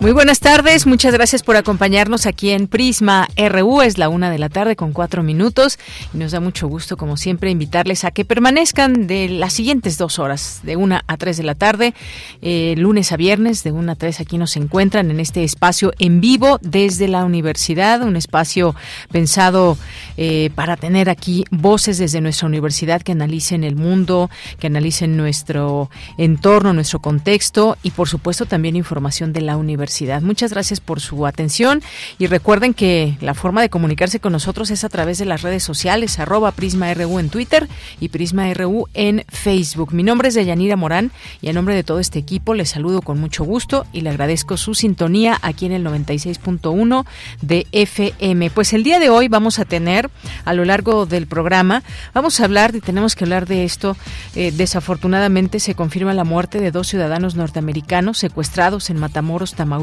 Muy 0.00 0.12
buenas 0.12 0.40
tardes, 0.40 0.86
muchas 0.86 1.12
gracias 1.12 1.42
por 1.42 1.56
acompañarnos 1.56 2.24
aquí 2.24 2.52
en 2.52 2.68
Prisma 2.68 3.28
RU. 3.36 3.82
Es 3.82 3.98
la 3.98 4.08
una 4.08 4.30
de 4.30 4.38
la 4.38 4.48
tarde 4.48 4.74
con 4.74 4.94
cuatro 4.94 5.22
minutos 5.22 5.78
y 6.14 6.16
nos 6.16 6.32
da 6.32 6.40
mucho 6.40 6.68
gusto, 6.68 6.96
como 6.96 7.18
siempre, 7.18 7.50
invitarles 7.50 8.04
a 8.04 8.10
que 8.10 8.24
permanezcan 8.24 9.06
de 9.06 9.28
las 9.28 9.52
siguientes 9.52 9.98
dos 9.98 10.18
horas, 10.18 10.60
de 10.62 10.76
una 10.76 11.04
a 11.06 11.18
tres 11.18 11.36
de 11.36 11.42
la 11.42 11.54
tarde, 11.54 11.92
eh, 12.40 12.76
lunes 12.78 13.12
a 13.12 13.18
viernes, 13.18 13.62
de 13.62 13.72
una 13.72 13.92
a 13.92 13.94
tres. 13.94 14.20
Aquí 14.20 14.38
nos 14.38 14.56
encuentran 14.56 15.10
en 15.10 15.20
este 15.20 15.44
espacio 15.44 15.92
en 15.98 16.22
vivo 16.22 16.58
desde 16.62 17.06
la 17.06 17.22
universidad, 17.26 18.00
un 18.00 18.16
espacio 18.16 18.74
pensado 19.12 19.76
eh, 20.16 20.48
para 20.54 20.78
tener 20.78 21.10
aquí 21.10 21.44
voces 21.50 21.98
desde 21.98 22.22
nuestra 22.22 22.48
universidad 22.48 23.02
que 23.02 23.12
analicen 23.12 23.64
el 23.64 23.76
mundo, 23.76 24.30
que 24.58 24.68
analicen 24.68 25.18
nuestro 25.18 25.90
entorno, 26.16 26.72
nuestro 26.72 27.00
contexto 27.00 27.76
y, 27.82 27.90
por 27.90 28.08
supuesto, 28.08 28.46
también 28.46 28.76
información 28.76 29.34
de 29.34 29.42
la 29.42 29.58
universidad 29.58 29.89
Muchas 30.22 30.52
gracias 30.52 30.78
por 30.78 31.00
su 31.00 31.26
atención 31.26 31.82
y 32.18 32.28
recuerden 32.28 32.74
que 32.74 33.16
la 33.20 33.34
forma 33.34 33.60
de 33.60 33.70
comunicarse 33.70 34.20
con 34.20 34.32
nosotros 34.32 34.70
es 34.70 34.84
a 34.84 34.88
través 34.88 35.18
de 35.18 35.24
las 35.24 35.42
redes 35.42 35.64
sociales, 35.64 36.20
arroba 36.20 36.52
PrismaRU 36.52 37.18
en 37.18 37.28
Twitter 37.28 37.68
y 37.98 38.08
PrismaRU 38.08 38.86
en 38.94 39.24
Facebook. 39.28 39.92
Mi 39.92 40.04
nombre 40.04 40.28
es 40.28 40.34
Deyanira 40.34 40.76
Morán 40.76 41.10
y 41.42 41.48
a 41.48 41.52
nombre 41.52 41.74
de 41.74 41.82
todo 41.82 41.98
este 41.98 42.20
equipo 42.20 42.54
les 42.54 42.70
saludo 42.70 43.02
con 43.02 43.18
mucho 43.18 43.42
gusto 43.42 43.84
y 43.92 44.02
le 44.02 44.10
agradezco 44.10 44.56
su 44.56 44.74
sintonía 44.74 45.38
aquí 45.42 45.66
en 45.66 45.72
el 45.72 45.84
96.1 45.84 47.04
de 47.42 47.66
FM. 47.72 48.50
Pues 48.50 48.72
el 48.72 48.84
día 48.84 49.00
de 49.00 49.10
hoy 49.10 49.26
vamos 49.26 49.58
a 49.58 49.64
tener 49.64 50.08
a 50.44 50.54
lo 50.54 50.64
largo 50.64 51.04
del 51.04 51.26
programa, 51.26 51.82
vamos 52.14 52.38
a 52.38 52.44
hablar 52.44 52.76
y 52.76 52.80
tenemos 52.80 53.16
que 53.16 53.24
hablar 53.24 53.46
de 53.46 53.64
esto. 53.64 53.96
Eh, 54.36 54.52
desafortunadamente 54.56 55.58
se 55.58 55.74
confirma 55.74 56.14
la 56.14 56.24
muerte 56.24 56.60
de 56.60 56.70
dos 56.70 56.86
ciudadanos 56.86 57.34
norteamericanos 57.34 58.18
secuestrados 58.18 58.88
en 58.88 58.98
Matamoros, 58.98 59.54
Tamaulipas 59.54 59.79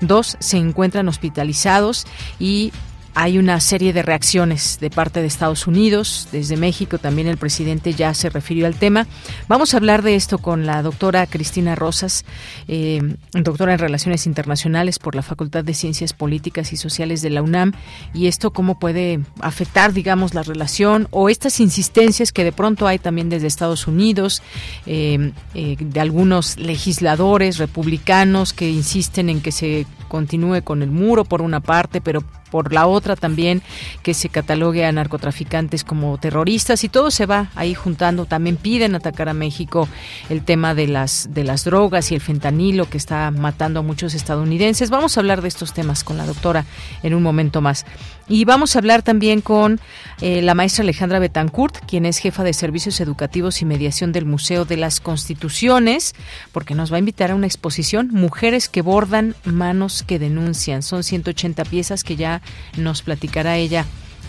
Dos 0.00 0.36
se 0.40 0.56
encuentran 0.56 1.08
hospitalizados 1.08 2.06
y 2.38 2.72
hay 3.14 3.38
una 3.38 3.60
serie 3.60 3.92
de 3.92 4.02
reacciones 4.02 4.78
de 4.80 4.90
parte 4.90 5.20
de 5.20 5.26
Estados 5.26 5.66
Unidos, 5.66 6.28
desde 6.32 6.56
México 6.56 6.98
también 6.98 7.26
el 7.26 7.36
presidente 7.36 7.92
ya 7.94 8.14
se 8.14 8.30
refirió 8.30 8.66
al 8.66 8.74
tema. 8.74 9.06
Vamos 9.48 9.74
a 9.74 9.78
hablar 9.78 10.02
de 10.02 10.14
esto 10.14 10.38
con 10.38 10.66
la 10.66 10.82
doctora 10.82 11.26
Cristina 11.26 11.74
Rosas, 11.74 12.24
eh, 12.68 13.16
doctora 13.32 13.72
en 13.72 13.78
Relaciones 13.78 14.26
Internacionales 14.26 14.98
por 14.98 15.14
la 15.14 15.22
Facultad 15.22 15.64
de 15.64 15.74
Ciencias 15.74 16.12
Políticas 16.12 16.72
y 16.72 16.76
Sociales 16.76 17.22
de 17.22 17.30
la 17.30 17.42
UNAM, 17.42 17.72
y 18.14 18.26
esto 18.26 18.52
cómo 18.52 18.78
puede 18.78 19.20
afectar, 19.40 19.92
digamos, 19.92 20.34
la 20.34 20.42
relación 20.42 21.08
o 21.10 21.28
estas 21.28 21.60
insistencias 21.60 22.32
que 22.32 22.44
de 22.44 22.52
pronto 22.52 22.86
hay 22.86 22.98
también 22.98 23.28
desde 23.28 23.46
Estados 23.46 23.86
Unidos, 23.86 24.42
eh, 24.86 25.32
eh, 25.54 25.76
de 25.78 26.00
algunos 26.00 26.58
legisladores 26.58 27.58
republicanos 27.58 28.52
que 28.52 28.70
insisten 28.70 29.28
en 29.28 29.40
que 29.40 29.52
se 29.52 29.86
continúe 30.10 30.62
con 30.62 30.82
el 30.82 30.90
muro 30.90 31.24
por 31.24 31.40
una 31.40 31.60
parte, 31.60 32.02
pero 32.02 32.22
por 32.50 32.72
la 32.72 32.86
otra 32.86 33.16
también 33.16 33.62
que 34.02 34.12
se 34.12 34.28
catalogue 34.28 34.84
a 34.84 34.92
narcotraficantes 34.92 35.84
como 35.84 36.18
terroristas 36.18 36.84
y 36.84 36.88
todo 36.88 37.10
se 37.10 37.24
va 37.24 37.50
ahí 37.54 37.74
juntando. 37.74 38.26
También 38.26 38.56
piden 38.56 38.94
atacar 38.94 39.28
a 39.28 39.34
México 39.34 39.88
el 40.28 40.42
tema 40.42 40.74
de 40.74 40.88
las 40.88 41.32
de 41.32 41.44
las 41.44 41.64
drogas 41.64 42.10
y 42.10 42.16
el 42.16 42.20
fentanilo 42.20 42.90
que 42.90 42.98
está 42.98 43.30
matando 43.30 43.80
a 43.80 43.82
muchos 43.82 44.14
estadounidenses. 44.14 44.90
Vamos 44.90 45.16
a 45.16 45.20
hablar 45.20 45.40
de 45.40 45.48
estos 45.48 45.72
temas 45.72 46.04
con 46.04 46.18
la 46.18 46.26
doctora 46.26 46.66
en 47.02 47.14
un 47.14 47.22
momento 47.22 47.60
más. 47.60 47.86
Y 48.30 48.44
vamos 48.44 48.76
a 48.76 48.78
hablar 48.78 49.02
también 49.02 49.40
con 49.40 49.80
eh, 50.20 50.40
la 50.40 50.54
maestra 50.54 50.84
Alejandra 50.84 51.18
Betancourt, 51.18 51.84
quien 51.84 52.06
es 52.06 52.18
jefa 52.18 52.44
de 52.44 52.52
servicios 52.52 53.00
educativos 53.00 53.60
y 53.60 53.64
mediación 53.64 54.12
del 54.12 54.24
Museo 54.24 54.64
de 54.64 54.76
las 54.76 55.00
Constituciones, 55.00 56.14
porque 56.52 56.76
nos 56.76 56.92
va 56.92 56.96
a 56.96 57.00
invitar 57.00 57.32
a 57.32 57.34
una 57.34 57.48
exposición 57.48 58.08
Mujeres 58.12 58.68
que 58.68 58.82
bordan, 58.82 59.34
manos 59.44 60.04
que 60.04 60.20
denuncian. 60.20 60.84
Son 60.84 61.02
180 61.02 61.64
piezas 61.64 62.04
que 62.04 62.14
ya 62.14 62.40
nos 62.76 63.02
platicará 63.02 63.56
ella 63.56 63.84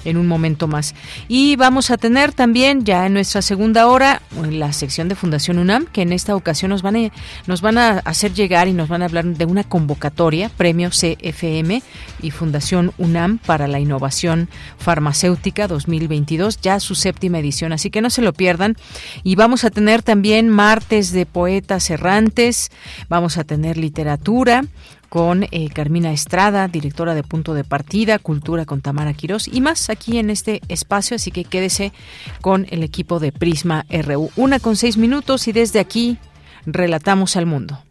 en 0.05 0.17
un 0.17 0.27
momento 0.27 0.67
más. 0.67 0.95
Y 1.27 1.55
vamos 1.55 1.91
a 1.91 1.97
tener 1.97 2.33
también 2.33 2.83
ya 2.83 3.05
en 3.05 3.13
nuestra 3.13 3.41
segunda 3.41 3.87
hora 3.87 4.21
la 4.49 4.73
sección 4.73 5.07
de 5.07 5.15
Fundación 5.15 5.59
UNAM, 5.59 5.85
que 5.85 6.01
en 6.01 6.13
esta 6.13 6.35
ocasión 6.35 6.69
nos 6.69 6.81
van 6.81 6.95
a, 6.95 7.11
nos 7.47 7.61
van 7.61 7.77
a 7.77 7.99
hacer 7.99 8.33
llegar 8.33 8.67
y 8.67 8.73
nos 8.73 8.89
van 8.89 9.01
a 9.01 9.05
hablar 9.05 9.25
de 9.25 9.45
una 9.45 9.63
convocatoria, 9.63 10.49
Premio 10.49 10.89
CFM 10.89 11.81
y 12.21 12.31
Fundación 12.31 12.93
UNAM 12.97 13.37
para 13.39 13.67
la 13.67 13.79
Innovación 13.79 14.49
Farmacéutica 14.77 15.67
2022, 15.67 16.61
ya 16.61 16.79
su 16.79 16.95
séptima 16.95 17.39
edición, 17.39 17.73
así 17.73 17.89
que 17.89 18.01
no 18.01 18.09
se 18.09 18.21
lo 18.21 18.33
pierdan. 18.33 18.75
Y 19.23 19.35
vamos 19.35 19.63
a 19.63 19.69
tener 19.69 20.03
también 20.03 20.49
martes 20.49 21.11
de 21.11 21.25
poetas 21.25 21.89
errantes, 21.89 22.71
vamos 23.09 23.37
a 23.37 23.43
tener 23.43 23.77
literatura, 23.77 24.65
con 25.11 25.43
eh, 25.43 25.69
Carmina 25.73 26.13
Estrada, 26.13 26.69
directora 26.69 27.13
de 27.13 27.21
Punto 27.21 27.53
de 27.53 27.65
Partida, 27.65 28.17
Cultura 28.17 28.63
con 28.63 28.79
Tamara 28.79 29.13
Quirós 29.13 29.49
y 29.49 29.59
más 29.59 29.89
aquí 29.89 30.17
en 30.17 30.29
este 30.29 30.61
espacio, 30.69 31.17
así 31.17 31.31
que 31.31 31.43
quédese 31.43 31.91
con 32.39 32.65
el 32.69 32.81
equipo 32.81 33.19
de 33.19 33.33
Prisma 33.33 33.85
RU. 33.89 34.31
Una 34.37 34.59
con 34.59 34.77
seis 34.77 34.95
minutos 34.95 35.49
y 35.49 35.51
desde 35.51 35.81
aquí 35.81 36.17
relatamos 36.65 37.35
al 37.35 37.45
mundo. 37.45 37.83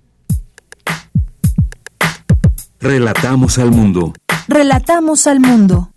Relatamos 2.80 3.58
al 3.58 3.70
mundo. 3.70 4.14
Relatamos 4.48 5.26
al 5.26 5.40
mundo. 5.40 5.90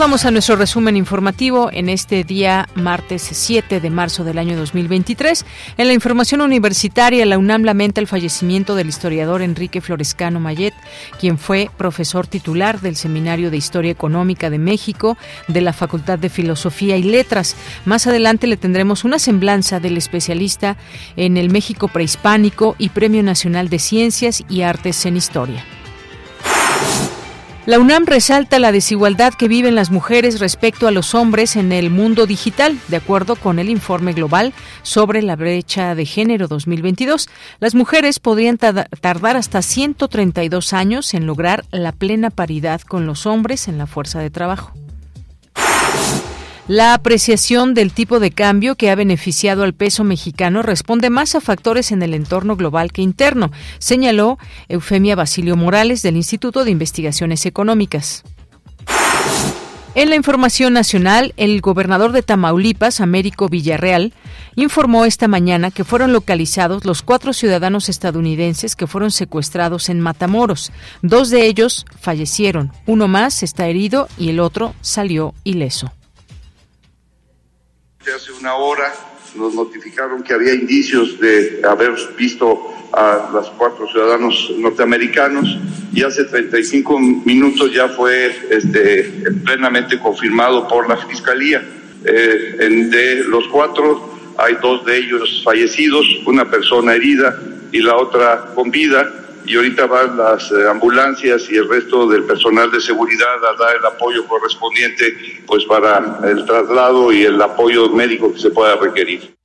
Vamos 0.00 0.24
a 0.24 0.30
nuestro 0.30 0.56
resumen 0.56 0.96
informativo 0.96 1.68
en 1.70 1.90
este 1.90 2.24
día 2.24 2.66
martes 2.74 3.20
7 3.20 3.80
de 3.80 3.90
marzo 3.90 4.24
del 4.24 4.38
año 4.38 4.56
2023. 4.56 5.44
En 5.76 5.88
la 5.88 5.92
información 5.92 6.40
universitaria, 6.40 7.26
la 7.26 7.36
UNAM 7.36 7.64
lamenta 7.64 8.00
el 8.00 8.06
fallecimiento 8.06 8.74
del 8.76 8.88
historiador 8.88 9.42
Enrique 9.42 9.82
Florescano 9.82 10.40
Mayet, 10.40 10.72
quien 11.18 11.36
fue 11.36 11.68
profesor 11.76 12.26
titular 12.26 12.80
del 12.80 12.96
Seminario 12.96 13.50
de 13.50 13.58
Historia 13.58 13.90
Económica 13.90 14.48
de 14.48 14.58
México 14.58 15.18
de 15.48 15.60
la 15.60 15.74
Facultad 15.74 16.18
de 16.18 16.30
Filosofía 16.30 16.96
y 16.96 17.02
Letras. 17.02 17.54
Más 17.84 18.06
adelante 18.06 18.46
le 18.46 18.56
tendremos 18.56 19.04
una 19.04 19.18
semblanza 19.18 19.80
del 19.80 19.98
especialista 19.98 20.78
en 21.16 21.36
el 21.36 21.50
México 21.50 21.88
prehispánico 21.88 22.74
y 22.78 22.88
Premio 22.88 23.22
Nacional 23.22 23.68
de 23.68 23.78
Ciencias 23.78 24.44
y 24.48 24.62
Artes 24.62 25.04
en 25.04 25.18
Historia. 25.18 25.62
La 27.70 27.78
UNAM 27.78 28.04
resalta 28.04 28.58
la 28.58 28.72
desigualdad 28.72 29.32
que 29.32 29.46
viven 29.46 29.76
las 29.76 29.92
mujeres 29.92 30.40
respecto 30.40 30.88
a 30.88 30.90
los 30.90 31.14
hombres 31.14 31.54
en 31.54 31.70
el 31.70 31.88
mundo 31.88 32.26
digital, 32.26 32.76
de 32.88 32.96
acuerdo 32.96 33.36
con 33.36 33.60
el 33.60 33.70
informe 33.70 34.12
global 34.12 34.52
sobre 34.82 35.22
la 35.22 35.36
brecha 35.36 35.94
de 35.94 36.04
género 36.04 36.48
2022. 36.48 37.28
Las 37.60 37.76
mujeres 37.76 38.18
podrían 38.18 38.58
tardar 38.58 39.36
hasta 39.36 39.62
132 39.62 40.72
años 40.72 41.14
en 41.14 41.26
lograr 41.26 41.64
la 41.70 41.92
plena 41.92 42.30
paridad 42.30 42.80
con 42.80 43.06
los 43.06 43.24
hombres 43.24 43.68
en 43.68 43.78
la 43.78 43.86
fuerza 43.86 44.18
de 44.18 44.30
trabajo. 44.30 44.72
La 46.72 46.94
apreciación 46.94 47.74
del 47.74 47.92
tipo 47.92 48.20
de 48.20 48.30
cambio 48.30 48.76
que 48.76 48.92
ha 48.92 48.94
beneficiado 48.94 49.64
al 49.64 49.74
peso 49.74 50.04
mexicano 50.04 50.62
responde 50.62 51.10
más 51.10 51.34
a 51.34 51.40
factores 51.40 51.90
en 51.90 52.00
el 52.00 52.14
entorno 52.14 52.54
global 52.54 52.92
que 52.92 53.02
interno, 53.02 53.50
señaló 53.80 54.38
Eufemia 54.68 55.16
Basilio 55.16 55.56
Morales 55.56 56.02
del 56.02 56.14
Instituto 56.14 56.64
de 56.64 56.70
Investigaciones 56.70 57.44
Económicas. 57.44 58.22
En 59.96 60.10
la 60.10 60.14
información 60.14 60.72
nacional, 60.72 61.34
el 61.36 61.60
gobernador 61.60 62.12
de 62.12 62.22
Tamaulipas, 62.22 63.00
Américo 63.00 63.48
Villarreal, 63.48 64.14
informó 64.54 65.06
esta 65.06 65.26
mañana 65.26 65.72
que 65.72 65.82
fueron 65.82 66.12
localizados 66.12 66.84
los 66.84 67.02
cuatro 67.02 67.32
ciudadanos 67.32 67.88
estadounidenses 67.88 68.76
que 68.76 68.86
fueron 68.86 69.10
secuestrados 69.10 69.88
en 69.88 69.98
Matamoros. 69.98 70.70
Dos 71.02 71.30
de 71.30 71.46
ellos 71.46 71.84
fallecieron, 71.98 72.70
uno 72.86 73.08
más 73.08 73.42
está 73.42 73.66
herido 73.66 74.06
y 74.16 74.28
el 74.28 74.38
otro 74.38 74.72
salió 74.82 75.34
ileso. 75.42 75.92
Hace 78.14 78.32
una 78.32 78.54
hora 78.54 78.92
nos 79.36 79.54
notificaron 79.54 80.24
que 80.24 80.34
había 80.34 80.52
indicios 80.52 81.20
de 81.20 81.60
haber 81.64 81.92
visto 82.16 82.74
a 82.92 83.30
los 83.32 83.50
cuatro 83.50 83.86
ciudadanos 83.86 84.52
norteamericanos 84.58 85.58
y 85.92 86.02
hace 86.02 86.24
35 86.24 86.98
minutos 86.98 87.72
ya 87.72 87.88
fue 87.88 88.34
este, 88.50 89.04
plenamente 89.44 90.00
confirmado 90.00 90.66
por 90.66 90.88
la 90.88 90.96
Fiscalía. 90.96 91.62
Eh, 92.04 92.88
de 92.90 93.24
los 93.24 93.46
cuatro 93.48 94.12
hay 94.38 94.56
dos 94.60 94.84
de 94.86 94.98
ellos 94.98 95.42
fallecidos, 95.44 96.04
una 96.26 96.50
persona 96.50 96.94
herida 96.94 97.38
y 97.70 97.78
la 97.78 97.96
otra 97.96 98.46
con 98.56 98.72
vida 98.72 99.08
y 99.50 99.56
ahorita 99.56 99.86
van 99.86 100.16
las 100.16 100.48
eh, 100.52 100.68
ambulancias 100.70 101.50
y 101.50 101.56
el 101.56 101.68
resto 101.68 102.06
del 102.06 102.22
personal 102.22 102.70
de 102.70 102.80
seguridad 102.80 103.44
a 103.44 103.56
dar 103.56 103.76
el 103.76 103.84
apoyo 103.84 104.24
correspondiente 104.28 105.42
pues 105.44 105.64
para 105.64 106.20
el 106.22 106.44
traslado 106.44 107.12
y 107.12 107.24
el 107.24 107.42
apoyo 107.42 107.88
médico 107.88 108.32
que 108.32 108.38
se 108.38 108.50
pueda 108.50 108.76
requerir. 108.76 109.39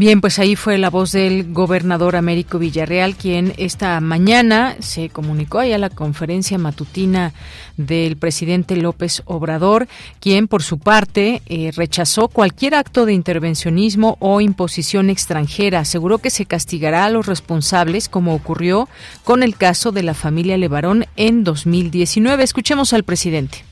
Bien, 0.00 0.22
pues 0.22 0.38
ahí 0.38 0.56
fue 0.56 0.78
la 0.78 0.88
voz 0.88 1.12
del 1.12 1.52
gobernador 1.52 2.16
Américo 2.16 2.58
Villarreal, 2.58 3.16
quien 3.16 3.52
esta 3.58 4.00
mañana 4.00 4.74
se 4.80 5.10
comunicó 5.10 5.58
ahí 5.58 5.74
a 5.74 5.78
la 5.78 5.90
conferencia 5.90 6.56
matutina 6.56 7.34
del 7.76 8.16
presidente 8.16 8.76
López 8.76 9.20
Obrador, 9.26 9.88
quien 10.18 10.48
por 10.48 10.62
su 10.62 10.78
parte 10.78 11.42
eh, 11.44 11.70
rechazó 11.76 12.28
cualquier 12.28 12.76
acto 12.76 13.04
de 13.04 13.12
intervencionismo 13.12 14.16
o 14.20 14.40
imposición 14.40 15.10
extranjera. 15.10 15.80
Aseguró 15.80 16.16
que 16.16 16.30
se 16.30 16.46
castigará 16.46 17.04
a 17.04 17.10
los 17.10 17.26
responsables, 17.26 18.08
como 18.08 18.34
ocurrió 18.34 18.88
con 19.22 19.42
el 19.42 19.54
caso 19.54 19.92
de 19.92 20.02
la 20.02 20.14
familia 20.14 20.56
Levarón 20.56 21.04
en 21.16 21.44
2019. 21.44 22.42
Escuchemos 22.42 22.94
al 22.94 23.04
presidente. 23.04 23.66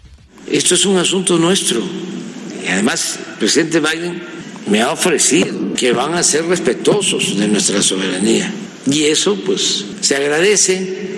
Esto 0.46 0.75
es 0.75 0.84
un 0.84 0.98
asunto 0.98 1.38
nuestro. 1.38 1.80
Y 2.62 2.69
además, 2.69 3.19
presidente 3.38 3.80
Biden 3.80 4.38
me 4.70 4.82
ha 4.82 4.93
ofrecido 4.93 5.75
que 5.75 5.93
van 5.93 6.15
a 6.15 6.23
ser 6.23 6.47
respetuosos 6.47 7.38
de 7.38 7.49
nuestra 7.49 7.82
soberanía. 7.82 8.53
Y 8.91 9.05
eso 9.05 9.37
pues 9.44 9.85
se 10.00 10.17
agradece 10.17 11.09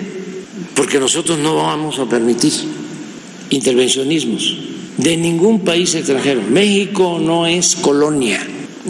porque 0.75 0.99
nosotros 0.99 1.39
no 1.39 1.55
vamos 1.55 1.99
a 1.99 2.05
permitir 2.05 2.53
intervencionismos 3.49 4.57
de 4.97 5.17
ningún 5.17 5.61
país 5.61 5.95
extranjero. 5.95 6.41
México 6.41 7.19
no 7.19 7.47
es 7.47 7.75
colonia, 7.75 8.45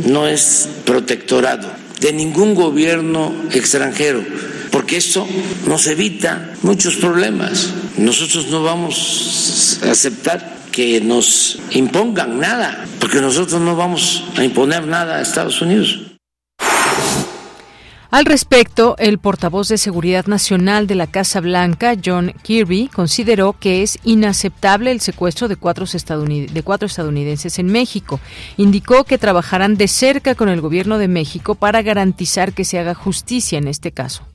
no 0.08 0.28
es 0.28 0.68
protectorado 0.86 1.70
de 2.00 2.12
ningún 2.14 2.56
gobierno 2.56 3.32
extranjero, 3.52 4.24
porque 4.72 4.98
esto 4.98 5.28
nos 5.68 5.86
evita 5.88 6.56
muchos 6.64 6.96
problemas. 6.96 7.70
Nosotros 7.98 8.48
no 8.48 8.64
vamos 8.64 9.80
a 9.84 9.92
aceptar 9.92 10.61
que 10.72 11.02
nos 11.02 11.60
impongan 11.72 12.40
nada, 12.40 12.86
porque 13.00 13.22
nosotros 13.22 13.62
no 13.62 13.76
vamos 13.76 14.24
a 14.38 14.44
imponer 14.44 14.88
nada 14.88 15.18
a 15.18 15.22
Estados 15.22 15.62
Unidos. 15.62 16.12
Al 18.12 18.26
respecto, 18.26 18.96
el 19.00 19.20
portavoz 19.20 19.70
de 19.70 19.78
Seguridad 19.78 20.26
Nacional 20.26 20.86
de 20.86 20.96
la 20.96 21.08
Casa 21.08 21.40
Blanca, 21.40 21.96
John 22.04 22.34
Kirby, 22.44 22.90
consideró 22.90 23.54
que 23.54 23.84
es 23.84 24.00
inaceptable 24.04 24.92
el 24.92 25.00
secuestro 25.00 25.48
de 25.48 25.56
cuatro, 25.56 25.86
de 25.86 26.62
cuatro, 26.62 26.88
estadounidenses 26.88 27.58
en 27.58 27.68
México. 27.68 28.20
Indicó 28.58 29.06
que 29.06 29.18
trabajarán 29.18 29.78
de 29.78 29.88
cerca 29.88 30.36
con 30.36 30.50
el 30.50 30.60
gobierno 30.60 30.98
de 30.98 31.08
México 31.08 31.56
para 31.56 31.82
garantizar 31.84 32.52
que 32.52 32.66
se 32.66 32.80
haga 32.80 32.96
justicia 32.96 33.58
en 33.58 33.70
este 33.70 33.94
caso. 33.94 34.28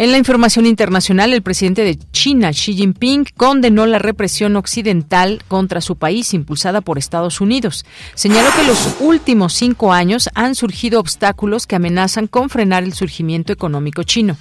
En 0.00 0.12
la 0.12 0.18
información 0.18 0.64
internacional, 0.64 1.32
el 1.32 1.42
presidente 1.42 1.82
de 1.82 1.98
China, 2.12 2.52
Xi 2.52 2.72
Jinping, 2.74 3.24
condenó 3.36 3.84
la 3.84 3.98
represión 3.98 4.54
occidental 4.54 5.42
contra 5.48 5.80
su 5.80 5.96
país 5.96 6.34
impulsada 6.34 6.82
por 6.82 6.98
Estados 6.98 7.40
Unidos. 7.40 7.84
Señaló 8.14 8.48
que 8.54 8.62
los 8.62 8.94
últimos 9.00 9.54
cinco 9.54 9.92
años 9.92 10.30
han 10.36 10.54
surgido 10.54 11.00
obstáculos 11.00 11.66
que 11.66 11.74
amenazan 11.74 12.28
con 12.28 12.48
frenar 12.48 12.84
el 12.84 12.92
surgimiento 12.92 13.52
económico 13.52 14.04
chino. 14.04 14.36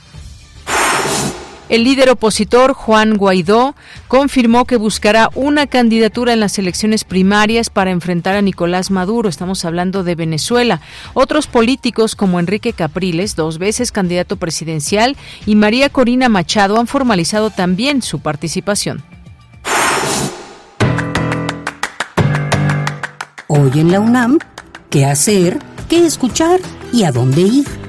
El 1.70 1.84
líder 1.84 2.10
opositor 2.10 2.74
Juan 2.74 3.18
Guaidó 3.18 3.76
confirmó 4.08 4.64
que 4.64 4.78
buscará 4.78 5.30
una 5.36 5.68
candidatura 5.68 6.32
en 6.32 6.40
las 6.40 6.58
elecciones 6.58 7.04
primarias 7.04 7.70
para 7.70 7.92
enfrentar 7.92 8.36
a 8.36 8.42
Nicolás 8.42 8.90
Maduro. 8.90 9.28
Estamos 9.28 9.66
hablando 9.66 10.06
de 10.06 10.16
Venezuela. 10.16 10.80
Otros 11.14 11.48
políticos 11.48 12.16
como 12.16 12.40
Enrique 12.40 12.72
Capriles, 12.72 13.36
dos 13.36 13.58
veces 13.58 13.92
candidato 13.92 14.38
presidencial, 14.38 15.18
y 15.46 15.56
María 15.56 15.90
Corina 15.90 16.30
Machado 16.30 16.80
han 16.80 16.88
formalizado 16.88 17.50
también 17.50 18.02
su 18.02 18.20
participación. 18.20 19.04
Hoy 23.48 23.72
en 23.76 23.92
la 23.92 24.00
UNAM, 24.00 24.40
¿qué 24.90 25.06
hacer? 25.06 25.60
¿Qué 25.90 26.06
escuchar? 26.06 26.62
¿Y 26.94 27.04
a 27.04 27.12
dónde 27.12 27.42
ir? 27.42 27.87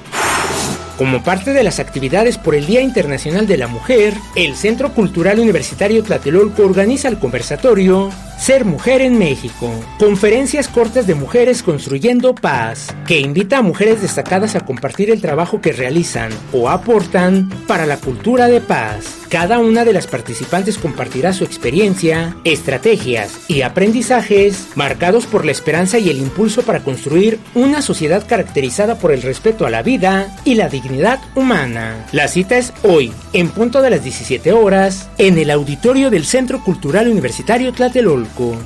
Como 0.99 1.23
parte 1.23 1.53
de 1.53 1.63
las 1.63 1.79
actividades 1.79 2.39
por 2.39 2.55
el 2.55 2.65
Día 2.65 2.81
Internacional 2.81 3.47
de 3.47 3.59
la 3.59 3.67
Mujer, 3.67 4.15
el 4.35 4.57
Centro 4.57 4.95
Cultural 4.95 5.39
Universitario 5.39 6.03
Tlatelolco 6.03 6.63
organiza 6.63 7.09
el 7.09 7.19
conversatorio 7.19 8.11
Ser 8.39 8.65
Mujer 8.67 9.01
en 9.01 9.19
México, 9.19 9.73
conferencias 9.99 10.69
cortas 10.69 11.07
de 11.07 11.15
mujeres 11.15 11.63
construyendo 11.63 12.35
paz, 12.35 12.95
que 13.07 13.19
invita 13.19 13.59
a 13.59 13.63
mujeres 13.63 14.03
destacadas 14.03 14.55
a 14.55 14.61
compartir 14.61 15.11
el 15.11 15.23
trabajo 15.23 15.61
que 15.61 15.73
realizan 15.73 16.31
o 16.53 16.69
aportan 16.69 17.49
para 17.67 17.87
la 17.87 17.97
cultura 17.97 18.47
de 18.47 18.61
paz. 18.61 19.17
Cada 19.31 19.59
una 19.59 19.85
de 19.85 19.93
las 19.93 20.07
participantes 20.07 20.79
compartirá 20.79 21.33
su 21.33 21.45
experiencia, 21.45 22.37
estrategias 22.45 23.41
y 23.49 23.63
aprendizajes 23.63 24.69
marcados 24.77 25.27
por 25.27 25.45
la 25.45 25.53
esperanza 25.53 25.99
y 25.99 26.11
el 26.11 26.19
impulso 26.19 26.63
para 26.63 26.81
construir 26.81 27.41
una 27.55 27.83
sociedad 27.83 28.27
caracterizada 28.27 28.99
por 28.99 29.13
el 29.13 29.23
respeto 29.23 29.67
a 29.67 29.71
la 29.71 29.83
vida 29.83 30.37
y 30.45 30.55
la 30.55 30.69
humana. 31.35 32.07
La 32.13 32.29
cita 32.29 32.57
es 32.57 32.73
hoy, 32.83 33.13
en 33.33 33.49
punto 33.49 33.83
de 33.83 33.91
las 33.91 34.03
17 34.03 34.53
horas, 34.53 35.09
en 35.19 35.39
el 35.39 35.51
auditorio 35.51 36.11
del 36.11 36.25
Centro 36.25 36.63
Cultural 36.63 37.09
Universitario 37.09 37.73
Tlatelolco. 37.73 38.57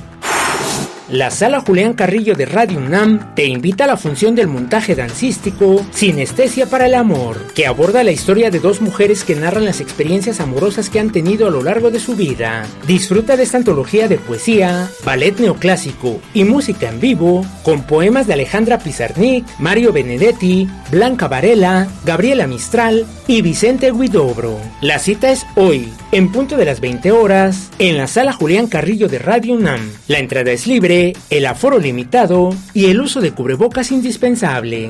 La 1.11 1.29
sala 1.29 1.59
Julián 1.59 1.91
Carrillo 1.91 2.35
de 2.35 2.45
Radio 2.45 2.77
UNAM 2.77 3.35
te 3.35 3.43
invita 3.43 3.83
a 3.83 3.87
la 3.87 3.97
función 3.97 4.33
del 4.33 4.47
montaje 4.47 4.95
dancístico 4.95 5.85
Sinestesia 5.91 6.67
para 6.67 6.85
el 6.85 6.95
Amor, 6.95 7.47
que 7.53 7.67
aborda 7.67 8.05
la 8.05 8.13
historia 8.13 8.49
de 8.49 8.61
dos 8.61 8.79
mujeres 8.79 9.25
que 9.25 9.35
narran 9.35 9.65
las 9.65 9.81
experiencias 9.81 10.39
amorosas 10.39 10.89
que 10.89 11.01
han 11.01 11.09
tenido 11.09 11.47
a 11.47 11.51
lo 11.51 11.63
largo 11.63 11.91
de 11.91 11.99
su 11.99 12.15
vida. 12.15 12.65
Disfruta 12.87 13.35
de 13.35 13.43
esta 13.43 13.57
antología 13.57 14.07
de 14.07 14.19
poesía, 14.19 14.89
ballet 15.03 15.37
neoclásico 15.37 16.21
y 16.33 16.45
música 16.45 16.87
en 16.87 17.01
vivo, 17.01 17.45
con 17.63 17.83
poemas 17.83 18.25
de 18.25 18.33
Alejandra 18.33 18.79
Pizarnik, 18.79 19.43
Mario 19.59 19.91
Benedetti, 19.91 20.69
Blanca 20.91 21.29
Varela, 21.29 21.87
Gabriela 22.03 22.47
Mistral 22.47 23.05
y 23.25 23.41
Vicente 23.41 23.93
Guidobro. 23.93 24.59
La 24.81 24.99
cita 24.99 25.31
es 25.31 25.47
hoy, 25.55 25.87
en 26.11 26.33
punto 26.33 26.57
de 26.57 26.65
las 26.65 26.81
20 26.81 27.13
horas, 27.13 27.69
en 27.79 27.97
la 27.97 28.07
sala 28.07 28.33
Julián 28.33 28.67
Carrillo 28.67 29.07
de 29.07 29.17
Radio 29.17 29.55
UNAM. 29.55 29.79
La 30.09 30.19
entrada 30.19 30.51
es 30.51 30.67
libre 30.67 31.13
el 31.29 31.45
aforo 31.45 31.79
limitado 31.79 32.53
y 32.73 32.87
el 32.87 32.99
uso 32.99 33.21
de 33.21 33.31
cubrebocas 33.31 33.89
indispensable. 33.93 34.89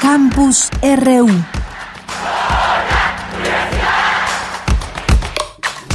Campus 0.00 0.70
RU 0.82 1.61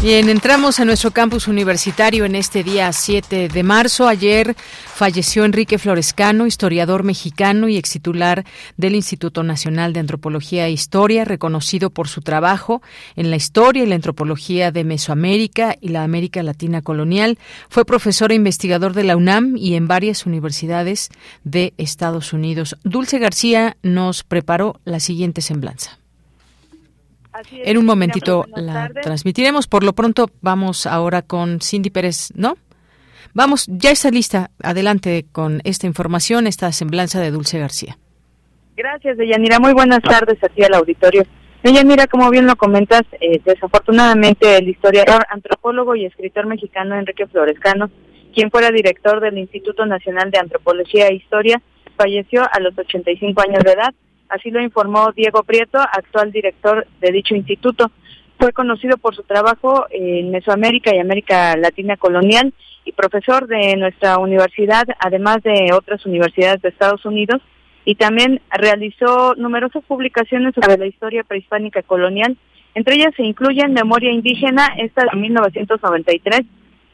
Bien, 0.08 0.30
entramos 0.30 0.80
a 0.80 0.86
nuestro 0.86 1.12
campus 1.12 1.50
universitario 1.50 2.24
en 2.24 2.36
este 2.36 2.64
día 2.64 2.94
7 2.94 3.50
de 3.50 3.64
marzo. 3.64 4.08
Ayer 4.08 4.56
falleció 4.56 5.44
Enrique 5.44 5.78
Florescano, 5.78 6.48
historiador 6.48 7.04
mexicano 7.04 7.68
y 7.68 7.76
extitular 7.76 8.46
del 8.78 8.96
Instituto 8.96 9.44
Nacional 9.44 9.92
de 9.92 10.00
Antropología 10.00 10.66
e 10.66 10.72
Historia, 10.72 11.26
reconocido 11.26 11.90
por 11.90 12.08
su 12.08 12.22
trabajo 12.22 12.82
en 13.18 13.32
la 13.32 13.36
historia 13.36 13.84
y 13.84 13.86
la 13.86 13.96
antropología 13.96 14.72
de 14.72 14.86
Mesoamérica 14.86 15.76
y 15.82 15.90
la 15.90 16.04
América 16.04 16.42
Latina 16.42 16.82
colonial. 16.82 17.38
Fue 17.68 17.84
profesor 17.84 18.32
e 18.32 18.36
investigador 18.36 18.94
de 18.94 19.04
la 19.04 19.18
UNAM 19.18 19.58
y 19.58 19.74
en 19.74 19.90
varias 19.90 20.26
universidades 20.26 21.10
de 21.44 21.74
Estados 21.78 22.32
Unidos. 22.32 22.78
Dulce 22.86 23.20
García 23.20 23.76
nos 23.84 24.24
preparó 24.24 24.80
la 24.86 25.02
siguiente 25.02 25.42
semblanza 25.42 26.00
en 27.52 27.78
un 27.78 27.86
momentito 27.86 28.46
la 28.56 28.90
transmitiremos. 28.90 29.68
Por 29.68 29.84
lo 29.84 29.94
pronto 29.94 30.30
vamos 30.42 30.86
ahora 30.86 31.22
con 31.22 31.60
Cindy 31.62 31.90
Pérez, 31.90 32.30
¿no? 32.36 32.58
Vamos, 33.34 33.68
ya 33.68 33.92
está 33.92 34.10
lista. 34.10 34.52
Adelante 34.64 35.26
con 35.32 35.62
esta 35.64 35.88
información, 35.88 36.48
esta 36.48 36.72
semblanza 36.72 37.20
de 37.20 37.32
Dulce 37.32 37.60
García. 37.60 37.98
Gracias, 38.76 39.18
Deyanira. 39.18 39.60
Muy 39.60 39.74
buenas 39.74 40.02
tardes 40.02 40.44
aquí 40.44 40.64
al 40.64 40.74
auditorio. 40.74 41.24
Deyanira, 41.64 42.08
como 42.08 42.30
bien 42.30 42.46
lo 42.46 42.56
comentas, 42.56 43.02
eh, 43.20 43.42
desafortunadamente 43.44 44.58
el 44.58 44.70
historiador, 44.70 45.26
antropólogo 45.30 45.96
y 45.96 46.06
escritor 46.06 46.46
mexicano 46.46 46.96
Enrique 46.96 47.28
Florescano, 47.28 47.90
quien 48.34 48.52
fuera 48.52 48.70
director 48.72 49.20
del 49.20 49.38
Instituto 49.38 49.86
Nacional 49.86 50.30
de 50.30 50.40
Antropología 50.40 51.08
e 51.08 51.16
Historia, 51.16 51.62
falleció 51.98 52.44
a 52.44 52.60
los 52.60 52.78
85 52.78 53.42
años 53.42 53.64
de 53.64 53.72
edad 53.72 53.94
Así 54.30 54.52
lo 54.52 54.62
informó 54.62 55.12
Diego 55.16 55.44
Prieto, 55.44 55.80
actual 55.80 56.32
director 56.32 56.86
de 57.00 57.12
dicho 57.12 57.36
instituto. 57.36 57.92
Fue 58.40 58.54
conocido 58.54 58.98
por 58.98 59.16
su 59.16 59.24
trabajo 59.24 59.88
en 59.90 60.32
Mesoamérica 60.32 60.94
y 60.94 61.00
América 61.00 61.56
Latina 61.58 61.98
colonial 61.98 62.54
y 62.86 62.92
profesor 62.92 63.48
de 63.48 63.76
nuestra 63.78 64.18
universidad, 64.18 64.86
además 65.00 65.42
de 65.44 65.72
otras 65.74 66.06
universidades 66.06 66.62
de 66.62 66.70
Estados 66.70 67.06
Unidos, 67.06 67.42
y 67.84 67.96
también 67.96 68.42
realizó 68.52 69.34
numerosas 69.36 69.84
publicaciones 69.86 70.54
sobre 70.54 70.78
la 70.78 70.88
historia 70.88 71.24
prehispánica 71.24 71.82
colonial. 71.82 72.38
Entre 72.76 72.96
ellas 72.96 73.14
se 73.16 73.24
incluyen 73.24 73.74
Memoria 73.74 74.12
Indígena, 74.12 74.68
esta 74.78 75.04
de 75.12 75.18
1993, 75.18 76.42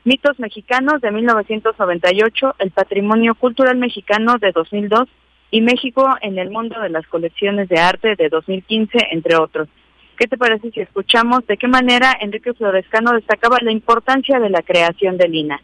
Mitos 0.05 0.39
Mexicanos 0.39 1.01
de 1.01 1.11
1998, 1.11 2.55
El 2.59 2.71
Patrimonio 2.71 3.35
Cultural 3.35 3.77
Mexicano 3.77 4.37
de 4.37 4.51
2002, 4.51 5.09
y 5.53 5.61
México 5.61 6.03
en 6.23 6.39
el 6.39 6.49
mundo 6.49 6.81
de 6.81 6.89
las 6.89 7.05
colecciones 7.05 7.69
de 7.69 7.77
arte 7.77 8.15
de 8.17 8.27
2015, 8.27 8.97
entre 9.11 9.35
otros. 9.35 9.69
¿Qué 10.17 10.27
te 10.27 10.35
parece 10.35 10.71
si 10.71 10.79
escuchamos 10.79 11.45
de 11.45 11.57
qué 11.57 11.67
manera 11.67 12.17
Enrique 12.19 12.55
Florescano 12.55 13.13
destacaba 13.13 13.59
la 13.61 13.71
importancia 13.71 14.39
de 14.39 14.49
la 14.49 14.63
creación 14.63 15.15
del 15.15 15.35
INA? 15.35 15.61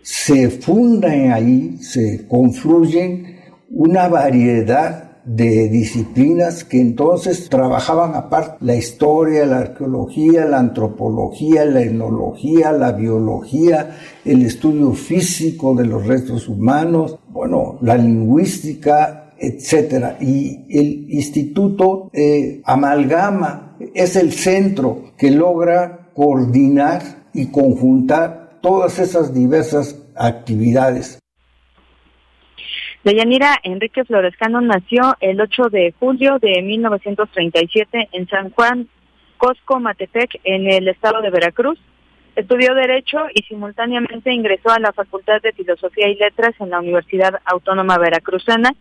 Se 0.00 0.48
fundan 0.48 1.32
ahí, 1.32 1.76
se 1.76 2.26
confluyen 2.26 3.40
una 3.68 4.08
variedad 4.08 5.08
de 5.28 5.68
disciplinas 5.68 6.64
que 6.64 6.80
entonces 6.80 7.50
trabajaban 7.50 8.14
aparte 8.14 8.64
la 8.64 8.74
historia, 8.74 9.44
la 9.44 9.58
arqueología, 9.58 10.46
la 10.46 10.60
antropología, 10.60 11.66
la 11.66 11.82
etnología, 11.82 12.72
la 12.72 12.92
biología, 12.92 13.98
el 14.28 14.44
estudio 14.44 14.92
físico 14.92 15.74
de 15.74 15.86
los 15.86 16.06
restos 16.06 16.48
humanos, 16.48 17.18
bueno, 17.28 17.78
la 17.82 17.96
lingüística, 17.96 19.32
etcétera. 19.38 20.18
Y 20.20 20.66
el 20.70 21.06
instituto 21.10 22.10
eh, 22.12 22.60
amalgama, 22.64 23.76
es 23.94 24.16
el 24.16 24.32
centro 24.32 25.12
que 25.16 25.30
logra 25.30 26.10
coordinar 26.14 27.02
y 27.32 27.50
conjuntar 27.50 28.58
todas 28.60 28.98
esas 28.98 29.32
diversas 29.32 30.04
actividades. 30.16 31.18
Deyanira 33.04 33.56
Enrique 33.62 34.04
Florescano 34.04 34.60
nació 34.60 35.16
el 35.20 35.40
8 35.40 35.68
de 35.70 35.94
julio 35.98 36.38
de 36.40 36.60
1937 36.62 38.08
en 38.12 38.28
San 38.28 38.50
Juan, 38.50 38.88
Cosco, 39.36 39.78
Matepec, 39.78 40.40
en 40.42 40.66
el 40.66 40.88
estado 40.88 41.22
de 41.22 41.30
Veracruz. 41.30 41.78
Estudió 42.38 42.72
Derecho 42.72 43.26
y 43.34 43.42
simultáneamente 43.42 44.32
ingresó 44.32 44.70
a 44.70 44.78
la 44.78 44.92
Facultad 44.92 45.42
de 45.42 45.50
Filosofía 45.50 46.06
y 46.06 46.14
Letras 46.14 46.54
en 46.60 46.70
la 46.70 46.78
Universidad 46.78 47.40
Autónoma 47.44 47.98
Veracruzana. 47.98 48.76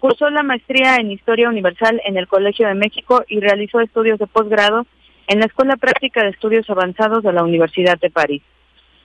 Cursó 0.00 0.28
la 0.28 0.42
maestría 0.42 0.96
en 0.96 1.10
Historia 1.10 1.48
Universal 1.48 2.02
en 2.04 2.18
el 2.18 2.28
Colegio 2.28 2.68
de 2.68 2.74
México 2.74 3.24
y 3.26 3.40
realizó 3.40 3.80
estudios 3.80 4.18
de 4.18 4.26
posgrado 4.26 4.84
en 5.28 5.38
la 5.38 5.46
Escuela 5.46 5.76
Práctica 5.76 6.22
de 6.22 6.28
Estudios 6.28 6.68
Avanzados 6.68 7.22
de 7.22 7.32
la 7.32 7.42
Universidad 7.42 7.98
de 7.98 8.10
París. 8.10 8.42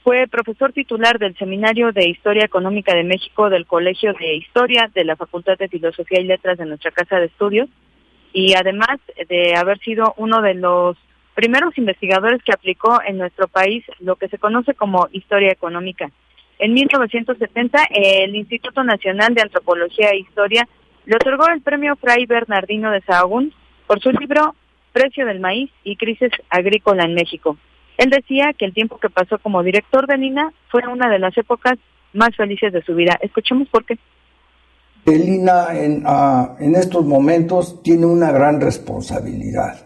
Fue 0.04 0.28
profesor 0.28 0.74
titular 0.74 1.18
del 1.18 1.38
Seminario 1.38 1.94
de 1.94 2.10
Historia 2.10 2.44
Económica 2.44 2.94
de 2.94 3.06
México 3.06 3.50
del 3.50 3.66
Colegio 3.66 4.12
de 4.20 4.36
Historia 4.36 4.92
de 4.94 5.06
la 5.06 5.16
Facultad 5.16 5.58
de 5.58 5.70
Filosofía 5.70 6.20
y 6.20 6.26
Letras 6.26 6.58
de 6.58 6.66
nuestra 6.66 6.92
Casa 6.92 7.16
de 7.16 7.28
Estudios 7.28 7.70
y 8.34 8.56
además 8.56 9.00
de 9.30 9.56
haber 9.56 9.80
sido 9.80 10.14
uno 10.18 10.42
de 10.42 10.56
los 10.56 10.98
primeros 11.36 11.78
investigadores 11.78 12.42
que 12.44 12.54
aplicó 12.54 13.00
en 13.06 13.18
nuestro 13.18 13.48
país 13.48 13.84
lo 14.00 14.16
que 14.16 14.30
se 14.30 14.40
conoce 14.40 14.74
como 14.74 15.08
historia 15.12 15.52
económica. 15.52 16.10
En 16.58 16.74
1970, 16.74 17.78
el 17.92 18.36
Instituto 18.36 18.84
Nacional 18.84 19.36
de 19.36 19.42
Antropología 19.42 20.10
e 20.10 20.20
Historia 20.20 20.68
le 21.06 21.16
otorgó 21.18 21.48
el 21.50 21.62
premio 21.62 21.96
Fray 21.98 22.26
Bernardino 22.26 22.90
de 22.92 23.02
Sahagún 23.02 23.54
por 23.86 24.02
su 24.02 24.12
libro 24.12 24.56
Precio 24.94 25.26
del 25.26 25.42
maíz 25.42 25.70
y 25.84 25.98
crisis 25.98 26.32
agrícola 26.50 27.04
en 27.04 27.14
México. 27.14 27.58
Él 27.98 28.10
decía 28.10 28.54
que 28.58 28.66
el 28.66 28.74
tiempo 28.74 28.98
que 28.98 29.10
pasó 29.10 29.38
como 29.40 29.62
director 29.62 30.08
de 30.08 30.18
Lina 30.18 30.54
fue 30.70 30.88
una 30.88 31.10
de 31.10 31.20
las 31.20 31.38
épocas 31.38 31.78
más 32.14 32.34
felices 32.36 32.72
de 32.72 32.82
su 32.82 32.96
vida. 32.96 33.18
Escuchemos 33.22 33.68
por 33.68 33.86
qué. 33.86 33.98
El 35.06 35.22
en, 35.28 36.04
ah, 36.06 36.56
en 36.60 36.76
estos 36.76 37.06
momentos 37.06 37.84
tiene 37.84 38.06
una 38.06 38.32
gran 38.32 38.60
responsabilidad, 38.60 39.86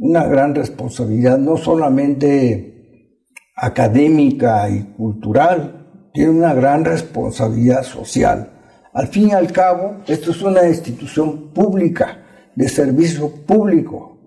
una 0.00 0.26
gran 0.26 0.54
responsabilidad 0.54 1.38
no 1.38 1.56
solamente 1.56 3.16
académica 3.54 4.68
y 4.68 4.82
cultural, 4.96 6.10
tiene 6.12 6.30
una 6.30 6.54
gran 6.54 6.84
responsabilidad 6.84 7.84
social. 7.84 8.50
Al 8.92 9.06
fin 9.06 9.28
y 9.28 9.32
al 9.32 9.52
cabo, 9.52 9.98
esto 10.08 10.32
es 10.32 10.42
una 10.42 10.66
institución 10.66 11.52
pública, 11.52 12.50
de 12.56 12.68
servicio 12.68 13.30
público. 13.46 14.18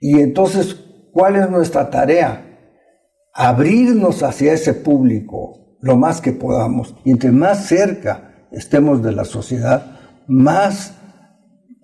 Y 0.00 0.20
entonces 0.20 0.76
¿Cuál 1.18 1.34
es 1.34 1.50
nuestra 1.50 1.90
tarea? 1.90 2.44
Abrirnos 3.34 4.22
hacia 4.22 4.52
ese 4.52 4.72
público 4.72 5.76
lo 5.80 5.96
más 5.96 6.20
que 6.20 6.30
podamos. 6.30 6.94
Y 7.04 7.10
entre 7.10 7.32
más 7.32 7.66
cerca 7.66 8.46
estemos 8.52 9.02
de 9.02 9.10
la 9.10 9.24
sociedad, 9.24 9.98
más 10.28 10.94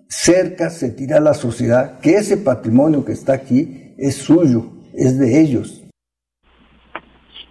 cerca 0.07 0.69
se 0.69 0.91
tira 0.91 1.19
la 1.19 1.33
sociedad 1.33 1.99
que 1.99 2.15
ese 2.15 2.37
patrimonio 2.37 3.05
que 3.05 3.11
está 3.11 3.33
aquí 3.33 3.93
es 3.97 4.17
suyo, 4.17 4.71
es 4.93 5.19
de 5.19 5.41
ellos. 5.41 5.83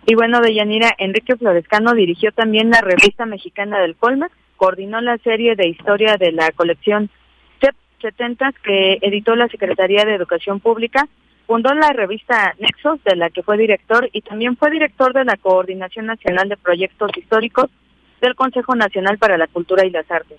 Y 0.06 0.14
bueno, 0.14 0.40
de 0.40 0.54
Yanira, 0.54 0.94
Enrique 0.98 1.36
Florescano 1.36 1.94
dirigió 1.94 2.30
también 2.32 2.70
la 2.70 2.80
revista 2.80 3.24
mexicana 3.24 3.80
del 3.80 3.96
Colmex, 3.96 4.32
coordinó 4.56 5.00
la 5.00 5.16
serie 5.18 5.56
de 5.56 5.68
historia 5.68 6.16
de 6.18 6.32
la 6.32 6.50
colección 6.52 7.10
CEP 7.60 7.74
70 8.02 8.52
que 8.62 8.98
editó 9.00 9.34
la 9.34 9.48
Secretaría 9.48 10.04
de 10.04 10.14
Educación 10.14 10.60
Pública 10.60 11.08
Fundó 11.46 11.74
la 11.74 11.92
revista 11.92 12.54
Nexos, 12.58 13.04
de 13.04 13.16
la 13.16 13.28
que 13.28 13.42
fue 13.42 13.58
director, 13.58 14.08
y 14.12 14.22
también 14.22 14.56
fue 14.56 14.70
director 14.70 15.12
de 15.12 15.24
la 15.24 15.36
Coordinación 15.36 16.06
Nacional 16.06 16.48
de 16.48 16.56
Proyectos 16.56 17.10
Históricos 17.16 17.66
del 18.22 18.34
Consejo 18.34 18.74
Nacional 18.74 19.18
para 19.18 19.36
la 19.36 19.46
Cultura 19.46 19.84
y 19.84 19.90
las 19.90 20.10
Artes. 20.10 20.38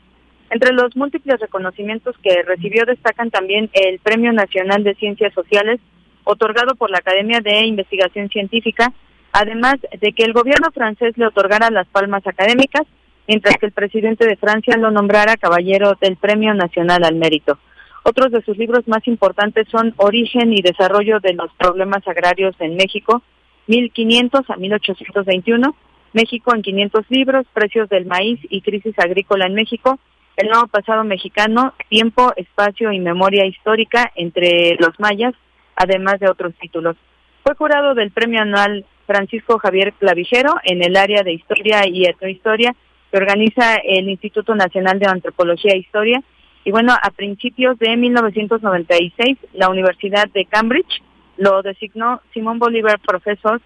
Entre 0.56 0.72
los 0.72 0.96
múltiples 0.96 1.38
reconocimientos 1.42 2.16
que 2.24 2.42
recibió 2.44 2.86
destacan 2.86 3.30
también 3.30 3.70
el 3.74 4.00
Premio 4.00 4.32
Nacional 4.32 4.86
de 4.86 4.96
Ciencias 4.96 5.34
Sociales, 5.34 5.82
otorgado 6.24 6.76
por 6.76 6.90
la 6.90 7.00
Academia 7.00 7.42
de 7.42 7.66
Investigación 7.66 8.30
Científica, 8.30 8.94
además 9.34 9.76
de 10.00 10.14
que 10.14 10.24
el 10.24 10.32
gobierno 10.32 10.72
francés 10.74 11.18
le 11.18 11.28
otorgara 11.28 11.70
las 11.72 11.88
palmas 11.88 12.26
académicas, 12.26 12.84
mientras 13.28 13.58
que 13.58 13.66
el 13.66 13.74
presidente 13.74 14.26
de 14.26 14.38
Francia 14.38 14.78
lo 14.78 14.92
nombrara 14.92 15.36
caballero 15.36 15.98
del 16.00 16.16
Premio 16.16 16.54
Nacional 16.54 17.04
al 17.04 17.16
Mérito. 17.16 17.60
Otros 18.04 18.32
de 18.32 18.42
sus 18.44 18.58
libros 18.58 18.88
más 18.88 19.06
importantes 19.10 19.68
son 19.70 19.94
Origen 19.98 20.54
y 20.54 20.62
Desarrollo 20.62 21.20
de 21.20 21.34
los 21.34 21.52
Problemas 21.58 22.08
Agrarios 22.08 22.56
en 22.60 22.78
México, 22.78 23.24
1500 23.68 24.50
a 24.50 24.56
1821, 24.56 25.76
México 26.14 26.56
en 26.56 26.62
500 26.62 27.06
libros, 27.10 27.46
Precios 27.52 27.90
del 27.90 28.06
Maíz 28.06 28.40
y 28.50 28.62
Crisis 28.62 28.98
Agrícola 28.98 29.48
en 29.48 29.54
México, 29.54 30.00
El 30.38 30.50
Nuevo 30.50 30.68
Pasado 30.68 31.04
Mexicano, 31.04 31.74
Tiempo, 31.90 32.34
Espacio 32.36 32.92
y 32.92 33.00
Memoria 33.00 33.46
Histórica 33.46 34.12
entre 34.16 34.76
los 34.80 35.00
mayas, 35.00 35.34
además 35.76 36.20
de 36.20 36.30
otros 36.30 36.54
títulos. 36.56 36.96
Fue 37.44 37.56
jurado 37.56 37.94
del 37.94 38.12
Premio 38.12 38.42
Anual 38.42 38.86
Francisco 39.06 39.60
Javier 39.60 39.94
Clavijero 39.94 40.56
en 40.64 40.84
el 40.84 40.98
área 40.98 41.24
de 41.24 41.34
Historia 41.34 41.88
y 41.88 42.06
Etnohistoria 42.06 42.76
que 43.12 43.18
organiza 43.18 43.76
el 43.76 44.10
Instituto 44.10 44.56
Nacional 44.56 45.00
de 45.00 45.08
Antropología 45.08 45.74
e 45.74 45.78
Historia 45.78 46.24
y 46.66 46.72
bueno, 46.72 46.94
a 47.00 47.12
principios 47.12 47.78
de 47.78 47.96
1996, 47.96 49.38
la 49.54 49.70
Universidad 49.70 50.28
de 50.34 50.46
Cambridge 50.46 51.04
lo 51.38 51.62
designó 51.62 52.22
Simón 52.34 52.58
Bolívar 52.58 53.00
Profesor 53.00 53.62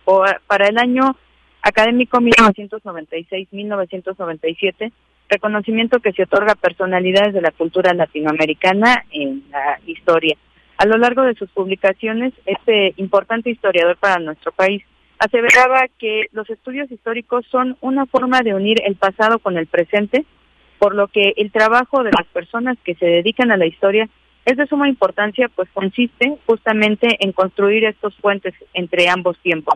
para 0.48 0.68
el 0.68 0.78
año 0.78 1.16
académico 1.62 2.18
1996-1997, 2.20 4.92
reconocimiento 5.30 6.00
que 6.00 6.12
se 6.12 6.24
otorga 6.24 6.54
a 6.54 6.56
personalidades 6.56 7.34
de 7.34 7.42
la 7.42 7.52
cultura 7.52 7.94
latinoamericana 7.94 9.06
en 9.12 9.44
la 9.52 9.80
historia. 9.86 10.36
A 10.78 10.86
lo 10.86 10.98
largo 10.98 11.24
de 11.24 11.36
sus 11.36 11.50
publicaciones, 11.52 12.34
este 12.46 12.94
importante 12.98 13.50
historiador 13.50 13.98
para 13.98 14.20
nuestro 14.20 14.52
país 14.52 14.84
aseveraba 15.20 15.88
que 15.98 16.28
los 16.32 16.50
estudios 16.50 16.90
históricos 16.90 17.46
son 17.52 17.78
una 17.82 18.06
forma 18.06 18.42
de 18.42 18.54
unir 18.54 18.78
el 18.86 18.96
pasado 18.96 19.40
con 19.40 19.58
el 19.58 19.68
presente, 19.68 20.26
por 20.80 20.96
lo 20.96 21.10
que 21.10 21.34
el 21.36 21.52
trabajo 21.52 22.04
de 22.04 22.12
las 22.12 22.26
personas 22.28 22.78
que 22.84 22.96
se 22.96 23.06
dedican 23.06 23.52
a 23.52 23.58
la 23.58 23.66
historia 23.66 24.10
es 24.46 24.56
de 24.56 24.66
suma 24.68 24.88
importancia, 24.88 25.50
pues 25.54 25.70
consiste 25.74 26.38
justamente 26.46 27.18
en 27.20 27.34
construir 27.34 27.84
estos 27.84 28.16
puentes 28.16 28.54
entre 28.74 29.10
ambos 29.10 29.38
tiempos. 29.40 29.76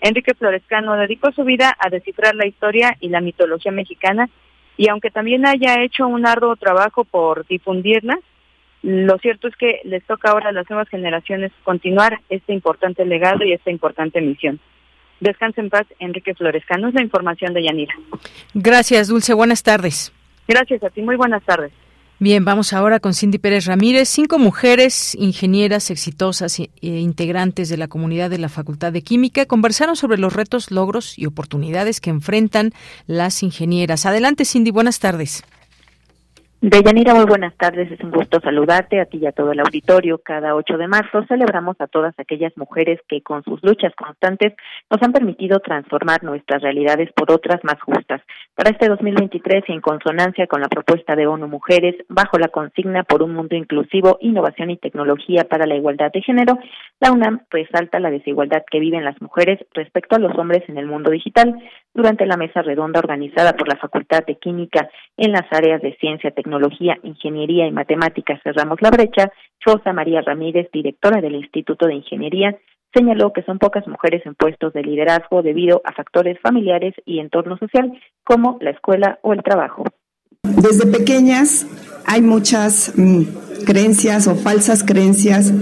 Enrique 0.00 0.34
Florescano 0.34 0.96
dedicó 0.96 1.30
su 1.32 1.44
vida 1.44 1.76
a 1.78 1.90
descifrar 1.90 2.34
la 2.34 2.46
historia 2.46 2.96
y 3.00 3.08
la 3.08 3.20
mitología 3.20 3.70
mexicana 3.70 4.28
y 4.76 4.88
aunque 4.88 5.10
también 5.10 5.46
haya 5.46 5.82
hecho 5.82 6.06
un 6.06 6.26
arduo 6.26 6.56
trabajo 6.56 7.04
por 7.04 7.46
difundirla, 7.46 8.18
lo 8.82 9.18
cierto 9.18 9.48
es 9.48 9.56
que 9.56 9.80
les 9.84 10.02
toca 10.04 10.30
ahora 10.30 10.48
a 10.48 10.52
las 10.52 10.68
nuevas 10.70 10.88
generaciones 10.88 11.52
continuar 11.64 12.20
este 12.30 12.52
importante 12.52 13.04
legado 13.04 13.44
y 13.44 13.52
esta 13.52 13.70
importante 13.70 14.20
misión. 14.20 14.58
Descanse 15.20 15.60
en 15.60 15.68
paz, 15.68 15.86
Enrique 15.98 16.34
Florescano. 16.34 16.88
Es 16.88 16.94
la 16.94 17.02
información 17.02 17.52
de 17.52 17.62
Yanira. 17.62 17.94
Gracias, 18.54 19.08
Dulce. 19.08 19.34
Buenas 19.34 19.62
tardes. 19.62 20.12
Gracias 20.48 20.82
a 20.82 20.88
ti. 20.88 21.02
Muy 21.02 21.16
buenas 21.16 21.42
tardes. 21.44 21.72
Bien, 22.22 22.44
vamos 22.44 22.74
ahora 22.74 23.00
con 23.00 23.14
Cindy 23.14 23.38
Pérez 23.38 23.64
Ramírez. 23.64 24.06
Cinco 24.10 24.38
mujeres 24.38 25.14
ingenieras 25.14 25.90
exitosas 25.90 26.60
e 26.60 26.68
integrantes 26.82 27.70
de 27.70 27.78
la 27.78 27.88
comunidad 27.88 28.28
de 28.28 28.36
la 28.36 28.50
Facultad 28.50 28.92
de 28.92 29.00
Química 29.00 29.46
conversaron 29.46 29.96
sobre 29.96 30.18
los 30.18 30.34
retos, 30.34 30.70
logros 30.70 31.18
y 31.18 31.24
oportunidades 31.24 31.98
que 31.98 32.10
enfrentan 32.10 32.72
las 33.06 33.42
ingenieras. 33.42 34.04
Adelante, 34.04 34.44
Cindy. 34.44 34.70
Buenas 34.70 34.98
tardes. 34.98 35.44
Deyanira, 36.62 37.14
muy 37.14 37.24
buenas 37.24 37.56
tardes. 37.56 37.90
Es 37.90 38.00
un 38.00 38.10
gusto 38.10 38.38
saludarte 38.38 39.00
a 39.00 39.06
ti 39.06 39.16
y 39.16 39.26
a 39.26 39.32
todo 39.32 39.52
el 39.52 39.60
auditorio. 39.60 40.18
Cada 40.18 40.54
8 40.54 40.76
de 40.76 40.88
marzo 40.88 41.24
celebramos 41.26 41.74
a 41.80 41.86
todas 41.86 42.12
aquellas 42.18 42.54
mujeres 42.58 43.00
que 43.08 43.22
con 43.22 43.42
sus 43.44 43.62
luchas 43.62 43.94
constantes 43.94 44.52
nos 44.90 45.02
han 45.02 45.14
permitido 45.14 45.60
transformar 45.60 46.22
nuestras 46.22 46.60
realidades 46.60 47.10
por 47.14 47.32
otras 47.32 47.64
más 47.64 47.80
justas. 47.80 48.20
Para 48.54 48.72
este 48.72 48.88
2023 48.88 49.64
y 49.68 49.72
en 49.72 49.80
consonancia 49.80 50.46
con 50.48 50.60
la 50.60 50.68
propuesta 50.68 51.16
de 51.16 51.26
ONU 51.26 51.48
Mujeres, 51.48 51.94
bajo 52.10 52.38
la 52.38 52.48
consigna 52.48 53.04
por 53.04 53.22
un 53.22 53.32
mundo 53.32 53.56
inclusivo, 53.56 54.18
innovación 54.20 54.68
y 54.68 54.76
tecnología 54.76 55.44
para 55.44 55.66
la 55.66 55.76
igualdad 55.76 56.12
de 56.12 56.20
género, 56.20 56.58
la 57.00 57.10
UNAM 57.10 57.40
resalta 57.48 58.00
la 58.00 58.10
desigualdad 58.10 58.64
que 58.70 58.80
viven 58.80 59.06
las 59.06 59.18
mujeres 59.22 59.58
respecto 59.72 60.16
a 60.16 60.18
los 60.18 60.36
hombres 60.36 60.62
en 60.68 60.76
el 60.76 60.84
mundo 60.84 61.10
digital 61.10 61.56
durante 61.94 62.26
la 62.26 62.36
mesa 62.36 62.60
redonda 62.60 63.00
organizada 63.00 63.54
por 63.54 63.66
la 63.66 63.76
Facultad 63.76 64.26
de 64.26 64.36
Química 64.36 64.90
en 65.16 65.32
las 65.32 65.50
áreas 65.50 65.80
de 65.80 65.96
ciencia, 65.96 66.30
tecnología 66.30 66.49
Tecnología, 66.50 66.98
Ingeniería 67.04 67.68
y 67.68 67.70
Matemáticas 67.70 68.40
Cerramos 68.42 68.82
la 68.82 68.90
Brecha, 68.90 69.30
Rosa 69.64 69.92
María 69.92 70.20
Ramírez, 70.20 70.68
directora 70.72 71.20
del 71.20 71.36
Instituto 71.36 71.86
de 71.86 71.94
Ingeniería, 71.94 72.58
señaló 72.92 73.32
que 73.32 73.44
son 73.44 73.60
pocas 73.60 73.86
mujeres 73.86 74.26
en 74.26 74.34
puestos 74.34 74.72
de 74.72 74.82
liderazgo 74.82 75.42
debido 75.42 75.80
a 75.84 75.92
factores 75.92 76.40
familiares 76.40 76.92
y 77.06 77.20
entorno 77.20 77.56
social 77.56 77.92
como 78.24 78.58
la 78.60 78.70
escuela 78.70 79.20
o 79.22 79.32
el 79.32 79.44
trabajo. 79.44 79.84
Desde 80.42 80.90
pequeñas 80.90 81.68
hay 82.04 82.20
muchas 82.20 82.94
mm, 82.96 83.64
creencias 83.64 84.26
o 84.26 84.34
falsas 84.34 84.82
creencias 84.82 85.52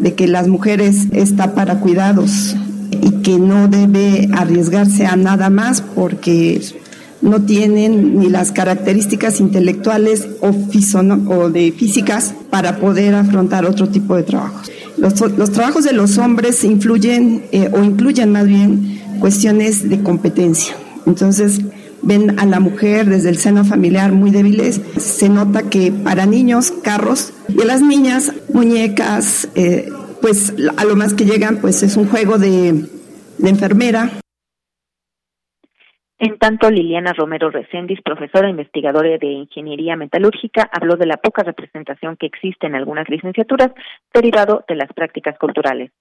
de 0.00 0.14
que 0.14 0.28
las 0.28 0.48
mujeres 0.48 1.12
están 1.12 1.54
para 1.54 1.80
cuidados 1.80 2.56
y 2.90 3.20
que 3.22 3.38
no 3.38 3.68
debe 3.68 4.28
arriesgarse 4.34 5.04
a 5.04 5.16
nada 5.16 5.50
más 5.50 5.82
porque 5.82 6.58
no 7.20 7.42
tienen 7.42 8.18
ni 8.18 8.28
las 8.28 8.52
características 8.52 9.40
intelectuales 9.40 10.28
o, 10.40 10.50
o 11.32 11.50
de 11.50 11.72
físicas 11.72 12.34
para 12.50 12.78
poder 12.78 13.14
afrontar 13.14 13.66
otro 13.66 13.88
tipo 13.88 14.16
de 14.16 14.22
trabajos. 14.22 14.70
Los, 14.96 15.52
trabajos 15.52 15.84
de 15.84 15.92
los 15.92 16.18
hombres 16.18 16.64
influyen 16.64 17.44
eh, 17.52 17.70
o 17.72 17.84
incluyen 17.84 18.32
más 18.32 18.46
bien 18.46 19.00
cuestiones 19.20 19.88
de 19.88 20.02
competencia. 20.02 20.74
Entonces, 21.06 21.60
ven 22.02 22.38
a 22.38 22.46
la 22.46 22.58
mujer 22.58 23.08
desde 23.08 23.28
el 23.28 23.38
seno 23.38 23.64
familiar 23.64 24.12
muy 24.12 24.30
débiles. 24.30 24.80
Se 24.98 25.28
nota 25.28 25.62
que 25.62 25.92
para 25.92 26.26
niños, 26.26 26.72
carros, 26.82 27.32
y 27.48 27.62
a 27.62 27.64
las 27.64 27.80
niñas, 27.80 28.32
muñecas, 28.52 29.48
eh, 29.54 29.88
pues 30.20 30.52
a 30.76 30.84
lo 30.84 30.96
más 30.96 31.14
que 31.14 31.24
llegan, 31.24 31.58
pues 31.58 31.82
es 31.84 31.96
un 31.96 32.08
juego 32.08 32.38
de, 32.38 32.84
de 33.38 33.48
enfermera. 33.48 34.20
En 36.20 36.36
tanto, 36.38 36.68
Liliana 36.68 37.12
Romero 37.12 37.50
Recendis, 37.50 38.00
profesora 38.02 38.50
investigadora 38.50 39.18
de 39.18 39.26
Ingeniería 39.26 39.94
Metalúrgica, 39.94 40.68
habló 40.72 40.96
de 40.96 41.06
la 41.06 41.16
poca 41.18 41.44
representación 41.44 42.16
que 42.16 42.26
existe 42.26 42.66
en 42.66 42.74
algunas 42.74 43.08
licenciaturas 43.08 43.70
derivado 44.12 44.64
de 44.66 44.74
las 44.74 44.92
prácticas 44.92 45.38
culturales 45.38 45.92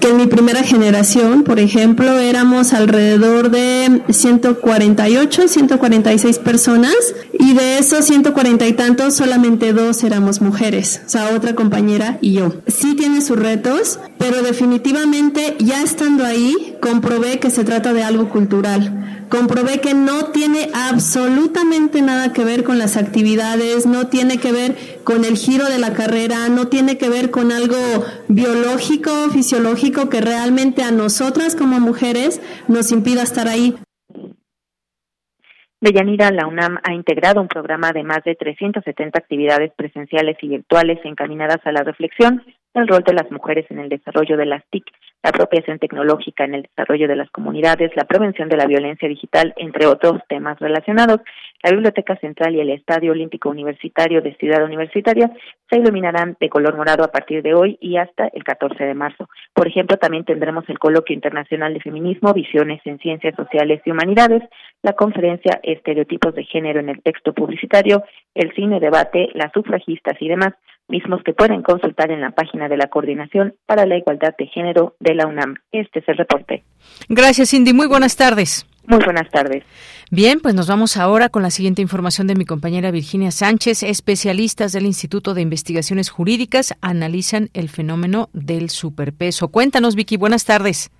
que 0.00 0.10
en 0.10 0.16
mi 0.16 0.26
primera 0.26 0.62
generación, 0.62 1.42
por 1.42 1.58
ejemplo, 1.58 2.18
éramos 2.18 2.72
alrededor 2.72 3.50
de 3.50 4.02
148, 4.08 5.48
146 5.48 6.38
personas 6.38 7.14
y 7.32 7.54
de 7.54 7.78
esos 7.78 8.04
140 8.04 8.66
y 8.66 8.72
tantos 8.74 9.16
solamente 9.16 9.72
dos 9.72 10.04
éramos 10.04 10.40
mujeres, 10.40 11.02
o 11.06 11.08
sea, 11.08 11.34
otra 11.34 11.54
compañera 11.54 12.18
y 12.20 12.34
yo. 12.34 12.52
Sí 12.66 12.94
tiene 12.94 13.20
sus 13.22 13.38
retos, 13.38 13.98
pero 14.18 14.42
definitivamente 14.42 15.56
ya 15.58 15.82
estando 15.82 16.24
ahí 16.24 16.76
comprobé 16.80 17.40
que 17.40 17.50
se 17.50 17.64
trata 17.64 17.92
de 17.92 18.04
algo 18.04 18.28
cultural 18.28 19.17
comprobé 19.28 19.80
que 19.80 19.94
no 19.94 20.26
tiene 20.32 20.68
absolutamente 20.74 22.02
nada 22.02 22.32
que 22.32 22.44
ver 22.44 22.64
con 22.64 22.78
las 22.78 22.96
actividades, 22.96 23.86
no 23.86 24.08
tiene 24.08 24.38
que 24.38 24.52
ver 24.52 24.76
con 25.04 25.24
el 25.24 25.36
giro 25.36 25.66
de 25.66 25.78
la 25.78 25.92
carrera, 25.92 26.48
no 26.48 26.68
tiene 26.68 26.98
que 26.98 27.08
ver 27.08 27.30
con 27.30 27.52
algo 27.52 27.76
biológico, 28.28 29.10
fisiológico 29.30 30.08
que 30.08 30.20
realmente 30.20 30.82
a 30.82 30.90
nosotras 30.90 31.54
como 31.54 31.80
mujeres 31.80 32.40
nos 32.68 32.92
impida 32.92 33.22
estar 33.22 33.48
ahí. 33.48 33.74
Deyanira, 35.80 36.32
la 36.32 36.48
UNAM 36.48 36.78
ha 36.82 36.92
integrado 36.92 37.40
un 37.40 37.46
programa 37.46 37.92
de 37.92 38.02
más 38.02 38.24
de 38.24 38.34
370 38.34 39.16
actividades 39.16 39.70
presenciales 39.76 40.36
y 40.42 40.48
virtuales 40.48 40.98
encaminadas 41.04 41.58
a 41.64 41.70
la 41.70 41.84
reflexión 41.84 42.42
del 42.74 42.88
rol 42.88 43.02
de 43.02 43.14
las 43.14 43.30
mujeres 43.30 43.66
en 43.70 43.78
el 43.78 43.88
desarrollo 43.88 44.36
de 44.36 44.46
las 44.46 44.64
TIC 44.70 44.84
la 45.22 45.30
apropiación 45.30 45.78
tecnológica 45.78 46.44
en 46.44 46.54
el 46.54 46.62
desarrollo 46.62 47.08
de 47.08 47.16
las 47.16 47.30
comunidades, 47.30 47.90
la 47.96 48.04
prevención 48.04 48.48
de 48.48 48.56
la 48.56 48.66
violencia 48.66 49.08
digital, 49.08 49.52
entre 49.56 49.86
otros 49.86 50.20
temas 50.28 50.58
relacionados. 50.60 51.20
La 51.62 51.72
Biblioteca 51.72 52.16
Central 52.16 52.54
y 52.54 52.60
el 52.60 52.70
Estadio 52.70 53.10
Olímpico 53.10 53.50
Universitario 53.50 54.22
de 54.22 54.36
Ciudad 54.36 54.64
Universitaria 54.64 55.32
se 55.68 55.80
iluminarán 55.80 56.36
de 56.38 56.48
color 56.48 56.76
morado 56.76 57.02
a 57.02 57.10
partir 57.10 57.42
de 57.42 57.54
hoy 57.54 57.78
y 57.80 57.96
hasta 57.96 58.28
el 58.28 58.44
14 58.44 58.84
de 58.84 58.94
marzo. 58.94 59.28
Por 59.52 59.66
ejemplo, 59.66 59.96
también 59.96 60.24
tendremos 60.24 60.64
el 60.68 60.78
Coloquio 60.78 61.14
Internacional 61.14 61.74
de 61.74 61.80
Feminismo, 61.80 62.32
Visiones 62.32 62.80
en 62.84 62.98
Ciencias 62.98 63.34
Sociales 63.34 63.82
y 63.84 63.90
Humanidades, 63.90 64.42
la 64.82 64.92
conferencia 64.92 65.58
Estereotipos 65.64 66.34
de 66.36 66.44
Género 66.44 66.78
en 66.78 66.90
el 66.90 67.02
Texto 67.02 67.32
Publicitario, 67.32 68.04
el 68.34 68.54
cine 68.54 68.78
debate, 68.78 69.30
las 69.34 69.52
sufragistas 69.52 70.16
y 70.20 70.28
demás 70.28 70.54
mismos 70.88 71.22
que 71.24 71.32
pueden 71.32 71.62
consultar 71.62 72.10
en 72.10 72.20
la 72.20 72.30
página 72.30 72.68
de 72.68 72.76
la 72.76 72.88
Coordinación 72.88 73.54
para 73.66 73.86
la 73.86 73.96
Igualdad 73.96 74.34
de 74.38 74.46
Género 74.46 74.96
de 75.00 75.14
la 75.14 75.26
UNAM. 75.26 75.56
Este 75.72 76.00
es 76.00 76.08
el 76.08 76.16
reporte. 76.16 76.64
Gracias, 77.08 77.50
Cindy. 77.50 77.72
Muy 77.72 77.86
buenas 77.86 78.16
tardes. 78.16 78.66
Muy 78.86 79.04
buenas 79.04 79.28
tardes. 79.30 79.64
Bien, 80.10 80.40
pues 80.40 80.54
nos 80.54 80.66
vamos 80.66 80.96
ahora 80.96 81.28
con 81.28 81.42
la 81.42 81.50
siguiente 81.50 81.82
información 81.82 82.26
de 82.26 82.34
mi 82.34 82.46
compañera 82.46 82.90
Virginia 82.90 83.30
Sánchez. 83.30 83.82
Especialistas 83.82 84.72
del 84.72 84.86
Instituto 84.86 85.34
de 85.34 85.42
Investigaciones 85.42 86.08
Jurídicas 86.08 86.74
analizan 86.80 87.50
el 87.52 87.68
fenómeno 87.68 88.30
del 88.32 88.70
superpeso. 88.70 89.48
Cuéntanos, 89.48 89.94
Vicky, 89.94 90.16
buenas 90.16 90.46
tardes. 90.46 90.90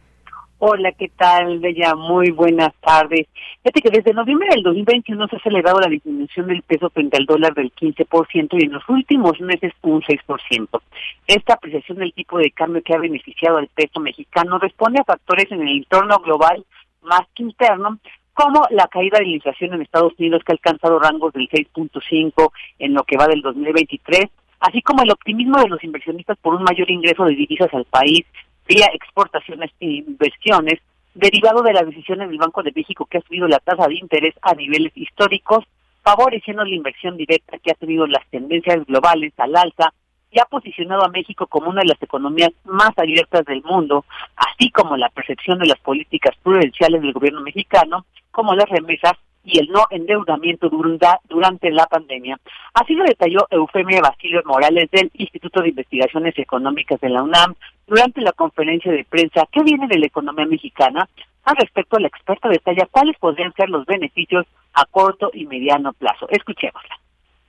Hola, 0.60 0.90
¿qué 0.90 1.08
tal, 1.16 1.60
Bella? 1.60 1.94
Muy 1.94 2.32
buenas 2.32 2.74
tardes. 2.80 3.28
Fíjate 3.62 3.80
que 3.80 3.90
desde 3.90 4.12
noviembre 4.12 4.48
del 4.50 4.64
2021 4.64 5.28
se 5.28 5.36
ha 5.36 5.38
acelerado 5.38 5.78
la 5.78 5.88
disminución 5.88 6.48
del 6.48 6.62
peso 6.62 6.90
frente 6.90 7.16
al 7.16 7.26
dólar 7.26 7.54
del 7.54 7.72
15% 7.72 8.48
y 8.58 8.64
en 8.64 8.72
los 8.72 8.82
últimos 8.88 9.40
meses 9.40 9.72
un 9.82 10.02
6%. 10.02 10.80
Esta 11.28 11.54
apreciación 11.54 11.98
del 11.98 12.12
tipo 12.12 12.38
de 12.38 12.50
cambio 12.50 12.82
que 12.82 12.92
ha 12.92 12.98
beneficiado 12.98 13.58
al 13.58 13.68
peso 13.68 14.00
mexicano 14.00 14.58
responde 14.58 15.00
a 15.00 15.04
factores 15.04 15.46
en 15.52 15.62
el 15.62 15.76
entorno 15.76 16.18
global 16.18 16.64
más 17.02 17.22
que 17.36 17.44
interno, 17.44 18.00
como 18.34 18.62
la 18.70 18.88
caída 18.88 19.20
de 19.20 19.26
la 19.26 19.34
inflación 19.34 19.74
en 19.74 19.82
Estados 19.82 20.14
Unidos 20.18 20.42
que 20.44 20.50
ha 20.50 20.54
alcanzado 20.54 20.98
rangos 20.98 21.32
del 21.34 21.48
6.5 21.48 22.50
en 22.80 22.94
lo 22.94 23.04
que 23.04 23.16
va 23.16 23.28
del 23.28 23.42
2023, 23.42 24.24
así 24.58 24.82
como 24.82 25.04
el 25.04 25.12
optimismo 25.12 25.60
de 25.60 25.68
los 25.68 25.84
inversionistas 25.84 26.36
por 26.38 26.56
un 26.56 26.64
mayor 26.64 26.90
ingreso 26.90 27.24
de 27.26 27.36
divisas 27.36 27.72
al 27.72 27.84
país 27.84 28.26
vía 28.68 28.86
exportaciones 28.92 29.70
e 29.80 29.86
inversiones, 30.06 30.80
derivado 31.14 31.62
de 31.62 31.72
las 31.72 31.86
decisiones 31.86 32.28
del 32.28 32.38
Banco 32.38 32.62
de 32.62 32.72
México 32.74 33.06
que 33.06 33.18
ha 33.18 33.22
subido 33.22 33.48
la 33.48 33.58
tasa 33.58 33.88
de 33.88 33.96
interés 33.96 34.34
a 34.42 34.54
niveles 34.54 34.92
históricos, 34.94 35.64
favoreciendo 36.02 36.64
la 36.64 36.74
inversión 36.74 37.16
directa 37.16 37.58
que 37.58 37.70
ha 37.70 37.74
tenido 37.74 38.06
las 38.06 38.24
tendencias 38.30 38.84
globales 38.86 39.32
al 39.38 39.56
alza 39.56 39.92
y 40.30 40.38
ha 40.38 40.44
posicionado 40.44 41.04
a 41.04 41.08
México 41.08 41.46
como 41.46 41.70
una 41.70 41.80
de 41.80 41.88
las 41.88 42.02
economías 42.02 42.50
más 42.64 42.96
abiertas 42.96 43.44
del 43.46 43.62
mundo, 43.62 44.04
así 44.36 44.70
como 44.70 44.96
la 44.96 45.08
percepción 45.08 45.58
de 45.58 45.66
las 45.66 45.78
políticas 45.80 46.36
prudenciales 46.42 47.00
del 47.00 47.14
gobierno 47.14 47.40
mexicano, 47.40 48.04
como 48.30 48.54
las 48.54 48.68
remesas 48.68 49.14
y 49.48 49.58
el 49.58 49.68
no 49.68 49.86
endeudamiento 49.90 50.68
durante 50.68 51.70
la 51.70 51.86
pandemia. 51.86 52.38
Así 52.74 52.94
lo 52.94 53.04
detalló 53.04 53.46
Eufemia 53.50 54.00
Basilio 54.00 54.42
Morales 54.44 54.90
del 54.90 55.10
Instituto 55.14 55.62
de 55.62 55.70
Investigaciones 55.70 56.38
Económicas 56.38 57.00
de 57.00 57.08
la 57.08 57.22
UNAM 57.22 57.54
durante 57.86 58.20
la 58.20 58.32
conferencia 58.32 58.92
de 58.92 59.04
prensa 59.04 59.46
¿Qué 59.50 59.62
viene 59.62 59.88
de 59.88 59.98
la 59.98 60.06
economía 60.06 60.46
mexicana? 60.46 61.08
Al 61.44 61.56
respecto, 61.56 61.98
la 61.98 62.08
experta 62.08 62.48
detalla 62.48 62.86
cuáles 62.90 63.16
podrían 63.18 63.54
ser 63.54 63.70
los 63.70 63.86
beneficios 63.86 64.46
a 64.74 64.84
corto 64.84 65.30
y 65.32 65.46
mediano 65.46 65.94
plazo. 65.94 66.28
Escuchémosla 66.28 66.98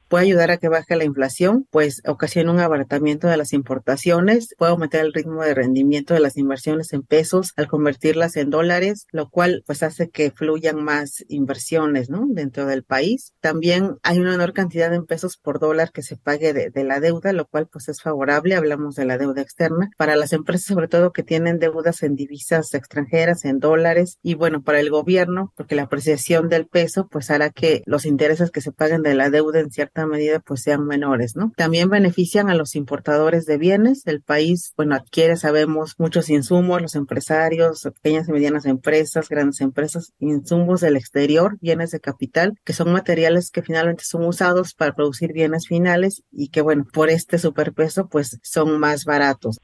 puede 0.09 0.25
ayudar 0.25 0.51
a 0.51 0.57
que 0.57 0.67
baje 0.67 0.95
la 0.95 1.05
inflación, 1.05 1.67
pues 1.69 2.01
ocasiona 2.05 2.51
un 2.51 2.59
abaratamiento 2.59 3.27
de 3.27 3.37
las 3.37 3.53
importaciones, 3.53 4.55
puede 4.57 4.71
aumentar 4.71 5.05
el 5.05 5.13
ritmo 5.13 5.43
de 5.43 5.53
rendimiento 5.53 6.13
de 6.13 6.19
las 6.19 6.37
inversiones 6.37 6.91
en 6.93 7.03
pesos 7.03 7.53
al 7.55 7.67
convertirlas 7.67 8.35
en 8.35 8.49
dólares, 8.49 9.05
lo 9.11 9.29
cual 9.29 9.63
pues 9.65 9.83
hace 9.83 10.09
que 10.09 10.31
fluyan 10.31 10.83
más 10.83 11.23
inversiones, 11.27 12.09
¿no? 12.09 12.25
Dentro 12.29 12.65
del 12.65 12.83
país. 12.83 13.33
También 13.39 13.97
hay 14.03 14.19
una 14.19 14.31
menor 14.31 14.53
cantidad 14.53 14.93
en 14.93 15.05
pesos 15.05 15.37
por 15.37 15.59
dólar 15.59 15.91
que 15.91 16.01
se 16.01 16.17
pague 16.17 16.53
de, 16.53 16.71
de 16.71 16.83
la 16.83 16.99
deuda, 16.99 17.31
lo 17.31 17.45
cual 17.45 17.67
pues 17.67 17.87
es 17.87 18.01
favorable, 18.01 18.55
hablamos 18.55 18.95
de 18.95 19.05
la 19.05 19.17
deuda 19.17 19.41
externa, 19.41 19.91
para 19.97 20.15
las 20.15 20.33
empresas 20.33 20.65
sobre 20.65 20.87
todo 20.87 21.13
que 21.13 21.23
tienen 21.23 21.59
deudas 21.59 22.01
en 22.03 22.15
divisas 22.15 22.73
extranjeras, 22.73 23.45
en 23.45 23.59
dólares, 23.59 24.17
y 24.23 24.33
bueno, 24.33 24.63
para 24.63 24.79
el 24.79 24.89
gobierno, 24.89 25.53
porque 25.55 25.75
la 25.75 25.83
apreciación 25.83 26.49
del 26.49 26.67
peso 26.67 27.07
pues 27.07 27.29
hará 27.29 27.51
que 27.51 27.83
los 27.85 28.05
intereses 28.05 28.51
que 28.51 28.61
se 28.61 28.71
paguen 28.71 29.03
de 29.03 29.13
la 29.13 29.29
deuda 29.29 29.59
en 29.59 29.71
cierta 29.71 29.98
medida 30.05 30.39
pues 30.39 30.61
sean 30.61 30.85
menores, 30.85 31.35
¿no? 31.35 31.51
También 31.55 31.89
benefician 31.89 32.49
a 32.49 32.55
los 32.55 32.75
importadores 32.75 33.45
de 33.45 33.57
bienes. 33.57 34.05
El 34.07 34.21
país, 34.21 34.73
bueno, 34.77 34.95
adquiere, 34.95 35.35
sabemos, 35.35 35.95
muchos 35.97 36.29
insumos, 36.29 36.81
los 36.81 36.95
empresarios, 36.95 37.87
pequeñas 38.01 38.29
y 38.29 38.31
medianas 38.31 38.65
empresas, 38.65 39.29
grandes 39.29 39.61
empresas, 39.61 40.13
insumos 40.19 40.81
del 40.81 40.95
exterior, 40.95 41.57
bienes 41.61 41.91
de 41.91 41.99
capital, 41.99 42.53
que 42.63 42.73
son 42.73 42.91
materiales 42.91 43.51
que 43.51 43.61
finalmente 43.61 44.03
son 44.03 44.25
usados 44.25 44.73
para 44.73 44.93
producir 44.93 45.33
bienes 45.33 45.67
finales 45.67 46.23
y 46.31 46.49
que, 46.49 46.61
bueno, 46.61 46.85
por 46.91 47.09
este 47.09 47.37
superpeso 47.37 48.07
pues 48.07 48.39
son 48.43 48.79
más 48.79 49.05
baratos. 49.05 49.59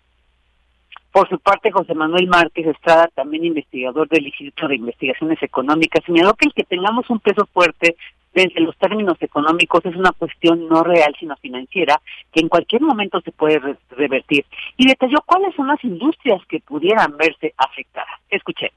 Por 1.15 1.29
su 1.29 1.39
parte, 1.39 1.71
José 1.71 1.93
Manuel 1.93 2.27
Márquez 2.27 2.67
Estrada, 2.67 3.09
también 3.15 3.45
investigador 3.45 4.09
del 4.09 4.25
Instituto 4.25 4.67
de 4.67 4.75
Investigaciones 4.75 5.41
Económicas, 5.41 6.03
señaló 6.05 6.33
que 6.33 6.47
el 6.47 6.53
que 6.53 6.65
tengamos 6.65 7.09
un 7.09 7.21
peso 7.21 7.47
fuerte 7.53 7.95
desde 8.35 8.59
los 8.59 8.77
términos 8.77 9.17
económicos 9.21 9.83
es 9.85 9.95
una 9.95 10.11
cuestión 10.11 10.67
no 10.67 10.83
real 10.83 11.15
sino 11.19 11.35
financiera 11.37 11.99
que 12.31 12.41
en 12.41 12.49
cualquier 12.49 12.81
momento 12.81 13.21
se 13.21 13.31
puede 13.31 13.59
revertir 13.89 14.45
y 14.77 14.87
detalló 14.87 15.17
cuáles 15.25 15.55
son 15.55 15.67
las 15.67 15.83
industrias 15.83 16.41
que 16.47 16.59
pudieran 16.59 17.17
verse 17.17 17.53
afectadas. 17.57 18.19
Escuché. 18.29 18.71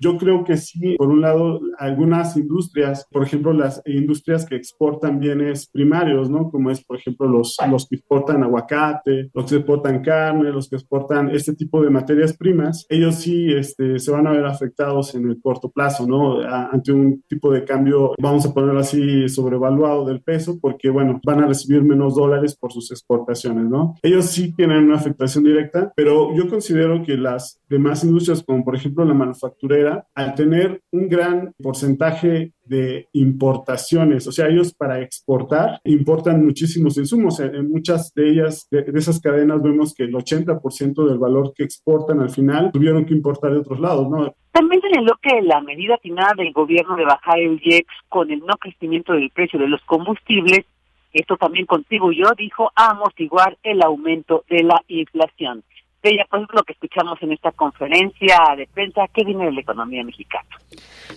Yo 0.00 0.16
creo 0.16 0.44
que 0.44 0.56
sí, 0.56 0.96
por 0.96 1.08
un 1.08 1.20
lado, 1.20 1.60
algunas 1.78 2.36
industrias, 2.36 3.06
por 3.10 3.22
ejemplo, 3.24 3.52
las 3.52 3.82
industrias 3.86 4.46
que 4.46 4.56
exportan 4.56 5.18
bienes 5.18 5.68
primarios, 5.68 6.30
¿no? 6.30 6.50
Como 6.50 6.70
es, 6.70 6.84
por 6.84 6.98
ejemplo, 6.98 7.28
los, 7.28 7.56
los 7.70 7.88
que 7.88 7.96
exportan 7.96 8.42
aguacate, 8.42 9.30
los 9.32 9.50
que 9.50 9.56
exportan 9.56 10.02
carne, 10.02 10.50
los 10.50 10.68
que 10.68 10.76
exportan 10.76 11.30
este 11.30 11.54
tipo 11.54 11.82
de 11.82 11.90
materias 11.90 12.36
primas, 12.36 12.86
ellos 12.88 13.16
sí 13.16 13.52
este, 13.52 13.98
se 13.98 14.10
van 14.10 14.26
a 14.26 14.32
ver 14.32 14.46
afectados 14.46 15.14
en 15.14 15.28
el 15.28 15.40
corto 15.40 15.70
plazo, 15.70 16.06
¿no? 16.06 16.40
ante 16.40 16.92
un 16.92 17.22
tipo 17.28 17.52
de 17.52 17.64
cambio, 17.64 18.14
vamos 18.20 18.46
a 18.46 18.52
ponerlo 18.52 18.80
así, 18.80 19.28
sobrevaluado 19.28 20.04
del 20.04 20.22
peso, 20.22 20.58
porque, 20.60 20.90
bueno, 20.90 21.20
van 21.24 21.42
a 21.42 21.46
recibir 21.46 21.82
menos 21.82 22.14
dólares 22.14 22.56
por 22.56 22.72
sus 22.72 22.90
exportaciones, 22.90 23.64
¿no? 23.64 23.94
Ellos 24.02 24.26
sí 24.26 24.54
tienen 24.54 24.84
una 24.84 24.96
afectación 24.96 25.44
directa, 25.44 25.92
pero 25.96 26.34
yo 26.34 26.48
considero 26.48 27.02
que 27.02 27.16
las 27.16 27.60
demás 27.68 28.04
industrias, 28.04 28.42
como 28.42 28.64
por 28.64 28.76
ejemplo 28.76 29.04
la 29.04 29.14
manufacturera, 29.14 29.87
al 30.14 30.34
tener 30.34 30.80
un 30.92 31.08
gran 31.08 31.52
porcentaje 31.62 32.52
de 32.64 33.08
importaciones, 33.12 34.26
o 34.26 34.32
sea, 34.32 34.46
ellos 34.48 34.74
para 34.74 35.00
exportar 35.00 35.80
importan 35.84 36.44
muchísimos 36.44 36.98
insumos. 36.98 37.40
En, 37.40 37.68
muchas 37.68 38.12
de 38.14 38.30
ellas, 38.30 38.66
de, 38.70 38.84
esas 38.94 39.20
cadenas, 39.20 39.62
vemos 39.62 39.94
que 39.94 40.04
el 40.04 40.12
80% 40.12 41.08
del 41.08 41.18
valor 41.18 41.52
que 41.54 41.64
exportan 41.64 42.20
al 42.20 42.30
final 42.30 42.70
tuvieron 42.72 43.04
que 43.06 43.14
importar 43.14 43.52
de 43.52 43.58
otros 43.58 43.80
lados, 43.80 44.08
¿no? 44.08 44.34
También 44.52 44.80
señaló 44.82 45.14
que 45.22 45.40
la 45.42 45.60
medida 45.60 45.96
final 45.98 46.36
del 46.36 46.52
gobierno 46.52 46.96
de 46.96 47.04
bajar 47.04 47.38
el 47.38 47.60
IEX 47.62 47.86
con 48.08 48.30
el 48.30 48.40
no 48.40 48.56
crecimiento 48.56 49.12
del 49.12 49.30
precio 49.30 49.58
de 49.58 49.68
los 49.68 49.80
combustibles, 49.84 50.64
esto 51.12 51.36
también 51.36 51.64
contribuyó, 51.64 52.26
dijo, 52.36 52.70
a 52.74 52.90
amortiguar 52.90 53.56
el 53.62 53.82
aumento 53.82 54.44
de 54.50 54.62
la 54.62 54.82
inflación 54.88 55.62
de 56.02 56.10
ella, 56.10 56.26
pues 56.30 56.42
lo 56.52 56.62
que 56.62 56.72
escuchamos 56.72 57.18
en 57.22 57.32
esta 57.32 57.52
conferencia 57.52 58.38
de 58.56 58.66
prensa 58.66 59.02
que 59.12 59.24
viene 59.24 59.46
de 59.46 59.52
la 59.52 59.60
economía 59.60 60.04
mexicana. 60.04 60.48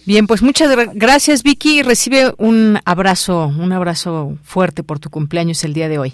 Bien, 0.05 0.27
pues 0.27 0.41
muchas 0.41 0.75
gracias 0.93 1.43
Vicky, 1.43 1.83
recibe 1.83 2.33
un 2.37 2.79
abrazo, 2.85 3.47
un 3.47 3.71
abrazo 3.71 4.37
fuerte 4.43 4.83
por 4.83 4.99
tu 4.99 5.09
cumpleaños 5.09 5.63
el 5.63 5.73
día 5.73 5.89
de 5.89 5.99
hoy. 5.99 6.13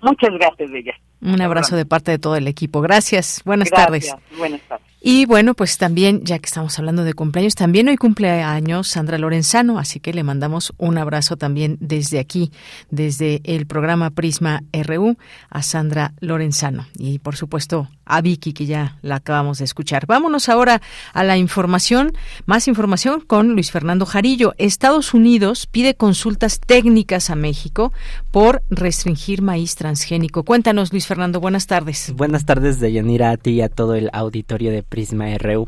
Muchas 0.00 0.30
gracias, 0.34 0.70
Bella. 0.70 0.94
Un 1.22 1.40
abrazo 1.40 1.76
de 1.76 1.86
parte 1.86 2.10
de 2.10 2.18
todo 2.18 2.36
el 2.36 2.46
equipo. 2.46 2.82
Gracias. 2.82 3.40
Buenas 3.44 3.70
tardes. 3.70 4.14
Buenas 4.36 4.60
tardes. 4.68 4.93
Y 5.06 5.26
bueno, 5.26 5.52
pues 5.52 5.76
también, 5.76 6.24
ya 6.24 6.38
que 6.38 6.46
estamos 6.46 6.78
hablando 6.78 7.04
de 7.04 7.12
cumpleaños, 7.12 7.54
también 7.54 7.88
hoy 7.88 7.98
cumpleaños 7.98 8.88
Sandra 8.88 9.18
Lorenzano, 9.18 9.78
así 9.78 10.00
que 10.00 10.14
le 10.14 10.22
mandamos 10.22 10.72
un 10.78 10.96
abrazo 10.96 11.36
también 11.36 11.76
desde 11.78 12.18
aquí, 12.18 12.50
desde 12.88 13.42
el 13.44 13.66
programa 13.66 14.08
Prisma 14.08 14.62
RU, 14.72 15.18
a 15.50 15.62
Sandra 15.62 16.14
Lorenzano. 16.20 16.86
Y 16.98 17.18
por 17.18 17.36
supuesto 17.36 17.86
a 18.06 18.22
Vicky, 18.22 18.54
que 18.54 18.64
ya 18.64 18.96
la 19.02 19.16
acabamos 19.16 19.58
de 19.58 19.64
escuchar. 19.64 20.06
Vámonos 20.06 20.48
ahora 20.48 20.80
a 21.12 21.22
la 21.22 21.36
información, 21.36 22.12
más 22.46 22.66
información 22.66 23.20
con 23.20 23.52
Luis 23.52 23.70
Fernando 23.70 24.06
Jarillo. 24.06 24.54
Estados 24.56 25.12
Unidos 25.12 25.66
pide 25.66 25.94
consultas 25.96 26.60
técnicas 26.60 27.28
a 27.28 27.34
México 27.34 27.92
por 28.30 28.62
restringir 28.70 29.42
maíz 29.42 29.76
transgénico. 29.76 30.44
Cuéntanos, 30.44 30.92
Luis 30.92 31.06
Fernando, 31.06 31.40
buenas 31.40 31.66
tardes. 31.66 32.12
Buenas 32.16 32.46
tardes, 32.46 32.80
Deyanira, 32.80 33.30
a 33.30 33.36
ti 33.36 33.50
y 33.50 33.60
a 33.60 33.68
todo 33.68 33.94
el 33.94 34.08
auditorio 34.12 34.70
de 34.70 34.82
Prisma 34.94 35.26
RU. 35.38 35.66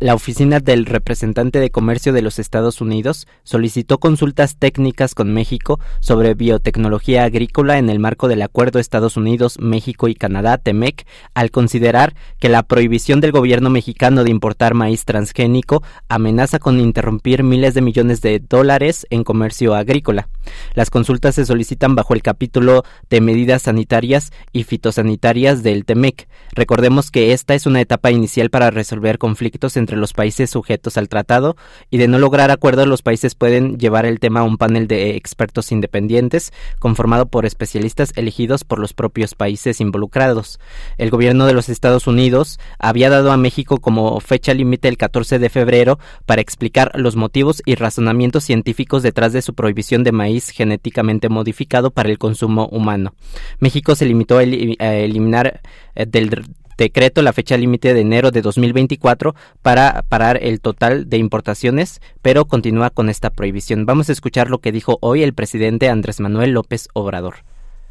La 0.00 0.12
Oficina 0.12 0.60
del 0.60 0.84
Representante 0.84 1.60
de 1.60 1.70
Comercio 1.70 2.12
de 2.12 2.20
los 2.20 2.38
Estados 2.38 2.82
Unidos 2.82 3.26
solicitó 3.42 3.96
consultas 3.96 4.58
técnicas 4.58 5.14
con 5.14 5.32
México 5.32 5.80
sobre 6.00 6.34
biotecnología 6.34 7.24
agrícola 7.24 7.78
en 7.78 7.88
el 7.88 8.00
marco 8.00 8.28
del 8.28 8.42
Acuerdo 8.42 8.78
Estados 8.78 9.16
Unidos, 9.16 9.56
México 9.58 10.08
y 10.08 10.14
Canadá, 10.14 10.58
TEMEC, 10.58 11.06
al 11.32 11.50
considerar 11.50 12.14
que 12.38 12.50
la 12.50 12.64
prohibición 12.64 13.22
del 13.22 13.32
gobierno 13.32 13.70
mexicano 13.70 14.24
de 14.24 14.30
importar 14.30 14.74
maíz 14.74 15.06
transgénico 15.06 15.82
amenaza 16.10 16.58
con 16.58 16.78
interrumpir 16.78 17.42
miles 17.42 17.72
de 17.72 17.80
millones 17.80 18.20
de 18.20 18.40
dólares 18.40 19.06
en 19.08 19.24
comercio 19.24 19.74
agrícola. 19.74 20.28
Las 20.74 20.90
consultas 20.90 21.36
se 21.36 21.46
solicitan 21.46 21.94
bajo 21.94 22.12
el 22.12 22.22
capítulo 22.22 22.84
de 23.08 23.22
medidas 23.22 23.62
sanitarias 23.62 24.32
y 24.52 24.64
fitosanitarias 24.64 25.62
del 25.62 25.86
TEMEC. 25.86 26.28
Recordemos 26.52 27.10
que 27.10 27.32
esta 27.32 27.54
es 27.54 27.64
una 27.64 27.80
etapa 27.80 28.10
inicial 28.10 28.50
para 28.50 28.65
resolver 28.70 29.18
conflictos 29.18 29.76
entre 29.76 29.96
los 29.96 30.12
países 30.12 30.50
sujetos 30.50 30.96
al 30.96 31.08
tratado 31.08 31.56
y 31.90 31.98
de 31.98 32.08
no 32.08 32.18
lograr 32.18 32.50
acuerdo 32.50 32.86
los 32.86 33.02
países 33.02 33.34
pueden 33.34 33.78
llevar 33.78 34.06
el 34.06 34.20
tema 34.20 34.40
a 34.40 34.44
un 34.44 34.56
panel 34.56 34.88
de 34.88 35.16
expertos 35.16 35.72
independientes 35.72 36.52
conformado 36.78 37.26
por 37.26 37.46
especialistas 37.46 38.12
elegidos 38.16 38.64
por 38.64 38.78
los 38.78 38.92
propios 38.92 39.34
países 39.34 39.80
involucrados. 39.80 40.60
El 40.98 41.10
gobierno 41.10 41.46
de 41.46 41.54
los 41.54 41.68
Estados 41.68 42.06
Unidos 42.06 42.58
había 42.78 43.10
dado 43.10 43.32
a 43.32 43.36
México 43.36 43.78
como 43.78 44.18
fecha 44.20 44.54
límite 44.54 44.88
el 44.88 44.96
14 44.96 45.38
de 45.38 45.50
febrero 45.50 45.98
para 46.24 46.42
explicar 46.42 46.92
los 46.94 47.16
motivos 47.16 47.62
y 47.64 47.74
razonamientos 47.74 48.44
científicos 48.44 49.02
detrás 49.02 49.32
de 49.32 49.42
su 49.42 49.54
prohibición 49.54 50.04
de 50.04 50.12
maíz 50.12 50.50
genéticamente 50.50 51.28
modificado 51.28 51.90
para 51.90 52.10
el 52.10 52.18
consumo 52.18 52.68
humano. 52.68 53.14
México 53.58 53.94
se 53.94 54.06
limitó 54.06 54.38
a 54.38 54.42
eliminar 54.42 55.60
eh, 55.94 56.06
del 56.06 56.30
decreto 56.76 57.22
la 57.22 57.32
fecha 57.32 57.56
límite 57.56 57.94
de 57.94 58.00
enero 58.00 58.30
de 58.30 58.42
2024 58.42 59.34
para 59.62 60.02
parar 60.08 60.38
el 60.42 60.60
total 60.60 61.08
de 61.08 61.18
importaciones, 61.18 62.00
pero 62.22 62.46
continúa 62.46 62.90
con 62.90 63.08
esta 63.08 63.30
prohibición. 63.30 63.86
Vamos 63.86 64.08
a 64.08 64.12
escuchar 64.12 64.50
lo 64.50 64.58
que 64.58 64.72
dijo 64.72 64.98
hoy 65.00 65.22
el 65.22 65.34
presidente 65.34 65.88
Andrés 65.88 66.20
Manuel 66.20 66.52
López 66.52 66.88
Obrador. 66.92 67.36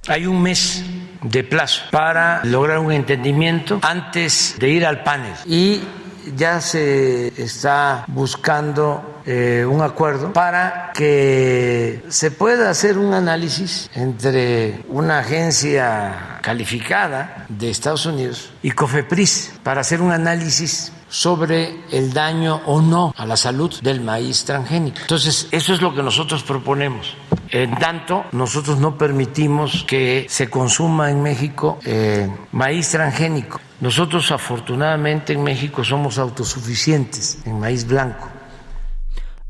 Hay 0.08 0.28
un 0.28 0.42
mes 0.42 0.84
de 1.24 1.44
plazo 1.44 1.82
para 1.92 2.44
lograr 2.46 2.78
un 2.78 2.92
entendimiento 2.92 3.80
antes 3.82 4.56
de 4.60 4.70
ir 4.70 4.86
al 4.86 5.02
panel 5.02 5.34
y 5.48 5.82
ya 6.36 6.62
se 6.62 7.34
está 7.42 8.06
buscando 8.08 9.22
eh, 9.26 9.66
un 9.70 9.82
acuerdo 9.82 10.34
para 10.34 10.92
que 10.94 12.04
se 12.10 12.32
pueda 12.32 12.70
hacer 12.70 12.98
un 12.98 13.14
análisis 13.14 13.90
entre 13.94 14.84
una 14.90 15.20
agencia 15.20 16.40
calificada 16.42 17.46
de 17.50 17.70
Estados 17.70 18.06
Unidos 18.06 18.54
y 18.62 18.72
COFEPRIS 18.72 19.54
para 19.64 19.82
hacer 19.82 20.02
un 20.02 20.12
análisis 20.12 20.92
sobre 21.10 21.84
el 21.92 22.14
daño 22.14 22.62
o 22.66 22.82
no 22.82 23.14
a 23.16 23.26
la 23.26 23.38
salud 23.38 23.74
del 23.82 24.02
maíz 24.02 24.46
transgénico. 24.46 25.00
Entonces, 25.02 25.48
eso 25.52 25.74
es 25.74 25.82
lo 25.82 25.94
que 25.94 26.04
nosotros 26.04 26.44
proponemos. 26.44 27.16
En 27.50 27.76
tanto, 27.76 28.26
nosotros 28.32 28.80
no 28.80 28.98
permitimos 28.98 29.86
que 29.88 30.26
se 30.30 30.50
consuma 30.50 31.12
en 31.12 31.22
México 31.22 31.80
eh, 31.86 32.30
maíz 32.52 32.90
transgénico. 32.90 33.60
Nosotros 33.80 34.32
afortunadamente 34.32 35.34
en 35.34 35.44
México 35.44 35.84
somos 35.84 36.18
autosuficientes 36.18 37.40
en 37.46 37.60
maíz 37.60 37.86
blanco. 37.86 38.28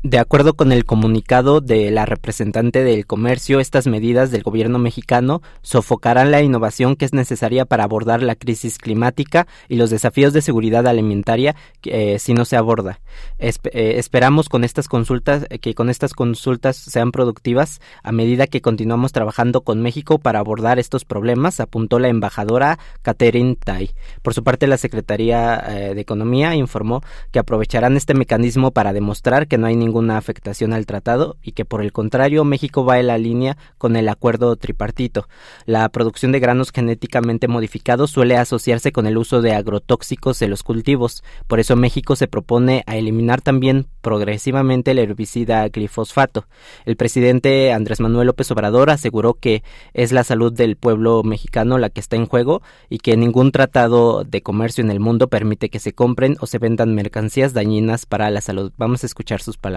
De 0.08 0.20
acuerdo 0.20 0.54
con 0.54 0.70
el 0.70 0.84
comunicado 0.84 1.60
de 1.60 1.90
la 1.90 2.06
representante 2.06 2.84
del 2.84 3.06
comercio, 3.06 3.58
estas 3.58 3.88
medidas 3.88 4.30
del 4.30 4.44
gobierno 4.44 4.78
mexicano 4.78 5.42
sofocarán 5.62 6.30
la 6.30 6.42
innovación 6.42 6.94
que 6.94 7.06
es 7.06 7.12
necesaria 7.12 7.64
para 7.64 7.82
abordar 7.82 8.22
la 8.22 8.36
crisis 8.36 8.78
climática 8.78 9.48
y 9.68 9.74
los 9.74 9.90
desafíos 9.90 10.32
de 10.32 10.42
seguridad 10.42 10.86
alimentaria 10.86 11.56
eh, 11.82 12.20
si 12.20 12.34
no 12.34 12.44
se 12.44 12.56
aborda. 12.56 13.00
Eh, 13.40 13.50
esperamos 13.96 14.48
con 14.48 14.62
estas 14.62 14.86
consultas 14.86 15.44
que 15.60 15.74
con 15.74 15.90
estas 15.90 16.12
consultas 16.12 16.76
sean 16.76 17.10
productivas 17.10 17.80
a 18.04 18.12
medida 18.12 18.46
que 18.46 18.60
continuamos 18.60 19.10
trabajando 19.10 19.62
con 19.62 19.82
México 19.82 20.20
para 20.20 20.38
abordar 20.38 20.78
estos 20.78 21.04
problemas, 21.04 21.58
apuntó 21.58 21.98
la 21.98 22.06
embajadora 22.06 22.78
Catherine 23.02 23.56
Tai. 23.56 23.90
Por 24.22 24.34
su 24.34 24.44
parte, 24.44 24.68
la 24.68 24.76
Secretaría 24.76 25.58
eh, 25.66 25.94
de 25.96 26.00
Economía 26.00 26.54
informó 26.54 27.02
que 27.32 27.40
aprovecharán 27.40 27.96
este 27.96 28.14
mecanismo 28.14 28.70
para 28.70 28.92
demostrar 28.92 29.48
que 29.48 29.58
no 29.58 29.66
hay 29.66 29.74
ningún 29.74 29.95
ninguna 29.96 30.18
afectación 30.18 30.74
al 30.74 30.84
tratado 30.84 31.38
y 31.42 31.52
que 31.52 31.64
por 31.64 31.80
el 31.80 31.90
contrario 31.90 32.44
México 32.44 32.84
va 32.84 33.00
en 33.00 33.06
la 33.06 33.16
línea 33.16 33.56
con 33.78 33.96
el 33.96 34.10
acuerdo 34.10 34.54
tripartito. 34.56 35.26
La 35.64 35.88
producción 35.88 36.32
de 36.32 36.38
granos 36.38 36.70
genéticamente 36.70 37.48
modificados 37.48 38.10
suele 38.10 38.36
asociarse 38.36 38.92
con 38.92 39.06
el 39.06 39.16
uso 39.16 39.40
de 39.40 39.54
agrotóxicos 39.54 40.42
en 40.42 40.50
los 40.50 40.62
cultivos, 40.62 41.24
por 41.46 41.60
eso 41.60 41.76
México 41.76 42.14
se 42.14 42.28
propone 42.28 42.84
a 42.86 42.96
eliminar 42.96 43.40
también 43.40 43.86
progresivamente 44.02 44.90
el 44.90 44.98
herbicida 44.98 45.66
glifosfato. 45.68 46.46
El 46.84 46.96
presidente 46.96 47.72
Andrés 47.72 48.00
Manuel 48.00 48.26
López 48.26 48.50
Obrador 48.50 48.90
aseguró 48.90 49.32
que 49.32 49.62
es 49.94 50.12
la 50.12 50.24
salud 50.24 50.52
del 50.52 50.76
pueblo 50.76 51.22
mexicano 51.22 51.78
la 51.78 51.88
que 51.88 52.00
está 52.00 52.16
en 52.16 52.26
juego 52.26 52.60
y 52.90 52.98
que 52.98 53.16
ningún 53.16 53.50
tratado 53.50 54.24
de 54.24 54.42
comercio 54.42 54.84
en 54.84 54.90
el 54.90 55.00
mundo 55.00 55.28
permite 55.28 55.70
que 55.70 55.80
se 55.80 55.94
compren 55.94 56.36
o 56.40 56.46
se 56.46 56.58
vendan 56.58 56.94
mercancías 56.94 57.54
dañinas 57.54 58.04
para 58.04 58.28
la 58.30 58.42
salud. 58.42 58.72
Vamos 58.76 59.02
a 59.02 59.06
escuchar 59.06 59.40
sus 59.40 59.56
palabras. 59.56 59.75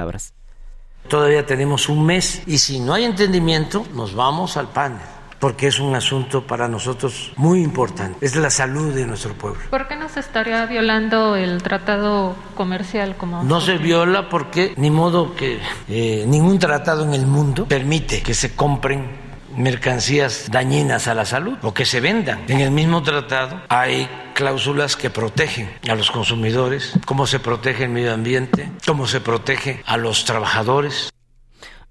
Todavía 1.08 1.46
tenemos 1.46 1.90
un 1.90 2.06
mes 2.06 2.44
y 2.46 2.60
si 2.60 2.80
no 2.80 2.94
hay 2.94 3.06
entendimiento, 3.06 3.86
nos 3.94 4.14
vamos 4.14 4.58
al 4.58 4.70
panel 4.70 5.00
porque 5.40 5.68
es 5.68 5.80
un 5.80 5.96
asunto 5.96 6.46
para 6.46 6.68
nosotros 6.68 7.32
muy 7.38 7.64
importante. 7.64 8.18
Es 8.26 8.36
la 8.36 8.50
salud 8.50 8.94
de 8.94 9.06
nuestro 9.06 9.34
pueblo. 9.34 9.62
¿Por 9.70 9.88
qué 9.88 9.96
no 9.96 10.10
se 10.10 10.20
estaría 10.20 10.66
violando 10.66 11.36
el 11.36 11.64
tratado 11.64 12.36
comercial 12.56 13.16
como? 13.16 13.44
No 13.44 13.62
se 13.62 13.78
viola 13.78 14.30
porque 14.30 14.74
ni 14.78 14.92
modo 14.92 15.36
que 15.36 15.60
eh, 15.88 16.26
ningún 16.28 16.60
tratado 16.60 17.06
en 17.06 17.14
el 17.14 17.26
mundo 17.26 17.66
permite 17.66 18.22
que 18.22 18.34
se 18.34 18.56
compren 18.56 19.29
mercancías 19.56 20.50
dañinas 20.52 21.08
a 21.08 21.14
la 21.14 21.26
salud 21.26 21.58
o 21.62 21.74
que 21.74 21.86
se 21.86 22.00
vendan. 22.00 22.44
En 22.48 22.60
el 22.60 22.72
mismo 22.72 23.04
tratado 23.04 23.62
hay 23.70 24.08
cláusulas 24.34 24.96
que 24.96 25.10
protegen 25.10 25.70
a 25.90 25.96
los 25.96 26.12
consumidores, 26.12 26.94
cómo 27.06 27.28
se 27.28 27.40
protege 27.40 27.84
el 27.84 27.90
medio 27.90 28.14
ambiente, 28.14 28.72
cómo 28.86 29.08
se 29.08 29.22
protege 29.22 29.84
a 29.86 29.98
los 29.98 30.26
trabajadores. 30.26 31.10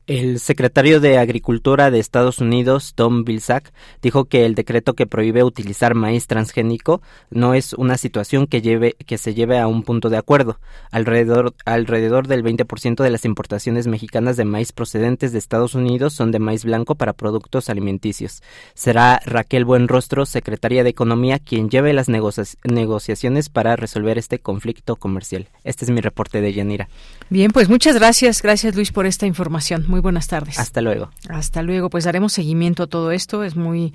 El 0.09 0.40
secretario 0.40 1.01
de 1.01 1.18
Agricultura 1.18 1.90
de 1.90 1.99
Estados 1.99 2.38
Unidos, 2.38 2.94
Tom 2.94 3.25
Vilsack, 3.25 3.75
dijo 4.01 4.25
que 4.25 4.47
el 4.47 4.55
decreto 4.55 4.94
que 4.94 5.07
prohíbe 5.07 5.44
utilizar 5.44 5.94
maíz 5.94 6.27
transgénico 6.27 7.03
no 7.29 7.53
es 7.53 7.75
una 7.75 7.99
situación 7.99 8.47
que, 8.47 8.62
lleve, 8.62 8.97
que 9.05 9.18
se 9.18 9.35
lleve 9.35 9.59
a 9.59 9.66
un 9.66 9.83
punto 9.83 10.09
de 10.09 10.16
acuerdo. 10.16 10.61
Alrededor, 10.90 11.55
alrededor 11.66 12.27
del 12.27 12.42
20% 12.42 13.03
de 13.03 13.11
las 13.11 13.27
importaciones 13.27 13.87
mexicanas 13.87 14.38
de 14.38 14.47
maíz 14.47 14.73
procedentes 14.73 15.33
de 15.33 15.38
Estados 15.40 15.75
Unidos 15.75 16.14
son 16.14 16.31
de 16.31 16.38
maíz 16.38 16.64
blanco 16.64 16.94
para 16.94 17.12
productos 17.12 17.68
alimenticios. 17.68 18.42
Será 18.73 19.21
Raquel 19.27 19.66
Buenrostro, 19.66 20.25
secretaria 20.25 20.85
de 20.85 20.88
Economía, 20.88 21.38
quien 21.38 21.68
lleve 21.68 21.92
las 21.92 22.09
negociaciones 22.09 23.51
para 23.51 23.77
resolver 23.77 24.16
este 24.16 24.38
conflicto 24.38 24.97
comercial. 24.97 25.49
Este 25.64 25.85
es 25.85 25.90
mi 25.90 26.01
reporte 26.01 26.40
de 26.40 26.55
Yanira. 26.55 26.88
Bien, 27.29 27.51
pues 27.51 27.68
muchas 27.68 27.94
gracias. 27.94 28.40
Gracias, 28.40 28.75
Luis, 28.75 28.90
por 28.90 29.05
esta 29.05 29.27
información. 29.27 29.97
Buenas 30.00 30.28
tardes. 30.28 30.58
Hasta 30.58 30.80
luego. 30.80 31.11
Hasta 31.28 31.62
luego. 31.62 31.90
Pues 31.90 32.04
daremos 32.04 32.32
seguimiento 32.32 32.84
a 32.84 32.87
todo 32.87 33.11
esto. 33.12 33.44
Es 33.44 33.56
muy 33.56 33.92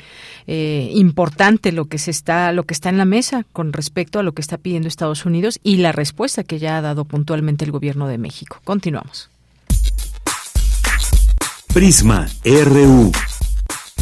eh, 0.47 0.89
importante 0.93 1.71
lo 1.71 1.85
que 1.85 1.97
se 1.97 2.11
está, 2.11 2.51
lo 2.51 2.63
que 2.63 2.73
está 2.73 2.89
en 2.89 2.97
la 2.97 3.05
mesa 3.05 3.45
con 3.51 3.73
respecto 3.73 4.19
a 4.19 4.23
lo 4.23 4.33
que 4.33 4.41
está 4.41 4.57
pidiendo 4.57 4.87
Estados 4.87 5.25
Unidos 5.25 5.59
y 5.63 5.77
la 5.77 5.91
respuesta 5.91 6.43
que 6.43 6.59
ya 6.59 6.77
ha 6.77 6.81
dado 6.81 7.05
puntualmente 7.05 7.65
el 7.65 7.71
gobierno 7.71 8.07
de 8.07 8.17
México. 8.17 8.59
Continuamos. 8.63 9.29
Prisma 11.73 12.27
RU. 12.45 13.11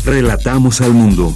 Relatamos 0.04 0.82
al 0.82 0.94
mundo. 0.94 1.36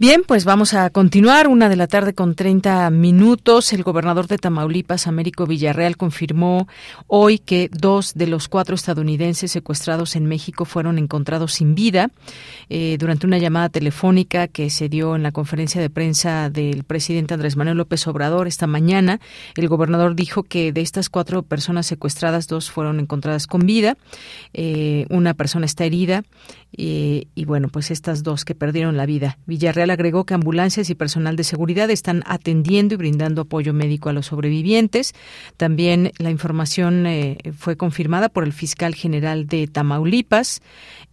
Bien, 0.00 0.22
pues 0.24 0.44
vamos 0.44 0.74
a 0.74 0.90
continuar. 0.90 1.48
Una 1.48 1.68
de 1.68 1.74
la 1.74 1.88
tarde 1.88 2.14
con 2.14 2.36
30 2.36 2.88
minutos. 2.90 3.72
El 3.72 3.82
gobernador 3.82 4.28
de 4.28 4.38
Tamaulipas, 4.38 5.08
Américo 5.08 5.44
Villarreal, 5.44 5.96
confirmó 5.96 6.68
hoy 7.08 7.40
que 7.40 7.68
dos 7.72 8.14
de 8.14 8.28
los 8.28 8.46
cuatro 8.46 8.76
estadounidenses 8.76 9.50
secuestrados 9.50 10.14
en 10.14 10.26
México 10.26 10.66
fueron 10.66 10.98
encontrados 10.98 11.54
sin 11.54 11.74
vida 11.74 12.12
eh, 12.68 12.96
durante 13.00 13.26
una 13.26 13.38
llamada 13.38 13.70
telefónica 13.70 14.46
que 14.46 14.70
se 14.70 14.88
dio 14.88 15.16
en 15.16 15.24
la 15.24 15.32
conferencia 15.32 15.80
de 15.80 15.90
prensa 15.90 16.48
del 16.48 16.84
presidente 16.84 17.34
Andrés 17.34 17.56
Manuel 17.56 17.78
López 17.78 18.06
Obrador 18.06 18.46
esta 18.46 18.68
mañana. 18.68 19.18
El 19.56 19.66
gobernador 19.66 20.14
dijo 20.14 20.44
que 20.44 20.70
de 20.70 20.80
estas 20.80 21.10
cuatro 21.10 21.42
personas 21.42 21.86
secuestradas, 21.86 22.46
dos 22.46 22.70
fueron 22.70 23.00
encontradas 23.00 23.48
con 23.48 23.66
vida, 23.66 23.96
eh, 24.54 25.06
una 25.10 25.34
persona 25.34 25.66
está 25.66 25.86
herida 25.86 26.22
y, 26.70 27.28
y 27.34 27.44
bueno, 27.44 27.68
pues 27.68 27.90
estas 27.90 28.22
dos 28.22 28.44
que 28.44 28.54
perdieron 28.54 28.96
la 28.96 29.06
vida. 29.06 29.38
Villarreal 29.46 29.90
agregó 29.90 30.24
que 30.24 30.34
ambulancias 30.34 30.90
y 30.90 30.94
personal 30.94 31.36
de 31.36 31.44
seguridad 31.44 31.90
están 31.90 32.22
atendiendo 32.26 32.94
y 32.94 32.98
brindando 32.98 33.42
apoyo 33.42 33.72
médico 33.72 34.08
a 34.08 34.12
los 34.12 34.26
sobrevivientes. 34.26 35.14
También 35.56 36.12
la 36.18 36.30
información 36.30 37.06
eh, 37.06 37.38
fue 37.56 37.76
confirmada 37.76 38.28
por 38.28 38.44
el 38.44 38.52
fiscal 38.52 38.94
general 38.94 39.46
de 39.46 39.66
Tamaulipas 39.66 40.60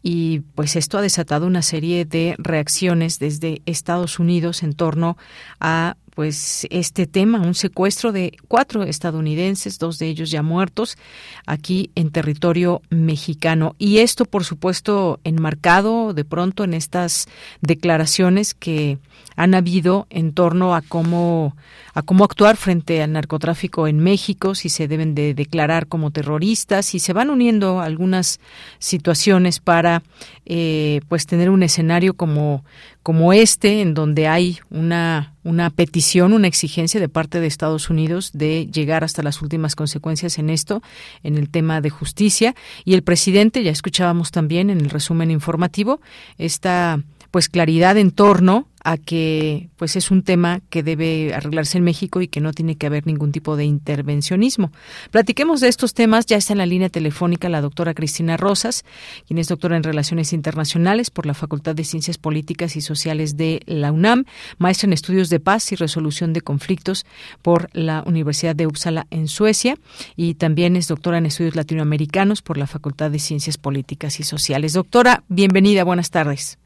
y 0.02 0.42
pues 0.56 0.76
esto 0.76 0.98
ha 0.98 1.02
desatado 1.02 1.48
una 1.48 1.62
serie 1.62 2.06
de 2.06 2.36
reacciones 2.38 3.20
desde 3.20 3.62
Estados 3.66 4.20
Unidos 4.20 4.62
en 4.64 4.74
torno 4.74 5.18
a 5.60 5.98
pues 6.16 6.66
este 6.70 7.08
tema, 7.08 7.42
un 7.42 7.54
secuestro 7.54 8.14
de 8.14 8.38
cuatro 8.48 8.84
estadounidenses, 8.84 9.78
dos 9.78 10.00
de 10.00 10.08
ellos 10.08 10.32
ya 10.32 10.42
muertos, 10.42 10.98
aquí 11.46 11.92
en 11.94 12.10
territorio 12.10 12.82
mexicano. 12.90 13.76
Y 13.78 13.98
esto, 14.00 14.24
por 14.24 14.46
supuesto, 14.46 15.20
enmarcado 15.26 16.14
de 16.14 16.24
pronto 16.24 16.64
en 16.64 16.74
estas 16.74 17.28
declaraciones 17.62 18.54
que 18.54 18.98
han 19.36 19.54
habido 19.54 20.08
en 20.10 20.34
torno 20.34 20.74
a 20.74 20.82
cómo 20.82 21.56
a 21.94 22.02
cómo 22.02 22.26
actuar 22.26 22.58
frente 22.58 23.02
al 23.02 23.14
narcotráfico 23.14 23.88
en 23.88 24.00
México, 24.00 24.54
si 24.54 24.68
se 24.68 24.90
deben 24.90 25.16
de 25.16 25.34
declarar 25.34 25.88
como 25.88 26.12
terroristas, 26.12 26.94
y 26.94 27.00
se 27.00 27.14
van 27.14 27.30
uniendo 27.30 27.80
algunas 27.80 28.42
situaciones 28.80 29.62
para 29.62 30.04
eh, 30.46 31.00
pues 31.08 31.26
tener 31.26 31.50
un 31.50 31.64
escenario 31.64 32.14
como 32.14 32.66
como 33.02 33.34
este, 33.34 33.82
en 33.82 33.94
donde 33.94 34.28
hay 34.28 34.58
una, 34.72 35.35
una 35.46 35.70
petición, 35.70 36.34
una 36.34 36.48
exigencia 36.48 37.00
de 37.00 37.08
parte 37.08 37.40
de 37.40 37.48
Estados 37.48 37.90
Unidos 37.90 38.32
de 38.34 38.68
llegar 38.68 39.04
hasta 39.04 39.24
las 39.24 39.42
últimas 39.42 39.76
consecuencias 39.76 40.40
en 40.40 40.50
esto, 40.50 40.82
en 41.24 41.38
el 41.38 41.50
tema 41.50 41.82
de 41.82 41.92
justicia. 41.92 42.56
Y 42.84 42.96
el 42.96 43.04
presidente, 43.04 43.64
ya 43.64 43.72
escuchábamos 43.72 44.32
también 44.32 44.70
en 44.70 44.82
el 44.82 44.90
resumen 44.90 45.30
informativo, 45.30 46.02
esta 46.40 47.00
pues 47.36 47.50
claridad 47.50 47.98
en 47.98 48.12
torno 48.12 48.70
a 48.86 48.96
que 48.96 49.68
pues 49.76 49.98
es 49.98 50.10
un 50.10 50.24
tema 50.24 50.62
que 50.70 50.84
debe 50.84 51.34
arreglarse 51.34 51.78
en 51.78 51.84
México 51.84 52.22
y 52.22 52.30
que 52.30 52.40
no 52.40 52.54
tiene 52.54 52.78
que 52.78 52.88
haber 52.88 53.06
ningún 53.06 53.34
tipo 53.34 53.58
de 53.58 53.66
intervencionismo. 53.66 54.72
Platiquemos 55.12 55.60
de 55.60 55.68
estos 55.68 55.94
temas, 55.94 56.28
ya 56.28 56.38
está 56.38 56.54
en 56.54 56.60
la 56.60 56.66
línea 56.66 56.88
telefónica 56.88 57.50
la 57.50 57.60
doctora 57.60 57.94
Cristina 57.94 58.38
Rosas, 58.38 58.86
quien 59.28 59.38
es 59.38 59.50
doctora 59.50 59.76
en 59.76 59.84
Relaciones 59.84 60.32
Internacionales 60.32 61.10
por 61.10 61.26
la 61.26 61.34
Facultad 61.34 61.76
de 61.76 61.84
Ciencias 61.84 62.18
Políticas 62.18 62.78
y 62.78 62.82
Sociales 62.82 63.36
de 63.36 63.60
la 63.66 63.92
UNAM, 63.92 64.24
maestra 64.58 64.88
en 64.88 64.94
Estudios 64.94 65.30
de 65.30 65.42
Paz 65.42 65.74
y 65.74 65.76
Resolución 65.76 66.32
de 66.32 66.40
Conflictos 66.40 67.06
por 67.42 67.68
la 67.74 68.02
Universidad 68.08 68.56
de 68.56 68.66
Uppsala 68.66 69.08
en 69.10 69.28
Suecia 69.28 69.76
y 70.16 70.36
también 70.36 70.78
es 70.78 70.88
doctora 70.88 71.18
en 71.18 71.26
Estudios 71.26 71.58
Latinoamericanos 71.58 72.42
por 72.42 72.58
la 72.58 72.66
Facultad 72.66 73.12
de 73.12 73.20
Ciencias 73.20 73.58
Políticas 73.58 74.22
y 74.22 74.24
Sociales. 74.24 74.72
Doctora, 74.72 75.26
bienvenida, 75.28 75.84
buenas 75.84 76.12
tardes. 76.12 76.60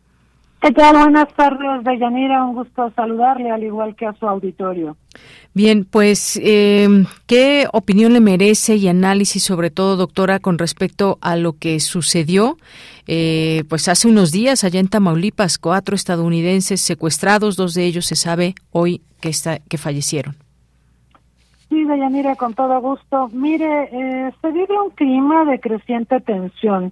¿Qué 0.62 0.72
tal? 0.72 0.98
Buenas 0.98 1.34
tardes, 1.36 1.86
Deyanira. 1.86 2.44
Un 2.44 2.56
gusto 2.56 2.92
saludarle, 2.94 3.50
al 3.50 3.64
igual 3.64 3.96
que 3.96 4.06
a 4.06 4.14
su 4.14 4.28
auditorio. 4.28 4.98
Bien, 5.54 5.86
pues, 5.90 6.38
eh, 6.44 6.88
¿qué 7.28 7.68
opinión 7.72 8.12
le 8.12 8.20
merece 8.20 8.76
y 8.76 8.90
análisis, 8.90 9.42
sobre 9.42 9.70
todo, 9.70 9.96
doctora, 9.96 10.40
con 10.40 10.58
respecto 10.58 11.18
a 11.22 11.38
lo 11.38 11.54
que 11.54 11.80
sucedió? 11.80 12.58
Eh, 13.08 13.64
pues 13.70 13.88
hace 13.88 14.10
unos 14.10 14.34
días 14.34 14.66
allá 14.66 14.82
en 14.82 14.90
Tamaulipas, 14.90 15.58
cuatro 15.58 15.96
estadounidenses 15.96 16.82
secuestrados, 16.82 17.56
dos 17.56 17.74
de 17.74 17.86
ellos 17.86 18.06
se 18.06 18.18
sabe 18.18 18.54
hoy 18.72 19.02
que, 19.22 19.30
está, 19.30 19.60
que 19.60 19.78
fallecieron. 19.78 20.36
Sí, 21.70 21.86
Deyanira, 21.86 22.36
con 22.36 22.54
todo 22.54 22.82
gusto. 22.82 23.30
Mire, 23.32 23.90
eh, 23.94 24.32
se 24.42 24.52
vive 24.52 24.80
un 24.80 24.90
clima 24.92 25.46
de 25.46 25.60
creciente 25.60 26.20
tensión 26.20 26.92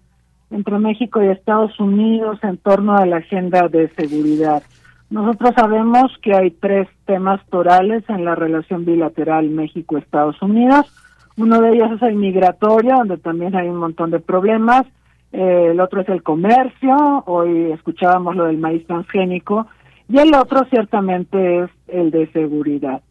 entre 0.51 0.79
México 0.79 1.21
y 1.21 1.27
Estados 1.27 1.79
Unidos 1.79 2.39
en 2.43 2.57
torno 2.57 2.95
a 2.95 3.05
la 3.05 3.17
agenda 3.17 3.67
de 3.67 3.89
seguridad. 3.89 4.63
Nosotros 5.09 5.53
sabemos 5.55 6.11
que 6.21 6.35
hay 6.35 6.51
tres 6.51 6.87
temas 7.05 7.39
torales 7.49 8.03
en 8.09 8.25
la 8.25 8.35
relación 8.35 8.83
bilateral 8.83 9.49
México-Estados 9.49 10.41
Unidos. 10.41 10.85
Uno 11.37 11.61
de 11.61 11.73
ellos 11.73 11.91
es 11.93 12.01
el 12.01 12.15
migratorio, 12.15 12.95
donde 12.97 13.17
también 13.17 13.55
hay 13.55 13.69
un 13.69 13.77
montón 13.77 14.11
de 14.11 14.19
problemas. 14.19 14.85
Eh, 15.31 15.69
el 15.71 15.79
otro 15.79 16.01
es 16.01 16.09
el 16.09 16.23
comercio, 16.23 17.23
hoy 17.25 17.71
escuchábamos 17.71 18.35
lo 18.35 18.45
del 18.45 18.57
maíz 18.57 18.85
transgénico. 18.85 19.67
Y 20.09 20.19
el 20.19 20.33
otro 20.33 20.65
ciertamente 20.69 21.63
es 21.63 21.69
el 21.87 22.11
de 22.11 22.27
seguridad. 22.31 23.01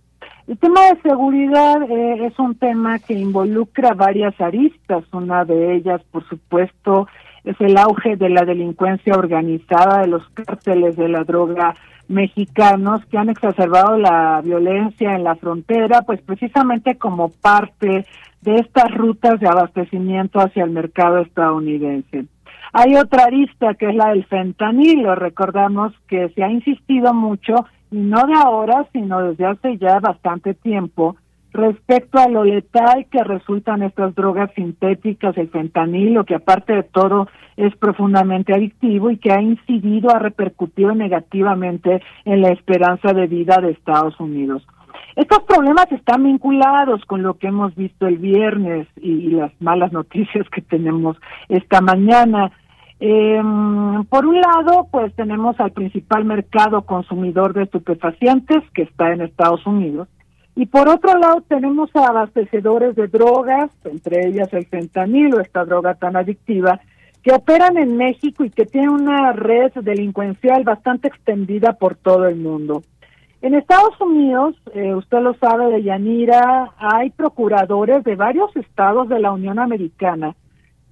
El 0.47 0.59
tema 0.59 0.81
de 0.83 1.01
seguridad 1.03 1.83
eh, 1.91 2.27
es 2.27 2.39
un 2.39 2.55
tema 2.55 3.01
que 3.01 3.15
involucra 3.15 3.95
varias 3.95 4.41
aristas. 4.41 5.05
Una 5.13 5.45
de 5.45 5.75
ellas, 5.75 6.01
por 6.13 6.27
supuesto, 6.29 7.09
es 7.43 7.61
el 7.61 7.77
auge 7.77 8.17
de 8.17 8.29
la 8.29 8.45
delincuencia 8.45 9.15
organizada, 9.15 10.03
de 10.03 10.09
los 10.09 10.29
cárteles 10.31 10.97
de 10.97 11.09
la 11.09 11.25
droga 11.25 11.75
mexicanos 12.09 13.05
que 13.07 13.19
han 13.19 13.29
exacerbado 13.29 13.99
la 13.99 14.41
violencia 14.45 15.15
en 15.15 15.25
la 15.25 15.35
frontera, 15.35 16.03
pues 16.03 16.21
precisamente 16.23 16.97
como 16.97 17.31
parte 17.31 18.07
de 18.43 18.55
estas 18.55 18.95
rutas 18.95 19.41
de 19.41 19.49
abastecimiento 19.49 20.39
hacia 20.39 20.63
el 20.63 20.71
mercado 20.71 21.19
estadounidense. 21.19 22.27
Hay 22.73 22.95
otra 22.95 23.25
arista 23.25 23.75
que 23.75 23.89
es 23.89 23.95
la 23.95 24.11
del 24.11 24.25
fentanilo. 24.27 25.15
Recordamos 25.15 25.93
que 26.09 26.29
se 26.31 26.45
ha 26.45 26.51
insistido 26.51 27.15
mucho, 27.15 27.55
y 27.91 27.99
no 27.99 28.27
de 28.27 28.35
ahora, 28.35 28.87
sino 28.93 29.23
desde 29.23 29.47
hace 29.47 29.79
ya 29.79 30.01
bastante 30.01 30.55
tiempo, 30.55 31.17
respecto 31.53 32.19
a 32.19 32.29
lo 32.29 32.45
letal 32.45 33.07
que 33.11 33.25
resultan 33.25 33.83
estas 33.83 34.15
drogas 34.15 34.51
sintéticas, 34.55 35.37
el 35.39 35.49
fentanilo, 35.49 36.25
que 36.25 36.35
aparte 36.35 36.75
de 36.75 36.83
todo 36.83 37.29
es 37.57 37.75
profundamente 37.77 38.55
adictivo 38.55 39.11
y 39.11 39.17
que 39.17 39.33
ha 39.33 39.41
incidido, 39.41 40.11
ha 40.15 40.19
repercutido 40.19 40.95
negativamente 40.95 42.03
en 42.25 42.43
la 42.43 42.51
esperanza 42.51 43.13
de 43.13 43.27
vida 43.27 43.59
de 43.61 43.71
Estados 43.71 44.19
Unidos. 44.21 44.67
Estos 45.15 45.43
problemas 45.45 45.91
están 45.93 46.25
vinculados 46.25 47.03
con 47.07 47.23
lo 47.23 47.35
que 47.35 47.49
hemos 47.49 47.75
visto 47.75 48.07
el 48.07 48.19
viernes 48.19 48.87
y, 49.01 49.31
las 49.31 49.51
malas 49.61 49.93
noticias 49.93 50.47
que 50.51 50.61
tenemos 50.61 51.17
esta 51.49 51.81
mañana. 51.81 52.53
Eh, 52.99 53.43
por 54.09 54.27
un 54.27 54.41
lado, 54.41 54.89
pues 54.91 55.15
tenemos 55.15 55.59
al 55.61 55.73
principal 55.73 56.25
mercado 56.25 56.83
consumidor 56.83 57.53
de 57.53 57.65
estupefacientes 57.65 58.63
que 58.75 58.83
está 58.83 59.13
en 59.13 59.21
Estados 59.21 59.67
Unidos 59.67 60.09
y 60.55 60.65
por 60.65 60.89
otro 60.89 61.19
lado 61.19 61.43
tenemos 61.47 61.95
a 61.95 62.07
abastecedores 62.07 62.97
de 62.97 63.09
drogas, 63.09 63.71
entre 63.85 64.27
ellas 64.27 64.51
el 64.55 64.67
fentanilo, 64.67 65.41
esta 65.41 65.67
droga 65.67 65.95
tan 65.95 66.17
adictiva, 66.17 66.81
que 67.23 67.35
operan 67.35 67.77
en 67.77 67.99
México 67.99 68.43
y 68.43 68.51
que 68.51 68.65
tienen 68.65 68.89
una 68.89 69.33
red 69.33 69.73
delincuencial 69.75 70.65
bastante 70.65 71.09
extendida 71.09 71.75
por 71.75 71.97
todo 71.97 72.27
el 72.27 72.37
mundo. 72.37 72.83
En 73.43 73.55
Estados 73.55 74.01
Unidos, 74.01 74.57
eh, 74.73 74.95
usted 74.95 75.19
lo 75.21 75.35
sabe 75.35 75.71
de 75.71 75.83
Yanira, 75.83 76.71
hay 76.79 77.11
procuradores 77.11 78.03
de 78.05 78.17
varios 78.17 78.57
estados 78.57 79.11
de 79.11 79.21
la 79.21 79.33
Unión 79.33 79.59
Americana 79.59 80.35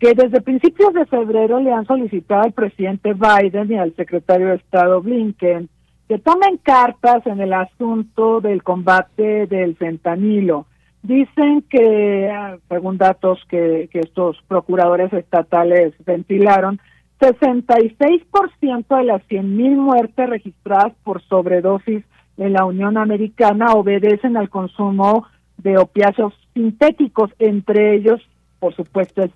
que 0.05 0.12
desde 0.12 0.43
principios 0.43 0.93
de 0.93 1.07
febrero 1.07 1.61
le 1.61 1.73
han 1.73 1.87
solicitado 1.87 2.43
al 2.43 2.53
presidente 2.53 3.14
Biden 3.14 3.73
y 3.73 3.79
al 3.79 3.97
secretario 3.97 4.49
de 4.49 4.57
Estado 4.57 5.01
Blinken 5.01 5.71
que 6.07 6.19
tomen 6.19 6.59
cartas 6.59 7.27
en 7.27 7.40
el 7.40 7.55
asunto 7.55 8.43
del 8.43 8.62
combate 8.62 9.47
del 9.47 9.77
fentanilo. 9.77 10.67
Dicen 11.03 11.64
que, 11.71 12.31
ah, 12.31 12.59
según 12.69 12.99
datos 12.99 13.40
que, 13.49 13.88
que 13.90 14.01
estos 14.01 14.37
procuradores 14.47 15.11
estatales 15.11 15.95
ventilaron, 16.05 16.79
66% 17.19 18.99
de 18.99 19.05
las 19.05 19.23
100.000 19.23 19.75
muertes 19.75 20.29
registradas 20.29 20.93
por 21.03 21.23
sobredosis 21.23 22.05
en 22.37 22.53
la 22.53 22.67
Unión 22.67 22.99
Americana 22.99 23.73
obedecen 23.73 24.37
al 24.37 24.51
consumo 24.51 25.27
de 25.57 25.79
opiáceos 25.79 26.35
sintéticos, 26.53 27.31
entre 27.38 27.95
ellos 27.95 28.21
por 28.64 28.74
supuesto, 28.74 29.22
es 29.22 29.31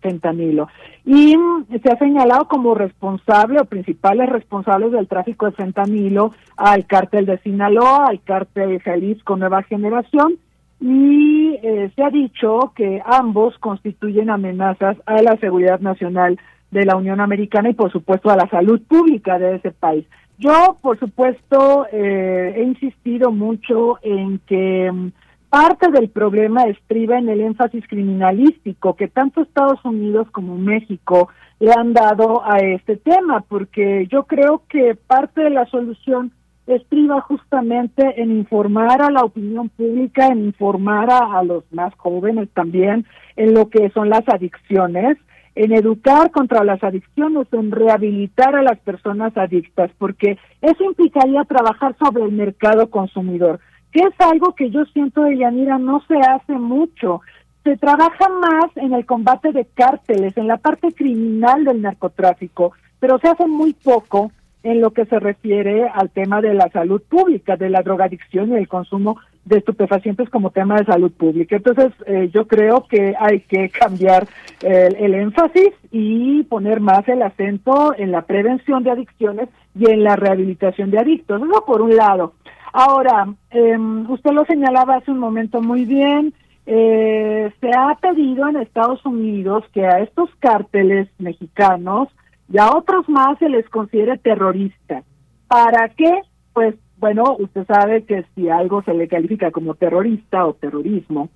fentanilo. 0.00 0.66
Y 1.04 1.36
mm, 1.36 1.66
se 1.80 1.88
ha 1.88 1.96
señalado 1.98 2.48
como 2.48 2.74
responsable 2.74 3.60
o 3.60 3.64
principales 3.64 4.28
responsables 4.28 4.90
del 4.90 5.06
tráfico 5.06 5.46
de 5.46 5.52
fentanilo 5.52 6.32
al 6.56 6.84
cártel 6.84 7.26
de 7.26 7.38
Sinaloa, 7.38 8.06
al 8.08 8.20
cártel 8.24 8.70
de 8.70 8.80
Jalisco 8.80 9.36
Nueva 9.36 9.62
Generación, 9.62 10.34
y 10.80 11.60
eh, 11.62 11.92
se 11.94 12.02
ha 12.02 12.10
dicho 12.10 12.72
que 12.74 13.00
ambos 13.06 13.56
constituyen 13.58 14.30
amenazas 14.30 14.96
a 15.06 15.22
la 15.22 15.36
seguridad 15.36 15.78
nacional 15.78 16.36
de 16.72 16.86
la 16.86 16.96
Unión 16.96 17.20
Americana 17.20 17.70
y, 17.70 17.74
por 17.74 17.92
supuesto, 17.92 18.30
a 18.30 18.36
la 18.36 18.48
salud 18.48 18.82
pública 18.88 19.38
de 19.38 19.54
ese 19.54 19.70
país. 19.70 20.06
Yo, 20.38 20.76
por 20.82 20.98
supuesto, 20.98 21.86
eh, 21.92 22.54
he 22.56 22.64
insistido 22.64 23.30
mucho 23.30 24.00
en 24.02 24.40
que 24.40 24.90
mm, 24.90 25.12
parte 25.54 25.88
del 25.92 26.08
problema 26.08 26.64
estriba 26.64 27.16
en 27.16 27.28
el 27.28 27.40
énfasis 27.40 27.86
criminalístico 27.86 28.96
que 28.96 29.06
tanto 29.06 29.40
Estados 29.40 29.78
Unidos 29.84 30.28
como 30.32 30.58
México 30.58 31.28
le 31.60 31.70
han 31.70 31.92
dado 31.92 32.44
a 32.44 32.58
este 32.58 32.96
tema, 32.96 33.44
porque 33.48 34.08
yo 34.10 34.24
creo 34.24 34.64
que 34.68 34.96
parte 34.96 35.42
de 35.42 35.50
la 35.50 35.64
solución 35.66 36.32
estriba 36.66 37.20
justamente 37.20 38.20
en 38.20 38.32
informar 38.32 39.00
a 39.00 39.12
la 39.12 39.20
opinión 39.20 39.68
pública, 39.68 40.26
en 40.26 40.46
informar 40.46 41.08
a, 41.12 41.38
a, 41.38 41.44
los 41.44 41.62
más 41.70 41.94
jóvenes 41.98 42.48
también 42.52 43.06
en 43.36 43.54
lo 43.54 43.68
que 43.68 43.90
son 43.90 44.08
las 44.08 44.28
adicciones, 44.28 45.18
en 45.54 45.72
educar 45.72 46.32
contra 46.32 46.64
las 46.64 46.82
adicciones, 46.82 47.46
en 47.52 47.70
rehabilitar 47.70 48.56
a 48.56 48.62
las 48.62 48.80
personas 48.80 49.36
adictas, 49.36 49.92
porque 49.98 50.36
eso 50.60 50.82
implicaría 50.82 51.44
trabajar 51.44 51.94
sobre 52.04 52.24
el 52.24 52.32
mercado 52.32 52.90
consumidor 52.90 53.60
que 53.94 54.00
es 54.00 54.20
algo 54.20 54.54
que 54.56 54.70
yo 54.70 54.84
siento 54.86 55.22
de 55.22 55.38
Yanira 55.38 55.78
no 55.78 56.02
se 56.08 56.16
hace 56.18 56.54
mucho. 56.54 57.20
Se 57.62 57.76
trabaja 57.76 58.28
más 58.28 58.76
en 58.76 58.92
el 58.92 59.06
combate 59.06 59.52
de 59.52 59.66
cárteles, 59.72 60.36
en 60.36 60.48
la 60.48 60.56
parte 60.56 60.92
criminal 60.92 61.64
del 61.64 61.80
narcotráfico, 61.80 62.72
pero 62.98 63.18
se 63.20 63.28
hace 63.28 63.46
muy 63.46 63.72
poco 63.72 64.32
en 64.64 64.80
lo 64.80 64.90
que 64.90 65.04
se 65.06 65.20
refiere 65.20 65.88
al 65.88 66.10
tema 66.10 66.40
de 66.40 66.54
la 66.54 66.68
salud 66.70 67.00
pública, 67.08 67.56
de 67.56 67.70
la 67.70 67.82
drogadicción 67.82 68.50
y 68.50 68.56
el 68.56 68.66
consumo 68.66 69.18
de 69.44 69.58
estupefacientes 69.58 70.28
como 70.28 70.50
tema 70.50 70.76
de 70.76 70.86
salud 70.86 71.12
pública. 71.12 71.54
Entonces, 71.54 71.92
eh, 72.06 72.30
yo 72.34 72.48
creo 72.48 72.86
que 72.88 73.14
hay 73.16 73.40
que 73.42 73.68
cambiar 73.68 74.26
el, 74.62 74.96
el, 74.96 75.14
énfasis 75.14 75.70
y 75.92 76.42
poner 76.44 76.80
más 76.80 77.06
el 77.08 77.22
acento 77.22 77.94
en 77.96 78.10
la 78.10 78.22
prevención 78.22 78.82
de 78.82 78.90
adicciones 78.90 79.50
y 79.78 79.88
en 79.88 80.02
la 80.02 80.16
rehabilitación 80.16 80.90
de 80.90 80.98
adictos. 80.98 81.42
Eso 81.42 81.64
por 81.64 81.80
un 81.82 81.94
lado. 81.94 82.32
Ahora, 82.72 83.28
eh, 83.50 83.78
usted 84.08 84.32
lo 84.32 84.44
señalaba 84.44 84.96
hace 84.96 85.10
un 85.10 85.18
momento 85.18 85.60
muy 85.60 85.84
bien, 85.84 86.34
eh, 86.66 87.52
se 87.60 87.70
ha 87.76 87.94
pedido 88.00 88.48
en 88.48 88.56
Estados 88.56 89.04
Unidos 89.04 89.64
que 89.72 89.86
a 89.86 90.00
estos 90.00 90.30
cárteles 90.38 91.08
mexicanos 91.18 92.08
y 92.50 92.58
a 92.58 92.74
otros 92.74 93.08
más 93.08 93.38
se 93.38 93.48
les 93.48 93.68
considere 93.68 94.16
terroristas. 94.18 95.04
¿Para 95.46 95.88
qué? 95.90 96.22
Pues 96.52 96.74
bueno, 96.98 97.36
usted 97.38 97.66
sabe 97.66 98.04
que 98.04 98.24
si 98.34 98.48
algo 98.48 98.82
se 98.82 98.94
le 98.94 99.08
califica 99.08 99.50
como 99.50 99.74
terrorista 99.74 100.46
o 100.46 100.54
terrorismo, 100.54 101.28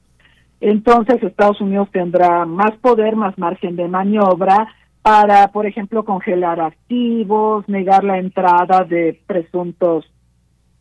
entonces 0.60 1.22
Estados 1.22 1.60
Unidos 1.60 1.88
tendrá 1.92 2.46
más 2.46 2.72
poder, 2.78 3.14
más 3.14 3.38
margen 3.38 3.76
de 3.76 3.86
maniobra 3.86 4.68
para, 5.02 5.48
por 5.48 5.66
ejemplo, 5.66 6.04
congelar 6.04 6.60
activos, 6.60 7.68
negar 7.68 8.02
la 8.02 8.18
entrada 8.18 8.84
de 8.84 9.20
presuntos 9.26 10.10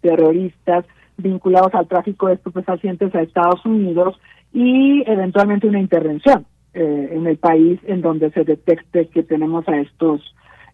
terroristas 0.08 0.86
vinculados 1.18 1.74
al 1.74 1.88
tráfico 1.88 2.28
de 2.28 2.36
estupefacientes 2.36 3.14
a 3.14 3.22
Estados 3.22 3.66
Unidos 3.66 4.18
y 4.54 5.04
eventualmente 5.06 5.68
una 5.68 5.82
intervención 5.82 6.46
eh, 6.74 7.10
en 7.12 7.28
el 7.28 7.38
país 7.38 7.78
en 7.84 8.02
donde 8.02 8.32
se 8.32 8.46
detecte 8.46 9.08
que 9.08 9.24
tenemos 9.24 9.68
a 9.68 9.78
estos 9.80 10.22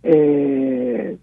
eh, 0.04 1.18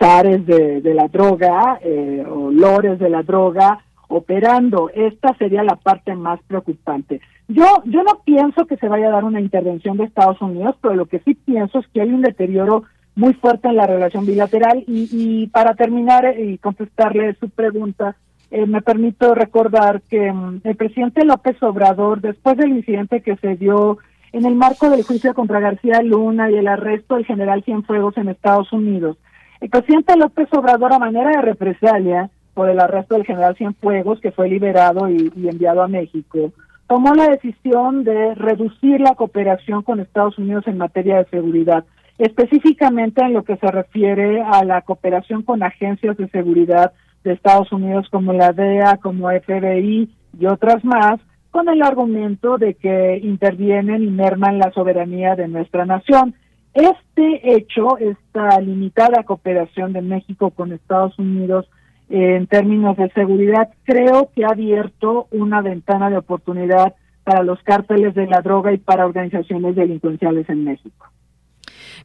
zares 0.00 0.46
de, 0.46 0.80
de, 0.80 0.94
la 0.94 1.06
droga 1.06 1.78
eh, 1.80 2.24
o 2.28 2.50
lores 2.50 2.98
de 2.98 3.08
la 3.08 3.22
droga 3.22 3.78
operando. 4.08 4.90
Esta 4.92 5.36
sería 5.36 5.62
la 5.62 5.76
parte 5.76 6.16
más 6.16 6.40
preocupante. 6.48 7.20
Yo, 7.46 7.66
yo 7.84 8.02
no 8.02 8.22
pienso 8.24 8.66
que 8.66 8.78
se 8.78 8.88
vaya 8.88 9.08
a 9.08 9.12
dar 9.12 9.24
una 9.24 9.40
intervención 9.40 9.96
de 9.96 10.04
Estados 10.04 10.40
Unidos, 10.42 10.74
pero 10.80 10.94
lo 10.94 11.06
que 11.06 11.20
sí 11.20 11.34
pienso 11.34 11.78
es 11.78 11.86
que 11.88 12.00
hay 12.00 12.08
un 12.12 12.22
deterioro 12.22 12.84
muy 13.18 13.34
fuerte 13.34 13.66
en 13.66 13.76
la 13.76 13.86
relación 13.86 14.24
bilateral. 14.24 14.84
Y, 14.86 15.08
y 15.10 15.46
para 15.48 15.74
terminar 15.74 16.38
y 16.38 16.56
contestarle 16.58 17.34
su 17.34 17.50
pregunta, 17.50 18.16
eh, 18.52 18.64
me 18.64 18.80
permito 18.80 19.34
recordar 19.34 20.02
que 20.02 20.32
mm, 20.32 20.60
el 20.62 20.76
presidente 20.76 21.24
López 21.24 21.60
Obrador, 21.62 22.20
después 22.20 22.56
del 22.56 22.70
incidente 22.70 23.20
que 23.20 23.36
se 23.36 23.56
dio 23.56 23.98
en 24.32 24.46
el 24.46 24.54
marco 24.54 24.88
del 24.88 25.02
juicio 25.02 25.34
contra 25.34 25.58
García 25.58 26.00
Luna 26.00 26.48
y 26.50 26.54
el 26.54 26.68
arresto 26.68 27.16
del 27.16 27.26
general 27.26 27.64
Cienfuegos 27.64 28.16
en 28.18 28.28
Estados 28.28 28.72
Unidos, 28.72 29.16
el 29.60 29.68
presidente 29.68 30.16
López 30.16 30.48
Obrador, 30.52 30.92
a 30.92 31.00
manera 31.00 31.30
de 31.30 31.42
represalia 31.42 32.30
por 32.54 32.70
el 32.70 32.78
arresto 32.78 33.16
del 33.16 33.26
general 33.26 33.56
Cienfuegos, 33.56 34.20
que 34.20 34.30
fue 34.30 34.48
liberado 34.48 35.10
y 35.10 35.48
enviado 35.48 35.82
a 35.82 35.88
México, 35.88 36.52
tomó 36.88 37.14
la 37.14 37.28
decisión 37.28 38.04
de 38.04 38.34
reducir 38.34 39.00
la 39.00 39.14
cooperación 39.14 39.82
con 39.82 40.00
Estados 40.00 40.38
Unidos 40.38 40.66
en 40.66 40.78
materia 40.78 41.18
de 41.18 41.26
seguridad, 41.26 41.84
específicamente 42.18 43.22
en 43.22 43.32
lo 43.32 43.44
que 43.44 43.56
se 43.56 43.70
refiere 43.70 44.42
a 44.42 44.64
la 44.64 44.82
cooperación 44.82 45.42
con 45.42 45.62
agencias 45.62 46.16
de 46.16 46.28
seguridad 46.28 46.92
de 47.24 47.32
Estados 47.32 47.72
Unidos 47.72 48.08
como 48.10 48.32
la 48.32 48.52
DEA, 48.52 48.98
como 48.98 49.28
FBI 49.28 50.10
y 50.38 50.46
otras 50.46 50.84
más, 50.84 51.20
con 51.50 51.68
el 51.68 51.82
argumento 51.82 52.58
de 52.58 52.74
que 52.74 53.20
intervienen 53.22 54.02
y 54.02 54.08
merman 54.08 54.58
la 54.58 54.70
soberanía 54.72 55.34
de 55.36 55.48
nuestra 55.48 55.86
nación. 55.86 56.34
Este 56.74 57.54
hecho, 57.56 57.98
esta 57.98 58.60
limitada 58.60 59.22
cooperación 59.24 59.92
de 59.92 60.02
México 60.02 60.50
con 60.50 60.72
Estados 60.72 61.18
Unidos 61.18 61.68
en 62.10 62.46
términos 62.46 62.96
de 62.96 63.10
seguridad, 63.10 63.68
creo 63.84 64.30
que 64.34 64.44
ha 64.44 64.50
abierto 64.50 65.28
una 65.30 65.60
ventana 65.60 66.10
de 66.10 66.18
oportunidad 66.18 66.94
para 67.24 67.42
los 67.42 67.62
cárteles 67.62 68.14
de 68.14 68.26
la 68.26 68.40
droga 68.40 68.72
y 68.72 68.78
para 68.78 69.04
organizaciones 69.04 69.76
delincuenciales 69.76 70.48
en 70.48 70.64
México. 70.64 71.06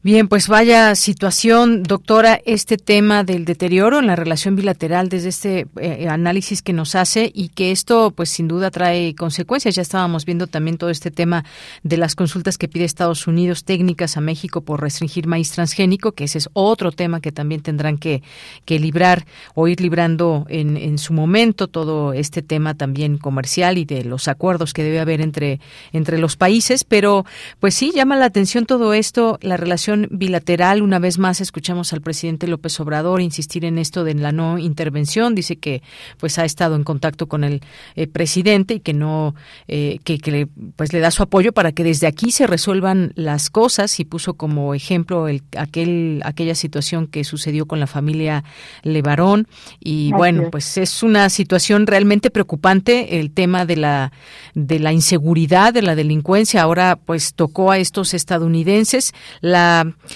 Bien, 0.01 0.27
pues 0.27 0.47
vaya 0.47 0.95
situación, 0.95 1.83
doctora, 1.83 2.41
este 2.45 2.77
tema 2.77 3.23
del 3.23 3.45
deterioro 3.45 3.99
en 3.99 4.07
la 4.07 4.15
relación 4.15 4.55
bilateral 4.55 5.07
desde 5.07 5.29
este 5.29 5.67
eh, 5.79 6.07
análisis 6.09 6.61
que 6.61 6.73
nos 6.73 6.95
hace 6.95 7.31
y 7.33 7.49
que 7.49 7.71
esto 7.71 8.11
pues 8.11 8.29
sin 8.29 8.47
duda 8.47 8.71
trae 8.71 9.15
consecuencias. 9.15 9.75
Ya 9.75 9.81
estábamos 9.81 10.25
viendo 10.25 10.47
también 10.47 10.77
todo 10.77 10.89
este 10.89 11.11
tema 11.11 11.45
de 11.83 11.97
las 11.97 12.15
consultas 12.15 12.57
que 12.57 12.67
pide 12.67 12.83
Estados 12.83 13.27
Unidos 13.27 13.63
técnicas 13.63 14.17
a 14.17 14.21
México 14.21 14.61
por 14.61 14.81
restringir 14.81 15.27
maíz 15.27 15.51
transgénico, 15.51 16.11
que 16.11 16.25
ese 16.25 16.39
es 16.39 16.49
otro 16.53 16.91
tema 16.91 17.21
que 17.21 17.31
también 17.31 17.61
tendrán 17.61 17.97
que, 17.97 18.23
que 18.65 18.79
librar 18.79 19.25
o 19.53 19.67
ir 19.67 19.79
librando 19.79 20.45
en, 20.49 20.75
en 20.75 20.97
su 20.97 21.13
momento 21.13 21.67
todo 21.67 22.13
este 22.13 22.41
tema 22.41 22.73
también 22.73 23.17
comercial 23.17 23.77
y 23.77 23.85
de 23.85 24.03
los 24.03 24.27
acuerdos 24.27 24.73
que 24.73 24.83
debe 24.83 24.99
haber 24.99 25.21
entre, 25.21 25.59
entre 25.93 26.17
los 26.17 26.35
países. 26.35 26.83
Pero 26.83 27.25
pues 27.59 27.73
sí, 27.75 27.91
llama 27.95 28.17
la 28.17 28.25
atención 28.25 28.65
todo 28.65 28.93
esto, 28.93 29.39
la 29.41 29.55
relación 29.55 29.82
bilateral. 30.09 30.81
Una 30.81 30.99
vez 30.99 31.17
más 31.19 31.41
escuchamos 31.41 31.93
al 31.93 32.01
presidente 32.01 32.47
López 32.47 32.79
Obrador 32.79 33.21
insistir 33.21 33.65
en 33.65 33.77
esto 33.77 34.03
de 34.03 34.13
la 34.13 34.31
no 34.31 34.57
intervención. 34.57 35.35
Dice 35.35 35.57
que 35.57 35.81
pues 36.17 36.39
ha 36.39 36.45
estado 36.45 36.75
en 36.75 36.83
contacto 36.83 37.27
con 37.27 37.43
el 37.43 37.61
eh, 37.95 38.07
presidente 38.07 38.75
y 38.75 38.79
que 38.79 38.93
no 38.93 39.35
eh, 39.67 39.99
que, 40.03 40.19
que 40.19 40.31
le, 40.31 40.47
pues 40.75 40.93
le 40.93 40.99
da 40.99 41.11
su 41.11 41.23
apoyo 41.23 41.53
para 41.53 41.71
que 41.71 41.83
desde 41.83 42.07
aquí 42.07 42.31
se 42.31 42.47
resuelvan 42.47 43.13
las 43.15 43.49
cosas. 43.49 43.99
Y 43.99 44.05
puso 44.05 44.35
como 44.35 44.73
ejemplo 44.73 45.27
el, 45.27 45.43
aquel 45.57 46.21
aquella 46.23 46.55
situación 46.55 47.07
que 47.07 47.23
sucedió 47.23 47.65
con 47.65 47.79
la 47.79 47.87
familia 47.87 48.43
Levarón. 48.83 49.47
Y 49.79 50.11
bueno 50.13 50.49
pues 50.51 50.77
es 50.77 51.03
una 51.03 51.29
situación 51.29 51.87
realmente 51.87 52.29
preocupante 52.29 53.19
el 53.19 53.31
tema 53.31 53.65
de 53.65 53.77
la 53.77 54.11
de 54.53 54.79
la 54.79 54.93
inseguridad 54.93 55.73
de 55.73 55.81
la 55.81 55.95
delincuencia. 55.95 56.61
Ahora 56.61 56.95
pues 56.95 57.33
tocó 57.33 57.71
a 57.71 57.77
estos 57.77 58.13
estadounidenses. 58.13 59.13
La 59.41 59.72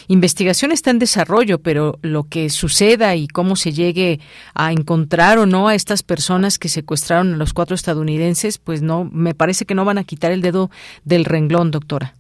investigación 0.08 0.72
está 0.72 0.92
en 0.92 1.00
desarrollo, 1.00 1.60
pero 1.60 1.98
lo 2.02 2.24
que 2.24 2.50
suceda 2.50 3.16
y 3.16 3.28
cómo 3.28 3.56
se 3.56 3.72
llegue 3.72 4.20
a 4.54 4.72
encontrar 4.72 5.38
o 5.38 5.46
no 5.46 5.68
a 5.68 5.76
estas 5.76 6.04
personas 6.04 6.60
que 6.60 6.70
secuestraron 6.70 7.34
a 7.34 7.38
los 7.38 7.54
cuatro 7.54 7.76
estadounidenses, 7.76 8.58
pues 8.58 8.82
no, 8.82 9.06
me 9.06 9.34
parece 9.34 9.66
que 9.66 9.76
no 9.76 9.86
van 9.86 9.98
a 9.98 10.04
quitar 10.04 10.32
el 10.32 10.42
dedo 10.42 10.70
del 11.06 11.26
renglón, 11.26 11.72
doctora. 11.72 12.14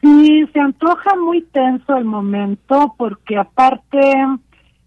Sí, 0.00 0.44
se 0.52 0.60
antoja 0.60 1.16
muy 1.16 1.42
tenso 1.42 1.96
el 1.96 2.04
momento 2.04 2.94
porque 2.96 3.36
aparte 3.36 3.98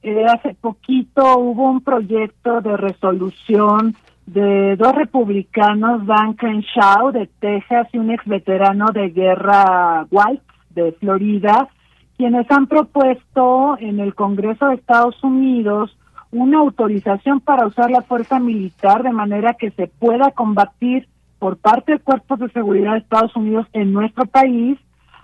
eh, 0.03 0.25
hace 0.25 0.55
poquito 0.55 1.37
hubo 1.37 1.69
un 1.69 1.81
proyecto 1.81 2.61
de 2.61 2.77
resolución 2.77 3.95
de 4.25 4.75
dos 4.77 4.95
republicanos, 4.95 6.05
Dan 6.05 6.33
Crenshaw 6.33 7.11
de 7.11 7.27
Texas 7.39 7.87
y 7.91 7.97
un 7.97 8.11
ex 8.11 8.23
veterano 8.25 8.87
de 8.93 9.09
guerra 9.09 10.07
White 10.09 10.43
de 10.73 10.91
Florida, 10.93 11.69
quienes 12.17 12.49
han 12.51 12.67
propuesto 12.67 13.77
en 13.79 13.99
el 13.99 14.13
Congreso 14.15 14.67
de 14.67 14.75
Estados 14.75 15.21
Unidos 15.23 15.97
una 16.31 16.59
autorización 16.59 17.39
para 17.41 17.67
usar 17.67 17.91
la 17.91 18.01
fuerza 18.01 18.39
militar 18.39 19.03
de 19.03 19.11
manera 19.11 19.53
que 19.55 19.71
se 19.71 19.87
pueda 19.87 20.31
combatir 20.31 21.07
por 21.39 21.57
parte 21.57 21.93
de 21.93 21.99
cuerpos 21.99 22.39
de 22.39 22.49
seguridad 22.49 22.93
de 22.93 22.99
Estados 22.99 23.35
Unidos 23.35 23.67
en 23.73 23.91
nuestro 23.91 24.25
país 24.25 24.77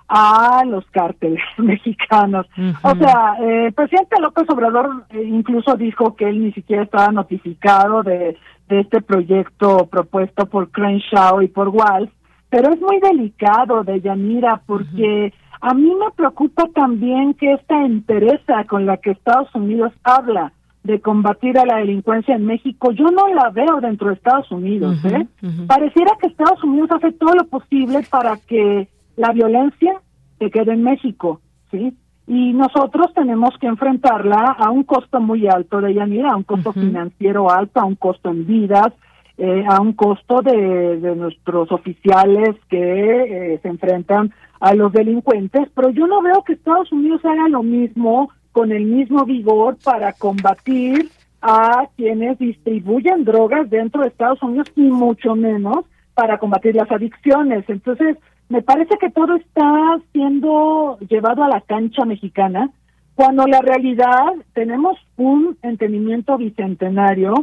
a 0.07 0.63
los 0.65 0.85
cárteles 0.91 1.43
mexicanos. 1.57 2.47
O 2.81 2.95
sea, 2.95 3.35
eh, 3.41 3.67
el 3.67 3.73
presidente 3.73 4.19
López 4.19 4.49
Obrador 4.49 5.05
eh, 5.09 5.23
incluso 5.23 5.75
dijo 5.75 6.15
que 6.15 6.29
él 6.29 6.43
ni 6.43 6.51
siquiera 6.53 6.83
estaba 6.83 7.11
notificado 7.11 8.03
de, 8.03 8.37
de 8.69 8.79
este 8.79 9.01
proyecto 9.01 9.87
propuesto 9.87 10.45
por 10.47 10.71
Crenshaw 10.71 11.41
y 11.41 11.47
por 11.47 11.69
Walsh, 11.69 12.09
pero 12.49 12.73
es 12.73 12.81
muy 12.81 12.99
delicado, 12.99 13.83
de 13.83 14.01
Yanira, 14.01 14.61
porque 14.65 15.33
a 15.61 15.73
mí 15.73 15.93
me 15.95 16.11
preocupa 16.15 16.67
también 16.73 17.33
que 17.33 17.53
esta 17.53 17.85
entereza 17.85 18.63
con 18.65 18.85
la 18.85 18.97
que 18.97 19.11
Estados 19.11 19.53
Unidos 19.55 19.91
habla 20.03 20.53
de 20.83 21.01
combatir 21.01 21.57
a 21.59 21.65
la 21.65 21.77
delincuencia 21.77 22.35
en 22.35 22.45
México, 22.45 22.91
yo 22.91 23.05
no 23.11 23.27
la 23.27 23.49
veo 23.49 23.81
dentro 23.81 24.07
de 24.07 24.13
Estados 24.13 24.49
Unidos. 24.51 25.03
¿eh? 25.03 25.27
Pareciera 25.67 26.11
que 26.21 26.27
Estados 26.27 26.63
Unidos 26.63 26.89
hace 26.91 27.11
todo 27.11 27.33
lo 27.33 27.45
posible 27.47 28.03
para 28.09 28.37
que 28.37 28.87
la 29.17 29.33
violencia 29.33 30.01
se 30.39 30.49
quede 30.49 30.73
en 30.73 30.83
México, 30.83 31.41
¿sí? 31.71 31.93
Y 32.27 32.53
nosotros 32.53 33.13
tenemos 33.13 33.51
que 33.59 33.67
enfrentarla 33.67 34.55
a 34.57 34.69
un 34.69 34.83
costo 34.83 35.19
muy 35.19 35.47
alto 35.47 35.81
de 35.81 35.93
Yanira, 35.93 36.31
a 36.31 36.37
un 36.37 36.43
costo 36.43 36.73
financiero 36.73 37.49
alto, 37.49 37.79
a 37.79 37.85
un 37.85 37.95
costo 37.95 38.29
en 38.29 38.45
vidas, 38.45 38.93
eh, 39.37 39.63
a 39.67 39.79
un 39.81 39.93
costo 39.93 40.41
de, 40.41 40.99
de 40.99 41.15
nuestros 41.15 41.71
oficiales 41.71 42.55
que 42.69 43.53
eh, 43.53 43.59
se 43.61 43.67
enfrentan 43.67 44.33
a 44.59 44.73
los 44.73 44.91
delincuentes, 44.91 45.69
pero 45.75 45.89
yo 45.91 46.07
no 46.07 46.21
veo 46.21 46.43
que 46.43 46.53
Estados 46.53 46.91
Unidos 46.91 47.23
haga 47.23 47.47
lo 47.47 47.61
mismo 47.61 48.31
con 48.51 48.71
el 48.71 48.85
mismo 48.85 49.25
vigor 49.25 49.77
para 49.83 50.13
combatir 50.13 51.11
a 51.41 51.87
quienes 51.95 52.39
distribuyen 52.39 53.23
drogas 53.23 53.69
dentro 53.69 54.01
de 54.01 54.07
Estados 54.07 54.41
Unidos 54.41 54.71
y 54.75 54.81
mucho 54.81 55.35
menos 55.35 55.85
para 56.15 56.39
combatir 56.39 56.75
las 56.75 56.91
adicciones. 56.91 57.63
Entonces, 57.67 58.17
me 58.49 58.63
parece 58.63 58.97
que 58.97 59.11
todo 59.11 59.35
está 59.35 59.99
siendo 60.11 60.97
llevado 61.07 61.43
a 61.43 61.49
la 61.49 61.61
cancha 61.61 62.05
mexicana, 62.05 62.71
cuando 63.13 63.45
la 63.45 63.61
realidad 63.61 64.33
tenemos 64.53 64.97
un 65.17 65.57
entendimiento 65.61 66.37
bicentenario 66.37 67.33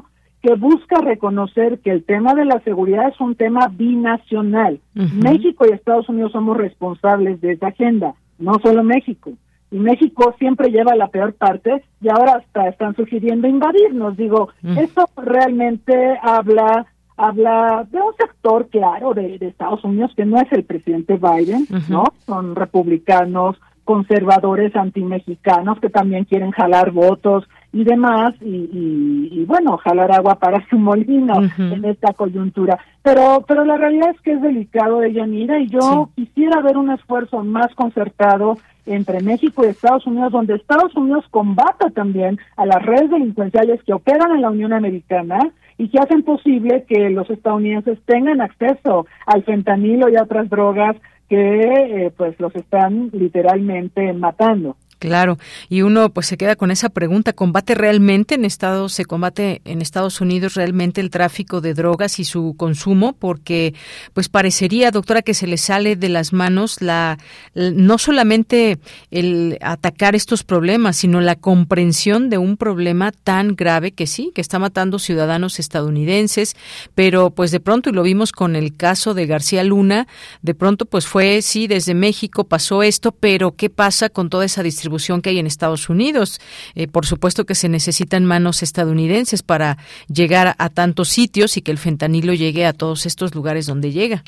que 0.45 0.55
busca 0.57 1.01
reconocer 1.01 1.79
que 1.79 1.91
el 1.91 2.05
tema 2.05 2.35
de 2.35 2.45
la 2.45 2.61
seguridad 2.61 3.09
es 3.09 3.19
un 3.19 3.35
tema 3.35 3.69
binacional. 3.69 4.79
México 4.93 5.65
y 5.67 5.73
Estados 5.73 6.07
Unidos 6.11 6.33
somos 6.33 6.59
responsables 6.59 7.41
de 7.41 7.53
esa 7.53 7.69
agenda, 7.69 8.15
no 8.39 8.59
solo 8.63 8.85
México. 8.85 9.33
Y 9.71 9.79
México 9.79 10.35
siempre 10.39 10.69
lleva 10.69 10.95
la 10.97 11.09
peor 11.09 11.33
parte 11.33 11.83
y 12.03 12.11
ahora 12.11 12.35
hasta 12.35 12.69
están 12.69 12.95
sugiriendo 12.95 13.49
invadirnos. 13.49 14.19
Digo, 14.19 14.51
eso 14.63 15.09
realmente 15.17 16.19
habla 16.21 16.87
habla 17.17 17.87
de 17.91 17.99
un 18.03 18.13
sector 18.19 18.69
claro 18.69 19.15
de, 19.15 19.39
de, 19.39 19.47
Estados 19.47 19.83
Unidos 19.85 20.13
que 20.17 20.27
no 20.27 20.37
es 20.37 20.53
el 20.53 20.65
presidente 20.65 21.17
Biden, 21.17 21.67
¿no? 21.89 22.05
Son 22.27 22.57
republicanos, 22.57 23.57
conservadores 23.85 24.75
antimexicanos 24.77 25.79
que 25.81 25.91
también 25.91 26.25
quieren 26.25 26.51
jalar 26.51 26.91
votos 26.91 27.45
y 27.75 27.83
demás, 27.83 28.35
y, 28.41 29.29
y, 29.33 29.45
bueno, 29.47 29.77
jalar 29.79 30.13
agua 30.13 30.37
para 30.37 30.65
su 30.69 30.79
molino 30.79 31.35
en 31.59 31.85
esta 31.85 32.13
coyuntura. 32.13 32.79
Pero, 33.03 33.45
pero 33.49 33.65
la 33.65 33.77
realidad 33.77 34.11
es 34.15 34.21
que 34.21 34.33
es 34.33 34.41
delicado 34.41 35.01
de 35.01 35.13
Yanira 35.13 35.59
y 35.59 35.67
yo 35.67 36.09
quisiera 36.15 36.63
ver 36.63 36.79
un 36.79 36.93
esfuerzo 36.93 37.43
más 37.43 37.75
concertado 37.75 38.59
entre 38.87 39.23
México 39.23 39.65
y 39.65 39.71
Estados 39.71 40.07
Unidos, 40.07 40.31
donde 40.31 40.55
Estados 40.55 40.95
Unidos 40.95 41.25
combata 41.31 41.91
también 41.91 42.39
a 42.57 42.65
las 42.65 42.81
redes 42.81 43.11
delincuenciales 43.11 43.83
que 43.83 43.93
operan 43.93 44.31
en 44.31 44.43
la 44.43 44.51
Unión 44.51 44.73
Americana 44.73 45.41
y 45.77 45.89
que 45.89 45.99
hacen 45.99 46.23
posible 46.23 46.85
que 46.89 47.11
los 47.11 47.29
estadounidenses 47.29 47.99
tengan 48.07 48.41
acceso 48.41 49.07
al 49.27 49.43
fentanilo 49.43 50.09
y 50.09 50.17
a 50.17 50.23
otras 50.23 50.49
drogas 50.49 50.97
que 51.29 52.07
eh, 52.07 52.13
pues 52.17 52.39
los 52.39 52.55
están 52.55 53.11
literalmente 53.13 54.13
matando. 54.13 54.77
Claro, 54.99 55.39
y 55.69 55.83
uno 55.83 56.09
pues 56.11 56.27
se 56.27 56.39
queda 56.39 56.57
con 56.57 56.71
esa 56.71 56.89
pregunta, 56.89 57.35
¿combate 57.35 57.75
realmente 57.75 58.37
en 58.37 58.45
Estados 58.45 58.95
se 58.95 59.05
combate 59.05 59.61
en 59.65 59.83
Estados 59.83 60.21
Unidos 60.21 60.55
realmente 60.55 61.01
el 61.01 61.11
tráfico 61.11 61.61
de 61.61 61.75
drogas 61.75 62.19
y 62.21 62.25
su 62.25 62.55
consumo? 62.57 63.13
Porque 63.13 63.75
pues 64.15 64.31
parecería, 64.31 64.91
doctora, 64.91 65.21
que 65.21 65.35
se 65.35 65.47
le 65.47 65.59
sale 65.59 65.97
de 65.97 66.09
las 66.09 66.33
manos 66.33 66.81
la 66.81 67.19
no 67.55 67.99
solamente 67.99 68.79
el 69.11 69.59
atacar 69.61 70.15
estos 70.15 70.43
problemas, 70.43 70.97
sino 70.97 71.21
la 71.21 71.37
comprensión 71.37 72.31
de 72.31 72.39
un 72.39 72.57
problema 72.57 73.13
tan 73.13 73.57
grave 73.57 73.93
que 73.93 74.07
sí, 74.07 74.33
que 74.35 74.41
está 74.41 74.59
matando 74.59 74.99
ciudadanos 74.99 75.59
estadounidenses, 75.59 76.57
pero 76.95 77.31
pues 77.31 77.51
de 77.51 77.61
pronto 77.61 77.91
y 77.91 77.93
lo 77.93 78.03
vimos 78.03 78.33
con 78.33 78.57
el 78.57 78.75
caso 78.75 79.13
de 79.13 79.27
García 79.27 79.65
Luna, 79.65 80.07
de 80.41 80.55
pronto 80.55 80.87
pues 80.87 81.07
fue 81.07 81.43
sí 81.43 81.67
desde 81.67 81.95
México 81.95 82.45
pasó 82.45 82.83
esto, 82.83 83.13
pero 83.13 83.53
¿qué 83.53 83.69
pasa 83.69 84.09
con 84.09 84.31
toda 84.31 84.47
esa 84.47 84.63
distribución 84.63 84.94
que 85.23 85.31
hay 85.31 85.39
en 85.39 85.47
Estados 85.47 85.89
Unidos. 85.89 86.41
Eh, 86.75 86.89
por 86.89 87.07
supuesto 87.07 87.45
que 87.45 87.55
se 87.55 87.69
necesitan 87.69 88.25
manos 88.25 88.63
estadounidenses 88.63 89.43
para 89.43 89.77
llegar 90.09 90.55
a 90.59 90.69
tantos 90.69 91.09
sitios 91.09 91.57
y 91.57 91.63
que 91.63 91.73
el 91.73 91.79
fentanilo 91.79 92.33
llegue 92.33 92.67
a 92.67 92.73
todos 92.73 93.07
estos 93.07 93.35
lugares 93.35 93.67
donde 93.67 93.93
llega. 93.93 94.23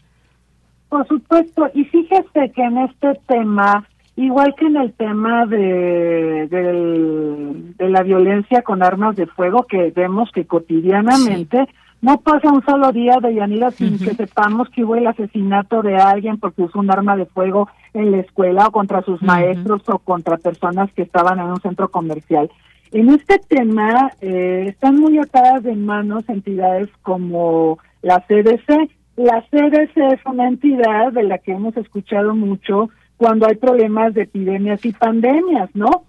Por 0.89 1.07
supuesto, 1.09 1.69
y 1.75 1.85
fíjese 1.85 2.53
que 2.55 2.63
en 2.63 2.79
este 2.79 3.21
tema, 3.27 3.87
igual 4.17 4.55
que 4.57 4.67
en 4.67 4.77
el 4.77 4.93
tema 4.93 5.47
de, 5.47 6.47
de, 6.49 7.89
la 7.89 8.03
violencia 8.03 8.63
con 8.63 8.83
armas 8.83 9.17
de 9.17 9.27
fuego 9.27 9.65
que 9.65 9.93
vemos 9.95 10.31
que 10.33 10.47
cotidianamente 10.47 11.67
no 12.03 12.21
pasa 12.21 12.53
un 12.53 12.65
solo 12.65 12.93
día 12.93 13.19
de 13.21 13.35
Yanira 13.35 13.71
sin 13.71 13.99
que 13.99 14.15
sepamos 14.15 14.69
que 14.71 14.85
hubo 14.85 14.97
el 14.97 15.07
asesinato 15.07 15.83
de 15.83 15.97
alguien 15.97 16.39
porque 16.39 16.63
usó 16.63 16.79
un 16.79 16.91
arma 16.91 17.17
de 17.17 17.27
fuego 17.27 17.69
en 17.95 18.13
la 18.13 18.19
escuela 18.19 18.67
o 18.67 18.71
contra 18.71 19.03
sus 19.03 19.23
maestros 19.23 19.83
o 19.89 19.99
contra 19.99 20.37
personas 20.37 20.93
que 20.93 21.03
estaban 21.03 21.39
en 21.39 21.47
un 21.47 21.61
centro 21.61 21.91
comercial. 21.91 22.51
En 22.93 23.09
este 23.09 23.39
tema 23.39 24.13
eh, 24.21 24.67
están 24.69 24.97
muy 24.97 25.19
atadas 25.19 25.63
de 25.63 25.75
manos 25.75 26.29
entidades 26.29 26.89
como 27.03 27.79
la 28.03 28.21
CDC. 28.21 28.91
La 29.17 29.43
CDC 29.51 29.97
es 29.97 30.21
una 30.27 30.49
entidad 30.49 31.13
de 31.13 31.25
la 31.25 31.39
que 31.39 31.53
hemos 31.53 31.77
escuchado 31.77 32.35
mucho 32.35 32.91
cuando 33.17 33.47
hay 33.47 33.57
problemas 33.57 34.15
de 34.15 34.23
epidemias 34.23 34.85
y 34.85 34.93
pandemias, 34.93 35.71
¿no? 35.75 36.05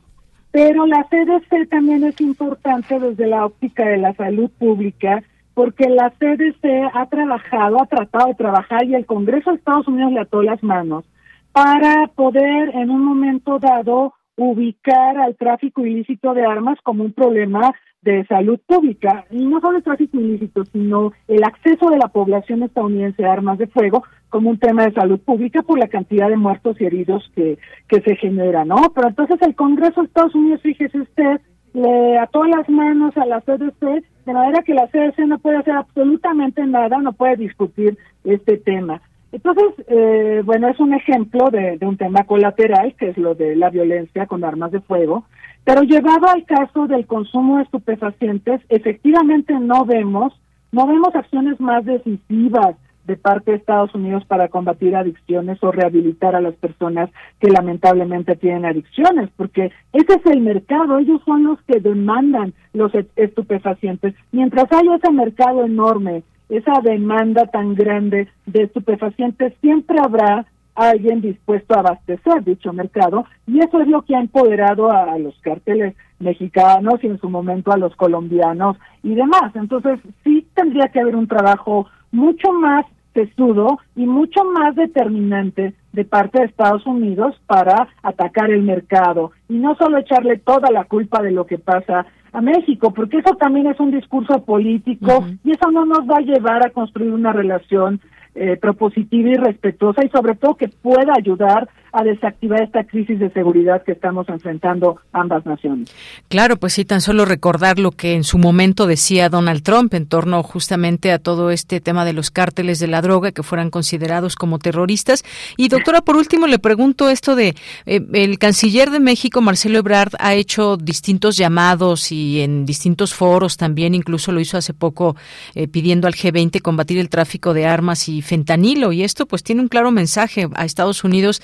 Pero 0.51 0.85
la 0.85 1.05
CDC 1.09 1.69
también 1.69 2.03
es 2.03 2.19
importante 2.19 2.99
desde 2.99 3.27
la 3.27 3.45
óptica 3.45 3.85
de 3.85 3.97
la 3.97 4.13
salud 4.13 4.49
pública 4.59 5.23
porque 5.57 5.89
la 5.89 6.11
CDC 6.11 6.91
ha 6.93 7.07
trabajado, 7.07 7.81
ha 7.81 7.87
tratado 7.87 8.27
de 8.27 8.35
trabajar 8.35 8.85
y 8.85 8.93
el 8.93 9.07
Congreso 9.07 9.49
de 9.49 9.57
Estados 9.57 9.87
Unidos 9.87 10.11
le 10.11 10.19
ató 10.19 10.43
las 10.43 10.61
manos 10.61 11.03
para 11.51 12.05
poder 12.13 12.75
en 12.75 12.91
un 12.91 13.03
momento 13.03 13.57
dado 13.57 14.13
ubicar 14.35 15.17
al 15.17 15.35
tráfico 15.35 15.83
ilícito 15.83 16.35
de 16.35 16.45
armas 16.45 16.77
como 16.83 17.03
un 17.03 17.11
problema 17.11 17.73
de 18.03 18.23
salud 18.27 18.59
pública. 18.67 19.25
Y 19.31 19.47
no 19.47 19.59
solo 19.59 19.79
el 19.79 19.83
tráfico 19.83 20.19
ilícito, 20.19 20.63
sino 20.65 21.11
el 21.27 21.43
acceso 21.43 21.89
de 21.89 21.97
la 21.97 22.09
población 22.09 22.61
estadounidense 22.61 23.25
a 23.25 23.33
armas 23.33 23.57
de 23.57 23.65
fuego 23.65 24.03
como 24.29 24.51
un 24.51 24.59
tema 24.59 24.85
de 24.85 24.93
salud 24.93 25.19
pública 25.21 25.63
por 25.63 25.79
la 25.79 25.87
cantidad 25.87 26.29
de 26.29 26.37
muertos 26.37 26.79
y 26.79 26.85
heridos 26.85 27.31
que, 27.33 27.57
que 27.87 28.01
se 28.01 28.15
genera, 28.15 28.63
¿no? 28.63 28.75
Pero 28.93 29.07
entonces 29.07 29.41
el 29.41 29.55
Congreso 29.55 30.01
de 30.01 30.05
Estados 30.07 30.35
Unidos, 30.35 30.61
fíjese 30.61 30.99
usted, 30.99 31.41
le 31.73 32.19
ató 32.19 32.43
las 32.43 32.69
manos 32.69 33.17
a 33.17 33.25
la 33.25 33.41
CDC, 33.41 34.03
de 34.27 34.33
manera 34.33 34.61
que 34.61 34.73
la 34.73 34.87
CDC 34.87 35.19
no 35.19 35.39
puede 35.39 35.55
hacer 35.55 35.73
absolutamente 35.73 36.61
nada, 36.65 36.97
no 36.97 37.13
puede 37.13 37.37
discutir 37.37 37.97
este 38.25 38.57
tema. 38.57 39.01
Entonces, 39.31 39.85
eh, 39.87 40.41
bueno, 40.43 40.67
es 40.67 40.77
un 40.81 40.93
ejemplo 40.93 41.49
de, 41.49 41.77
un 41.81 41.95
tema 41.95 42.25
colateral, 42.25 42.93
que 42.95 43.09
es 43.09 43.17
lo 43.17 43.35
de 43.35 43.55
la 43.55 43.69
violencia 43.69 44.25
con 44.25 44.43
armas 44.43 44.73
de 44.73 44.81
fuego, 44.81 45.23
pero 45.63 45.83
llevado 45.83 46.27
al 46.27 46.43
caso 46.43 46.87
del 46.87 47.07
consumo 47.07 47.57
de 47.57 47.63
estupefacientes, 47.63 48.59
efectivamente 48.67 49.53
no 49.53 49.85
vemos, 49.85 50.33
no 50.73 50.85
vemos 50.87 51.15
acciones 51.15 51.57
más 51.61 51.85
decisivas 51.85 52.75
de 53.07 53.15
parte 53.15 53.51
de 53.51 53.57
Estados 53.57 53.95
Unidos 53.95 54.25
para 54.25 54.49
combatir 54.49 54.95
adicciones 54.95 55.57
o 55.63 55.71
rehabilitar 55.71 56.35
a 56.35 56.41
las 56.41 56.55
personas 56.55 57.09
que 57.39 57.49
lamentablemente 57.49 58.35
tienen 58.35 58.65
adicciones, 58.65 59.29
porque 59.37 59.71
ese 59.93 60.13
es 60.13 60.25
el 60.25 60.41
mercado, 60.41 60.99
ellos 60.99 61.21
son 61.25 61.45
los 61.45 61.61
que 61.63 61.79
demandan 61.79 62.53
los 62.73 62.91
estupefacientes. 63.15 64.13
Mientras 64.31 64.65
hay 64.71 64.87
ese 64.93 65.11
mercado 65.11 65.65
enorme, 65.65 66.23
esa 66.49 66.81
demanda 66.83 67.45
tan 67.47 67.75
grande 67.75 68.27
de 68.45 68.63
estupefacientes, 68.63 69.53
siempre 69.61 69.97
habrá 70.03 70.45
alguien 70.75 71.21
dispuesto 71.21 71.73
a 71.73 71.79
abastecer 71.79 72.43
dicho 72.43 72.71
mercado 72.71 73.25
y 73.47 73.59
eso 73.59 73.81
es 73.81 73.87
lo 73.87 74.03
que 74.03 74.15
ha 74.15 74.19
empoderado 74.19 74.91
a, 74.91 75.17
los 75.17 75.35
cárteles 75.41 75.95
mexicanos 76.19 76.95
y 77.01 77.07
en 77.07 77.19
su 77.19 77.29
momento 77.29 77.71
a 77.71 77.77
los 77.77 77.95
colombianos 77.95 78.77
y 79.01 79.15
demás. 79.15 79.55
Entonces 79.55 79.99
sí 80.23 80.45
tendría 80.53 80.89
que 80.89 80.99
haber 80.99 81.15
un 81.15 81.27
trabajo 81.27 81.87
mucho 82.11 82.51
más 82.53 82.85
testudo 83.17 83.79
y 83.95 84.05
mucho 84.05 84.43
más 84.43 84.75
determinante 84.75 85.73
de 85.91 86.05
parte 86.05 86.37
de 86.37 86.45
Estados 86.45 86.85
Unidos 86.85 87.35
para 87.47 87.87
atacar 88.03 88.51
el 88.51 88.61
mercado. 88.61 89.31
Y 89.49 89.55
no 89.55 89.75
solo 89.75 89.97
echarle 89.97 90.37
toda 90.37 90.69
la 90.69 90.83
culpa 90.83 91.23
de 91.23 91.31
lo 91.31 91.47
que 91.47 91.57
pasa 91.57 92.05
a 92.31 92.41
México, 92.41 92.93
porque 92.93 93.17
eso 93.17 93.35
también 93.35 93.65
es 93.65 93.79
un 93.79 93.89
discurso 93.89 94.43
político 94.45 95.25
y 95.43 95.49
eso 95.49 95.71
no 95.71 95.85
nos 95.85 96.01
va 96.01 96.17
a 96.17 96.21
llevar 96.31 96.63
a 96.63 96.69
construir 96.69 97.11
una 97.11 97.33
relación 97.33 97.99
eh, 98.35 98.55
propositiva 98.57 99.29
y 99.29 99.33
respetuosa 99.33 100.05
y 100.05 100.09
sobre 100.09 100.35
todo 100.35 100.53
que 100.53 100.67
pueda 100.67 101.13
ayudar 101.17 101.67
a 101.97 102.03
desactivar 102.03 102.61
esta 102.61 102.83
crisis 102.83 103.19
de 103.19 103.31
seguridad 103.31 103.81
que 103.83 103.93
estamos 103.93 104.29
enfrentando 104.29 105.01
ambas 105.13 105.47
naciones. 105.47 105.91
Claro, 106.29 106.57
pues 106.57 106.73
sí, 106.73 106.85
tan 106.85 107.01
solo 107.01 107.25
recordar 107.25 107.79
lo 107.79 107.89
que 107.89 108.13
en 108.13 108.23
su 108.23 108.37
momento 108.37 108.85
decía 108.85 109.29
Donald 109.29 109.63
Trump 109.63 109.95
en 109.95 110.05
torno 110.05 110.43
justamente 110.43 111.11
a 111.11 111.17
todo 111.17 111.49
este 111.49 111.81
tema 111.81 112.05
de 112.05 112.13
los 112.13 112.29
cárteles 112.29 112.77
de 112.77 112.85
la 112.85 113.01
droga 113.01 113.31
que 113.31 113.41
fueran 113.41 113.71
considerados 113.71 114.35
como 114.35 114.59
terroristas. 114.59 115.23
Y 115.57 115.69
doctora, 115.69 116.01
por 116.01 116.17
último 116.17 116.45
le 116.45 116.59
pregunto 116.59 117.09
esto 117.09 117.35
de 117.35 117.55
eh, 117.87 118.05
el 118.13 118.37
canciller 118.37 118.91
de 118.91 118.99
México, 118.99 119.41
Marcelo 119.41 119.79
Ebrard, 119.79 120.13
ha 120.19 120.35
hecho 120.35 120.77
distintos 120.77 121.35
llamados 121.35 122.11
y 122.11 122.41
en 122.41 122.67
distintos 122.67 123.15
foros 123.15 123.57
también, 123.57 123.95
incluso 123.95 124.31
lo 124.31 124.39
hizo 124.39 124.55
hace 124.55 124.75
poco 124.75 125.15
eh, 125.55 125.67
pidiendo 125.67 126.05
al 126.05 126.13
G20 126.13 126.61
combatir 126.61 126.99
el 126.99 127.09
tráfico 127.09 127.55
de 127.55 127.65
armas 127.65 128.07
y 128.07 128.21
fentanilo 128.21 128.91
y 128.91 129.01
esto 129.01 129.25
pues 129.25 129.41
tiene 129.41 129.61
un 129.61 129.67
claro 129.67 129.89
mensaje 129.89 130.47
a 130.53 130.63
Estados 130.63 131.03
Unidos 131.03 131.41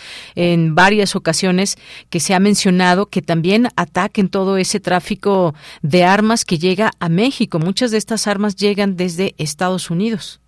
en 0.51 0.75
varias 0.75 1.15
ocasiones 1.15 1.77
que 2.09 2.19
se 2.19 2.33
ha 2.33 2.39
mencionado 2.39 3.05
que 3.05 3.21
también 3.21 3.67
ataquen 3.75 4.29
todo 4.29 4.57
ese 4.57 4.79
tráfico 4.79 5.53
de 5.81 6.03
armas 6.03 6.45
que 6.45 6.57
llega 6.57 6.91
a 6.99 7.09
México. 7.09 7.59
Muchas 7.59 7.91
de 7.91 7.97
estas 7.97 8.27
armas 8.27 8.55
llegan 8.55 8.95
desde 8.97 9.35
Estados 9.37 9.89
Unidos. 9.89 10.39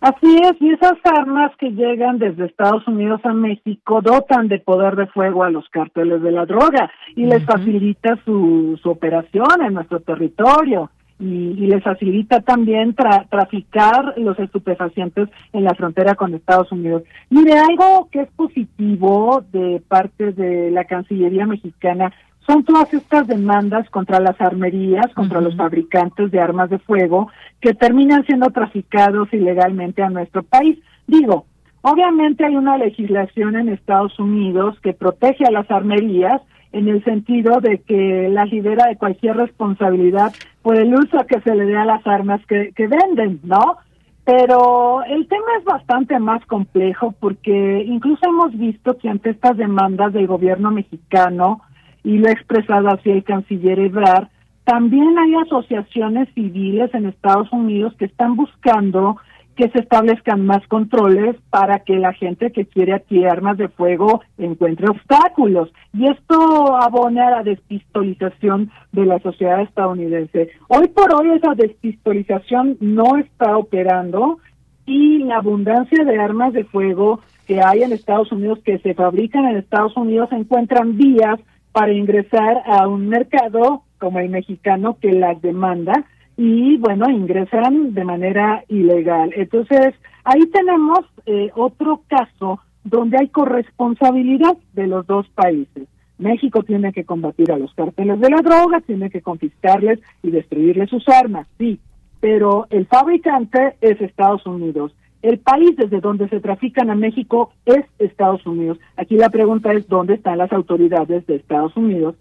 Así 0.00 0.36
es, 0.36 0.52
y 0.60 0.70
esas 0.70 0.98
armas 1.04 1.52
que 1.58 1.70
llegan 1.70 2.18
desde 2.18 2.44
Estados 2.44 2.86
Unidos 2.86 3.20
a 3.24 3.32
México 3.32 4.00
dotan 4.02 4.46
de 4.46 4.58
poder 4.58 4.94
de 4.94 5.06
fuego 5.06 5.42
a 5.42 5.50
los 5.50 5.68
cárteles 5.70 6.22
de 6.22 6.32
la 6.32 6.44
droga 6.44 6.90
y 7.14 7.24
les 7.24 7.44
facilita 7.44 8.18
su, 8.24 8.78
su 8.82 8.90
operación 8.90 9.62
en 9.66 9.74
nuestro 9.74 10.00
territorio 10.00 10.90
y, 11.18 11.66
les 11.66 11.82
facilita 11.82 12.40
también 12.40 12.94
traficar 12.94 14.14
los 14.16 14.38
estupefacientes 14.38 15.28
en 15.52 15.64
la 15.64 15.74
frontera 15.74 16.14
con 16.14 16.34
Estados 16.34 16.70
Unidos. 16.72 17.02
Mire, 17.30 17.58
algo 17.58 18.08
que 18.10 18.22
es 18.22 18.28
positivo 18.36 19.44
de 19.52 19.82
parte 19.88 20.32
de 20.32 20.70
la 20.70 20.84
Cancillería 20.84 21.46
mexicana 21.46 22.12
son 22.46 22.64
todas 22.64 22.92
estas 22.94 23.26
demandas 23.26 23.88
contra 23.90 24.20
las 24.20 24.40
armerías, 24.40 25.12
contra 25.14 25.40
los 25.40 25.56
fabricantes 25.56 26.30
de 26.30 26.40
armas 26.40 26.70
de 26.70 26.78
fuego, 26.78 27.28
que 27.60 27.74
terminan 27.74 28.24
siendo 28.24 28.50
traficados 28.50 29.32
ilegalmente 29.32 30.02
a 30.02 30.10
nuestro 30.10 30.44
país. 30.44 30.78
Digo, 31.08 31.46
obviamente 31.82 32.44
hay 32.44 32.56
una 32.56 32.78
legislación 32.78 33.56
en 33.56 33.68
Estados 33.68 34.16
Unidos 34.20 34.78
que 34.80 34.92
protege 34.92 35.44
a 35.44 35.50
las 35.50 35.68
armerías, 35.70 36.40
en 36.76 36.88
el 36.88 37.02
sentido 37.04 37.60
de 37.60 37.78
que 37.78 38.28
la 38.28 38.44
libera 38.44 38.86
de 38.86 38.96
cualquier 38.96 39.36
responsabilidad 39.36 40.32
por 40.62 40.76
el 40.76 40.94
uso 40.94 41.24
que 41.26 41.40
se 41.40 41.54
le 41.54 41.64
dé 41.64 41.76
a 41.76 41.86
las 41.86 42.06
armas 42.06 42.44
que, 42.46 42.72
que 42.76 42.86
venden, 42.86 43.40
¿no? 43.44 43.78
Pero 44.24 45.02
el 45.04 45.26
tema 45.28 45.46
es 45.58 45.64
bastante 45.64 46.18
más 46.18 46.44
complejo 46.46 47.14
porque 47.18 47.84
incluso 47.86 48.26
hemos 48.26 48.52
visto 48.58 48.98
que 48.98 49.08
ante 49.08 49.30
estas 49.30 49.56
demandas 49.56 50.12
del 50.12 50.26
gobierno 50.26 50.70
mexicano, 50.70 51.62
y 52.04 52.18
lo 52.18 52.28
ha 52.28 52.32
expresado 52.32 52.88
así 52.88 53.10
el 53.10 53.24
canciller 53.24 53.78
Ebrard, 53.78 54.28
también 54.64 55.16
hay 55.18 55.34
asociaciones 55.36 56.28
civiles 56.34 56.92
en 56.92 57.06
Estados 57.06 57.50
Unidos 57.52 57.94
que 57.98 58.04
están 58.04 58.36
buscando 58.36 59.16
que 59.56 59.70
se 59.70 59.80
establezcan 59.80 60.44
más 60.44 60.66
controles 60.68 61.34
para 61.50 61.80
que 61.80 61.96
la 61.96 62.12
gente 62.12 62.52
que 62.52 62.66
quiere 62.66 62.92
adquirir 62.92 63.28
armas 63.28 63.56
de 63.56 63.68
fuego 63.68 64.20
encuentre 64.36 64.88
obstáculos. 64.88 65.72
Y 65.94 66.08
esto 66.08 66.76
abone 66.76 67.22
a 67.22 67.30
la 67.30 67.42
despistolización 67.42 68.70
de 68.92 69.06
la 69.06 69.18
sociedad 69.20 69.62
estadounidense. 69.62 70.50
Hoy 70.68 70.88
por 70.88 71.14
hoy 71.14 71.30
esa 71.30 71.54
despistolización 71.54 72.76
no 72.80 73.16
está 73.16 73.56
operando 73.56 74.38
y 74.84 75.18
la 75.24 75.38
abundancia 75.38 76.04
de 76.04 76.18
armas 76.18 76.52
de 76.52 76.64
fuego 76.64 77.20
que 77.46 77.62
hay 77.62 77.82
en 77.82 77.92
Estados 77.92 78.30
Unidos, 78.32 78.58
que 78.64 78.78
se 78.78 78.94
fabrican 78.94 79.46
en 79.46 79.56
Estados 79.56 79.96
Unidos, 79.96 80.28
encuentran 80.32 80.96
vías 80.96 81.40
para 81.72 81.92
ingresar 81.92 82.62
a 82.66 82.86
un 82.88 83.08
mercado 83.08 83.82
como 83.98 84.18
el 84.18 84.28
mexicano 84.28 84.98
que 85.00 85.12
las 85.12 85.40
demanda 85.40 86.04
y 86.36 86.76
bueno, 86.76 87.08
ingresan 87.08 87.94
de 87.94 88.04
manera 88.04 88.64
ilegal. 88.68 89.32
Entonces, 89.34 89.94
ahí 90.24 90.46
tenemos 90.52 91.00
eh, 91.24 91.50
otro 91.54 92.02
caso 92.08 92.60
donde 92.84 93.18
hay 93.18 93.28
corresponsabilidad 93.28 94.56
de 94.74 94.86
los 94.86 95.06
dos 95.06 95.26
países. 95.30 95.88
México 96.18 96.62
tiene 96.62 96.92
que 96.92 97.04
combatir 97.04 97.52
a 97.52 97.58
los 97.58 97.74
cárteles 97.74 98.20
de 98.20 98.30
la 98.30 98.42
droga, 98.42 98.80
tiene 98.80 99.10
que 99.10 99.20
confiscarles 99.20 100.00
y 100.22 100.30
destruirles 100.30 100.88
sus 100.88 101.06
armas, 101.08 101.46
sí, 101.58 101.78
pero 102.20 102.66
el 102.70 102.86
fabricante 102.86 103.76
es 103.80 104.00
Estados 104.00 104.46
Unidos. 104.46 104.94
El 105.22 105.38
país 105.38 105.76
desde 105.76 106.00
donde 106.00 106.28
se 106.28 106.40
trafican 106.40 106.90
a 106.90 106.94
México 106.94 107.50
es 107.64 107.84
Estados 107.98 108.46
Unidos. 108.46 108.78
Aquí 108.96 109.16
la 109.16 109.28
pregunta 109.28 109.72
es 109.72 109.88
dónde 109.88 110.14
están 110.14 110.38
las 110.38 110.52
autoridades 110.52 111.26
de 111.26 111.36
Estados 111.36 111.76
Unidos 111.76 112.14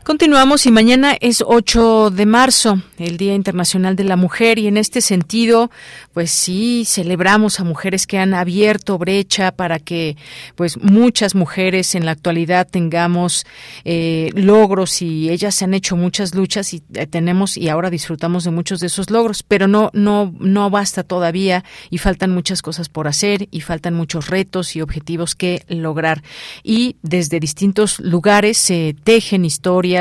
Continuamos 0.09 0.65
y 0.65 0.71
mañana 0.71 1.15
es 1.21 1.43
8 1.45 2.09
de 2.09 2.25
marzo, 2.25 2.81
el 2.97 3.17
Día 3.17 3.35
Internacional 3.35 3.95
de 3.95 4.05
la 4.05 4.15
Mujer 4.15 4.57
y 4.57 4.65
en 4.65 4.75
este 4.75 5.01
sentido, 5.01 5.69
pues 6.15 6.31
sí 6.31 6.83
celebramos 6.87 7.59
a 7.59 7.63
mujeres 7.63 8.07
que 8.07 8.17
han 8.17 8.33
abierto 8.33 8.97
brecha 8.97 9.51
para 9.51 9.77
que 9.77 10.17
pues 10.55 10.81
muchas 10.81 11.35
mujeres 11.35 11.93
en 11.93 12.07
la 12.07 12.13
actualidad 12.13 12.67
tengamos 12.67 13.45
eh, 13.85 14.31
logros 14.33 15.03
y 15.03 15.29
ellas 15.29 15.53
se 15.53 15.65
han 15.65 15.75
hecho 15.75 15.95
muchas 15.95 16.33
luchas 16.33 16.73
y 16.73 16.81
eh, 16.95 17.05
tenemos 17.05 17.55
y 17.55 17.69
ahora 17.69 17.91
disfrutamos 17.91 18.45
de 18.45 18.49
muchos 18.49 18.79
de 18.79 18.87
esos 18.87 19.11
logros, 19.11 19.43
pero 19.43 19.67
no 19.67 19.91
no 19.93 20.33
no 20.39 20.71
basta 20.71 21.03
todavía 21.03 21.63
y 21.91 21.99
faltan 21.99 22.31
muchas 22.31 22.63
cosas 22.63 22.89
por 22.89 23.07
hacer 23.07 23.47
y 23.51 23.61
faltan 23.61 23.93
muchos 23.93 24.27
retos 24.27 24.75
y 24.75 24.81
objetivos 24.81 25.35
que 25.35 25.61
lograr. 25.67 26.23
Y 26.63 26.95
desde 27.03 27.39
distintos 27.39 27.99
lugares 27.99 28.57
se 28.57 28.95
tejen 29.03 29.45
historias 29.45 29.98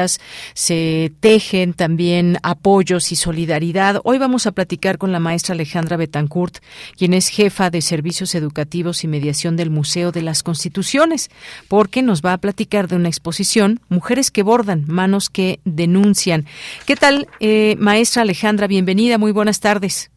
se 0.54 1.12
tejen 1.20 1.72
también 1.72 2.36
apoyos 2.42 3.12
y 3.12 3.16
solidaridad. 3.16 4.00
Hoy 4.04 4.18
vamos 4.18 4.46
a 4.46 4.52
platicar 4.52 4.98
con 4.98 5.12
la 5.12 5.18
maestra 5.18 5.54
Alejandra 5.54 5.96
Betancourt, 5.96 6.58
quien 6.96 7.14
es 7.14 7.28
jefa 7.28 7.70
de 7.70 7.80
servicios 7.80 8.34
educativos 8.34 9.04
y 9.04 9.08
mediación 9.08 9.56
del 9.56 9.70
Museo 9.70 10.12
de 10.12 10.22
las 10.22 10.42
Constituciones, 10.42 11.30
porque 11.68 12.02
nos 12.02 12.22
va 12.22 12.32
a 12.32 12.38
platicar 12.38 12.88
de 12.88 12.96
una 12.96 13.08
exposición, 13.08 13.80
Mujeres 13.88 14.30
que 14.30 14.42
bordan, 14.42 14.84
manos 14.86 15.30
que 15.30 15.60
denuncian. 15.64 16.44
¿Qué 16.86 16.94
tal, 16.94 17.26
eh, 17.40 17.76
maestra 17.78 18.22
Alejandra? 18.22 18.66
Bienvenida, 18.66 19.18
muy 19.18 19.32
buenas 19.32 19.60
tardes. 19.60 20.10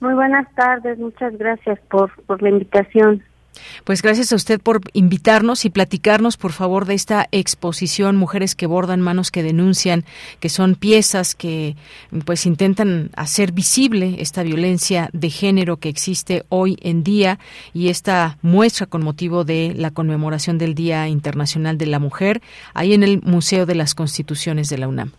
Muy 0.00 0.14
buenas 0.14 0.52
tardes, 0.54 0.98
muchas 0.98 1.36
gracias 1.38 1.78
por, 1.90 2.10
por 2.24 2.42
la 2.42 2.50
invitación. 2.50 3.22
Pues 3.84 4.02
gracias 4.02 4.32
a 4.32 4.36
usted 4.36 4.60
por 4.60 4.80
invitarnos 4.92 5.64
y 5.64 5.70
platicarnos, 5.70 6.36
por 6.36 6.52
favor, 6.52 6.84
de 6.86 6.94
esta 6.94 7.28
exposición 7.32 8.16
Mujeres 8.16 8.54
que 8.54 8.66
bordan, 8.66 9.00
manos 9.00 9.30
que 9.30 9.42
denuncian, 9.42 10.04
que 10.40 10.48
son 10.48 10.74
piezas 10.74 11.34
que 11.34 11.76
pues 12.24 12.46
intentan 12.46 13.10
hacer 13.16 13.52
visible 13.52 14.16
esta 14.18 14.42
violencia 14.42 15.10
de 15.12 15.30
género 15.30 15.76
que 15.76 15.88
existe 15.88 16.44
hoy 16.48 16.76
en 16.82 17.02
día 17.04 17.38
y 17.72 17.88
esta 17.88 18.38
muestra 18.42 18.86
con 18.86 19.02
motivo 19.02 19.44
de 19.44 19.74
la 19.76 19.90
conmemoración 19.90 20.58
del 20.58 20.74
Día 20.74 21.08
Internacional 21.08 21.78
de 21.78 21.86
la 21.86 21.98
Mujer 21.98 22.42
ahí 22.72 22.94
en 22.94 23.02
el 23.02 23.20
Museo 23.22 23.66
de 23.66 23.74
las 23.74 23.94
Constituciones 23.94 24.68
de 24.68 24.78
la 24.78 24.88
UNAM. 24.88 25.12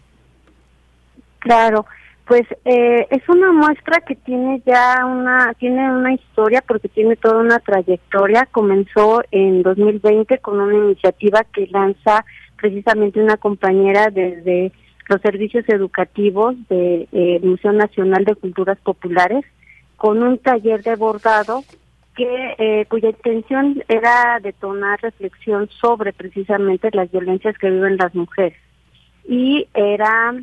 Claro. 1.39 1.85
Pues 2.25 2.43
eh, 2.65 3.05
es 3.11 3.29
una 3.29 3.51
muestra 3.51 4.01
que 4.01 4.15
tiene 4.15 4.61
ya 4.65 5.05
una 5.05 5.53
tiene 5.59 5.91
una 5.91 6.13
historia 6.13 6.63
porque 6.67 6.89
tiene 6.89 7.15
toda 7.17 7.37
una 7.37 7.59
trayectoria. 7.59 8.47
Comenzó 8.51 9.21
en 9.29 9.61
2020 9.61 10.39
con 10.39 10.59
una 10.59 10.75
iniciativa 10.75 11.43
que 11.53 11.67
lanza 11.67 12.25
precisamente 12.57 13.21
una 13.21 13.37
compañera 13.37 14.09
desde 14.09 14.71
los 15.07 15.21
servicios 15.21 15.65
educativos 15.67 16.55
del 16.67 17.07
de, 17.11 17.35
eh, 17.35 17.39
Museo 17.43 17.71
Nacional 17.73 18.25
de 18.25 18.35
Culturas 18.35 18.79
Populares 18.79 19.45
con 19.95 20.23
un 20.23 20.39
taller 20.39 20.81
de 20.81 20.95
bordado 20.95 21.63
que 22.15 22.55
eh, 22.57 22.85
cuya 22.89 23.09
intención 23.09 23.83
era 23.87 24.39
detonar 24.41 24.99
reflexión 25.01 25.69
sobre 25.79 26.11
precisamente 26.11 26.89
las 26.91 27.11
violencias 27.11 27.55
que 27.59 27.69
viven 27.69 27.97
las 27.97 28.15
mujeres 28.15 28.57
y 29.27 29.67
era 29.73 30.33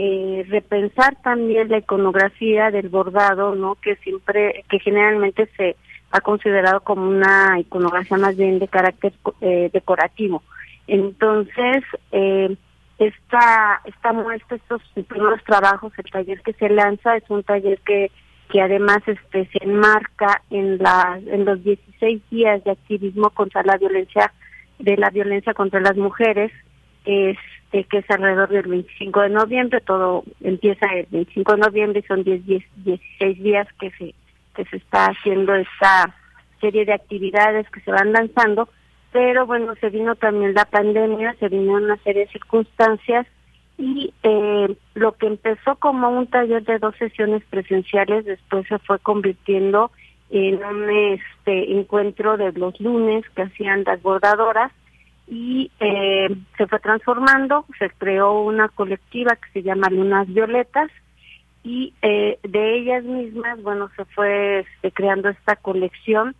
eh, 0.00 0.46
repensar 0.48 1.16
también 1.24 1.70
la 1.70 1.78
iconografía 1.78 2.70
del 2.70 2.88
bordado, 2.88 3.56
¿no? 3.56 3.74
Que 3.74 3.96
siempre, 3.96 4.64
que 4.70 4.78
generalmente 4.78 5.48
se 5.56 5.74
ha 6.12 6.20
considerado 6.20 6.82
como 6.82 7.08
una 7.08 7.58
iconografía 7.58 8.16
más 8.16 8.36
bien 8.36 8.60
de 8.60 8.68
carácter 8.68 9.12
eh, 9.40 9.70
decorativo. 9.72 10.44
Entonces, 10.86 11.82
eh, 12.12 12.54
esta, 13.00 13.80
esta 13.86 14.12
muestra, 14.12 14.58
estos 14.58 14.82
primeros 15.08 15.42
trabajos, 15.42 15.92
el 15.98 16.08
taller 16.12 16.42
que 16.42 16.52
se 16.52 16.68
lanza 16.68 17.16
es 17.16 17.24
un 17.28 17.42
taller 17.42 17.80
que, 17.80 18.12
que 18.52 18.62
además 18.62 18.98
este, 19.04 19.46
se 19.46 19.64
enmarca 19.64 20.42
en, 20.50 20.78
la, 20.78 21.18
en 21.26 21.44
los 21.44 21.60
16 21.64 22.22
días 22.30 22.62
de 22.62 22.70
activismo 22.70 23.30
contra 23.30 23.64
la 23.64 23.76
violencia, 23.76 24.32
de 24.78 24.96
la 24.96 25.10
violencia 25.10 25.54
contra 25.54 25.80
las 25.80 25.96
mujeres, 25.96 26.52
es 27.04 27.36
este, 27.68 27.84
que 27.84 27.98
es 27.98 28.10
alrededor 28.10 28.48
del 28.48 28.66
25 28.66 29.20
de 29.20 29.28
noviembre, 29.28 29.80
todo 29.80 30.24
empieza 30.40 30.86
el 30.86 31.06
25 31.10 31.52
de 31.52 31.58
noviembre, 31.58 32.04
son 32.08 32.24
10, 32.24 32.46
10, 32.46 32.64
16 32.76 33.42
días 33.42 33.68
que 33.78 33.90
se, 33.92 34.14
que 34.54 34.64
se 34.64 34.76
está 34.76 35.06
haciendo 35.06 35.54
esta 35.54 36.14
serie 36.60 36.84
de 36.86 36.94
actividades 36.94 37.68
que 37.70 37.80
se 37.80 37.90
van 37.90 38.12
lanzando, 38.12 38.68
pero 39.12 39.46
bueno, 39.46 39.74
se 39.80 39.90
vino 39.90 40.16
también 40.16 40.54
la 40.54 40.64
pandemia, 40.64 41.34
se 41.38 41.48
vino 41.48 41.74
una 41.74 41.96
serie 41.98 42.22
de 42.26 42.32
circunstancias 42.32 43.26
y 43.76 44.12
eh, 44.22 44.74
lo 44.94 45.12
que 45.12 45.26
empezó 45.26 45.76
como 45.76 46.08
un 46.08 46.26
taller 46.26 46.64
de 46.64 46.78
dos 46.78 46.96
sesiones 46.96 47.44
presenciales 47.48 48.24
después 48.24 48.66
se 48.66 48.78
fue 48.80 48.98
convirtiendo 48.98 49.92
en 50.30 50.62
un 50.64 50.90
este 50.90 51.72
encuentro 51.72 52.36
de 52.36 52.52
los 52.52 52.78
lunes 52.80 53.24
que 53.36 53.42
hacían 53.42 53.84
las 53.84 54.02
bordadoras 54.02 54.72
y 55.28 55.70
eh, 55.80 56.28
se 56.56 56.66
fue 56.66 56.80
transformando, 56.80 57.66
se 57.78 57.90
creó 57.90 58.40
una 58.40 58.68
colectiva 58.68 59.36
que 59.36 59.50
se 59.52 59.62
llama 59.62 59.90
Lunas 59.90 60.26
Violetas 60.28 60.90
y 61.62 61.92
eh, 62.02 62.38
de 62.42 62.78
ellas 62.78 63.04
mismas, 63.04 63.62
bueno, 63.62 63.90
se 63.96 64.04
fue 64.06 64.60
este, 64.60 64.90
creando 64.90 65.28
esta 65.28 65.56
colección 65.56 66.34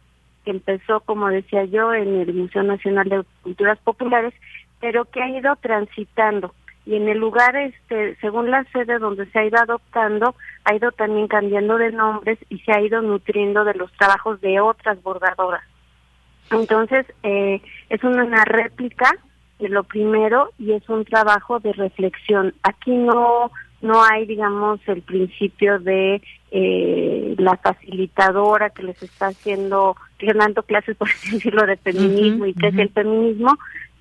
que 0.45 0.53
empezó, 0.53 1.01
como 1.01 1.29
decía 1.29 1.65
yo, 1.65 1.93
en 1.93 2.21
el 2.21 2.33
Museo 2.33 2.63
Nacional 2.63 3.09
de 3.09 3.25
Culturas 3.43 3.79
Populares, 3.81 4.33
pero 4.81 5.05
que 5.05 5.23
ha 5.23 5.29
ido 5.29 5.55
transitando 5.57 6.55
y 6.89 6.97
en 6.97 7.07
el 7.07 7.19
lugar, 7.19 7.55
este, 7.55 8.17
según 8.17 8.51
la 8.51 8.65
sede 8.73 8.99
donde 8.99 9.27
se 9.27 9.39
ha 9.39 9.45
ido 9.45 9.59
adoptando, 9.59 10.35
ha 10.65 10.75
ido 10.75 10.91
también 10.91 11.29
cambiando 11.29 11.77
de 11.77 11.93
nombres 11.93 12.39
y 12.49 12.61
se 12.61 12.73
ha 12.73 12.81
ido 12.81 13.03
nutriendo 13.03 13.63
de 13.65 13.75
los 13.75 13.93
trabajos 13.93 14.41
de 14.41 14.59
otras 14.59 15.03
bordadoras. 15.03 15.63
Entonces, 16.51 17.07
eh, 17.23 17.61
es 17.91 18.03
una 18.05 18.45
réplica 18.45 19.11
de 19.59 19.69
lo 19.69 19.85
primero 19.85 20.51
y 20.59 20.73
es 20.73 20.89
un 20.89 21.05
trabajo 21.05 21.59
de 21.61 21.73
reflexión. 21.73 22.55
Aquí 22.63 22.93
no, 22.93 23.51
no 23.83 24.03
hay, 24.05 24.27
digamos, 24.27 24.81
el 24.87 25.03
principio 25.03 25.79
de 25.79 26.23
eh, 26.51 27.35
la 27.39 27.57
facilitadora 27.57 28.71
que 28.71 28.85
les 28.85 29.03
está 29.03 29.29
haciendo, 29.29 29.97
dando 30.21 30.63
clases, 30.63 30.97
por 30.99 31.09
decirlo, 31.09 31.67
de 31.67 31.77
feminismo 31.77 32.47
y 32.47 32.55
qué 32.55 32.69
es 32.69 32.79
el 32.79 32.91
feminismo, 32.91 33.59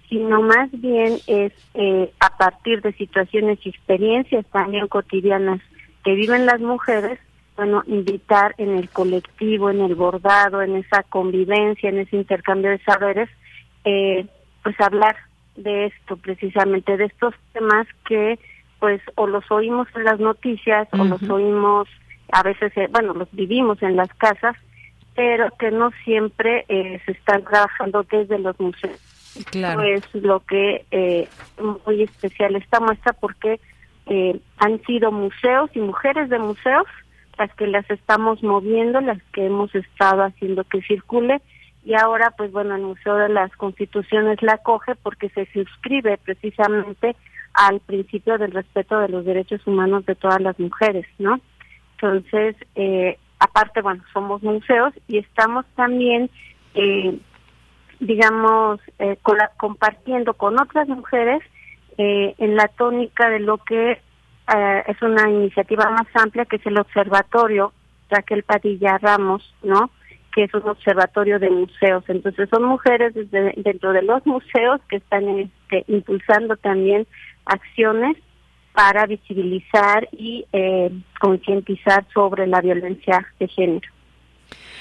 sino 0.10 0.42
más 0.42 0.70
bien 0.72 1.18
es 1.28 1.52
eh, 1.74 2.12
a 2.20 2.38
partir 2.38 2.82
de 2.82 2.94
situaciones 2.94 3.60
y 3.64 3.70
experiencias 3.70 4.46
también 4.52 4.88
cotidianas 4.88 5.60
que 6.04 6.14
viven 6.14 6.46
las 6.46 6.62
mujeres, 6.62 7.20
bueno, 7.58 7.84
invitar 7.88 8.56
en 8.58 8.78
el 8.78 8.90
colectivo, 8.90 9.70
en 9.70 9.82
el 9.82 9.96
bordado, 9.96 10.62
en 10.62 10.78
esa 10.78 11.04
convivencia, 11.04 11.90
en 11.90 12.00
ese 12.00 12.16
intercambio 12.16 12.72
de 12.72 12.80
saberes, 12.84 13.30
eh, 13.84 14.26
pues 14.64 14.80
hablar 14.80 15.18
de 15.56 15.88
esto 15.88 16.18
precisamente, 16.18 16.96
de 16.98 17.06
estos 17.06 17.34
temas 17.54 17.88
que 18.08 18.40
pues 18.80 19.02
o 19.16 19.26
los 19.26 19.50
oímos 19.50 19.88
en 19.96 20.04
las 20.04 20.20
noticias 20.20 20.88
o 20.92 21.04
los 21.04 21.22
oímos 21.30 21.90
a 22.32 22.44
veces, 22.44 22.72
eh, 22.78 22.88
bueno, 22.92 23.14
los 23.14 23.28
vivimos 23.32 23.82
en 23.82 23.96
las 23.96 24.14
casas, 24.14 24.56
pero 25.16 25.50
que 25.58 25.72
no 25.72 25.92
siempre 26.04 26.64
eh, 26.70 27.02
se 27.06 27.14
están 27.14 27.44
trabajando 27.44 28.04
desde 28.04 28.38
los 28.38 28.60
museos. 28.60 29.00
Claro. 29.52 29.84
es 29.84 30.04
lo 30.16 30.40
que 30.42 30.86
eh, 30.92 31.28
muy 31.86 32.04
especial 32.04 32.56
esta 32.56 32.80
muestra 32.80 33.14
porque 33.14 33.60
eh, 34.08 34.40
han 34.58 34.82
sido 34.84 35.12
museos 35.12 35.70
y 35.74 35.80
mujeres 35.80 36.30
de 36.30 36.40
museos 36.40 36.86
las 37.38 37.54
que 37.56 37.68
las 37.68 37.90
estamos 37.90 38.44
moviendo, 38.44 39.02
las 39.02 39.22
que 39.34 39.46
hemos 39.46 39.74
estado 39.76 40.24
haciendo 40.24 40.64
que 40.64 40.82
circule 40.82 41.42
y 41.86 41.94
ahora 41.94 42.34
pues 42.38 42.52
bueno 42.52 42.76
el 42.76 42.82
Museo 42.82 43.16
de 43.16 43.30
las 43.30 43.52
Constituciones 43.56 44.42
la 44.42 44.54
acoge 44.54 44.96
porque 44.96 45.30
se 45.30 45.46
suscribe 45.54 46.18
precisamente 46.18 47.16
al 47.54 47.80
principio 47.80 48.38
del 48.38 48.52
respeto 48.52 49.00
de 49.00 49.10
los 49.10 49.26
derechos 49.26 49.66
humanos 49.66 50.06
de 50.06 50.16
todas 50.16 50.40
las 50.42 50.60
mujeres, 50.60 51.08
¿no? 51.18 51.40
Entonces, 51.94 52.56
eh, 52.76 53.18
aparte, 53.40 53.82
bueno, 53.82 54.04
somos 54.14 54.44
museos 54.44 54.94
y 55.08 55.18
estamos 55.18 55.66
también, 55.76 56.30
eh, 56.76 57.18
digamos, 58.00 58.80
eh, 59.00 59.18
compartiendo 59.58 60.36
con 60.36 60.60
otras 60.60 60.88
mujeres 60.88 61.42
eh, 61.98 62.36
en 62.38 62.56
la 62.56 62.68
tónica 62.68 63.30
de 63.30 63.40
lo 63.40 63.58
que 63.58 64.00
eh, 64.56 64.84
es 64.88 65.02
una 65.02 65.30
iniciativa 65.30 65.90
más 65.90 66.08
amplia, 66.14 66.46
que 66.46 66.58
es 66.58 66.66
el 66.66 66.80
Observatorio 66.80 67.74
Raquel 68.10 68.44
Padilla 68.44 68.98
Ramos, 68.98 69.54
¿no? 69.64 69.90
que 70.34 70.44
es 70.44 70.54
un 70.54 70.70
observatorio 70.70 71.40
de 71.40 71.50
museos. 71.50 72.04
Entonces 72.08 72.48
son 72.50 72.64
mujeres 72.64 73.14
desde, 73.16 73.54
dentro 73.58 73.92
de 73.92 74.04
los 74.04 74.24
museos 74.28 74.80
que 74.88 74.98
están 74.98 75.28
este, 75.40 75.84
impulsando 75.88 76.56
también 76.58 77.08
acciones 77.46 78.18
para 78.72 79.08
visibilizar 79.08 80.08
y 80.12 80.46
eh, 80.54 80.92
concientizar 81.20 82.06
sobre 82.14 82.46
la 82.46 82.62
violencia 82.62 83.26
de 83.40 83.48
género. 83.48 83.90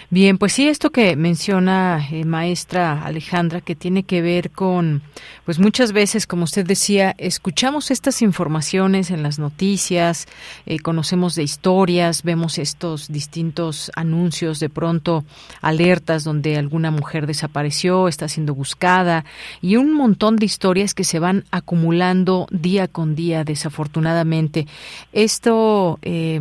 Bien, 0.09 0.39
pues 0.39 0.53
sí, 0.53 0.69
esto 0.69 0.91
que 0.91 1.17
menciona 1.17 2.01
eh, 2.13 2.25
maestra 2.25 3.05
Alejandra, 3.05 3.61
que 3.61 3.75
tiene 3.75 4.05
que 4.05 4.23
ver 4.23 4.53
con, 4.53 5.03
pues 5.45 5.59
muchas 5.59 5.91
veces, 5.91 6.29
como 6.29 6.45
usted 6.45 6.65
decía, 6.65 7.13
escuchamos 7.19 7.91
estas 7.91 8.23
informaciones 8.23 9.11
en 9.11 9.25
las 9.25 9.41
noticias, 9.41 10.29
eh, 10.65 10.79
conocemos 10.79 11.35
de 11.35 11.43
historias, 11.43 12.23
vemos 12.23 12.59
estos 12.59 13.09
distintos 13.09 13.91
anuncios, 13.97 14.61
de 14.61 14.69
pronto 14.69 15.25
alertas 15.61 16.23
donde 16.23 16.57
alguna 16.57 16.93
mujer 16.93 17.27
desapareció, 17.27 18.07
está 18.07 18.29
siendo 18.29 18.55
buscada, 18.55 19.25
y 19.61 19.75
un 19.75 19.93
montón 19.93 20.37
de 20.37 20.47
historias 20.47 20.95
que 20.95 21.03
se 21.03 21.19
van 21.19 21.47
acumulando 21.51 22.47
día 22.53 22.87
con 22.87 23.17
día, 23.17 23.43
desafortunadamente. 23.43 24.69
Esto 25.13 25.99
eh, 26.03 26.41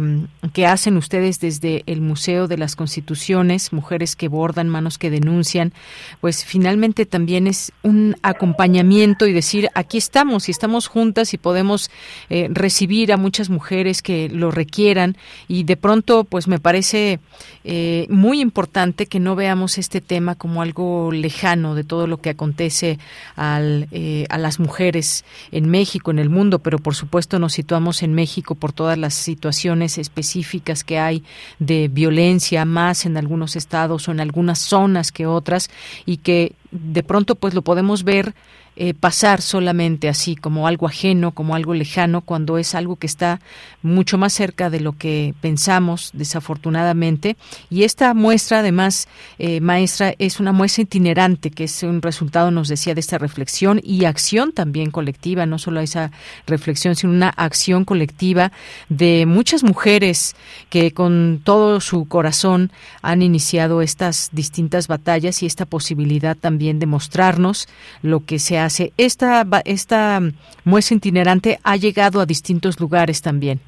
que 0.53 0.67
hacen 0.67 0.97
ustedes 0.97 1.39
desde 1.39 1.81
el 1.87 2.01
Museo 2.01 2.47
de 2.47 2.59
las 2.59 2.75
Constituciones, 2.75 3.54
mujeres 3.71 4.15
que 4.15 4.27
bordan, 4.27 4.69
manos 4.69 4.97
que 4.97 5.09
denuncian, 5.09 5.73
pues 6.21 6.45
finalmente 6.45 7.05
también 7.05 7.47
es 7.47 7.71
un 7.83 8.15
acompañamiento 8.21 9.27
y 9.27 9.33
decir, 9.33 9.69
aquí 9.73 9.97
estamos 9.97 10.47
y 10.47 10.51
estamos 10.51 10.87
juntas 10.87 11.33
y 11.33 11.37
podemos 11.37 11.89
eh, 12.29 12.47
recibir 12.51 13.11
a 13.11 13.17
muchas 13.17 13.49
mujeres 13.49 14.01
que 14.01 14.29
lo 14.29 14.51
requieran 14.51 15.17
y 15.47 15.63
de 15.63 15.77
pronto 15.77 16.23
pues 16.23 16.47
me 16.47 16.59
parece 16.59 17.19
eh, 17.63 18.07
muy 18.09 18.41
importante 18.41 19.05
que 19.05 19.19
no 19.19 19.35
veamos 19.35 19.77
este 19.77 20.01
tema 20.01 20.35
como 20.35 20.61
algo 20.61 21.11
lejano 21.11 21.75
de 21.75 21.83
todo 21.83 22.07
lo 22.07 22.17
que 22.17 22.29
acontece 22.29 22.99
al, 23.35 23.87
eh, 23.91 24.25
a 24.29 24.37
las 24.37 24.59
mujeres 24.59 25.25
en 25.51 25.69
México, 25.69 26.11
en 26.11 26.19
el 26.19 26.29
mundo, 26.29 26.59
pero 26.59 26.79
por 26.79 26.95
supuesto 26.95 27.39
nos 27.39 27.53
situamos 27.53 28.03
en 28.03 28.13
México 28.13 28.55
por 28.55 28.73
todas 28.73 28.97
las 28.97 29.13
situaciones 29.13 29.97
específicas 29.97 30.83
que 30.83 30.99
hay 30.99 31.23
de 31.59 31.87
violencia, 31.87 32.65
más 32.65 33.05
en 33.05 33.17
algunos 33.17 33.44
estados 33.53 34.07
o 34.07 34.11
en 34.11 34.19
algunas 34.19 34.57
zonas 34.57 35.11
que 35.11 35.27
otras 35.27 35.69
y 36.05 36.17
que 36.17 36.53
de 36.71 37.03
pronto 37.03 37.35
pues 37.35 37.53
lo 37.53 37.61
podemos 37.61 38.03
ver 38.03 38.33
eh, 38.77 38.93
pasar 38.93 39.41
solamente 39.41 40.09
así, 40.09 40.35
como 40.35 40.67
algo 40.67 40.85
ajeno, 40.87 41.31
como 41.31 41.55
algo 41.55 41.73
lejano, 41.73 42.19
cuando 42.19 42.57
es 42.57 42.75
algo 42.75 42.97
que 42.97 43.07
está 43.07 43.39
mucho 43.81 44.17
más 44.17 44.33
cerca 44.33 44.69
de 44.69 44.81
lo 44.81 44.97
que 44.97 45.33
pensamos, 45.39 46.09
desafortunadamente. 46.13 47.37
Y 47.69 47.83
esta 47.83 48.13
muestra, 48.13 48.59
además, 48.59 49.07
eh, 49.39 49.61
maestra, 49.61 50.13
es 50.19 50.41
una 50.41 50.51
muestra 50.51 50.81
itinerante, 50.81 51.51
que 51.51 51.65
es 51.65 51.83
un 51.83 52.01
resultado, 52.01 52.51
nos 52.51 52.67
decía, 52.67 52.93
de 52.93 52.99
esta 52.99 53.17
reflexión 53.17 53.79
y 53.81 54.03
acción 54.03 54.51
también 54.51 54.91
colectiva, 54.91 55.45
no 55.45 55.57
solo 55.57 55.79
esa 55.79 56.11
reflexión, 56.45 56.95
sino 56.95 57.13
una 57.13 57.29
acción 57.29 57.85
colectiva 57.85 58.51
de 58.89 59.25
muchas 59.25 59.63
mujeres 59.63 60.35
que 60.69 60.91
con 60.91 61.39
todo 61.43 61.79
su 61.79 62.05
corazón 62.09 62.71
han 63.01 63.21
iniciado 63.21 63.81
estas 63.81 64.29
distintas 64.33 64.87
batallas 64.87 65.41
y 65.43 65.45
esta 65.45 65.65
posibilidad 65.65 66.35
también 66.35 66.79
de 66.79 66.87
mostrarnos 66.87 67.69
lo 68.01 68.25
que 68.25 68.39
se 68.39 68.57
ha 68.57 68.64
esta, 68.97 69.45
esta 69.65 70.19
muestra 70.63 70.97
itinerante 70.97 71.59
ha 71.63 71.75
llegado 71.75 72.19
a 72.21 72.25
distintos 72.25 72.79
lugares 72.79 73.21
también. 73.21 73.59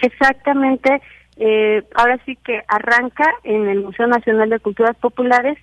Exactamente. 0.00 1.00
Eh, 1.36 1.82
ahora 1.94 2.20
sí 2.26 2.36
que 2.36 2.62
arranca 2.68 3.24
en 3.44 3.68
el 3.68 3.82
Museo 3.82 4.06
Nacional 4.06 4.50
de 4.50 4.60
Culturas 4.60 4.96
Populares, 4.96 5.58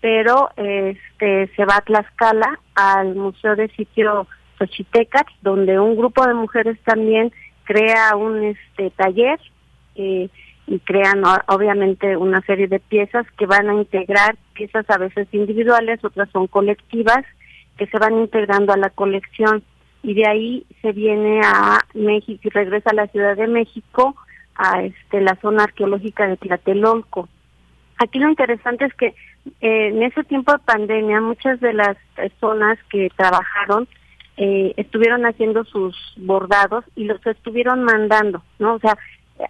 pero 0.00 0.50
este 0.56 1.50
se 1.56 1.64
va 1.64 1.76
a 1.76 1.80
Tlaxcala 1.80 2.60
al 2.74 3.14
Museo 3.14 3.56
de 3.56 3.68
Sitio 3.68 4.26
Xochitecas, 4.58 5.24
donde 5.40 5.78
un 5.80 5.96
grupo 5.96 6.26
de 6.26 6.34
mujeres 6.34 6.78
también 6.84 7.32
crea 7.64 8.14
un 8.16 8.44
este 8.44 8.90
taller 8.90 9.40
eh, 9.94 10.28
y 10.66 10.78
crean 10.80 11.22
obviamente 11.46 12.16
una 12.16 12.40
serie 12.42 12.68
de 12.68 12.80
piezas 12.80 13.26
que 13.38 13.46
van 13.46 13.68
a 13.68 13.74
integrar 13.74 14.36
piezas 14.54 14.88
a 14.88 14.98
veces 14.98 15.28
individuales, 15.32 16.04
otras 16.04 16.28
son 16.30 16.46
colectivas 16.46 17.24
que 17.76 17.86
se 17.86 17.98
van 17.98 18.18
integrando 18.18 18.72
a 18.72 18.76
la 18.76 18.90
colección 18.90 19.62
y 20.02 20.14
de 20.14 20.26
ahí 20.26 20.66
se 20.82 20.92
viene 20.92 21.40
a 21.44 21.80
México 21.94 22.40
y 22.44 22.50
regresa 22.50 22.90
a 22.90 22.94
la 22.94 23.06
Ciudad 23.08 23.36
de 23.36 23.48
México 23.48 24.14
a 24.54 24.82
este 24.82 25.20
la 25.20 25.36
zona 25.40 25.64
arqueológica 25.64 26.26
de 26.26 26.36
Tlatelolco. 26.36 27.28
Aquí 27.98 28.18
lo 28.18 28.28
interesante 28.28 28.84
es 28.84 28.94
que 28.94 29.14
eh, 29.60 29.88
en 29.88 30.02
ese 30.02 30.24
tiempo 30.24 30.52
de 30.52 30.58
pandemia 30.58 31.20
muchas 31.20 31.60
de 31.60 31.72
las 31.72 31.96
personas 32.14 32.78
que 32.90 33.10
trabajaron 33.16 33.88
eh, 34.36 34.74
estuvieron 34.76 35.26
haciendo 35.26 35.64
sus 35.64 35.96
bordados 36.16 36.84
y 36.96 37.04
los 37.04 37.24
estuvieron 37.26 37.84
mandando, 37.84 38.42
¿no? 38.58 38.74
O 38.74 38.78
sea, 38.80 38.98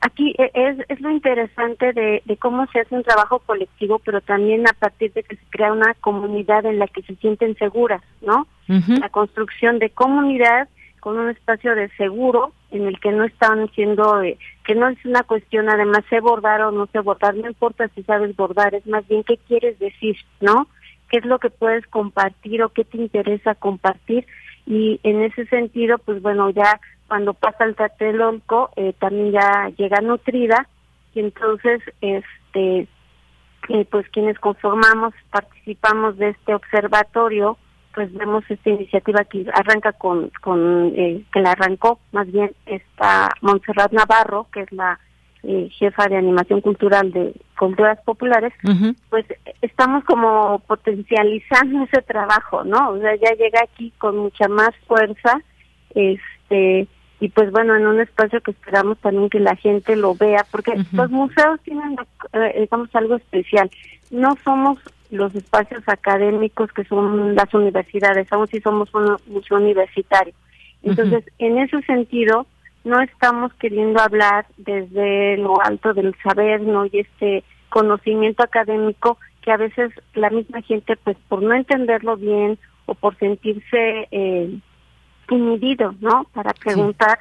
aquí 0.01 0.35
e, 0.39 0.51
es, 0.55 0.79
es 0.89 1.01
lo 1.01 1.11
interesante 1.11 1.93
de, 1.93 2.23
de, 2.25 2.37
cómo 2.37 2.67
se 2.69 2.81
hace 2.81 2.95
un 2.95 3.03
trabajo 3.03 3.41
colectivo, 3.41 3.99
pero 3.99 4.21
también 4.21 4.67
a 4.69 4.73
partir 4.73 5.13
de 5.13 5.23
que 5.23 5.37
se 5.37 5.45
crea 5.51 5.73
una 5.73 5.95
comunidad 5.95 6.65
en 6.67 6.79
la 6.79 6.87
que 6.87 7.03
se 7.03 7.17
sienten 7.17 7.57
seguras, 7.57 8.03
¿no? 8.23 8.47
La 8.67 9.11
construcción 9.11 9.79
de 9.79 9.91
comunidad 9.91 10.69
con 11.01 11.19
un 11.19 11.29
espacio 11.29 11.75
de 11.75 11.91
seguro 11.99 12.53
en 12.71 12.87
el 12.87 12.99
que 12.99 13.13
no 13.13 13.25
están 13.25 13.71
siendo, 13.75 14.23
eh, 14.23 14.39
que 14.65 14.75
no 14.75 14.89
es 14.89 15.05
una 15.05 15.23
cuestión 15.23 15.69
además 15.69 16.03
sé 16.09 16.21
bordar 16.21 16.63
o 16.63 16.71
no 16.71 16.87
sé 16.87 17.01
bordar, 17.01 17.35
no 17.35 17.47
importa 17.47 17.89
si 17.89 18.03
sabes 18.05 18.35
bordar, 18.35 18.75
es 18.75 18.87
más 18.87 19.07
bien 19.07 19.23
qué 19.23 19.37
quieres 19.37 19.79
decir, 19.79 20.17
¿no? 20.41 20.67
¿Qué 21.11 21.19
es 21.19 21.27
lo 21.27 21.39
que 21.39 21.51
puedes 21.51 21.87
compartir 21.89 22.63
o 22.63 22.71
qué 22.71 22.85
te 22.85 22.97
interesa 22.97 23.55
compartir? 23.55 24.27
Y 24.67 24.99
en 25.03 25.23
ese 25.23 25.45
sentido, 25.47 25.99
pues 25.99 26.23
bueno, 26.23 26.49
ya 26.49 26.81
cuando 27.15 27.33
pasa 27.33 27.63
el 27.63 27.77
Tlatelolco 27.77 28.71
eh, 28.75 28.93
también 28.99 29.31
ya 29.31 29.71
llega 29.77 30.01
nutrida 30.01 30.67
y 31.15 31.21
entonces 31.21 31.81
este 32.01 32.89
eh, 33.69 33.85
pues 33.89 34.09
quienes 34.09 34.37
conformamos 34.41 35.15
participamos 35.31 36.17
de 36.17 36.31
este 36.31 36.57
observatorio 36.57 37.57
pues 37.95 38.13
vemos 38.15 38.43
esta 38.49 38.69
iniciativa 38.69 39.23
que 39.27 39.47
arranca 39.55 39.93
con 39.93 40.33
con 40.43 40.93
eh, 40.97 41.23
que 41.33 41.39
la 41.39 41.53
arrancó 41.53 42.01
más 42.11 42.27
bien 42.33 42.51
esta 42.67 43.29
Montserrat 43.43 43.93
Navarro 43.93 44.49
que 44.53 44.63
es 44.63 44.73
la 44.73 44.99
eh, 45.45 45.69
jefa 45.79 46.09
de 46.09 46.17
animación 46.17 46.63
cultural 46.63 47.13
de 47.13 47.33
culturas 47.57 48.01
populares. 48.05 48.53
Pues 49.11 49.27
estamos 49.63 50.03
como 50.05 50.59
potencializando 50.67 51.85
ese 51.85 52.03
trabajo 52.03 52.65
no 52.65 52.91
o 52.91 52.99
sea 52.99 53.15
ya 53.15 53.37
llega 53.37 53.61
aquí 53.63 53.93
con 53.99 54.19
mucha 54.19 54.49
más 54.49 54.71
fuerza 54.89 55.41
este 55.95 56.89
y 57.25 57.31
pues 57.31 57.51
bueno, 57.53 57.75
en 57.75 57.87
un 57.87 58.01
espacio 58.01 58.43
que 58.43 58.51
esperamos 58.51 58.99
también 58.99 59.31
que 59.31 59.41
la 59.41 59.57
gente 59.57 59.97
lo 59.97 60.15
vea, 60.15 60.45
porque 60.51 60.75
los 60.93 61.11
museos 61.11 61.59
tienen, 61.63 61.97
eh, 62.35 62.61
digamos, 62.61 62.95
algo 62.95 63.15
especial. 63.15 63.71
No 64.11 64.37
somos 64.45 64.79
los 65.11 65.35
espacios 65.35 65.83
académicos 65.87 66.71
que 66.73 66.85
son 66.85 67.35
las 67.35 67.55
universidades, 67.55 68.31
aún 68.31 68.47
si 68.49 68.61
somos 68.61 68.93
un 68.93 69.17
museo 69.29 69.57
universitario. 69.57 70.35
Entonces, 70.83 71.25
en 71.39 71.57
ese 71.57 71.81
sentido, 71.85 72.47
no 72.85 73.01
estamos 73.01 73.55
queriendo 73.55 74.03
hablar 74.03 74.45
desde 74.59 75.39
lo 75.39 75.63
alto 75.63 75.95
del 75.95 76.15
saber, 76.23 76.61
¿no? 76.61 76.85
Y 76.85 76.99
este 76.99 77.43
conocimiento 77.71 78.43
académico 78.43 79.17
que 79.41 79.51
a 79.51 79.57
veces 79.57 79.93
la 80.13 80.29
misma 80.29 80.61
gente, 80.61 80.99
pues 81.03 81.17
por 81.31 81.43
no 81.43 81.55
entenderlo 81.55 82.19
bien 82.19 82.59
o 82.85 82.95
por 82.95 83.17
sentirse 83.17 84.09
eh, 84.11 84.59
inhibido, 85.31 85.95
¿no? 86.01 86.27
Para 86.33 86.53
preguntar, 86.53 87.19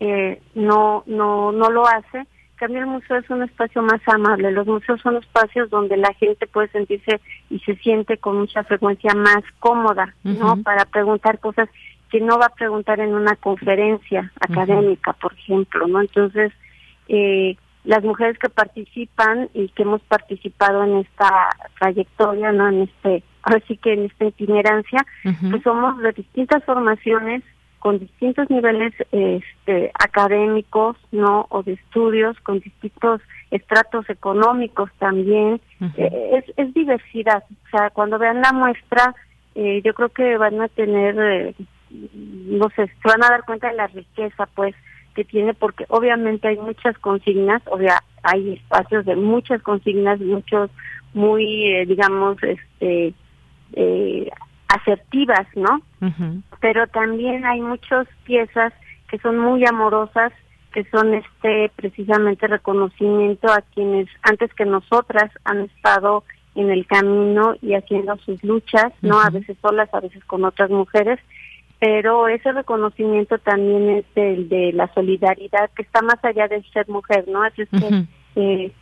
eh, 0.00 0.40
no, 0.54 1.04
no, 1.06 1.52
no 1.52 1.70
lo 1.70 1.86
hace. 1.86 2.26
Cambio 2.56 2.80
el 2.80 2.86
museo 2.86 3.16
es 3.18 3.30
un 3.30 3.42
espacio 3.42 3.82
más 3.82 4.00
amable. 4.06 4.52
Los 4.52 4.66
museos 4.66 5.00
son 5.00 5.16
espacios 5.16 5.70
donde 5.70 5.96
la 5.96 6.12
gente 6.14 6.46
puede 6.46 6.68
sentirse 6.68 7.20
y 7.48 7.58
se 7.60 7.74
siente 7.76 8.18
con 8.18 8.38
mucha 8.38 8.64
frecuencia 8.64 9.14
más 9.14 9.42
cómoda, 9.60 10.14
¿no? 10.24 10.62
Para 10.62 10.84
preguntar 10.84 11.38
cosas 11.38 11.68
que 12.10 12.20
no 12.20 12.38
va 12.38 12.46
a 12.46 12.54
preguntar 12.54 13.00
en 13.00 13.14
una 13.14 13.36
conferencia 13.36 14.30
académica, 14.40 15.14
por 15.14 15.32
ejemplo, 15.32 15.86
¿no? 15.86 16.00
Entonces, 16.00 16.52
eh, 17.08 17.56
las 17.84 18.04
mujeres 18.04 18.38
que 18.38 18.50
participan 18.50 19.48
y 19.54 19.68
que 19.68 19.84
hemos 19.84 20.02
participado 20.02 20.84
en 20.84 20.98
esta 20.98 21.48
trayectoria, 21.78 22.52
¿no? 22.52 22.68
En 22.68 22.82
este, 22.82 23.22
ahora 23.42 23.62
sí 23.66 23.76
que 23.76 23.92
en 23.94 24.04
esta 24.06 24.26
itinerancia, 24.26 25.04
pues 25.50 25.62
somos 25.62 25.98
de 25.98 26.12
distintas 26.12 26.64
formaciones, 26.64 27.42
con 27.78 27.98
distintos 27.98 28.50
niveles 28.50 28.92
este, 29.10 29.90
académicos, 29.94 30.96
¿no? 31.12 31.46
O 31.48 31.62
de 31.62 31.72
estudios, 31.72 32.38
con 32.40 32.60
distintos 32.60 33.22
estratos 33.50 34.08
económicos 34.10 34.90
también. 34.98 35.60
Eh, 35.96 36.30
es, 36.34 36.44
es 36.58 36.74
diversidad. 36.74 37.42
O 37.48 37.70
sea, 37.70 37.88
cuando 37.88 38.18
vean 38.18 38.42
la 38.42 38.52
muestra, 38.52 39.14
eh, 39.54 39.80
yo 39.82 39.94
creo 39.94 40.10
que 40.10 40.36
van 40.36 40.60
a 40.60 40.68
tener 40.68 41.16
eh, 41.18 41.54
no 41.90 42.68
sé, 42.70 42.86
se 42.86 43.08
van 43.08 43.22
a 43.24 43.30
dar 43.30 43.44
cuenta 43.44 43.68
de 43.68 43.76
la 43.76 43.86
riqueza, 43.88 44.46
pues, 44.54 44.74
que 45.14 45.24
tiene, 45.24 45.54
porque 45.54 45.84
obviamente 45.88 46.48
hay 46.48 46.56
muchas 46.56 46.96
consignas, 46.98 47.62
o 47.66 47.78
sea, 47.78 48.02
hay 48.22 48.54
espacios 48.54 49.04
de 49.06 49.16
muchas 49.16 49.60
consignas, 49.62 50.20
muchos 50.20 50.70
muy, 51.14 51.66
eh, 51.66 51.86
digamos, 51.86 52.36
este, 52.42 53.12
eh, 53.74 54.30
asertivas, 54.68 55.46
¿no? 55.54 55.82
Pero 56.60 56.86
también 56.88 57.44
hay 57.44 57.60
muchas 57.60 58.06
piezas 58.24 58.72
que 59.08 59.18
son 59.18 59.38
muy 59.38 59.64
amorosas, 59.66 60.32
que 60.72 60.84
son 60.84 61.14
este 61.14 61.70
precisamente 61.74 62.46
reconocimiento 62.46 63.52
a 63.52 63.62
quienes 63.74 64.08
antes 64.22 64.52
que 64.54 64.64
nosotras 64.64 65.30
han 65.44 65.62
estado 65.62 66.24
en 66.54 66.70
el 66.70 66.86
camino 66.86 67.54
y 67.62 67.74
haciendo 67.74 68.16
sus 68.18 68.42
luchas, 68.44 68.92
¿no? 69.02 69.20
A 69.20 69.30
veces 69.30 69.56
solas, 69.60 69.92
a 69.92 70.00
veces 70.00 70.24
con 70.24 70.44
otras 70.44 70.70
mujeres 70.70 71.18
pero 71.80 72.28
ese 72.28 72.52
reconocimiento 72.52 73.38
también 73.38 73.88
es 73.88 74.04
el 74.14 74.50
de 74.50 74.72
la 74.74 74.92
solidaridad 74.92 75.70
que 75.74 75.82
está 75.82 76.02
más 76.02 76.22
allá 76.22 76.46
de 76.46 76.62
ser 76.74 76.86
mujer, 76.88 77.24
¿no? 77.26 77.42
Así 77.42 77.62
es 77.62 77.68
que, 77.70 78.04
eh, 78.36 78.72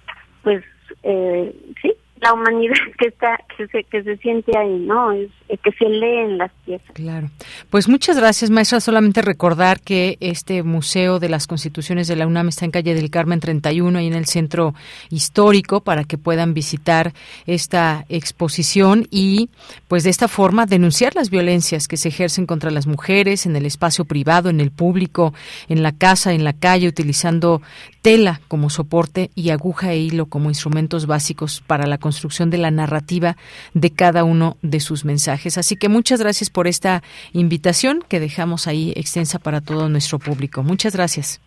pues, 0.43 0.64
eh, 1.05 1.55
sí, 1.80 1.95
la 2.21 2.33
humanidad 2.33 2.75
que 2.99 3.09
está 3.09 3.39
que 3.57 3.66
se, 3.69 3.85
que 3.85 4.03
se 4.03 4.16
siente 4.19 4.57
ahí, 4.57 4.79
¿no? 4.79 5.12
Es, 5.12 5.31
que 5.62 5.73
se 5.73 5.89
lee 5.89 6.19
en 6.19 6.39
las 6.39 6.53
piezas. 6.64 6.91
Claro. 6.93 7.31
Pues 7.71 7.89
muchas 7.89 8.19
gracias, 8.19 8.51
maestra. 8.51 8.81
Solamente 8.81 9.23
recordar 9.23 9.81
que 9.81 10.19
este 10.21 10.62
Museo 10.62 11.19
de 11.19 11.29
las 11.29 11.47
Constituciones 11.47 12.07
de 12.07 12.16
la 12.16 12.27
UNAM 12.27 12.49
está 12.49 12.66
en 12.66 12.71
calle 12.71 12.95
del 12.95 13.11
Carmen 13.11 13.41
31 13.41 14.01
y 14.01 14.07
en 14.07 14.14
el 14.14 14.27
centro 14.27 14.75
histórico 15.11 15.81
para 15.81 16.05
que 16.05 16.19
puedan 16.19 16.55
visitar 16.55 17.12
esta 17.47 18.05
exposición 18.09 19.07
y 19.11 19.49
pues 19.89 20.05
de 20.05 20.11
esta 20.11 20.29
forma 20.29 20.66
denunciar 20.66 21.14
las 21.14 21.31
violencias 21.31 21.89
que 21.89 21.97
se 21.97 22.09
ejercen 22.09 22.47
contra 22.47 22.71
las 22.71 22.87
mujeres 22.87 23.47
en 23.47 23.57
el 23.57 23.66
espacio 23.66 24.05
privado, 24.05 24.51
en 24.51 24.61
el 24.61 24.71
público, 24.71 25.33
en 25.69 25.83
la 25.83 25.93
casa, 25.93 26.35
en 26.35 26.45
la 26.45 26.53
calle, 26.53 26.89
utilizando 26.89 27.62
tela 28.03 28.41
como 28.49 28.71
soporte 28.71 29.31
y 29.35 29.51
aguja 29.51 29.93
e 29.93 29.99
hilo 29.99 30.27
como 30.27 30.49
instrumentos 30.49 31.07
básicos 31.07 31.62
para 31.66 31.87
la 31.87 31.99
construcción 32.09 32.48
de 32.48 32.56
la 32.56 32.70
narrativa 32.70 33.36
de 33.74 33.90
cada 33.90 34.24
uno 34.24 34.56
de 34.62 34.80
sus 34.80 35.04
mensajes. 35.04 35.59
Así 35.59 35.76
que 35.76 35.90
muchas 35.90 36.20
gracias 36.20 36.48
por 36.48 36.66
esta 36.66 37.02
invitación 37.32 38.02
que 38.09 38.18
dejamos 38.18 38.66
ahí 38.66 38.94
extensa 38.96 39.38
para 39.38 39.61
todo 39.61 39.90
nuestro 39.90 40.18
público. 40.18 40.62
Muchas 40.62 40.96
gracias. 40.96 41.38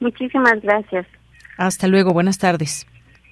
Muchísimas 0.00 0.58
gracias. 0.62 1.06
Hasta 1.58 1.86
luego, 1.86 2.14
buenas 2.14 2.38
tardes. 2.38 2.86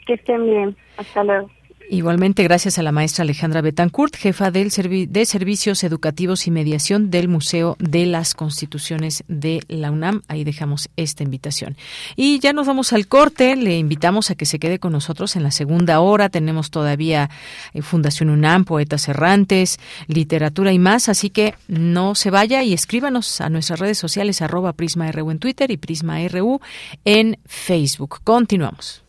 Que 0.06 0.14
estén 0.14 0.44
bien. 0.44 0.76
Hasta 0.98 1.24
luego. 1.24 1.50
Igualmente, 1.92 2.42
gracias 2.42 2.78
a 2.78 2.82
la 2.82 2.90
maestra 2.90 3.20
Alejandra 3.20 3.60
Betancourt, 3.60 4.16
jefa 4.16 4.50
del 4.50 4.70
de 4.70 5.26
Servicios 5.26 5.84
Educativos 5.84 6.46
y 6.46 6.50
Mediación 6.50 7.10
del 7.10 7.28
Museo 7.28 7.76
de 7.80 8.06
las 8.06 8.32
Constituciones 8.32 9.24
de 9.28 9.60
la 9.68 9.90
UNAM. 9.90 10.22
Ahí 10.26 10.42
dejamos 10.42 10.88
esta 10.96 11.22
invitación. 11.22 11.76
Y 12.16 12.38
ya 12.38 12.54
nos 12.54 12.66
vamos 12.66 12.94
al 12.94 13.08
corte. 13.08 13.56
Le 13.56 13.76
invitamos 13.76 14.30
a 14.30 14.36
que 14.36 14.46
se 14.46 14.58
quede 14.58 14.78
con 14.78 14.92
nosotros 14.92 15.36
en 15.36 15.42
la 15.42 15.50
segunda 15.50 16.00
hora. 16.00 16.30
Tenemos 16.30 16.70
todavía 16.70 17.28
eh, 17.74 17.82
Fundación 17.82 18.30
UNAM, 18.30 18.64
Poetas 18.64 19.06
Errantes, 19.08 19.78
Literatura 20.06 20.72
y 20.72 20.78
más. 20.78 21.10
Así 21.10 21.28
que 21.28 21.52
no 21.68 22.14
se 22.14 22.30
vaya 22.30 22.62
y 22.62 22.72
escríbanos 22.72 23.42
a 23.42 23.50
nuestras 23.50 23.80
redes 23.80 23.98
sociales, 23.98 24.40
arroba 24.40 24.72
Prisma 24.72 25.12
RU 25.12 25.30
en 25.30 25.38
Twitter 25.38 25.70
y 25.70 25.76
Prisma 25.76 26.26
RU 26.26 26.58
en 27.04 27.38
Facebook. 27.44 28.20
Continuamos. 28.24 29.02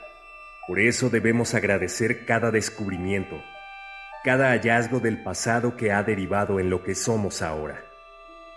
Por 0.70 0.80
eso 0.80 1.10
debemos 1.10 1.56
agradecer 1.56 2.26
cada 2.28 2.52
descubrimiento, 2.52 3.42
cada 4.24 4.50
hallazgo 4.50 5.00
del 5.00 5.24
pasado 5.24 5.76
que 5.76 5.92
ha 5.92 6.04
derivado 6.04 6.60
en 6.60 6.70
lo 6.70 6.84
que 6.84 6.94
somos 6.94 7.42
ahora. 7.42 7.84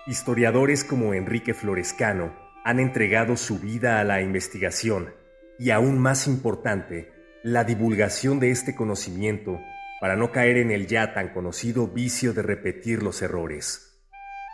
Historiadores 0.07 0.85
como 0.85 1.15
Enrique 1.15 1.55
Florescano 1.55 2.37
han 2.67 2.81
entregado 2.81 3.39
su 3.39 3.59
vida 3.59 3.99
a 3.99 4.05
la 4.05 4.21
investigación 4.21 5.15
y 5.59 5.71
aún 5.71 5.99
más 5.99 6.27
importante, 6.27 7.15
la 7.43 7.65
divulgación 7.65 8.41
de 8.41 8.51
este 8.51 8.75
conocimiento 8.75 9.59
para 9.99 10.15
no 10.15 10.33
caer 10.33 10.59
en 10.59 10.71
el 10.71 10.89
ya 10.89 11.15
tan 11.15 11.31
conocido 11.33 11.89
vicio 11.89 12.35
de 12.35 12.43
repetir 12.43 13.03
los 13.03 13.23
errores. 13.23 13.99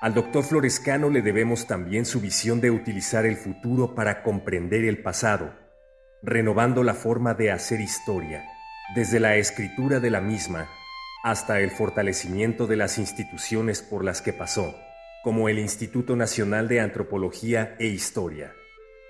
Al 0.00 0.14
doctor 0.14 0.44
Florescano 0.44 1.10
le 1.10 1.22
debemos 1.22 1.66
también 1.66 2.06
su 2.06 2.20
visión 2.20 2.60
de 2.60 2.70
utilizar 2.70 3.26
el 3.26 3.34
futuro 3.36 3.96
para 3.96 4.22
comprender 4.22 4.84
el 4.84 5.02
pasado 5.02 5.66
renovando 6.22 6.82
la 6.82 6.94
forma 6.94 7.34
de 7.34 7.50
hacer 7.50 7.80
historia, 7.80 8.44
desde 8.94 9.20
la 9.20 9.36
escritura 9.36 10.00
de 10.00 10.10
la 10.10 10.20
misma 10.20 10.68
hasta 11.22 11.60
el 11.60 11.70
fortalecimiento 11.70 12.66
de 12.66 12.76
las 12.76 12.98
instituciones 12.98 13.82
por 13.82 14.04
las 14.04 14.22
que 14.22 14.32
pasó, 14.32 14.76
como 15.22 15.48
el 15.48 15.58
Instituto 15.58 16.16
Nacional 16.16 16.68
de 16.68 16.80
Antropología 16.80 17.76
e 17.78 17.86
Historia. 17.86 18.52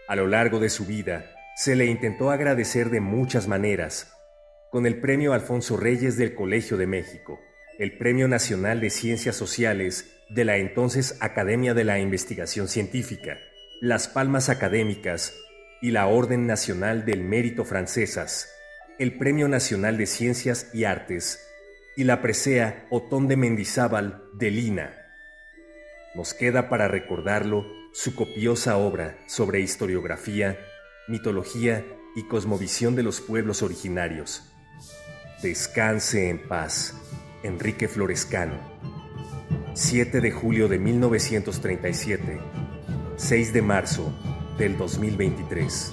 A 0.08 0.16
lo 0.16 0.26
largo 0.26 0.58
de 0.58 0.70
su 0.70 0.86
vida, 0.86 1.26
se 1.54 1.76
le 1.76 1.86
intentó 1.86 2.30
agradecer 2.30 2.90
de 2.90 3.00
muchas 3.00 3.46
maneras, 3.46 4.14
con 4.70 4.86
el 4.86 5.00
Premio 5.00 5.32
Alfonso 5.32 5.76
Reyes 5.76 6.16
del 6.16 6.34
Colegio 6.34 6.76
de 6.76 6.86
México, 6.86 7.38
el 7.78 7.96
Premio 7.96 8.28
Nacional 8.28 8.80
de 8.80 8.90
Ciencias 8.90 9.36
Sociales 9.36 10.14
de 10.28 10.44
la 10.44 10.56
entonces 10.56 11.16
Academia 11.20 11.74
de 11.74 11.84
la 11.84 11.98
Investigación 11.98 12.68
Científica, 12.68 13.38
las 13.80 14.08
Palmas 14.08 14.48
Académicas 14.48 15.34
y 15.80 15.90
la 15.90 16.06
Orden 16.06 16.46
Nacional 16.46 17.04
del 17.04 17.22
Mérito 17.22 17.64
Francesas, 17.64 18.52
el 18.98 19.16
Premio 19.16 19.48
Nacional 19.48 19.96
de 19.96 20.06
Ciencias 20.06 20.70
y 20.74 20.84
Artes 20.84 21.46
y 21.96 22.04
la 22.04 22.20
presea 22.20 22.86
Otón 22.90 23.28
de 23.28 23.36
Mendizábal 23.36 24.24
de 24.34 24.50
Lina. 24.50 24.94
Nos 26.14 26.34
queda 26.34 26.68
para 26.68 26.88
recordarlo 26.88 27.66
su 27.92 28.14
copiosa 28.14 28.76
obra 28.76 29.18
sobre 29.26 29.60
historiografía, 29.60 30.58
mitología 31.06 31.84
y 32.16 32.24
cosmovisión 32.24 32.96
de 32.96 33.04
los 33.04 33.20
pueblos 33.20 33.62
originarios. 33.62 34.42
Descanse 35.42 36.28
en 36.28 36.48
paz, 36.48 36.94
Enrique 37.44 37.86
Florescano. 37.86 38.58
7 39.74 40.20
de 40.20 40.32
julio 40.32 40.66
de 40.66 40.78
1937, 40.80 42.40
6 43.16 43.52
de 43.52 43.62
marzo 43.62 44.37
del 44.58 44.76
2023. 44.76 45.92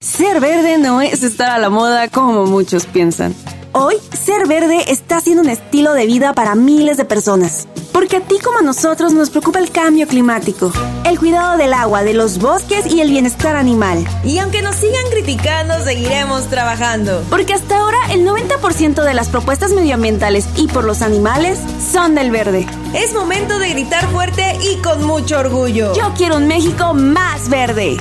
Ser 0.00 0.40
verde 0.40 0.78
no 0.78 1.00
es 1.00 1.22
estar 1.22 1.50
a 1.50 1.58
la 1.58 1.70
moda 1.70 2.08
como 2.08 2.46
muchos 2.46 2.86
piensan. 2.86 3.34
Hoy, 3.72 3.96
ser 4.12 4.46
verde 4.46 4.90
está 4.92 5.20
siendo 5.20 5.42
un 5.42 5.48
estilo 5.48 5.92
de 5.94 6.06
vida 6.06 6.32
para 6.32 6.54
miles 6.54 6.96
de 6.96 7.04
personas. 7.04 7.68
Porque 7.94 8.16
a 8.16 8.20
ti 8.20 8.40
como 8.42 8.58
a 8.58 8.62
nosotros 8.62 9.12
nos 9.12 9.30
preocupa 9.30 9.60
el 9.60 9.70
cambio 9.70 10.08
climático, 10.08 10.72
el 11.04 11.16
cuidado 11.16 11.56
del 11.56 11.72
agua, 11.72 12.02
de 12.02 12.12
los 12.12 12.40
bosques 12.40 12.92
y 12.92 13.00
el 13.00 13.08
bienestar 13.08 13.54
animal. 13.54 14.04
Y 14.24 14.38
aunque 14.38 14.62
nos 14.62 14.74
sigan 14.74 15.04
criticando, 15.12 15.78
seguiremos 15.84 16.50
trabajando. 16.50 17.22
Porque 17.30 17.54
hasta 17.54 17.78
ahora 17.78 17.98
el 18.10 18.26
90% 18.26 19.04
de 19.04 19.14
las 19.14 19.28
propuestas 19.28 19.70
medioambientales 19.70 20.48
y 20.56 20.66
por 20.66 20.82
los 20.82 21.02
animales 21.02 21.60
son 21.92 22.16
del 22.16 22.32
verde. 22.32 22.66
Es 22.94 23.14
momento 23.14 23.60
de 23.60 23.70
gritar 23.70 24.08
fuerte 24.08 24.58
y 24.60 24.82
con 24.82 25.04
mucho 25.04 25.38
orgullo. 25.38 25.94
Yo 25.94 26.12
quiero 26.16 26.38
un 26.38 26.48
México 26.48 26.94
más 26.94 27.48
verde. 27.48 27.96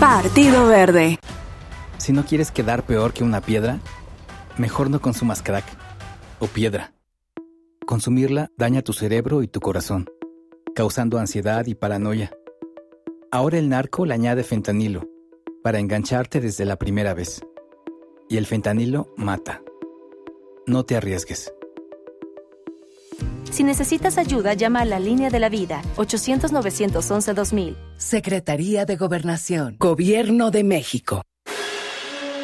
Partido 0.00 0.66
Verde. 0.66 1.20
Si 1.98 2.12
no 2.12 2.24
quieres 2.24 2.50
quedar 2.50 2.82
peor 2.82 3.12
que 3.12 3.22
una 3.22 3.40
piedra, 3.40 3.78
mejor 4.58 4.90
no 4.90 5.00
consumas 5.00 5.42
crack 5.42 5.64
o 6.40 6.48
piedra. 6.48 6.95
Consumirla 7.86 8.50
daña 8.56 8.82
tu 8.82 8.92
cerebro 8.92 9.44
y 9.44 9.46
tu 9.46 9.60
corazón, 9.60 10.06
causando 10.74 11.18
ansiedad 11.18 11.66
y 11.66 11.76
paranoia. 11.76 12.32
Ahora 13.30 13.58
el 13.58 13.68
narco 13.68 14.04
le 14.04 14.14
añade 14.14 14.42
fentanilo 14.42 15.08
para 15.62 15.78
engancharte 15.78 16.40
desde 16.40 16.64
la 16.64 16.76
primera 16.76 17.14
vez. 17.14 17.42
Y 18.28 18.38
el 18.38 18.46
fentanilo 18.46 19.14
mata. 19.16 19.62
No 20.66 20.84
te 20.84 20.96
arriesgues. 20.96 21.52
Si 23.52 23.62
necesitas 23.62 24.18
ayuda, 24.18 24.54
llama 24.54 24.80
a 24.80 24.84
la 24.84 24.98
línea 24.98 25.30
de 25.30 25.38
la 25.38 25.48
vida 25.48 25.80
800-911-2000. 25.94 27.76
Secretaría 27.98 28.84
de 28.84 28.96
Gobernación, 28.96 29.76
Gobierno 29.78 30.50
de 30.50 30.64
México. 30.64 31.22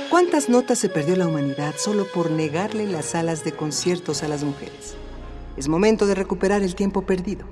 ¿Cuántas 0.08 0.48
notas 0.48 0.78
se 0.78 0.88
perdió 0.88 1.16
la 1.16 1.26
humanidad 1.26 1.74
solo 1.76 2.06
por 2.14 2.30
negarle 2.30 2.86
las 2.86 3.06
salas 3.06 3.42
de 3.42 3.50
conciertos 3.50 4.22
a 4.22 4.28
las 4.28 4.44
mujeres? 4.44 4.96
Es 5.56 5.68
momento 5.68 6.06
de 6.06 6.14
recuperar 6.14 6.62
el 6.62 6.74
tiempo 6.74 7.02
perdido. 7.02 7.46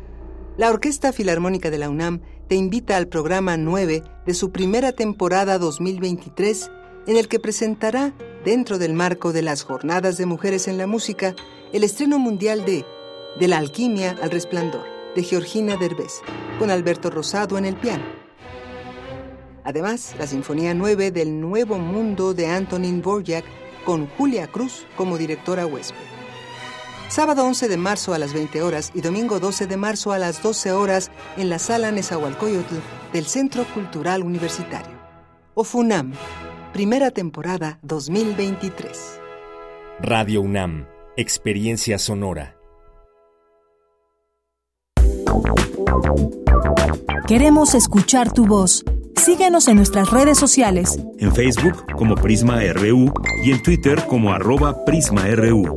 La 0.57 0.71
Orquesta 0.71 1.13
Filarmónica 1.13 1.71
de 1.71 1.79
la 1.79 1.91
UNAM 1.91 2.21
te 2.49 2.55
invita 2.55 2.97
al 2.97 3.09
programa 3.09 3.57
9 3.57 4.03
de 4.27 4.35
su 4.35 4.51
primera 4.53 4.93
temporada 4.93 5.59
2023, 5.59 6.71
en 7.07 7.17
el 7.17 7.29
que 7.29 7.41
presentará, 7.41 8.15
dentro 8.45 8.79
del 8.79 8.95
marco 8.95 9.33
de 9.33 9.43
las 9.43 9.63
Jornadas 9.63 10.17
de 10.17 10.27
Mujeres 10.27 10.67
en 10.67 10.79
la 10.79 10.87
Música, 10.87 11.35
el 11.73 11.85
estreno 11.85 12.19
mundial 12.19 12.65
de 12.65 12.85
De 13.39 13.49
la 13.49 13.59
Alquimia 13.59 14.17
al 14.23 14.31
Resplandor, 14.31 14.85
de 15.15 15.23
Georgina 15.23 15.77
Derbez, 15.77 16.21
con 16.59 16.71
Alberto 16.71 17.11
Rosado 17.11 17.59
en 17.59 17.67
el 17.67 17.77
piano. 17.77 18.05
Además, 19.63 20.15
la 20.19 20.27
Sinfonía 20.27 20.73
9 20.75 21.11
del 21.11 21.39
Nuevo 21.39 21.79
Mundo 21.79 22.33
de 22.33 22.47
Antonin 22.47 23.03
Dvorak, 23.03 23.45
con 23.85 24.09
Julia 24.09 24.47
Cruz 24.47 24.87
como 24.97 25.17
directora 25.17 25.67
huésped 25.67 26.10
sábado 27.11 27.45
11 27.45 27.69
de 27.69 27.77
marzo 27.77 28.15
a 28.15 28.19
las 28.19 28.33
20 28.33 28.63
horas 28.63 28.93
y 28.95 29.01
domingo 29.01 29.41
12 29.41 29.67
de 29.67 29.77
marzo 29.77 30.13
a 30.13 30.19
las 30.19 30.43
12 30.43 30.73
horas 30.73 31.11
en 31.37 31.51
la 31.51 31.59
sala 31.59 31.91
Nezahualcóyotl 31.91 32.77
del 33.13 33.27
Centro 33.27 33.65
Cultural 33.75 34.23
Universitario. 34.23 34.97
OFUNAM, 35.55 36.13
primera 36.73 37.11
temporada 37.11 37.81
2023. 37.83 39.21
Radio 40.01 40.41
UNAM, 40.41 40.87
experiencia 41.17 41.99
sonora. 41.99 42.57
Queremos 47.27 47.75
escuchar 47.75 48.33
tu 48.33 48.47
voz. 48.47 48.85
Síguenos 49.17 49.69
en 49.69 49.77
nuestras 49.77 50.11
redes 50.11 50.39
sociales. 50.39 50.99
En 51.19 51.35
Facebook 51.35 51.85
como 51.97 52.15
Prisma 52.15 52.61
RU 52.73 53.13
y 53.45 53.53
en 53.53 53.63
Twitter 53.63 54.05
como 54.07 54.33
arroba 54.33 54.85
PrismaRU. 54.85 55.77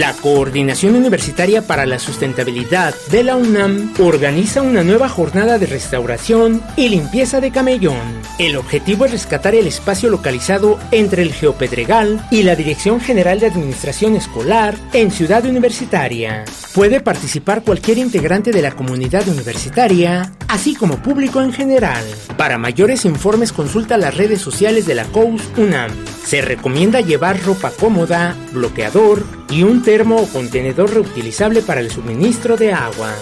La 0.00 0.14
Coordinación 0.14 0.94
Universitaria 0.94 1.60
para 1.60 1.84
la 1.84 1.98
Sustentabilidad 1.98 2.94
de 3.10 3.22
la 3.22 3.36
UNAM 3.36 3.92
organiza 3.98 4.62
una 4.62 4.82
nueva 4.82 5.10
jornada 5.10 5.58
de 5.58 5.66
restauración 5.66 6.62
y 6.74 6.88
limpieza 6.88 7.38
de 7.38 7.50
Camellón. 7.50 8.22
El 8.38 8.56
objetivo 8.56 9.04
es 9.04 9.10
rescatar 9.10 9.54
el 9.54 9.66
espacio 9.66 10.08
localizado 10.08 10.78
entre 10.90 11.20
el 11.20 11.34
Geopedregal 11.34 12.26
y 12.30 12.44
la 12.44 12.56
Dirección 12.56 13.02
General 13.02 13.40
de 13.40 13.48
Administración 13.48 14.16
Escolar 14.16 14.74
en 14.94 15.10
Ciudad 15.10 15.44
Universitaria. 15.44 16.46
Puede 16.74 17.00
participar 17.00 17.62
cualquier 17.62 17.98
integrante 17.98 18.52
de 18.52 18.62
la 18.62 18.70
comunidad 18.70 19.28
universitaria, 19.28 20.32
así 20.48 20.74
como 20.74 21.02
público 21.02 21.42
en 21.42 21.52
general. 21.52 22.06
Para 22.38 22.56
mayores 22.56 23.04
informes 23.04 23.52
consulta 23.52 23.98
las 23.98 24.16
redes 24.16 24.40
sociales 24.40 24.86
de 24.86 24.94
la 24.94 25.04
COUS 25.04 25.42
UNAM. 25.58 25.90
Se 26.24 26.42
recomienda 26.42 27.00
llevar 27.00 27.42
ropa 27.42 27.70
cómoda, 27.70 28.36
bloqueador 28.52 29.24
y 29.48 29.62
un 29.62 29.82
termo 29.82 30.16
o 30.16 30.28
contenedor 30.28 30.92
reutilizable 30.94 31.62
para 31.62 31.80
el 31.80 31.90
suministro 31.90 32.56
de 32.56 32.72
agua. 32.72 33.14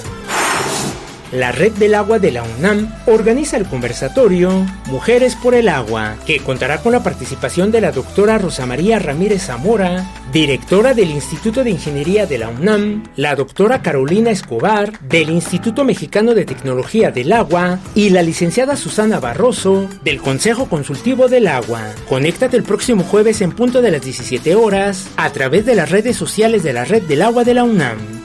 La 1.33 1.53
Red 1.53 1.72
del 1.72 1.95
Agua 1.95 2.18
de 2.18 2.33
la 2.33 2.43
UNAM 2.43 2.91
organiza 3.07 3.59
el 3.59 3.66
conversatorio 3.66 4.66
Mujeres 4.87 5.37
por 5.37 5.55
el 5.55 5.68
Agua, 5.68 6.16
que 6.26 6.39
contará 6.41 6.79
con 6.81 6.93
la 6.93 7.03
participación 7.03 7.70
de 7.70 7.83
la 7.83 7.93
doctora 7.93 8.39
Rosa 8.39 8.64
María 8.64 8.99
Ramírez 8.99 9.43
Zamora, 9.43 10.07
directora 10.33 10.95
del 10.95 11.11
Instituto 11.11 11.64
de 11.64 11.70
Ingeniería 11.70 12.24
de 12.24 12.39
la 12.39 12.49
UNAM, 12.49 13.05
la 13.16 13.37
doctora 13.37 13.83
Carolina 13.83 14.31
Escobar, 14.31 14.99
del 15.01 15.29
Instituto 15.29 15.85
Mexicano 15.85 16.33
de 16.33 16.47
Tecnología 16.47 17.11
del 17.11 17.33
Agua, 17.35 17.79
y 17.95 18.09
la 18.09 18.22
licenciada 18.22 18.76
Susana 18.76 19.20
Barroso, 19.20 19.87
del 20.03 20.22
Consejo 20.22 20.66
Consultivo 20.70 21.29
del 21.29 21.47
Agua. 21.47 21.83
Conéctate 22.09 22.57
el 22.57 22.62
próximo 22.62 23.05
jueves 23.05 23.43
en 23.43 23.53
punto 23.53 23.83
de 23.83 23.91
las 23.91 24.03
17 24.03 24.55
horas 24.55 25.09
a 25.18 25.31
través 25.31 25.66
de 25.66 25.74
las 25.74 25.91
redes 25.91 26.16
sociales 26.16 26.62
de 26.62 26.72
la 26.72 26.87
Red 26.87 27.03
del 27.03 27.20
Agua 27.20 27.45
de 27.45 27.53
la 27.55 27.64
UNAM. 27.64 28.18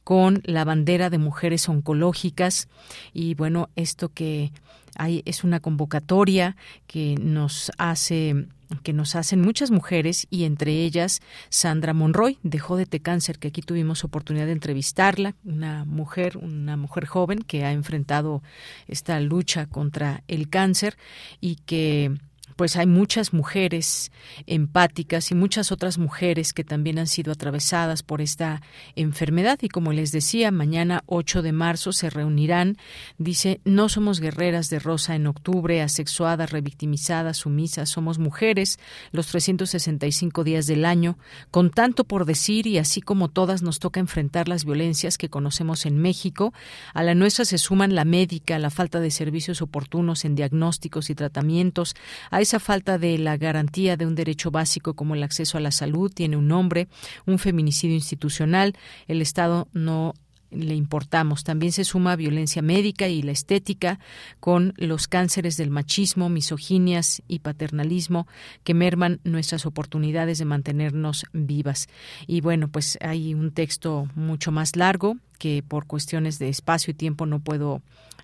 con 0.04 0.42
la 0.44 0.64
bandera 0.64 1.10
de 1.10 1.18
mujeres 1.18 1.68
oncológicas. 1.68 2.68
Y 3.12 3.34
bueno, 3.34 3.70
esto 3.76 4.10
que 4.10 4.52
hay 4.96 5.22
es 5.24 5.44
una 5.44 5.60
convocatoria 5.60 6.56
que 6.86 7.16
nos 7.20 7.70
hace 7.78 8.46
que 8.82 8.92
nos 8.92 9.16
hacen 9.16 9.40
muchas 9.40 9.72
mujeres 9.72 10.28
y 10.30 10.44
entre 10.44 10.72
ellas 10.84 11.20
Sandra 11.48 11.92
Monroy 11.92 12.38
de 12.44 12.60
Jódete 12.60 13.00
Cáncer, 13.00 13.38
que 13.38 13.48
aquí 13.48 13.62
tuvimos 13.62 14.04
oportunidad 14.04 14.46
de 14.46 14.52
entrevistarla, 14.52 15.34
una 15.44 15.84
mujer, 15.84 16.36
una 16.36 16.76
mujer 16.76 17.06
joven 17.06 17.40
que 17.40 17.64
ha 17.64 17.72
enfrentado 17.72 18.42
esta 18.86 19.18
lucha 19.18 19.66
contra 19.66 20.22
el 20.28 20.48
cáncer 20.48 20.96
y 21.40 21.56
que 21.56 22.16
pues 22.60 22.76
hay 22.76 22.86
muchas 22.86 23.32
mujeres 23.32 24.12
empáticas 24.46 25.30
y 25.30 25.34
muchas 25.34 25.72
otras 25.72 25.96
mujeres 25.96 26.52
que 26.52 26.62
también 26.62 26.98
han 26.98 27.06
sido 27.06 27.32
atravesadas 27.32 28.02
por 28.02 28.20
esta 28.20 28.60
enfermedad. 28.96 29.58
Y 29.62 29.70
como 29.70 29.94
les 29.94 30.12
decía, 30.12 30.50
mañana 30.50 31.02
8 31.06 31.40
de 31.40 31.52
marzo 31.52 31.94
se 31.94 32.10
reunirán, 32.10 32.76
dice, 33.16 33.62
no 33.64 33.88
somos 33.88 34.20
guerreras 34.20 34.68
de 34.68 34.78
rosa 34.78 35.14
en 35.14 35.26
octubre, 35.26 35.80
asexuadas, 35.80 36.50
revictimizadas, 36.50 37.38
sumisas, 37.38 37.88
somos 37.88 38.18
mujeres 38.18 38.78
los 39.10 39.28
365 39.28 40.44
días 40.44 40.66
del 40.66 40.84
año, 40.84 41.16
con 41.50 41.70
tanto 41.70 42.04
por 42.04 42.26
decir 42.26 42.66
y 42.66 42.76
así 42.76 43.00
como 43.00 43.30
todas 43.30 43.62
nos 43.62 43.78
toca 43.78 44.00
enfrentar 44.00 44.48
las 44.48 44.66
violencias 44.66 45.16
que 45.16 45.30
conocemos 45.30 45.86
en 45.86 45.96
México, 45.96 46.52
a 46.92 47.02
la 47.04 47.14
nuestra 47.14 47.46
se 47.46 47.56
suman 47.56 47.94
la 47.94 48.04
médica, 48.04 48.58
la 48.58 48.68
falta 48.68 49.00
de 49.00 49.10
servicios 49.10 49.62
oportunos 49.62 50.26
en 50.26 50.34
diagnósticos 50.34 51.08
y 51.08 51.14
tratamientos, 51.14 51.96
a 52.30 52.42
esa 52.50 52.58
falta 52.58 52.98
de 52.98 53.16
la 53.16 53.36
garantía 53.36 53.96
de 53.96 54.06
un 54.06 54.16
derecho 54.16 54.50
básico 54.50 54.94
como 54.94 55.14
el 55.14 55.22
acceso 55.22 55.56
a 55.56 55.60
la 55.60 55.70
salud 55.70 56.10
tiene 56.12 56.36
un 56.36 56.48
nombre, 56.48 56.88
un 57.24 57.38
feminicidio 57.38 57.94
institucional. 57.94 58.74
El 59.06 59.22
Estado 59.22 59.68
no 59.72 60.14
le 60.50 60.74
importamos. 60.74 61.44
También 61.44 61.70
se 61.70 61.84
suma 61.84 62.16
violencia 62.16 62.60
médica 62.60 63.06
y 63.06 63.22
la 63.22 63.30
estética 63.30 64.00
con 64.40 64.74
los 64.78 65.06
cánceres 65.06 65.56
del 65.58 65.70
machismo, 65.70 66.28
misoginias 66.28 67.22
y 67.28 67.38
paternalismo 67.38 68.26
que 68.64 68.74
merman 68.74 69.20
nuestras 69.22 69.64
oportunidades 69.64 70.38
de 70.38 70.44
mantenernos 70.44 71.26
vivas. 71.32 71.86
Y 72.26 72.40
bueno, 72.40 72.66
pues 72.66 72.98
hay 73.00 73.32
un 73.32 73.52
texto 73.52 74.08
mucho 74.16 74.50
más 74.50 74.74
largo 74.74 75.18
que 75.38 75.62
por 75.62 75.86
cuestiones 75.86 76.40
de 76.40 76.48
espacio 76.48 76.90
y 76.90 76.94
tiempo 76.94 77.26
no 77.26 77.38
puedo 77.38 77.80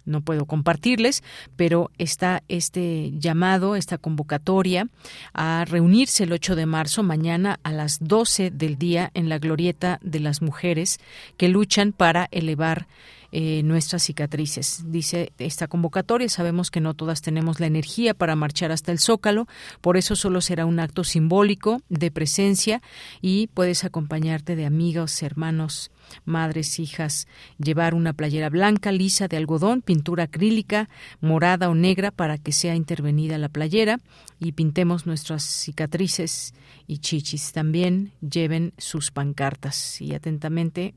no 0.07 0.23
puedo 0.23 0.47
compartirles, 0.47 1.23
pero 1.57 1.91
está 1.99 2.43
este 2.49 3.13
llamado, 3.19 3.77
esta 3.77 3.99
convocatoria 3.99 4.89
a 5.35 5.65
reunirse 5.69 6.25
el 6.25 6.33
8 6.33 6.57
de 6.57 6.67
marzo, 6.67 7.03
mañana 7.03 7.61
a 7.63 7.73
las 7.73 7.99
12 8.01 8.51
del 8.51 8.79
día, 8.79 9.11
en 9.15 9.29
la 9.29 9.39
glorieta 9.39 9.99
de 10.03 10.21
las 10.21 10.41
mujeres 10.41 10.99
que 11.37 11.49
luchan 11.49 11.93
para 11.93 12.29
elevar 12.31 12.87
eh, 13.39 13.63
nuestras 13.65 14.03
cicatrices. 14.03 14.83
Dice 14.87 15.31
esta 15.37 15.69
convocatoria, 15.69 16.27
sabemos 16.31 16.71
que 16.71 16.81
no 16.81 16.95
todas 16.95 17.21
tenemos 17.21 17.61
la 17.61 17.67
energía 17.67 18.15
para 18.15 18.35
marchar 18.35 18.73
hasta 18.73 18.93
el 18.93 18.99
zócalo, 18.99 19.47
por 19.83 19.99
eso 19.99 20.17
solo 20.17 20.41
será 20.41 20.65
un 20.65 20.81
acto 20.81 21.05
simbólico 21.05 21.83
de 21.91 22.11
presencia 22.11 22.81
y 23.21 23.49
puedes 23.49 23.85
acompañarte 23.85 24.57
de 24.57 24.65
amigos, 24.65 25.23
hermanos, 25.23 25.91
madres, 26.25 26.79
hijas, 26.79 27.29
llevar 27.59 27.93
una 27.93 28.15
playera 28.15 28.49
blanca, 28.49 28.91
lisa 28.91 29.29
de 29.29 29.37
algodón, 29.37 29.83
pintura 29.83 30.25
acrílica, 30.25 30.89
morada 31.21 31.69
o 31.69 31.75
negra 31.75 32.13
para 32.13 32.39
que 32.39 32.53
sea 32.53 32.75
intervenida 32.75 33.37
la 33.37 33.51
playera 33.51 34.01
y 34.41 34.53
pintemos 34.53 35.05
nuestras 35.05 35.43
cicatrices 35.43 36.55
y 36.87 37.01
chichis. 37.01 37.53
También 37.53 38.13
lleven 38.23 38.73
sus 38.79 39.11
pancartas 39.11 40.01
y 40.01 40.15
atentamente 40.15 40.95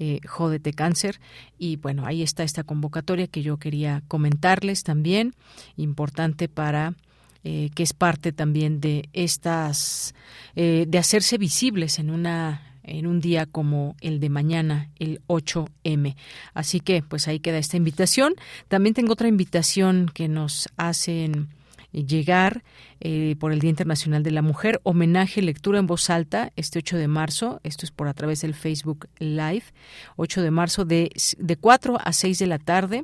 eh, 0.00 0.20
Jódete 0.26 0.72
Cáncer. 0.72 1.20
Y 1.58 1.76
bueno, 1.76 2.04
ahí 2.06 2.22
está 2.22 2.42
esta 2.42 2.64
convocatoria 2.64 3.28
que 3.28 3.42
yo 3.42 3.58
quería 3.58 4.02
comentarles 4.08 4.82
también, 4.82 5.34
importante 5.76 6.48
para 6.48 6.94
eh, 7.44 7.70
que 7.74 7.82
es 7.82 7.92
parte 7.92 8.32
también 8.32 8.80
de 8.80 9.08
estas, 9.12 10.14
eh, 10.56 10.86
de 10.88 10.98
hacerse 10.98 11.38
visibles 11.38 11.98
en 11.98 12.10
una 12.10 12.66
en 12.82 13.06
un 13.06 13.20
día 13.20 13.46
como 13.46 13.94
el 14.00 14.20
de 14.20 14.30
mañana, 14.30 14.88
el 14.98 15.20
8M. 15.26 16.16
Así 16.54 16.80
que 16.80 17.02
pues 17.02 17.28
ahí 17.28 17.38
queda 17.38 17.58
esta 17.58 17.76
invitación. 17.76 18.34
También 18.68 18.94
tengo 18.94 19.12
otra 19.12 19.28
invitación 19.28 20.10
que 20.12 20.28
nos 20.28 20.68
hacen 20.76 21.48
llegar 21.92 22.62
eh, 23.00 23.36
por 23.38 23.52
el 23.52 23.60
Día 23.60 23.70
Internacional 23.70 24.22
de 24.22 24.30
la 24.30 24.42
Mujer, 24.42 24.80
homenaje, 24.82 25.42
lectura 25.42 25.78
en 25.78 25.86
voz 25.86 26.10
alta, 26.10 26.52
este 26.56 26.78
8 26.78 26.96
de 26.96 27.08
marzo, 27.08 27.60
esto 27.64 27.86
es 27.86 27.90
por 27.90 28.08
a 28.08 28.14
través 28.14 28.42
del 28.42 28.54
Facebook 28.54 29.08
Live, 29.18 29.64
8 30.16 30.42
de 30.42 30.50
marzo 30.50 30.84
de, 30.84 31.10
de 31.38 31.56
4 31.56 31.98
a 32.02 32.12
6 32.12 32.38
de 32.38 32.46
la 32.46 32.58
tarde. 32.58 33.02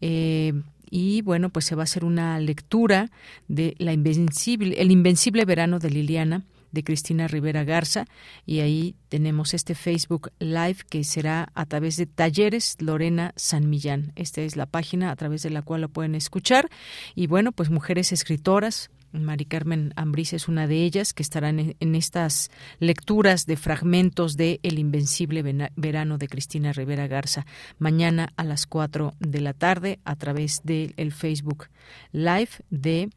Eh, 0.00 0.52
y 0.90 1.22
bueno, 1.22 1.50
pues 1.50 1.64
se 1.64 1.74
va 1.74 1.82
a 1.82 1.84
hacer 1.84 2.04
una 2.04 2.38
lectura 2.38 3.10
de 3.48 3.74
la 3.78 3.92
invencible, 3.92 4.80
el 4.80 4.90
invencible 4.90 5.44
verano 5.44 5.78
de 5.78 5.90
Liliana, 5.90 6.42
de 6.76 6.84
Cristina 6.84 7.26
Rivera 7.26 7.64
Garza 7.64 8.04
y 8.44 8.60
ahí 8.60 8.94
tenemos 9.08 9.54
este 9.54 9.74
Facebook 9.74 10.30
Live 10.38 10.76
que 10.90 11.04
será 11.04 11.48
a 11.54 11.64
través 11.64 11.96
de 11.96 12.04
Talleres 12.04 12.76
Lorena 12.80 13.32
San 13.34 13.70
Millán. 13.70 14.12
Esta 14.14 14.42
es 14.42 14.56
la 14.56 14.66
página 14.66 15.10
a 15.10 15.16
través 15.16 15.42
de 15.42 15.48
la 15.48 15.62
cual 15.62 15.80
lo 15.80 15.88
pueden 15.88 16.14
escuchar 16.14 16.68
y 17.14 17.28
bueno, 17.28 17.52
pues 17.52 17.70
mujeres 17.70 18.12
escritoras, 18.12 18.90
Mari 19.12 19.46
Carmen 19.46 19.94
Ambrís 19.96 20.34
es 20.34 20.48
una 20.48 20.66
de 20.66 20.84
ellas 20.84 21.14
que 21.14 21.22
estarán 21.22 21.74
en, 21.80 21.94
estas 21.94 22.50
lecturas 22.78 23.46
de 23.46 23.56
fragmentos 23.56 24.36
de 24.36 24.60
El 24.62 24.78
Invencible 24.78 25.70
Verano 25.76 26.18
de 26.18 26.28
Cristina 26.28 26.72
Rivera 26.72 27.06
Garza 27.06 27.46
mañana 27.78 28.34
a 28.36 28.44
las 28.44 28.66
4 28.66 29.14
de 29.18 29.40
la 29.40 29.54
tarde 29.54 29.98
a 30.04 30.16
través 30.16 30.60
del 30.62 31.12
Facebook 31.12 31.68
Live 32.12 32.50
de 32.68 33.08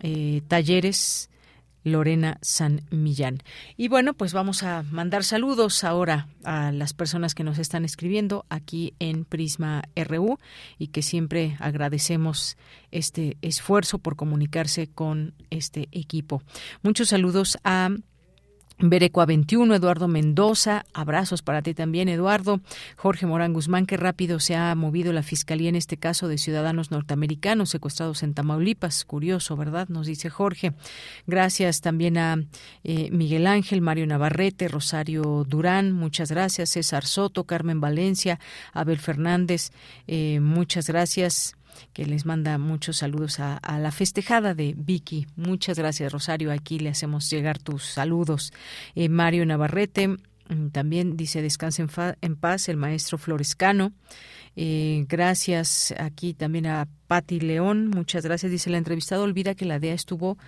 eh, 0.00 0.42
Talleres 0.48 1.30
Lorena 1.84 2.38
San 2.40 2.82
Millán. 2.90 3.42
Y 3.76 3.88
bueno, 3.88 4.14
pues 4.14 4.32
vamos 4.32 4.62
a 4.62 4.82
mandar 4.82 5.22
saludos 5.22 5.84
ahora 5.84 6.28
a 6.42 6.72
las 6.72 6.94
personas 6.94 7.34
que 7.34 7.44
nos 7.44 7.58
están 7.58 7.84
escribiendo 7.84 8.44
aquí 8.48 8.94
en 8.98 9.24
Prisma 9.24 9.82
RU 9.94 10.38
y 10.78 10.88
que 10.88 11.02
siempre 11.02 11.56
agradecemos 11.60 12.56
este 12.90 13.36
esfuerzo 13.42 13.98
por 13.98 14.16
comunicarse 14.16 14.88
con 14.88 15.34
este 15.50 15.88
equipo. 15.92 16.42
Muchos 16.82 17.08
saludos 17.10 17.58
a 17.64 17.90
Berecoa 18.78 19.24
21, 19.24 19.76
Eduardo 19.76 20.08
Mendoza, 20.08 20.84
abrazos 20.92 21.42
para 21.42 21.62
ti 21.62 21.74
también, 21.74 22.08
Eduardo. 22.08 22.60
Jorge 22.96 23.24
Morán 23.24 23.52
Guzmán, 23.52 23.86
qué 23.86 23.96
rápido 23.96 24.40
se 24.40 24.56
ha 24.56 24.74
movido 24.74 25.12
la 25.12 25.22
fiscalía 25.22 25.68
en 25.68 25.76
este 25.76 25.96
caso 25.96 26.26
de 26.26 26.38
ciudadanos 26.38 26.90
norteamericanos 26.90 27.70
secuestrados 27.70 28.24
en 28.24 28.34
Tamaulipas. 28.34 29.04
Curioso, 29.04 29.56
¿verdad? 29.56 29.88
Nos 29.88 30.08
dice 30.08 30.28
Jorge. 30.28 30.72
Gracias 31.26 31.82
también 31.82 32.18
a 32.18 32.44
eh, 32.82 33.10
Miguel 33.12 33.46
Ángel, 33.46 33.80
Mario 33.80 34.08
Navarrete, 34.08 34.66
Rosario 34.66 35.44
Durán, 35.48 35.92
muchas 35.92 36.30
gracias. 36.30 36.70
César 36.70 37.06
Soto, 37.06 37.44
Carmen 37.44 37.80
Valencia, 37.80 38.40
Abel 38.72 38.98
Fernández, 38.98 39.70
eh, 40.08 40.40
muchas 40.40 40.88
gracias 40.88 41.56
que 41.92 42.06
les 42.06 42.26
manda 42.26 42.58
muchos 42.58 42.98
saludos 42.98 43.40
a, 43.40 43.60
la 43.78 43.90
festejada 43.90 44.54
de 44.54 44.74
Vicky. 44.76 45.26
Muchas 45.36 45.78
gracias, 45.78 46.12
Rosario. 46.12 46.52
Aquí 46.52 46.78
le 46.78 46.90
hacemos 46.90 47.30
llegar 47.30 47.58
tus 47.58 47.84
saludos. 47.84 48.52
Eh, 48.94 49.08
Mario 49.08 49.46
Navarrete 49.46 50.08
mm, 50.08 50.68
también 50.72 51.16
dice 51.16 51.42
descanse 51.42 51.84
en, 52.20 52.36
paz 52.36 52.68
el 52.68 52.76
maestro 52.76 53.18
Florescano. 53.18 53.92
Eh, 54.56 55.04
gracias 55.08 55.92
aquí 55.98 56.32
también 56.32 56.66
a 56.66 56.86
Patti 57.06 57.40
León, 57.40 57.88
muchas 57.88 58.24
gracias. 58.24 58.50
Dice 58.50 58.70
la 58.70 58.78
entrevistada 58.78 59.22
olvida 59.22 59.54
que 59.54 59.64
la 59.64 59.78
DEA 59.78 59.94
estuvo 59.94 60.38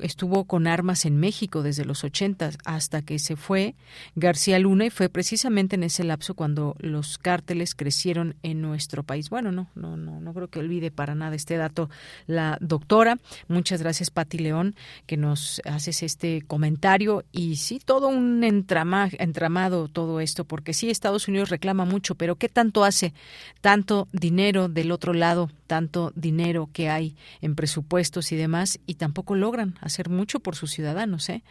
estuvo 0.00 0.44
con 0.44 0.66
armas 0.66 1.04
en 1.04 1.16
México 1.16 1.62
desde 1.62 1.84
los 1.84 2.04
80 2.04 2.50
hasta 2.64 3.02
que 3.02 3.18
se 3.18 3.36
fue 3.36 3.74
García 4.14 4.58
Luna 4.58 4.86
y 4.86 4.90
fue 4.90 5.08
precisamente 5.08 5.76
en 5.76 5.82
ese 5.82 6.04
lapso 6.04 6.34
cuando 6.34 6.76
los 6.78 7.18
cárteles 7.18 7.74
crecieron 7.74 8.36
en 8.42 8.60
nuestro 8.60 9.02
país. 9.02 9.30
Bueno, 9.30 9.52
no, 9.52 9.68
no, 9.74 9.96
no, 9.96 10.20
no 10.20 10.34
creo 10.34 10.48
que 10.48 10.58
olvide 10.58 10.90
para 10.90 11.14
nada 11.14 11.34
este 11.34 11.56
dato 11.56 11.90
la 12.26 12.58
doctora. 12.60 13.18
Muchas 13.48 13.80
gracias, 13.82 14.10
Patti 14.10 14.38
León, 14.38 14.74
que 15.06 15.16
nos 15.16 15.60
haces 15.64 16.02
este 16.02 16.42
comentario 16.46 17.24
y 17.32 17.56
sí, 17.56 17.80
todo 17.84 18.08
un 18.08 18.44
entramado 18.44 19.88
todo 19.88 20.20
esto, 20.20 20.44
porque 20.44 20.74
sí, 20.74 20.90
Estados 20.90 21.28
Unidos 21.28 21.50
reclama 21.50 21.84
mucho, 21.84 22.14
pero 22.14 22.36
¿qué 22.36 22.48
tanto 22.48 22.84
hace? 22.84 23.12
Tanto 23.60 24.08
dinero 24.12 24.68
del 24.68 24.92
otro 24.92 25.12
lado, 25.12 25.50
tanto 25.66 25.95
dinero 26.14 26.68
que 26.72 26.88
hay 26.88 27.16
en 27.40 27.54
presupuestos 27.54 28.32
y 28.32 28.36
demás 28.36 28.78
y 28.86 28.94
tampoco 28.94 29.34
logran 29.34 29.76
hacer 29.80 30.08
mucho 30.08 30.40
por 30.40 30.56
sus 30.56 30.70
ciudadanos. 30.70 31.28
¿eh? 31.28 31.42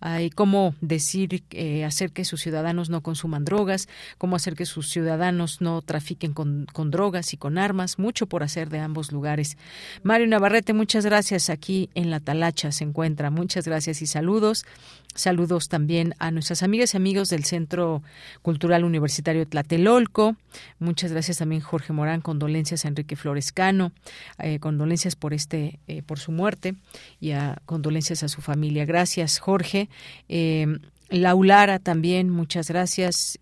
Hay 0.00 0.30
cómo 0.30 0.74
decir, 0.80 1.44
eh, 1.50 1.84
hacer 1.84 2.12
que 2.12 2.24
sus 2.24 2.40
ciudadanos 2.40 2.90
no 2.90 3.02
consuman 3.02 3.44
drogas, 3.44 3.88
cómo 4.18 4.36
hacer 4.36 4.54
que 4.54 4.66
sus 4.66 4.88
ciudadanos 4.88 5.60
no 5.60 5.82
trafiquen 5.82 6.32
con, 6.32 6.66
con 6.72 6.90
drogas 6.90 7.32
y 7.32 7.36
con 7.36 7.58
armas, 7.58 7.98
mucho 7.98 8.26
por 8.26 8.42
hacer 8.42 8.68
de 8.68 8.80
ambos 8.80 9.12
lugares. 9.12 9.56
Mario 10.02 10.26
Navarrete, 10.26 10.72
muchas 10.72 11.04
gracias. 11.04 11.50
Aquí 11.50 11.90
en 11.94 12.10
La 12.10 12.20
Talacha 12.20 12.72
se 12.72 12.84
encuentra. 12.84 13.30
Muchas 13.30 13.66
gracias 13.66 14.02
y 14.02 14.06
saludos. 14.06 14.64
Saludos 15.14 15.68
también 15.68 16.14
a 16.18 16.30
nuestras 16.30 16.62
amigas 16.62 16.94
y 16.94 16.96
amigos 16.96 17.28
del 17.28 17.44
Centro 17.44 18.02
Cultural 18.40 18.82
Universitario 18.82 19.46
Tlatelolco. 19.46 20.36
Muchas 20.78 21.12
gracias 21.12 21.38
también 21.38 21.60
Jorge 21.60 21.92
Morán, 21.92 22.22
condolencias 22.22 22.84
a 22.84 22.88
Enrique 22.88 23.14
Florescano, 23.14 23.92
eh, 24.38 24.58
condolencias 24.58 25.14
por 25.14 25.34
este, 25.34 25.80
eh, 25.86 26.02
por 26.02 26.18
su 26.18 26.32
muerte 26.32 26.76
y 27.20 27.32
a 27.32 27.60
condolencias 27.66 28.22
a 28.22 28.28
su 28.28 28.40
familia. 28.40 28.86
Gracias 28.86 29.38
Jorge. 29.38 29.90
Eh, 30.30 30.78
Laulara 31.10 31.78
también, 31.78 32.30
muchas 32.30 32.68
gracias. 32.68 33.38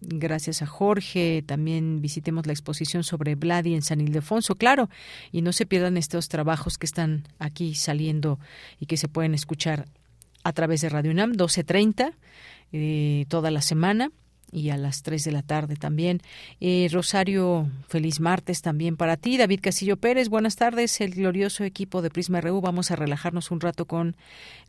gracias 0.00 0.62
a 0.62 0.66
Jorge. 0.66 1.44
También 1.44 2.00
visitemos 2.00 2.46
la 2.46 2.54
exposición 2.54 3.04
sobre 3.04 3.34
Vladi 3.34 3.74
en 3.74 3.82
San 3.82 4.00
Ildefonso, 4.00 4.54
claro. 4.54 4.88
Y 5.32 5.42
no 5.42 5.52
se 5.52 5.66
pierdan 5.66 5.98
estos 5.98 6.30
trabajos 6.30 6.78
que 6.78 6.86
están 6.86 7.28
aquí 7.38 7.74
saliendo 7.74 8.38
y 8.80 8.86
que 8.86 8.96
se 8.96 9.06
pueden 9.06 9.34
escuchar 9.34 9.84
a 10.44 10.52
través 10.52 10.80
de 10.80 10.88
Radio 10.88 11.10
UNAM, 11.10 11.32
12.30 11.32 12.14
eh, 12.72 13.24
toda 13.28 13.50
la 13.50 13.62
semana 13.62 14.10
y 14.50 14.70
a 14.70 14.76
las 14.76 15.02
3 15.02 15.24
de 15.24 15.32
la 15.32 15.42
tarde 15.42 15.76
también. 15.76 16.20
Eh, 16.60 16.88
Rosario, 16.90 17.70
feliz 17.86 18.20
martes 18.20 18.62
también 18.62 18.96
para 18.96 19.16
ti. 19.16 19.36
David 19.36 19.60
Castillo 19.62 19.96
Pérez, 19.96 20.28
buenas 20.28 20.56
tardes. 20.56 21.00
El 21.00 21.14
glorioso 21.14 21.64
equipo 21.64 22.02
de 22.02 22.10
Prisma 22.10 22.40
RU. 22.40 22.60
Vamos 22.60 22.90
a 22.90 22.96
relajarnos 22.96 23.50
un 23.50 23.60
rato 23.60 23.84
con 23.84 24.16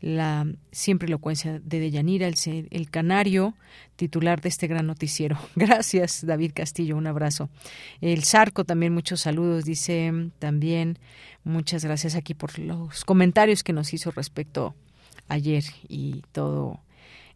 la 0.00 0.46
siempre 0.70 1.06
elocuencia 1.06 1.60
de 1.60 1.80
Deyanira, 1.80 2.26
el, 2.26 2.68
el 2.70 2.90
canario 2.90 3.54
titular 3.96 4.40
de 4.40 4.50
este 4.50 4.66
gran 4.66 4.86
noticiero. 4.86 5.38
Gracias, 5.56 6.24
David 6.26 6.52
Castillo. 6.54 6.96
Un 6.96 7.06
abrazo. 7.06 7.48
El 8.00 8.24
Zarco 8.24 8.64
también, 8.64 8.92
muchos 8.92 9.20
saludos. 9.20 9.64
Dice 9.64 10.30
también, 10.38 10.98
muchas 11.44 11.84
gracias 11.84 12.14
aquí 12.16 12.34
por 12.34 12.58
los 12.58 13.04
comentarios 13.04 13.62
que 13.62 13.72
nos 13.72 13.94
hizo 13.94 14.10
respecto 14.10 14.74
ayer 15.30 15.64
y 15.88 16.22
todo 16.32 16.80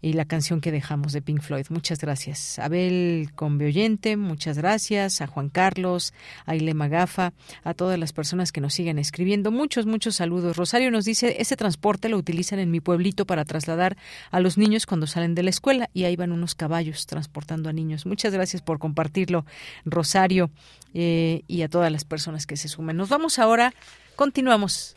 y 0.05 0.12
la 0.12 0.27
canción 0.27 0.61
que 0.61 0.71
dejamos 0.71 1.15
de 1.15 1.23
Pink 1.23 1.41
Floyd. 1.41 1.65
Muchas 1.71 1.99
gracias. 1.99 2.59
Abel 2.59 3.31
Conveoyente, 3.35 4.19
muchas 4.19 4.59
gracias. 4.59 5.23
A 5.23 5.27
Juan 5.27 5.49
Carlos, 5.49 6.12
a 6.45 6.55
Ilema 6.55 6.89
Gafa, 6.89 7.33
a 7.62 7.73
todas 7.73 7.99
las 7.99 8.12
personas 8.12 8.53
que 8.53 8.61
nos 8.61 8.75
siguen 8.75 8.99
escribiendo. 8.99 9.51
Muchos, 9.51 9.87
muchos 9.87 10.16
saludos. 10.16 10.59
Rosario 10.59 10.91
nos 10.91 11.07
dice, 11.07 11.37
ese 11.39 11.57
transporte 11.57 12.11
lo 12.11 12.19
utilizan 12.19 12.59
en 12.59 12.71
mi 12.71 12.81
pueblito 12.81 13.25
para 13.25 13.47
trasladar 13.47 13.97
a 14.31 14.41
los 14.41 14.59
niños 14.59 14.85
cuando 14.85 15.07
salen 15.07 15.35
de 15.35 15.43
la 15.43 15.49
escuela 15.49 15.89
y 15.95 16.05
ahí 16.05 16.16
van 16.16 16.33
unos 16.33 16.55
caballos 16.55 17.07
transportando 17.07 17.71
a 17.71 17.73
niños. 17.73 18.05
Muchas 18.05 18.35
gracias 18.35 18.61
por 18.61 18.79
compartirlo, 18.79 19.47
Rosario, 19.87 20.51
eh, 20.93 21.45
y 21.49 21.62
a 21.62 21.71
todas 21.71 21.91
las 21.91 22.05
personas 22.05 22.47
que 22.47 22.59
se 22.59 22.69
sumen. 22.69 22.99
Nos 22.99 23.09
vamos 23.09 23.39
ahora, 23.39 23.73
continuamos. 24.16 24.97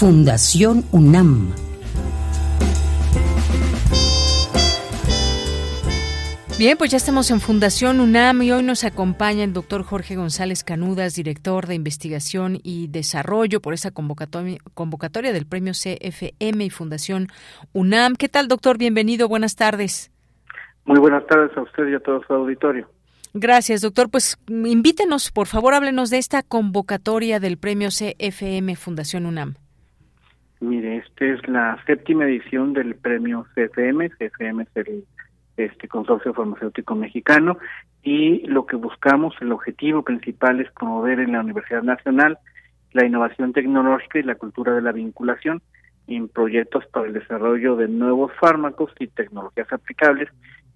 Fundación 0.00 0.82
UNAM. 0.92 1.50
Bien, 6.58 6.78
pues 6.78 6.90
ya 6.90 6.96
estamos 6.96 7.30
en 7.30 7.38
Fundación 7.38 8.00
UNAM 8.00 8.40
y 8.40 8.50
hoy 8.50 8.62
nos 8.62 8.84
acompaña 8.84 9.44
el 9.44 9.52
doctor 9.52 9.82
Jorge 9.82 10.16
González 10.16 10.64
Canudas, 10.64 11.16
director 11.16 11.66
de 11.66 11.74
investigación 11.74 12.60
y 12.62 12.88
desarrollo 12.88 13.60
por 13.60 13.74
esa 13.74 13.90
convocatoria, 13.90 14.56
convocatoria 14.72 15.34
del 15.34 15.44
premio 15.44 15.74
CFM 15.74 16.64
y 16.64 16.70
Fundación 16.70 17.28
UNAM. 17.74 18.16
¿Qué 18.16 18.30
tal, 18.30 18.48
doctor? 18.48 18.78
Bienvenido, 18.78 19.28
buenas 19.28 19.54
tardes. 19.54 20.10
Muy 20.86 20.98
buenas 20.98 21.26
tardes 21.26 21.54
a 21.58 21.60
usted 21.60 21.86
y 21.88 21.94
a 21.94 22.00
todo 22.00 22.22
su 22.26 22.32
auditorio. 22.32 22.88
Gracias, 23.34 23.82
doctor. 23.82 24.08
Pues 24.08 24.38
invítenos, 24.48 25.30
por 25.30 25.46
favor, 25.46 25.74
háblenos 25.74 26.08
de 26.08 26.16
esta 26.16 26.42
convocatoria 26.42 27.38
del 27.38 27.58
premio 27.58 27.90
CFM 27.90 28.76
Fundación 28.76 29.26
UNAM. 29.26 29.56
Mire, 30.60 30.98
esta 30.98 31.24
es 31.24 31.48
la 31.48 31.82
séptima 31.86 32.24
edición 32.24 32.74
del 32.74 32.94
premio 32.94 33.46
CFM. 33.54 34.10
CFM 34.10 34.62
es 34.62 34.86
el 34.86 35.04
este 35.56 35.88
Consorcio 35.88 36.32
Farmacéutico 36.32 36.94
Mexicano 36.94 37.58
y 38.02 38.46
lo 38.46 38.66
que 38.66 38.76
buscamos, 38.76 39.34
el 39.40 39.52
objetivo 39.52 40.02
principal 40.02 40.60
es 40.60 40.70
promover 40.72 41.20
en 41.20 41.32
la 41.32 41.40
Universidad 41.40 41.82
Nacional 41.82 42.38
la 42.92 43.04
innovación 43.04 43.52
tecnológica 43.52 44.18
y 44.18 44.22
la 44.22 44.34
cultura 44.36 44.74
de 44.74 44.82
la 44.82 44.92
vinculación 44.92 45.62
en 46.06 46.28
proyectos 46.28 46.86
para 46.86 47.06
el 47.06 47.12
desarrollo 47.12 47.76
de 47.76 47.88
nuevos 47.88 48.32
fármacos 48.40 48.90
y 48.98 49.06
tecnologías 49.06 49.72
aplicables 49.72 50.28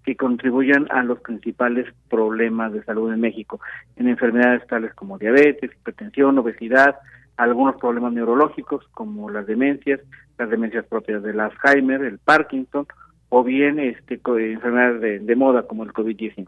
que 0.05 0.17
contribuyan 0.17 0.87
a 0.91 1.03
los 1.03 1.19
principales 1.21 1.87
problemas 2.11 2.73
de 2.73 2.85
salud 2.85 3.13
en 3.13 3.21
México, 3.21 3.61
en 3.97 4.09
enfermedades 4.09 4.67
tales 4.67 4.93
como 4.95 5.19
diabetes, 5.19 5.73
hipertensión, 5.73 6.39
obesidad, 6.39 6.97
algunos 7.37 7.77
problemas 7.77 8.13
neurológicos 8.13 8.87
como 8.93 9.31
las 9.31 9.47
demencias, 9.47 10.01
las 10.39 10.51
demencias 10.51 10.87
propias 10.87 11.23
del 11.23 11.41
Alzheimer, 11.41 12.03
el 12.03 12.19
Parkinson, 12.19 12.87
o 13.29 13.43
bien 13.43 13.81
este 13.81 14.21
enfermedades 14.25 15.27
de, 15.27 15.37
moda 15.37 15.67
como 15.67 15.85
el 15.85 15.93
COVID-19. 15.93 16.47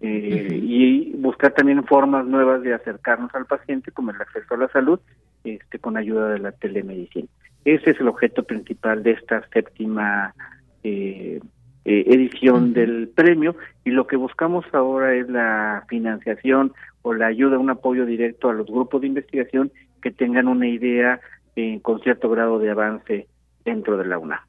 Eh, 0.00 0.60
y 0.62 1.12
buscar 1.16 1.52
también 1.52 1.84
formas 1.84 2.24
nuevas 2.26 2.62
de 2.62 2.74
acercarnos 2.74 3.34
al 3.34 3.46
paciente, 3.46 3.90
como 3.90 4.10
el 4.10 4.20
acceso 4.20 4.54
a 4.54 4.58
la 4.58 4.68
salud, 4.68 5.00
este, 5.44 5.78
con 5.78 5.96
ayuda 5.96 6.28
de 6.28 6.38
la 6.38 6.52
telemedicina. 6.52 7.28
Ese 7.64 7.90
es 7.90 8.00
el 8.00 8.08
objeto 8.08 8.44
principal 8.44 9.02
de 9.02 9.12
esta 9.12 9.46
séptima 9.48 10.34
eh, 10.84 11.40
eh, 11.90 12.04
edición 12.06 12.74
del 12.74 13.08
premio 13.08 13.56
y 13.82 13.92
lo 13.92 14.06
que 14.06 14.16
buscamos 14.16 14.62
ahora 14.72 15.14
es 15.14 15.26
la 15.30 15.86
financiación 15.88 16.74
o 17.00 17.14
la 17.14 17.28
ayuda, 17.28 17.58
un 17.58 17.70
apoyo 17.70 18.04
directo 18.04 18.50
a 18.50 18.52
los 18.52 18.66
grupos 18.66 19.00
de 19.00 19.06
investigación 19.06 19.72
que 20.02 20.10
tengan 20.10 20.48
una 20.48 20.68
idea 20.68 21.18
eh, 21.56 21.80
con 21.80 21.98
cierto 22.00 22.28
grado 22.28 22.58
de 22.58 22.68
avance 22.68 23.26
dentro 23.64 23.96
de 23.96 24.04
la 24.04 24.18
UNA. 24.18 24.46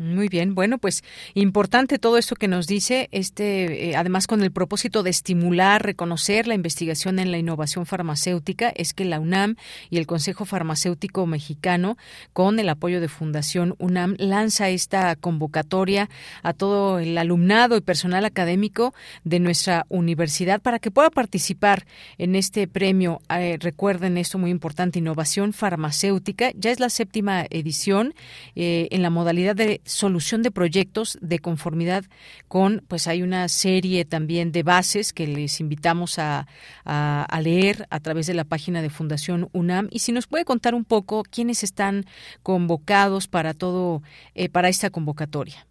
Muy 0.00 0.30
bien, 0.30 0.54
bueno, 0.54 0.78
pues 0.78 1.04
importante 1.34 1.98
todo 1.98 2.16
esto 2.16 2.34
que 2.34 2.48
nos 2.48 2.66
dice, 2.66 3.10
este, 3.12 3.90
eh, 3.90 3.96
además 3.96 4.26
con 4.26 4.42
el 4.42 4.50
propósito 4.50 5.02
de 5.02 5.10
estimular, 5.10 5.84
reconocer 5.84 6.48
la 6.48 6.54
investigación 6.54 7.18
en 7.18 7.30
la 7.30 7.36
innovación 7.36 7.84
farmacéutica, 7.84 8.72
es 8.74 8.94
que 8.94 9.04
la 9.04 9.20
UNAM 9.20 9.56
y 9.90 9.98
el 9.98 10.06
Consejo 10.06 10.46
Farmacéutico 10.46 11.26
Mexicano, 11.26 11.98
con 12.32 12.58
el 12.58 12.70
apoyo 12.70 13.02
de 13.02 13.08
Fundación 13.08 13.74
UNAM, 13.76 14.14
lanza 14.16 14.70
esta 14.70 15.14
convocatoria 15.16 16.08
a 16.42 16.54
todo 16.54 16.98
el 16.98 17.18
alumnado 17.18 17.76
y 17.76 17.82
personal 17.82 18.24
académico 18.24 18.94
de 19.24 19.38
nuestra 19.38 19.84
universidad 19.90 20.62
para 20.62 20.78
que 20.78 20.90
pueda 20.90 21.10
participar 21.10 21.84
en 22.16 22.36
este 22.36 22.66
premio. 22.66 23.20
Eh, 23.28 23.58
recuerden 23.60 24.16
esto 24.16 24.38
muy 24.38 24.50
importante, 24.50 24.98
innovación 24.98 25.52
farmacéutica, 25.52 26.52
ya 26.54 26.70
es 26.70 26.80
la 26.80 26.88
séptima 26.88 27.44
edición 27.50 28.14
eh, 28.54 28.88
en 28.92 29.02
la 29.02 29.10
modalidad 29.10 29.54
de 29.54 29.82
solución 29.90 30.42
de 30.42 30.50
proyectos 30.50 31.18
de 31.20 31.38
conformidad 31.38 32.04
con, 32.48 32.82
pues 32.88 33.08
hay 33.08 33.22
una 33.22 33.48
serie 33.48 34.04
también 34.04 34.52
de 34.52 34.62
bases 34.62 35.12
que 35.12 35.26
les 35.26 35.60
invitamos 35.60 36.18
a, 36.18 36.46
a, 36.84 37.40
leer 37.42 37.86
a 37.90 38.00
través 38.00 38.26
de 38.26 38.34
la 38.34 38.44
página 38.44 38.82
de 38.82 38.90
Fundación 38.90 39.48
UNAM. 39.52 39.88
Y 39.90 40.00
si 40.00 40.12
nos 40.12 40.26
puede 40.26 40.44
contar 40.44 40.74
un 40.74 40.84
poco 40.84 41.22
quiénes 41.22 41.62
están 41.62 42.04
convocados 42.42 43.28
para 43.28 43.54
todo, 43.54 44.02
eh, 44.34 44.48
para 44.48 44.68
esta 44.68 44.90
convocatoria. 44.90 45.66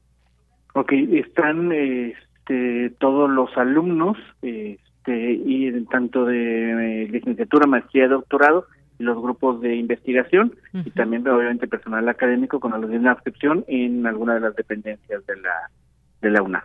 Ok, 0.73 0.91
están 0.93 1.71
este, 1.71 2.91
todos 2.99 3.29
los 3.29 3.55
alumnos, 3.57 4.17
este, 4.41 5.33
y 5.33 5.71
tanto 5.85 6.25
de 6.25 7.03
eh, 7.03 7.07
licenciatura, 7.09 7.67
maestría, 7.67 8.07
doctorado, 8.07 8.65
y 8.99 9.03
los 9.03 9.21
grupos 9.21 9.61
de 9.61 9.75
investigación, 9.75 10.53
y 10.73 10.91
también 10.91 11.27
obviamente 11.27 11.67
personal 11.67 12.07
académico 12.09 12.59
con 12.59 12.73
una 12.73 13.13
inscripción 13.13 13.63
en 13.67 14.05
alguna 14.05 14.35
de 14.35 14.41
las 14.41 14.55
dependencias 14.55 15.25
de 15.25 15.37
la 15.37 15.69
de 16.21 16.29
la 16.29 16.41
UNAM. 16.41 16.63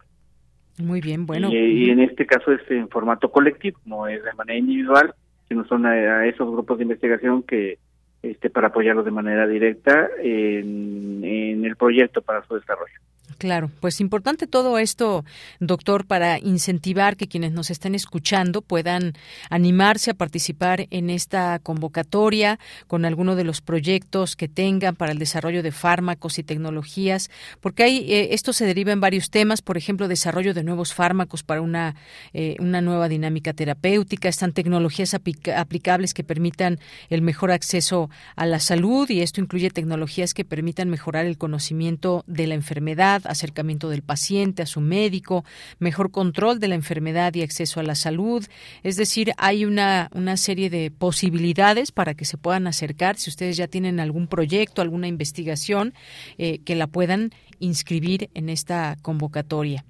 Muy 0.82 1.00
bien, 1.00 1.24
bueno. 1.26 1.50
Y, 1.52 1.90
en 1.90 2.00
este 2.00 2.26
caso 2.26 2.50
es 2.50 2.68
en 2.68 2.88
formato 2.88 3.30
colectivo, 3.30 3.78
no 3.84 4.08
es 4.08 4.22
de 4.24 4.32
manera 4.32 4.58
individual, 4.58 5.14
sino 5.48 5.64
son 5.66 5.86
a, 5.86 6.26
esos 6.26 6.50
grupos 6.50 6.78
de 6.78 6.82
investigación 6.82 7.44
que 7.44 7.78
este 8.22 8.50
para 8.50 8.68
apoyarlos 8.68 9.04
de 9.04 9.10
manera 9.10 9.46
directa 9.46 10.08
en, 10.20 11.22
en 11.22 11.64
el 11.64 11.76
proyecto 11.76 12.22
para 12.22 12.44
su 12.46 12.54
desarrollo. 12.54 12.98
Claro, 13.38 13.70
pues 13.80 14.00
importante 14.00 14.46
todo 14.46 14.78
esto, 14.78 15.24
doctor, 15.60 16.06
para 16.06 16.38
incentivar 16.38 17.16
que 17.16 17.28
quienes 17.28 17.52
nos 17.52 17.70
estén 17.70 17.94
escuchando 17.94 18.62
puedan 18.62 19.14
animarse 19.50 20.12
a 20.12 20.14
participar 20.14 20.86
en 20.90 21.10
esta 21.10 21.58
convocatoria 21.58 22.58
con 22.86 23.04
alguno 23.04 23.36
de 23.36 23.44
los 23.44 23.60
proyectos 23.60 24.36
que 24.36 24.48
tengan 24.48 24.94
para 24.96 25.12
el 25.12 25.18
desarrollo 25.18 25.62
de 25.62 25.72
fármacos 25.72 26.38
y 26.38 26.42
tecnologías, 26.42 27.30
porque 27.60 27.82
hay, 27.82 28.12
eh, 28.12 28.28
esto 28.32 28.52
se 28.52 28.66
deriva 28.66 28.92
en 28.92 29.00
varios 29.00 29.30
temas, 29.30 29.62
por 29.62 29.76
ejemplo, 29.76 30.08
desarrollo 30.08 30.54
de 30.54 30.62
nuevos 30.62 30.94
fármacos 30.94 31.42
para 31.42 31.60
una, 31.60 31.96
eh, 32.32 32.56
una 32.60 32.80
nueva 32.80 33.08
dinámica 33.08 33.52
terapéutica, 33.52 34.28
están 34.28 34.52
tecnologías 34.52 35.14
aplicables 35.14 36.14
que 36.14 36.24
permitan 36.24 36.78
el 37.10 37.22
mejor 37.22 37.50
acceso 37.50 38.10
a 38.36 38.46
la 38.46 38.60
salud 38.60 39.08
y 39.10 39.20
esto 39.20 39.40
incluye 39.40 39.70
tecnologías 39.70 40.34
que 40.34 40.44
permitan 40.44 40.88
mejorar 40.88 41.26
el 41.26 41.36
conocimiento 41.36 42.24
de 42.26 42.46
la 42.46 42.54
enfermedad, 42.54 43.22
acercamiento 43.26 43.88
del 43.88 44.02
paciente 44.02 44.62
a 44.62 44.66
su 44.66 44.80
médico, 44.80 45.44
mejor 45.78 46.10
control 46.10 46.60
de 46.60 46.68
la 46.68 46.74
enfermedad 46.74 47.34
y 47.34 47.42
acceso 47.42 47.80
a 47.80 47.82
la 47.82 47.94
salud. 47.94 48.44
Es 48.82 48.96
decir, 48.96 49.32
hay 49.36 49.64
una, 49.64 50.10
una 50.14 50.36
serie 50.36 50.70
de 50.70 50.90
posibilidades 50.90 51.92
para 51.92 52.14
que 52.14 52.24
se 52.24 52.38
puedan 52.38 52.66
acercar. 52.66 53.16
Si 53.16 53.30
ustedes 53.30 53.56
ya 53.56 53.68
tienen 53.68 54.00
algún 54.00 54.28
proyecto, 54.28 54.82
alguna 54.82 55.08
investigación, 55.08 55.94
eh, 56.38 56.58
que 56.64 56.74
la 56.74 56.86
puedan 56.86 57.30
inscribir 57.58 58.30
en 58.34 58.48
esta 58.48 58.96
convocatoria. 59.02 59.84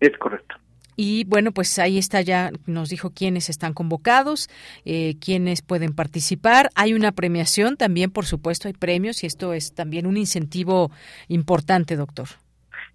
Es 0.00 0.16
correcto. 0.18 0.56
Y 1.00 1.22
bueno, 1.26 1.52
pues 1.52 1.78
ahí 1.78 1.96
está 1.96 2.22
ya, 2.22 2.50
nos 2.66 2.88
dijo 2.88 3.12
quiénes 3.14 3.48
están 3.50 3.72
convocados, 3.72 4.48
eh, 4.84 5.14
quiénes 5.24 5.62
pueden 5.62 5.94
participar. 5.94 6.70
Hay 6.74 6.92
una 6.92 7.12
premiación 7.12 7.76
también, 7.76 8.10
por 8.10 8.24
supuesto, 8.24 8.66
hay 8.66 8.74
premios 8.74 9.22
y 9.22 9.28
esto 9.28 9.52
es 9.52 9.72
también 9.76 10.08
un 10.08 10.16
incentivo 10.16 10.90
importante, 11.28 11.94
doctor. 11.94 12.26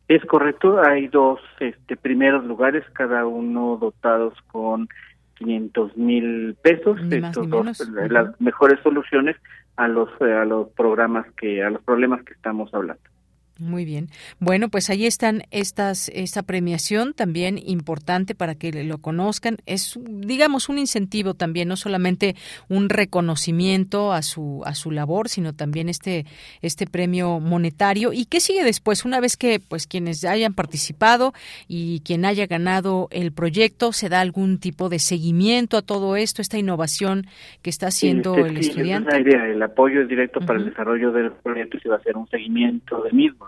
Es 0.10 0.22
correcto, 0.26 0.82
hay 0.84 1.08
dos 1.08 1.40
este, 1.62 1.96
primeros 1.96 2.44
lugares, 2.44 2.84
cada 2.92 3.26
uno 3.26 3.78
dotados 3.80 4.34
con 4.52 4.90
500 5.36 5.96
mil 5.96 6.58
pesos. 6.62 7.00
Estos 7.10 7.50
dos, 7.50 7.90
las 8.10 8.42
mejores 8.42 8.82
soluciones 8.84 9.38
a 9.78 9.88
los 9.88 10.10
a 10.22 10.44
los 10.44 10.68
programas 10.72 11.26
que 11.38 11.64
a 11.64 11.70
los 11.70 11.82
problemas 11.84 12.22
que 12.26 12.34
estamos 12.34 12.74
hablando. 12.74 13.12
Muy 13.60 13.86
bien. 13.86 14.08
Bueno, 14.40 14.70
pues 14.70 14.90
ahí 14.90 15.06
están 15.06 15.44
estas 15.52 16.10
esta 16.10 16.42
premiación 16.42 17.14
también 17.14 17.60
importante 17.64 18.34
para 18.34 18.56
que 18.56 18.84
lo 18.84 18.98
conozcan. 18.98 19.58
Es 19.68 20.00
digamos 20.06 20.70
un 20.70 20.80
incentivo 20.80 21.36
también, 21.36 21.68
no 21.68 21.76
solamente 21.76 22.36
un 22.68 22.90
reconocimiento 22.90 24.12
a 24.12 24.24
su 24.24 24.64
a 24.66 24.74
su 24.74 24.90
labor, 24.90 25.30
sino 25.30 25.54
también 25.54 25.88
este 25.88 26.26
este 26.64 26.88
premio 26.88 27.40
monetario. 27.40 28.12
¿Y 28.12 28.26
qué 28.26 28.40
sigue 28.40 28.64
después? 28.64 29.06
Una 29.06 29.20
vez 29.20 29.38
que 29.38 29.60
pues 29.60 29.86
quienes 29.86 30.26
hayan 30.26 30.56
participado 30.56 31.34
y 31.68 32.00
quien 32.00 32.26
haya 32.26 32.48
ganado 32.48 33.08
el 33.12 33.34
proyecto, 33.34 33.94
se 33.94 34.10
da 34.10 34.20
algún 34.22 34.58
tipo 34.58 34.90
de 34.90 34.98
seguimiento 34.98 35.78
a 35.78 35.84
todo 35.84 36.16
esto, 36.16 36.42
esta 36.42 36.58
innovación 36.58 37.28
que 37.62 37.70
está 37.70 37.88
haciendo 37.88 38.36
el 38.36 38.58
estudiante. 38.58 39.22
idea, 39.22 39.46
el 39.46 39.62
apoyo 39.62 40.02
es 40.02 40.08
directo 40.08 40.40
para 40.40 40.58
el 40.58 40.66
desarrollo 40.66 41.12
del 41.12 41.32
proyecto 41.32 41.78
y 41.78 41.82
se 41.82 41.90
va 41.90 41.96
a 41.96 42.00
hacer 42.00 42.18
un 42.18 42.28
seguimiento 42.30 43.02
del 43.04 43.14
mismo. 43.14 43.43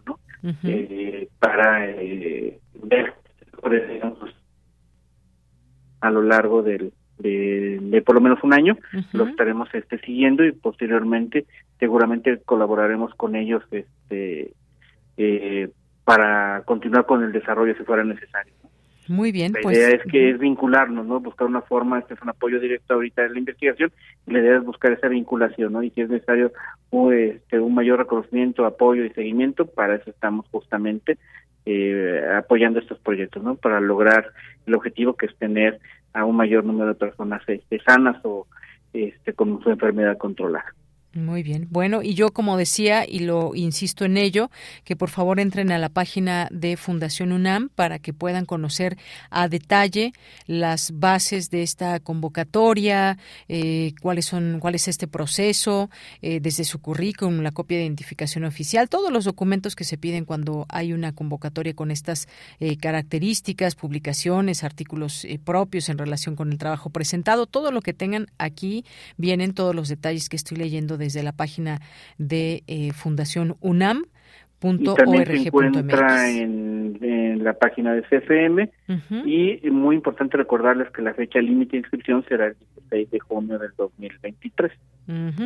Eh, 0.63 1.27
para 1.39 1.89
eh, 1.89 2.59
ver 2.83 3.13
a 6.01 6.09
lo 6.11 6.21
largo 6.21 6.61
del, 6.61 6.93
de, 7.17 8.03
por 8.05 8.15
lo 8.15 8.21
menos 8.21 8.43
un 8.43 8.53
año 8.53 8.77
lo 9.13 9.25
estaremos 9.25 9.73
este 9.73 9.97
siguiendo 9.99 10.45
y 10.45 10.51
posteriormente 10.51 11.45
seguramente 11.79 12.41
colaboraremos 12.45 13.13
con 13.15 13.35
ellos 13.35 13.63
este 13.71 14.53
eh, 15.17 15.69
para 16.03 16.61
continuar 16.65 17.05
con 17.05 17.23
el 17.23 17.31
desarrollo 17.31 17.75
si 17.75 17.83
fuera 17.83 18.03
necesario 18.03 18.53
muy 19.07 19.31
bien. 19.31 19.53
La 19.53 19.61
pues, 19.61 19.77
idea 19.77 19.89
es 19.89 20.03
que 20.11 20.31
es 20.31 20.39
vincularnos, 20.39 21.05
¿no? 21.05 21.19
Buscar 21.19 21.47
una 21.47 21.61
forma, 21.61 21.99
este 21.99 22.13
es 22.13 22.21
un 22.21 22.29
apoyo 22.29 22.59
directo 22.59 22.93
ahorita 22.93 23.25
en 23.25 23.33
la 23.33 23.39
investigación, 23.39 23.91
y 24.27 24.31
la 24.31 24.39
idea 24.39 24.57
es 24.57 24.63
buscar 24.63 24.91
esa 24.91 25.07
vinculación, 25.07 25.73
¿no? 25.73 25.83
Y 25.83 25.89
si 25.91 26.01
es 26.01 26.09
necesario 26.09 26.51
un, 26.91 27.13
este, 27.13 27.59
un 27.59 27.73
mayor 27.73 27.99
reconocimiento, 27.99 28.65
apoyo 28.65 29.03
y 29.05 29.09
seguimiento, 29.11 29.65
para 29.65 29.95
eso 29.95 30.09
estamos 30.09 30.45
justamente 30.51 31.17
eh, 31.65 32.21
apoyando 32.37 32.79
estos 32.79 32.99
proyectos, 32.99 33.43
¿no? 33.43 33.55
Para 33.55 33.79
lograr 33.79 34.31
el 34.65 34.75
objetivo 34.75 35.15
que 35.15 35.25
es 35.25 35.35
tener 35.37 35.79
a 36.13 36.25
un 36.25 36.35
mayor 36.35 36.63
número 36.63 36.89
de 36.89 36.95
personas 36.95 37.41
este, 37.47 37.79
sanas 37.79 38.17
o 38.23 38.47
este, 38.93 39.33
con 39.33 39.61
su 39.61 39.69
enfermedad 39.69 40.17
controlada. 40.17 40.73
Muy 41.15 41.43
bien. 41.43 41.69
Bueno, 41.71 42.03
y 42.03 42.13
yo 42.13 42.33
como 42.33 42.57
decía, 42.57 43.05
y 43.07 43.19
lo 43.19 43.55
insisto 43.55 44.03
en 44.03 44.17
ello, 44.17 44.51
que 44.83 44.97
por 44.97 45.09
favor 45.09 45.39
entren 45.39 45.71
a 45.71 45.77
la 45.77 45.87
página 45.87 46.49
de 46.51 46.75
Fundación 46.75 47.31
UNAM 47.31 47.69
para 47.69 47.99
que 47.99 48.11
puedan 48.11 48.45
conocer 48.45 48.97
a 49.29 49.47
detalle 49.47 50.11
las 50.45 50.91
bases 50.99 51.49
de 51.49 51.63
esta 51.63 52.01
convocatoria, 52.01 53.17
eh, 53.47 53.93
cuáles 54.01 54.25
son, 54.25 54.59
cuál 54.59 54.75
es 54.75 54.89
este 54.89 55.07
proceso, 55.07 55.89
eh, 56.21 56.41
desde 56.41 56.65
su 56.65 56.81
currículum, 56.81 57.39
la 57.39 57.51
copia 57.51 57.77
de 57.77 57.85
identificación 57.85 58.43
oficial, 58.43 58.89
todos 58.89 59.09
los 59.09 59.23
documentos 59.23 59.77
que 59.77 59.85
se 59.85 59.97
piden 59.97 60.25
cuando 60.25 60.65
hay 60.67 60.91
una 60.91 61.13
convocatoria 61.13 61.73
con 61.73 61.91
estas 61.91 62.27
eh, 62.59 62.75
características, 62.75 63.75
publicaciones, 63.75 64.65
artículos 64.65 65.25
propios 65.45 65.87
en 65.87 65.97
relación 65.97 66.35
con 66.35 66.51
el 66.51 66.57
trabajo 66.57 66.89
presentado, 66.89 67.45
todo 67.45 67.71
lo 67.71 67.79
que 67.79 67.93
tengan 67.93 68.27
aquí 68.37 68.83
vienen 69.15 69.53
todos 69.53 69.73
los 69.73 69.87
detalles 69.87 70.27
que 70.27 70.35
estoy 70.35 70.57
leyendo 70.57 70.97
de 70.97 71.04
desde 71.05 71.23
la 71.23 71.31
página 71.31 71.79
de 72.17 72.63
eh, 72.67 72.91
Fundación 72.93 73.55
UNAM. 73.61 74.05
Punto 74.59 74.95
también 74.95 75.25
se 75.25 75.47
encuentra 75.47 76.29
en, 76.31 77.43
la 77.43 77.53
página 77.53 77.93
de 77.93 78.01
CFM 78.01 78.71
y 79.25 79.69
muy 79.69 79.95
importante 79.95 80.37
recordarles 80.37 80.89
que 80.91 81.03
la 81.03 81.13
fecha 81.13 81.39
límite 81.39 81.73
de 81.73 81.79
inscripción 81.79 82.25
será 82.27 82.47
el 82.47 82.55
16 82.89 83.11
de 83.11 83.19
junio 83.19 83.59
del 83.59 83.71
2023. 83.77 84.71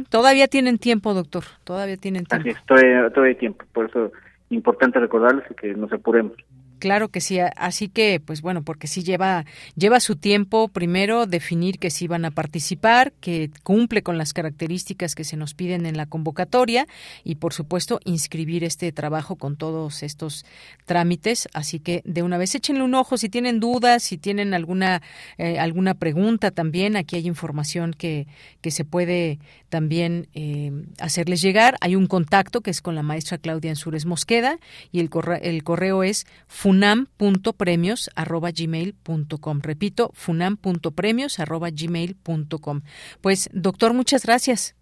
Todavía 0.07 0.47
tienen 0.47 0.77
tiempo, 0.77 1.13
doctor, 1.13 1.43
todavía 1.65 1.97
tienen 1.97 2.23
tiempo. 2.23 2.49
Así 2.49 2.57
es, 2.57 2.65
todavía, 2.65 3.09
todavía 3.09 3.33
hay 3.33 3.39
tiempo, 3.39 3.65
por 3.73 3.89
eso 3.89 4.11
importante 4.51 4.99
recordarles 4.99 5.43
que 5.59 5.73
nos 5.73 5.91
apuremos. 5.91 6.37
Claro 6.79 7.09
que 7.09 7.21
sí, 7.21 7.39
así 7.39 7.89
que 7.89 8.21
pues 8.25 8.41
bueno, 8.41 8.63
porque 8.63 8.87
sí 8.87 9.03
lleva 9.03 9.45
lleva 9.75 9.99
su 9.99 10.15
tiempo 10.15 10.69
primero 10.69 11.25
definir 11.25 11.77
que 11.77 11.89
sí 11.89 12.07
van 12.07 12.25
a 12.25 12.31
participar, 12.31 13.11
que 13.19 13.51
cumple 13.63 14.01
con 14.01 14.17
las 14.17 14.33
características 14.33 15.13
que 15.13 15.25
se 15.25 15.37
nos 15.37 15.53
piden 15.53 15.85
en 15.85 15.97
la 15.97 16.05
convocatoria 16.05 16.87
y 17.23 17.35
por 17.35 17.53
supuesto 17.53 17.99
inscribir 18.05 18.63
este 18.63 18.91
trabajo 18.91 19.35
con 19.35 19.57
todos 19.57 20.03
estos 20.03 20.45
trámites, 20.85 21.49
así 21.53 21.79
que 21.79 22.01
de 22.05 22.23
una 22.23 22.37
vez 22.37 22.55
échenle 22.55 22.83
un 22.83 22.95
ojo 22.95 23.17
si 23.17 23.27
tienen 23.27 23.59
dudas, 23.59 24.01
si 24.01 24.17
tienen 24.17 24.53
alguna 24.53 25.01
eh, 25.37 25.59
alguna 25.59 25.93
pregunta 25.93 26.51
también, 26.51 26.95
aquí 26.95 27.17
hay 27.17 27.27
información 27.27 27.93
que 27.93 28.27
que 28.61 28.71
se 28.71 28.85
puede 28.85 29.39
también 29.69 30.27
eh, 30.33 30.71
hacerles 30.99 31.41
llegar, 31.41 31.75
hay 31.81 31.95
un 31.95 32.07
contacto 32.07 32.61
que 32.61 32.71
es 32.71 32.81
con 32.81 32.95
la 32.95 33.03
maestra 33.03 33.37
Claudia 33.37 33.71
Ansures 33.71 34.05
Mosqueda 34.05 34.57
y 34.91 34.99
el 34.99 35.09
correo, 35.09 35.39
el 35.41 35.63
correo 35.63 36.03
es 36.03 36.25
funam.premios.gmail.com. 36.69 39.61
Repito, 39.61 40.11
funam.premios.gmail.com. 40.13 42.81
Pues, 43.21 43.49
doctor, 43.53 43.95
muchas 43.95 44.23
gracias. 44.23 44.75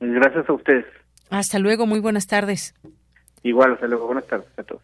Gracias 0.00 0.46
a 0.48 0.52
ustedes. 0.52 0.84
Hasta 1.30 1.58
luego, 1.58 1.86
muy 1.86 2.00
buenas 2.00 2.26
tardes. 2.26 2.74
Igual, 3.42 3.72
hasta 3.72 3.86
luego, 3.86 4.04
buenas 4.06 4.26
tardes 4.26 4.48
a 4.58 4.62
todos. 4.62 4.82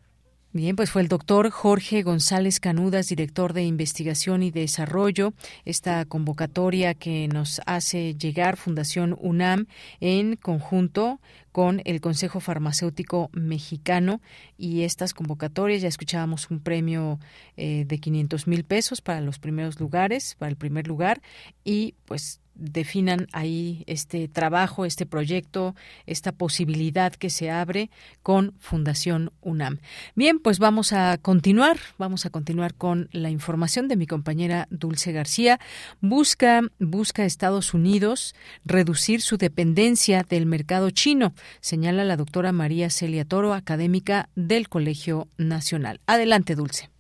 Bien, 0.56 0.76
pues 0.76 0.92
fue 0.92 1.02
el 1.02 1.08
doctor 1.08 1.50
Jorge 1.50 2.04
González 2.04 2.60
Canudas, 2.60 3.08
director 3.08 3.54
de 3.54 3.64
investigación 3.64 4.44
y 4.44 4.52
desarrollo, 4.52 5.34
esta 5.64 6.04
convocatoria 6.04 6.94
que 6.94 7.26
nos 7.26 7.60
hace 7.66 8.14
llegar 8.14 8.56
Fundación 8.56 9.16
UNAM 9.18 9.66
en 9.98 10.36
conjunto 10.36 11.18
con 11.50 11.82
el 11.84 12.00
Consejo 12.00 12.38
Farmacéutico 12.38 13.30
Mexicano 13.32 14.20
y 14.56 14.82
estas 14.82 15.12
convocatorias. 15.12 15.82
Ya 15.82 15.88
escuchábamos 15.88 16.48
un 16.52 16.60
premio 16.60 17.18
eh, 17.56 17.84
de 17.84 17.98
500 17.98 18.46
mil 18.46 18.62
pesos 18.62 19.00
para 19.00 19.20
los 19.20 19.40
primeros 19.40 19.80
lugares, 19.80 20.36
para 20.38 20.50
el 20.50 20.56
primer 20.56 20.86
lugar 20.86 21.20
y 21.64 21.94
pues 22.04 22.40
definan 22.54 23.26
ahí 23.32 23.84
este 23.86 24.28
trabajo, 24.28 24.84
este 24.84 25.06
proyecto, 25.06 25.74
esta 26.06 26.32
posibilidad 26.32 27.12
que 27.12 27.30
se 27.30 27.50
abre 27.50 27.90
con 28.22 28.54
Fundación 28.58 29.32
UNAM. 29.40 29.78
Bien, 30.14 30.38
pues 30.38 30.58
vamos 30.58 30.92
a 30.92 31.18
continuar, 31.18 31.78
vamos 31.98 32.26
a 32.26 32.30
continuar 32.30 32.74
con 32.74 33.08
la 33.12 33.30
información 33.30 33.88
de 33.88 33.96
mi 33.96 34.06
compañera 34.06 34.66
Dulce 34.70 35.12
García. 35.12 35.60
Busca, 36.00 36.62
busca 36.78 37.24
Estados 37.24 37.74
Unidos 37.74 38.34
reducir 38.64 39.20
su 39.20 39.36
dependencia 39.36 40.24
del 40.28 40.46
mercado 40.46 40.90
chino, 40.90 41.34
señala 41.60 42.04
la 42.04 42.16
doctora 42.16 42.52
María 42.52 42.90
Celia 42.90 43.24
Toro, 43.24 43.54
académica 43.54 44.28
del 44.34 44.68
Colegio 44.68 45.28
Nacional. 45.36 46.00
Adelante, 46.06 46.54
Dulce. 46.54 46.93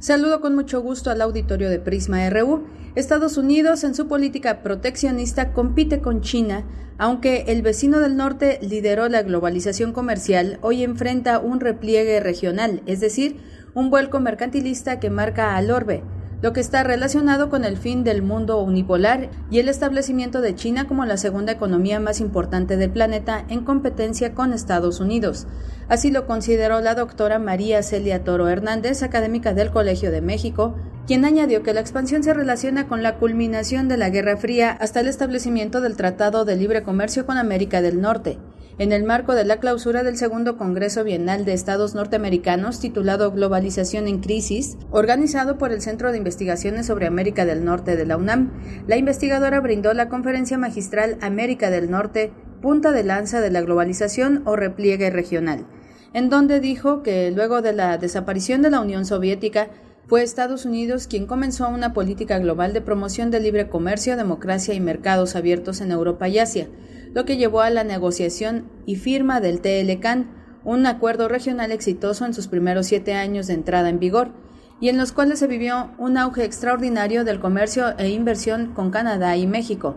Saludo 0.00 0.40
con 0.40 0.54
mucho 0.54 0.80
gusto 0.80 1.10
al 1.10 1.20
auditorio 1.20 1.68
de 1.68 1.78
Prisma 1.78 2.30
RU. 2.30 2.64
Estados 2.94 3.36
Unidos 3.36 3.84
en 3.84 3.94
su 3.94 4.08
política 4.08 4.62
proteccionista 4.62 5.52
compite 5.52 6.00
con 6.00 6.22
China, 6.22 6.64
aunque 6.96 7.44
el 7.48 7.60
vecino 7.60 8.00
del 8.00 8.16
norte 8.16 8.58
lideró 8.62 9.10
la 9.10 9.22
globalización 9.22 9.92
comercial, 9.92 10.58
hoy 10.62 10.84
enfrenta 10.84 11.38
un 11.38 11.60
repliegue 11.60 12.18
regional, 12.18 12.82
es 12.86 13.00
decir, 13.00 13.42
un 13.74 13.90
vuelco 13.90 14.20
mercantilista 14.20 15.00
que 15.00 15.10
marca 15.10 15.54
al 15.54 15.70
orbe 15.70 16.02
lo 16.42 16.52
que 16.52 16.60
está 16.60 16.82
relacionado 16.82 17.50
con 17.50 17.64
el 17.64 17.76
fin 17.76 18.02
del 18.04 18.22
mundo 18.22 18.60
unipolar 18.62 19.30
y 19.50 19.58
el 19.58 19.68
establecimiento 19.68 20.40
de 20.40 20.54
China 20.54 20.86
como 20.86 21.04
la 21.04 21.16
segunda 21.16 21.52
economía 21.52 22.00
más 22.00 22.20
importante 22.20 22.76
del 22.76 22.90
planeta 22.90 23.44
en 23.48 23.64
competencia 23.64 24.34
con 24.34 24.52
Estados 24.52 25.00
Unidos. 25.00 25.46
Así 25.88 26.10
lo 26.10 26.26
consideró 26.26 26.80
la 26.80 26.94
doctora 26.94 27.38
María 27.38 27.82
Celia 27.82 28.24
Toro 28.24 28.48
Hernández, 28.48 29.02
académica 29.02 29.52
del 29.52 29.70
Colegio 29.70 30.10
de 30.10 30.20
México, 30.22 30.76
quien 31.06 31.24
añadió 31.24 31.62
que 31.62 31.74
la 31.74 31.80
expansión 31.80 32.22
se 32.22 32.32
relaciona 32.32 32.86
con 32.86 33.02
la 33.02 33.16
culminación 33.16 33.88
de 33.88 33.96
la 33.96 34.10
Guerra 34.10 34.36
Fría 34.36 34.70
hasta 34.70 35.00
el 35.00 35.08
establecimiento 35.08 35.80
del 35.80 35.96
Tratado 35.96 36.44
de 36.44 36.56
Libre 36.56 36.82
Comercio 36.82 37.26
con 37.26 37.36
América 37.36 37.82
del 37.82 38.00
Norte 38.00 38.38
en 38.80 38.92
el 38.92 39.04
marco 39.04 39.34
de 39.34 39.44
la 39.44 39.58
clausura 39.58 40.02
del 40.02 40.16
segundo 40.16 40.56
Congreso 40.56 41.04
Bienal 41.04 41.44
de 41.44 41.52
Estados 41.52 41.94
Norteamericanos 41.94 42.80
titulado 42.80 43.30
Globalización 43.30 44.08
en 44.08 44.20
Crisis, 44.20 44.78
organizado 44.90 45.58
por 45.58 45.70
el 45.70 45.82
Centro 45.82 46.10
de 46.10 46.16
Investigaciones 46.16 46.86
sobre 46.86 47.06
América 47.06 47.44
del 47.44 47.62
Norte 47.62 47.94
de 47.94 48.06
la 48.06 48.16
UNAM, 48.16 48.52
la 48.86 48.96
investigadora 48.96 49.60
brindó 49.60 49.92
la 49.92 50.08
conferencia 50.08 50.56
magistral 50.56 51.18
América 51.20 51.68
del 51.68 51.90
Norte, 51.90 52.32
punta 52.62 52.90
de 52.90 53.04
lanza 53.04 53.42
de 53.42 53.50
la 53.50 53.60
globalización 53.60 54.40
o 54.46 54.56
repliegue 54.56 55.10
regional, 55.10 55.66
en 56.14 56.30
donde 56.30 56.58
dijo 56.58 57.02
que 57.02 57.30
luego 57.32 57.60
de 57.60 57.74
la 57.74 57.98
desaparición 57.98 58.62
de 58.62 58.70
la 58.70 58.80
Unión 58.80 59.04
Soviética, 59.04 59.68
fue 60.06 60.22
Estados 60.22 60.64
Unidos 60.64 61.06
quien 61.06 61.26
comenzó 61.26 61.68
una 61.68 61.92
política 61.92 62.38
global 62.38 62.72
de 62.72 62.80
promoción 62.80 63.30
del 63.30 63.42
libre 63.42 63.68
comercio, 63.68 64.16
democracia 64.16 64.72
y 64.72 64.80
mercados 64.80 65.36
abiertos 65.36 65.82
en 65.82 65.92
Europa 65.92 66.28
y 66.28 66.38
Asia, 66.38 66.66
lo 67.12 67.24
que 67.24 67.36
llevó 67.36 67.60
a 67.60 67.70
la 67.70 67.84
negociación 67.84 68.70
y 68.86 68.96
firma 68.96 69.40
del 69.40 69.60
TLCAN, 69.60 70.30
un 70.64 70.86
acuerdo 70.86 71.28
regional 71.28 71.72
exitoso 71.72 72.26
en 72.26 72.34
sus 72.34 72.48
primeros 72.48 72.86
siete 72.86 73.14
años 73.14 73.46
de 73.46 73.54
entrada 73.54 73.88
en 73.88 73.98
vigor, 73.98 74.32
y 74.80 74.88
en 74.88 74.96
los 74.96 75.12
cuales 75.12 75.38
se 75.38 75.46
vivió 75.46 75.90
un 75.98 76.16
auge 76.16 76.44
extraordinario 76.44 77.24
del 77.24 77.40
comercio 77.40 77.98
e 77.98 78.08
inversión 78.08 78.72
con 78.72 78.90
Canadá 78.90 79.36
y 79.36 79.46
México. 79.46 79.96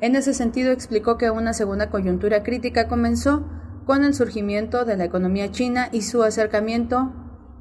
En 0.00 0.16
ese 0.16 0.34
sentido 0.34 0.70
explicó 0.70 1.16
que 1.16 1.30
una 1.30 1.54
segunda 1.54 1.90
coyuntura 1.90 2.42
crítica 2.42 2.88
comenzó 2.88 3.44
con 3.86 4.04
el 4.04 4.14
surgimiento 4.14 4.84
de 4.84 4.96
la 4.96 5.04
economía 5.04 5.50
china 5.50 5.88
y 5.92 6.02
su 6.02 6.22
acercamiento 6.22 7.12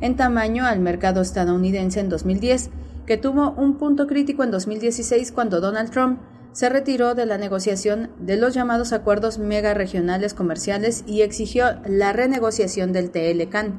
en 0.01 0.15
tamaño 0.15 0.65
al 0.65 0.79
mercado 0.79 1.21
estadounidense 1.21 2.01
en 2.01 2.09
2010, 2.09 2.69
que 3.05 3.17
tuvo 3.17 3.51
un 3.51 3.77
punto 3.77 4.05
crítico 4.05 4.43
en 4.43 4.51
2016 4.51 5.31
cuando 5.31 5.61
Donald 5.61 5.89
Trump 5.89 6.19
se 6.57 6.69
retiró 6.69 7.13
de 7.13 7.27
la 7.27 7.37
negociación 7.37 8.09
de 8.17 8.35
los 8.35 8.55
llamados 8.55 8.91
acuerdos 8.91 9.37
mega 9.37 9.75
regionales 9.75 10.33
comerciales 10.33 11.03
y 11.05 11.21
exigió 11.21 11.67
la 11.85 12.13
renegociación 12.13 12.93
del 12.93 13.11
TLCAN. 13.11 13.75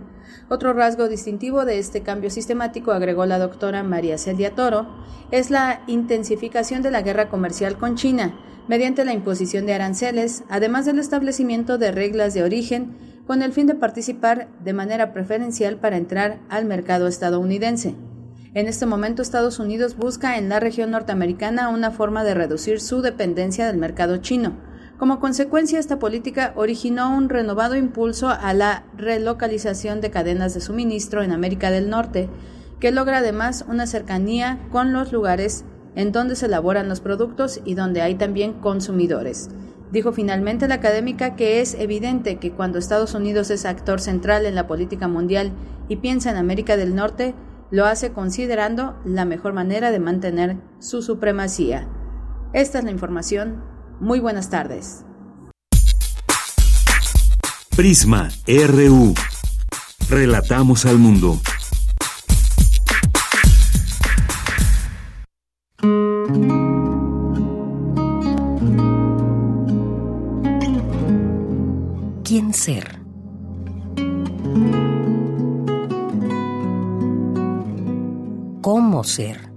Otro 0.48 0.72
rasgo 0.74 1.08
distintivo 1.08 1.64
de 1.64 1.80
este 1.80 2.04
cambio 2.04 2.30
sistemático, 2.30 2.92
agregó 2.92 3.26
la 3.26 3.40
doctora 3.40 3.82
María 3.82 4.16
Celia 4.16 4.54
Toro, 4.54 4.86
es 5.32 5.50
la 5.50 5.82
intensificación 5.88 6.82
de 6.82 6.92
la 6.92 7.02
guerra 7.02 7.28
comercial 7.28 7.76
con 7.78 7.96
China, 7.96 8.38
mediante 8.68 9.04
la 9.04 9.12
imposición 9.12 9.66
de 9.66 9.74
aranceles, 9.74 10.44
además 10.48 10.86
del 10.86 11.00
establecimiento 11.00 11.78
de 11.78 11.90
reglas 11.90 12.32
de 12.32 12.44
origen, 12.44 12.96
con 13.26 13.42
el 13.42 13.52
fin 13.52 13.66
de 13.66 13.74
participar 13.74 14.50
de 14.62 14.72
manera 14.72 15.12
preferencial 15.12 15.80
para 15.80 15.96
entrar 15.96 16.38
al 16.48 16.64
mercado 16.64 17.08
estadounidense. 17.08 17.96
En 18.58 18.66
este 18.66 18.86
momento 18.86 19.22
Estados 19.22 19.60
Unidos 19.60 19.96
busca 19.96 20.36
en 20.36 20.48
la 20.48 20.58
región 20.58 20.90
norteamericana 20.90 21.68
una 21.68 21.92
forma 21.92 22.24
de 22.24 22.34
reducir 22.34 22.80
su 22.80 23.02
dependencia 23.02 23.68
del 23.68 23.76
mercado 23.76 24.16
chino. 24.16 24.56
Como 24.98 25.20
consecuencia, 25.20 25.78
esta 25.78 26.00
política 26.00 26.54
originó 26.56 27.16
un 27.16 27.28
renovado 27.28 27.76
impulso 27.76 28.30
a 28.30 28.52
la 28.54 28.82
relocalización 28.96 30.00
de 30.00 30.10
cadenas 30.10 30.54
de 30.54 30.60
suministro 30.60 31.22
en 31.22 31.30
América 31.30 31.70
del 31.70 31.88
Norte, 31.88 32.28
que 32.80 32.90
logra 32.90 33.18
además 33.18 33.64
una 33.68 33.86
cercanía 33.86 34.58
con 34.72 34.92
los 34.92 35.12
lugares 35.12 35.64
en 35.94 36.10
donde 36.10 36.34
se 36.34 36.46
elaboran 36.46 36.88
los 36.88 37.00
productos 37.00 37.60
y 37.64 37.74
donde 37.74 38.02
hay 38.02 38.16
también 38.16 38.54
consumidores. 38.54 39.50
Dijo 39.92 40.10
finalmente 40.10 40.66
la 40.66 40.74
académica 40.74 41.36
que 41.36 41.60
es 41.60 41.74
evidente 41.74 42.38
que 42.40 42.50
cuando 42.50 42.80
Estados 42.80 43.14
Unidos 43.14 43.50
es 43.50 43.64
actor 43.64 44.00
central 44.00 44.46
en 44.46 44.56
la 44.56 44.66
política 44.66 45.06
mundial 45.06 45.52
y 45.88 45.94
piensa 45.98 46.32
en 46.32 46.36
América 46.38 46.76
del 46.76 46.96
Norte, 46.96 47.36
lo 47.70 47.86
hace 47.86 48.12
considerando 48.12 48.98
la 49.04 49.24
mejor 49.24 49.52
manera 49.52 49.90
de 49.90 50.00
mantener 50.00 50.56
su 50.78 51.02
supremacía. 51.02 51.88
Esta 52.52 52.78
es 52.78 52.84
la 52.84 52.90
información. 52.90 53.62
Muy 54.00 54.20
buenas 54.20 54.48
tardes. 54.48 55.04
Prisma 57.76 58.28
RU. 58.46 59.14
Relatamos 60.08 60.86
al 60.86 60.98
mundo. 60.98 61.38
¿Quién 72.24 72.52
ser? 72.52 72.97
Ser, 79.04 79.52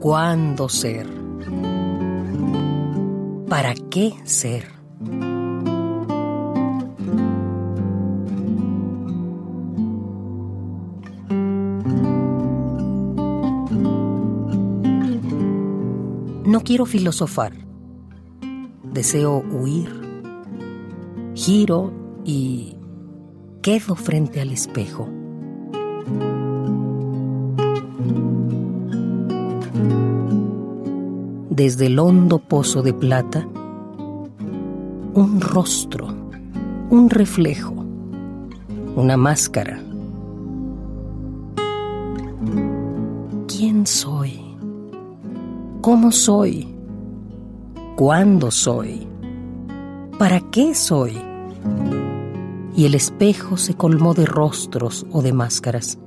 cuándo 0.00 0.68
ser, 0.68 1.06
para 3.48 3.74
qué 3.90 4.14
ser. 4.24 4.74
No 16.46 16.60
quiero 16.60 16.86
filosofar, 16.86 17.52
deseo 18.92 19.42
huir, 19.50 19.90
giro 21.34 21.92
y 22.24 22.76
quedo 23.60 23.96
frente 23.96 24.40
al 24.40 24.50
espejo. 24.50 25.08
Desde 31.50 31.86
el 31.86 31.98
hondo 31.98 32.38
pozo 32.40 32.82
de 32.82 32.92
plata, 32.92 33.46
un 35.14 35.40
rostro, 35.40 36.08
un 36.90 37.08
reflejo, 37.10 37.74
una 38.96 39.16
máscara. 39.16 39.80
¿Quién 43.46 43.86
soy? 43.86 44.40
¿Cómo 45.80 46.10
soy? 46.10 46.74
¿Cuándo 47.96 48.50
soy? 48.50 49.06
¿Para 50.18 50.40
qué 50.50 50.74
soy? 50.74 51.12
Y 52.76 52.86
el 52.86 52.94
espejo 52.94 53.56
se 53.56 53.74
colmó 53.74 54.14
de 54.14 54.26
rostros 54.26 55.06
o 55.12 55.22
de 55.22 55.32
máscaras. 55.32 55.98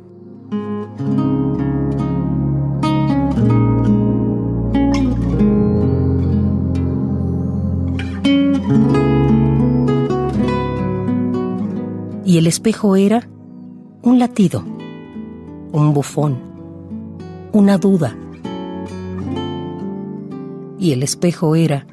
Y 12.26 12.38
el 12.38 12.48
espejo 12.48 12.98
era 12.98 13.28
un 14.02 14.20
latido, 14.20 14.64
un 15.72 15.94
bufón, 15.94 16.38
una 17.54 17.78
duda. 17.78 18.16
Y 20.78 20.92
el 20.92 21.04
espejo 21.04 21.56
era 21.56 21.88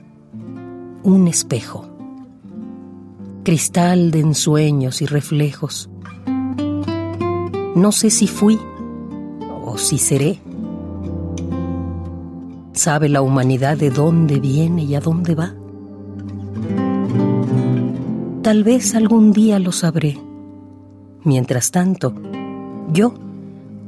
un 1.05 1.29
espejo, 1.29 1.94
cristal 3.45 4.11
de 4.11 4.21
ensueños 4.21 5.03
y 5.03 5.07
reflejos. 5.07 5.89
No 7.77 7.93
sé 7.93 8.11
si 8.11 8.27
fui 8.27 8.59
o 9.65 9.79
si 9.79 9.99
seré. 9.99 10.41
¿Sabe 12.73 13.09
la 13.09 13.23
humanidad 13.23 13.77
de 13.77 13.91
dónde 13.91 14.41
viene 14.41 14.85
y 14.85 14.95
a 14.95 15.01
dónde 15.01 15.35
va? 15.35 15.55
Tal 18.43 18.65
vez 18.65 18.95
algún 18.95 19.33
día 19.33 19.59
lo 19.59 19.73
sabré. 19.73 20.19
Mientras 21.23 21.71
tanto, 21.71 22.15
yo 22.93 23.15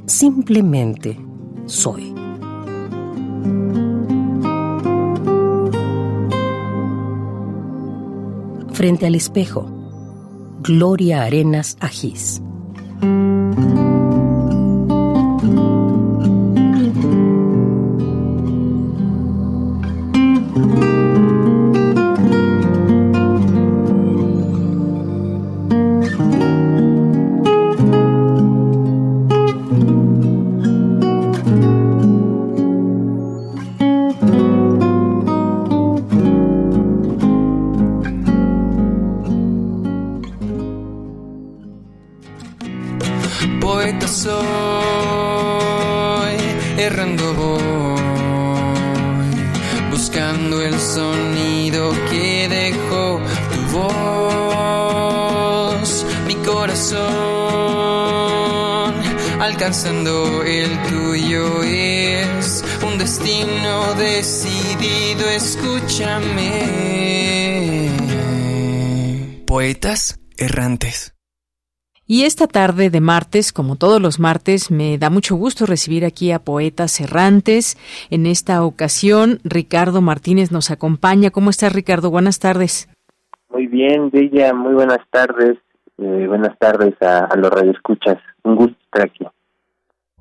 simplemente 0.05 1.19
soy. 1.65 2.16
Frente 8.77 9.07
al 9.07 9.15
espejo, 9.15 9.65
Gloria 10.61 11.23
Arenas 11.23 11.77
Agis. 11.79 12.43
Errantes. 70.47 71.13
Y 72.09 72.23
esta 72.23 72.47
tarde 72.47 72.89
de 72.89 73.01
martes, 73.01 73.51
como 73.51 73.75
todos 73.75 74.01
los 74.01 74.17
martes, 74.17 74.71
me 74.71 74.97
da 74.97 75.09
mucho 75.09 75.35
gusto 75.35 75.65
recibir 75.65 76.05
aquí 76.05 76.31
a 76.31 76.39
Poetas 76.39 77.01
Errantes. 77.01 77.77
En 78.09 78.25
esta 78.25 78.63
ocasión, 78.63 79.39
Ricardo 79.43 80.01
Martínez 80.01 80.49
nos 80.49 80.71
acompaña. 80.71 81.31
¿Cómo 81.31 81.49
estás, 81.49 81.73
Ricardo? 81.73 82.09
Buenas 82.09 82.39
tardes. 82.39 82.89
Muy 83.49 83.67
bien, 83.67 84.09
Bella. 84.09 84.53
Muy 84.53 84.73
buenas 84.73 85.01
tardes. 85.11 85.57
Eh, 85.97 86.25
buenas 86.27 86.57
tardes 86.59 86.95
a, 87.01 87.25
a 87.25 87.35
los 87.35 87.51
radioescuchas. 87.51 88.17
Un 88.43 88.55
gusto 88.55 88.77
estar 88.85 89.05
aquí. 89.05 89.25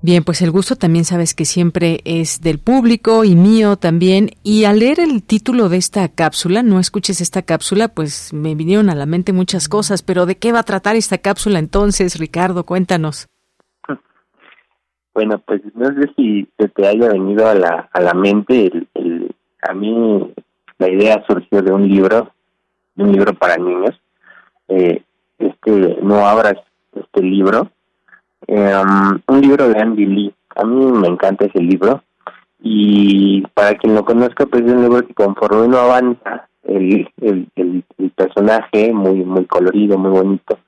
Bien, 0.02 0.22
pues 0.24 0.42
el 0.42 0.50
gusto 0.50 0.76
también 0.76 1.06
sabes 1.06 1.34
que 1.34 1.46
siempre 1.46 2.00
es 2.04 2.42
del 2.42 2.58
público 2.58 3.24
y 3.24 3.34
mío 3.34 3.76
también. 3.76 4.28
Y 4.42 4.64
al 4.64 4.80
leer 4.80 5.00
el 5.00 5.22
título 5.22 5.70
de 5.70 5.78
esta 5.78 6.06
cápsula, 6.08 6.62
no 6.62 6.78
escuches 6.78 7.22
esta 7.22 7.42
cápsula, 7.42 7.88
pues 7.88 8.32
me 8.34 8.54
vinieron 8.54 8.90
a 8.90 8.94
la 8.94 9.06
mente 9.06 9.32
muchas 9.32 9.70
cosas. 9.70 10.02
Pero 10.02 10.26
¿de 10.26 10.36
qué 10.36 10.52
va 10.52 10.60
a 10.60 10.64
tratar 10.64 10.96
esta 10.96 11.16
cápsula 11.18 11.58
entonces, 11.58 12.18
Ricardo? 12.18 12.64
Cuéntanos. 12.64 13.28
Bueno, 15.14 15.38
pues 15.46 15.62
no 15.74 15.86
sé 15.86 16.12
si 16.14 16.46
se 16.58 16.68
te 16.68 16.86
haya 16.86 17.08
venido 17.08 17.48
a 17.48 17.54
la, 17.54 17.88
a 17.90 18.00
la 18.02 18.12
mente. 18.12 18.70
El, 18.92 19.34
a 19.62 19.72
mí 19.72 20.34
la 20.76 20.90
idea 20.90 21.24
surgió 21.26 21.62
de 21.62 21.72
un 21.72 21.88
libro, 21.88 22.34
de 22.96 23.02
un 23.02 23.12
libro 23.12 23.32
para 23.32 23.56
niños. 23.56 23.98
Eh, 24.68 25.02
este, 25.38 25.96
no 26.02 26.26
abras 26.26 26.56
este 26.94 27.22
libro 27.22 27.70
Um, 28.48 29.20
un 29.26 29.40
libro 29.40 29.68
de 29.68 29.80
Andy 29.80 30.06
Lee. 30.06 30.34
A 30.54 30.64
mí 30.64 30.84
me 30.92 31.08
encanta 31.08 31.46
ese 31.46 31.60
libro 31.60 32.02
y 32.60 33.42
para 33.54 33.74
quien 33.74 33.94
lo 33.94 34.04
conozca, 34.04 34.46
pues 34.46 34.64
es 34.64 34.72
un 34.72 34.82
libro 34.82 35.06
que 35.06 35.14
conforme 35.14 35.62
uno 35.62 35.78
avanza, 35.78 36.48
el, 36.62 37.08
el, 37.20 37.48
el, 37.56 37.84
personaje 38.14 38.92
muy 38.92 39.24
muy 39.24 39.44
colorido, 39.44 39.98
muy 39.98 40.10
bonito, 40.10 40.58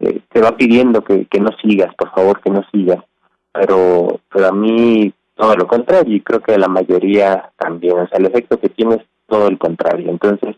eh, 0.00 0.20
te 0.32 0.40
va 0.40 0.56
pidiendo 0.56 1.04
que, 1.04 1.26
que 1.26 1.40
no 1.40 1.50
sigas, 1.62 1.94
por 1.96 2.10
favor, 2.12 2.40
que 2.40 2.50
no 2.50 2.64
sigas. 2.72 3.04
Pero, 3.52 4.20
pero 4.32 4.48
a 4.48 4.52
mí 4.52 5.12
todo 5.34 5.54
lo 5.56 5.66
contrario 5.66 6.16
y 6.16 6.20
creo 6.20 6.40
que 6.40 6.56
la 6.58 6.68
mayoría 6.68 7.50
también, 7.56 7.98
o 7.98 8.08
sea, 8.08 8.18
el 8.18 8.26
efecto 8.26 8.58
que 8.58 8.70
tiene 8.70 8.96
es 8.96 9.02
todo 9.26 9.48
el 9.48 9.58
contrario. 9.58 10.10
Entonces, 10.10 10.56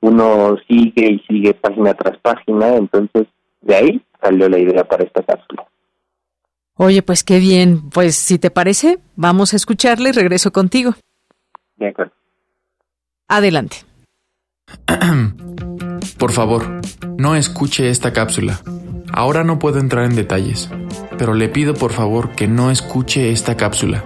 uno 0.00 0.56
sigue 0.68 1.12
y 1.12 1.18
sigue 1.28 1.54
página 1.54 1.94
tras 1.94 2.18
página, 2.18 2.76
entonces 2.76 3.26
de 3.62 3.74
ahí 3.74 4.02
salió 4.22 4.48
la 4.48 4.58
idea 4.58 4.84
para 4.84 5.04
esta 5.04 5.22
cápsula. 5.22 5.69
Oye, 6.82 7.02
pues 7.02 7.24
qué 7.24 7.38
bien. 7.40 7.90
Pues 7.90 8.16
si 8.16 8.38
te 8.38 8.50
parece, 8.50 9.00
vamos 9.14 9.52
a 9.52 9.56
escucharle 9.56 10.08
y 10.08 10.12
regreso 10.12 10.50
contigo. 10.50 10.94
De 11.76 11.88
acuerdo. 11.88 12.14
Adelante. 13.28 13.84
Por 16.18 16.32
favor, 16.32 16.80
no 17.18 17.36
escuche 17.36 17.90
esta 17.90 18.14
cápsula. 18.14 18.62
Ahora 19.12 19.44
no 19.44 19.58
puedo 19.58 19.78
entrar 19.78 20.06
en 20.06 20.16
detalles, 20.16 20.70
pero 21.18 21.34
le 21.34 21.50
pido 21.50 21.74
por 21.74 21.92
favor 21.92 22.30
que 22.30 22.46
no 22.46 22.70
escuche 22.70 23.30
esta 23.30 23.56
cápsula. 23.56 24.04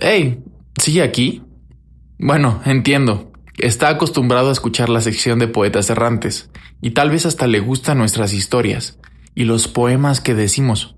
¡Hey! 0.00 0.42
¿Sigue 0.78 1.02
aquí? 1.02 1.42
Bueno, 2.18 2.62
entiendo. 2.64 3.31
Está 3.62 3.90
acostumbrado 3.90 4.48
a 4.48 4.52
escuchar 4.52 4.88
la 4.88 5.00
sección 5.00 5.38
de 5.38 5.46
poetas 5.46 5.88
errantes, 5.88 6.50
y 6.80 6.90
tal 6.90 7.10
vez 7.10 7.26
hasta 7.26 7.46
le 7.46 7.60
gustan 7.60 7.96
nuestras 7.96 8.32
historias 8.32 8.98
y 9.36 9.44
los 9.44 9.68
poemas 9.68 10.20
que 10.20 10.34
decimos. 10.34 10.96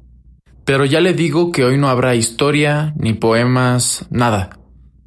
Pero 0.64 0.86
ya 0.86 1.02
le 1.02 1.12
digo 1.12 1.52
que 1.52 1.62
hoy 1.62 1.76
no 1.76 1.90
habrá 1.90 2.14
historia, 2.14 2.94
ni 2.96 3.12
poemas, 3.12 4.06
nada. 4.08 4.60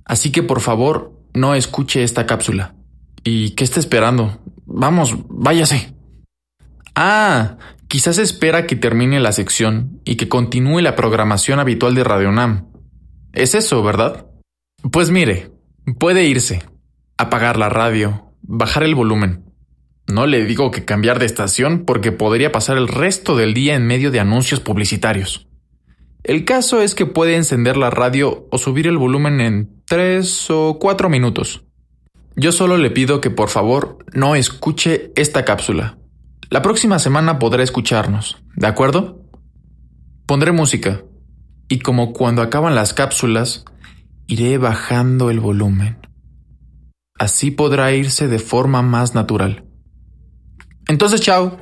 Así 0.05 0.31
que 0.31 0.43
por 0.43 0.61
favor, 0.61 1.19
no 1.33 1.55
escuche 1.55 2.03
esta 2.03 2.27
cápsula. 2.27 2.75
¿Y 3.23 3.55
qué 3.55 3.63
está 3.63 3.79
esperando? 3.79 4.37
Vamos, 4.67 5.15
váyase. 5.27 5.95
Ah, 6.93 7.57
quizás 7.87 8.19
espera 8.19 8.67
que 8.67 8.75
termine 8.75 9.19
la 9.19 9.31
sección 9.31 9.99
y 10.05 10.15
que 10.15 10.29
continúe 10.29 10.81
la 10.81 10.95
programación 10.95 11.59
habitual 11.59 11.95
de 11.95 12.03
Radio 12.03 12.31
Nam. 12.31 12.67
Es 13.33 13.55
eso, 13.55 13.81
¿verdad? 13.81 14.27
Pues 14.91 15.09
mire, 15.09 15.49
puede 15.97 16.23
irse 16.25 16.61
apagar 17.17 17.57
la 17.57 17.69
radio, 17.69 18.31
bajar 18.41 18.83
el 18.83 18.95
volumen. 18.95 19.43
No 20.07 20.25
le 20.25 20.45
digo 20.45 20.71
que 20.71 20.85
cambiar 20.85 21.19
de 21.19 21.25
estación 21.25 21.83
porque 21.85 22.11
podría 22.11 22.51
pasar 22.51 22.77
el 22.77 22.87
resto 22.87 23.35
del 23.35 23.53
día 23.53 23.75
en 23.75 23.85
medio 23.85 24.09
de 24.11 24.19
anuncios 24.19 24.59
publicitarios. 24.59 25.47
El 26.23 26.45
caso 26.45 26.81
es 26.81 26.95
que 26.95 27.05
puede 27.05 27.35
encender 27.35 27.77
la 27.77 27.89
radio 27.89 28.47
o 28.51 28.57
subir 28.57 28.87
el 28.87 28.97
volumen 28.97 29.41
en 29.41 29.81
tres 29.85 30.49
o 30.49 30.77
cuatro 30.79 31.09
minutos. 31.09 31.63
Yo 32.35 32.51
solo 32.51 32.77
le 32.77 32.91
pido 32.91 33.19
que 33.19 33.29
por 33.29 33.49
favor 33.49 33.97
no 34.13 34.35
escuche 34.35 35.11
esta 35.15 35.43
cápsula. 35.43 35.97
La 36.49 36.61
próxima 36.61 36.99
semana 36.99 37.39
podrá 37.39 37.63
escucharnos, 37.63 38.37
¿de 38.55 38.67
acuerdo? 38.67 39.21
Pondré 40.25 40.51
música. 40.51 41.01
Y 41.67 41.79
como 41.79 42.13
cuando 42.13 42.41
acaban 42.41 42.75
las 42.75 42.93
cápsulas, 42.93 43.65
iré 44.27 44.57
bajando 44.57 45.29
el 45.29 45.39
volumen. 45.39 45.97
Así 47.19 47.51
podrá 47.51 47.91
irse 47.93 48.27
de 48.27 48.39
forma 48.39 48.81
más 48.81 49.15
natural. 49.15 49.65
Entonces, 50.87 51.21
chao. 51.21 51.57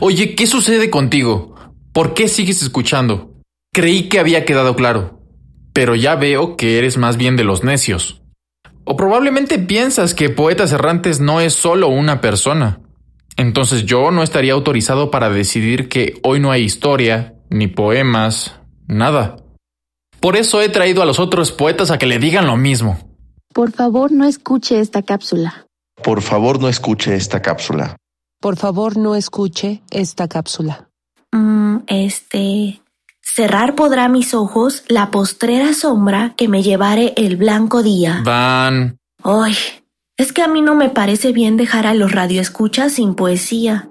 Oye, 0.00 0.34
¿qué 0.34 0.46
sucede 0.46 0.90
contigo? 0.90 1.54
¿Por 1.92 2.12
qué 2.12 2.28
sigues 2.28 2.60
escuchando? 2.62 3.40
Creí 3.72 4.08
que 4.08 4.18
había 4.18 4.44
quedado 4.44 4.74
claro, 4.74 5.20
pero 5.72 5.94
ya 5.94 6.16
veo 6.16 6.56
que 6.56 6.78
eres 6.78 6.96
más 6.96 7.16
bien 7.16 7.36
de 7.36 7.44
los 7.44 7.64
necios. 7.64 8.22
O 8.84 8.96
probablemente 8.96 9.58
piensas 9.58 10.14
que 10.14 10.28
Poetas 10.28 10.72
Errantes 10.72 11.20
no 11.20 11.40
es 11.40 11.54
solo 11.54 11.88
una 11.88 12.20
persona. 12.20 12.80
Entonces 13.36 13.84
yo 13.84 14.10
no 14.10 14.22
estaría 14.22 14.52
autorizado 14.52 15.10
para 15.10 15.30
decidir 15.30 15.88
que 15.88 16.18
hoy 16.22 16.40
no 16.40 16.50
hay 16.50 16.62
historia, 16.62 17.34
ni 17.50 17.66
poemas, 17.66 18.60
nada. 18.86 19.36
Por 20.20 20.36
eso 20.36 20.60
he 20.60 20.68
traído 20.68 21.02
a 21.02 21.06
los 21.06 21.18
otros 21.18 21.52
poetas 21.52 21.90
a 21.90 21.98
que 21.98 22.06
le 22.06 22.18
digan 22.18 22.46
lo 22.46 22.56
mismo. 22.56 22.98
Por 23.52 23.72
favor, 23.72 24.12
no 24.12 24.24
escuche 24.24 24.80
esta 24.80 25.02
cápsula. 25.02 25.66
Por 26.02 26.22
favor, 26.22 26.60
no 26.60 26.68
escuche 26.68 27.14
esta 27.14 27.40
cápsula. 27.40 27.96
Por 28.40 28.56
favor, 28.56 28.96
no 28.96 29.14
escuche 29.14 29.82
esta 29.90 30.28
cápsula. 30.28 30.88
Mm, 31.32 31.78
este... 31.86 32.80
Cerrar 33.22 33.74
podrá 33.74 34.08
mis 34.08 34.32
ojos 34.34 34.84
la 34.88 35.10
postrera 35.10 35.74
sombra 35.74 36.34
que 36.36 36.48
me 36.48 36.62
llevare 36.62 37.12
el 37.16 37.36
blanco 37.36 37.82
día. 37.82 38.22
Van. 38.24 38.98
Ay, 39.22 39.54
es 40.16 40.32
que 40.32 40.42
a 40.42 40.48
mí 40.48 40.62
no 40.62 40.74
me 40.74 40.88
parece 40.88 41.32
bien 41.32 41.56
dejar 41.56 41.86
a 41.86 41.92
los 41.92 42.12
radioescuchas 42.12 42.94
sin 42.94 43.14
poesía. 43.14 43.90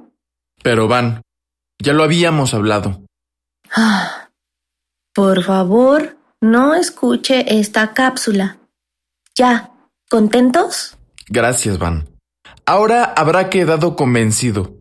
Pero 0.63 0.87
Van, 0.87 1.21
ya 1.79 1.93
lo 1.93 2.03
habíamos 2.03 2.55
hablado. 2.55 3.03
Ah, 3.75 4.24
por 5.15 5.43
favor, 5.43 6.17
no 6.41 6.75
escuche 6.75 7.57
esta 7.57 7.93
cápsula. 7.93 8.59
Ya, 9.33 9.71
¿contentos? 10.09 10.97
Gracias, 11.29 11.79
Van. 11.79 12.09
Ahora 12.65 13.05
habrá 13.05 13.49
quedado 13.49 13.95
convencido. 13.95 14.75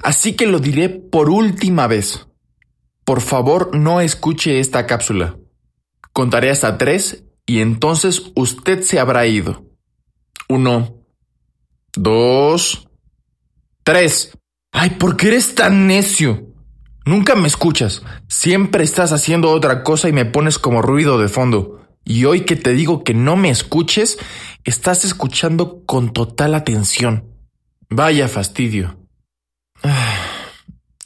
Así 0.00 0.36
que 0.36 0.46
lo 0.46 0.60
diré 0.60 0.88
por 0.90 1.28
última 1.28 1.88
vez. 1.88 2.28
Por 3.04 3.20
favor, 3.20 3.74
no 3.74 4.00
escuche 4.00 4.60
esta 4.60 4.86
cápsula. 4.86 5.36
Contaré 6.12 6.50
hasta 6.50 6.78
tres 6.78 7.24
y 7.44 7.60
entonces 7.60 8.30
usted 8.36 8.82
se 8.82 9.00
habrá 9.00 9.26
ido. 9.26 9.64
Uno, 10.48 11.04
dos, 11.94 12.88
tres. 13.82 14.38
Ay, 14.70 14.90
¿por 14.90 15.16
qué 15.16 15.28
eres 15.28 15.56
tan 15.56 15.88
necio? 15.88 16.53
Nunca 17.06 17.34
me 17.34 17.48
escuchas. 17.48 18.02
Siempre 18.28 18.82
estás 18.82 19.12
haciendo 19.12 19.50
otra 19.50 19.82
cosa 19.82 20.08
y 20.08 20.12
me 20.12 20.24
pones 20.24 20.58
como 20.58 20.80
ruido 20.80 21.18
de 21.18 21.28
fondo. 21.28 21.80
Y 22.04 22.24
hoy 22.24 22.42
que 22.42 22.56
te 22.56 22.72
digo 22.72 23.04
que 23.04 23.14
no 23.14 23.36
me 23.36 23.50
escuches, 23.50 24.18
estás 24.64 25.04
escuchando 25.04 25.84
con 25.84 26.12
total 26.12 26.54
atención. 26.54 27.34
Vaya 27.90 28.28
fastidio. 28.28 28.96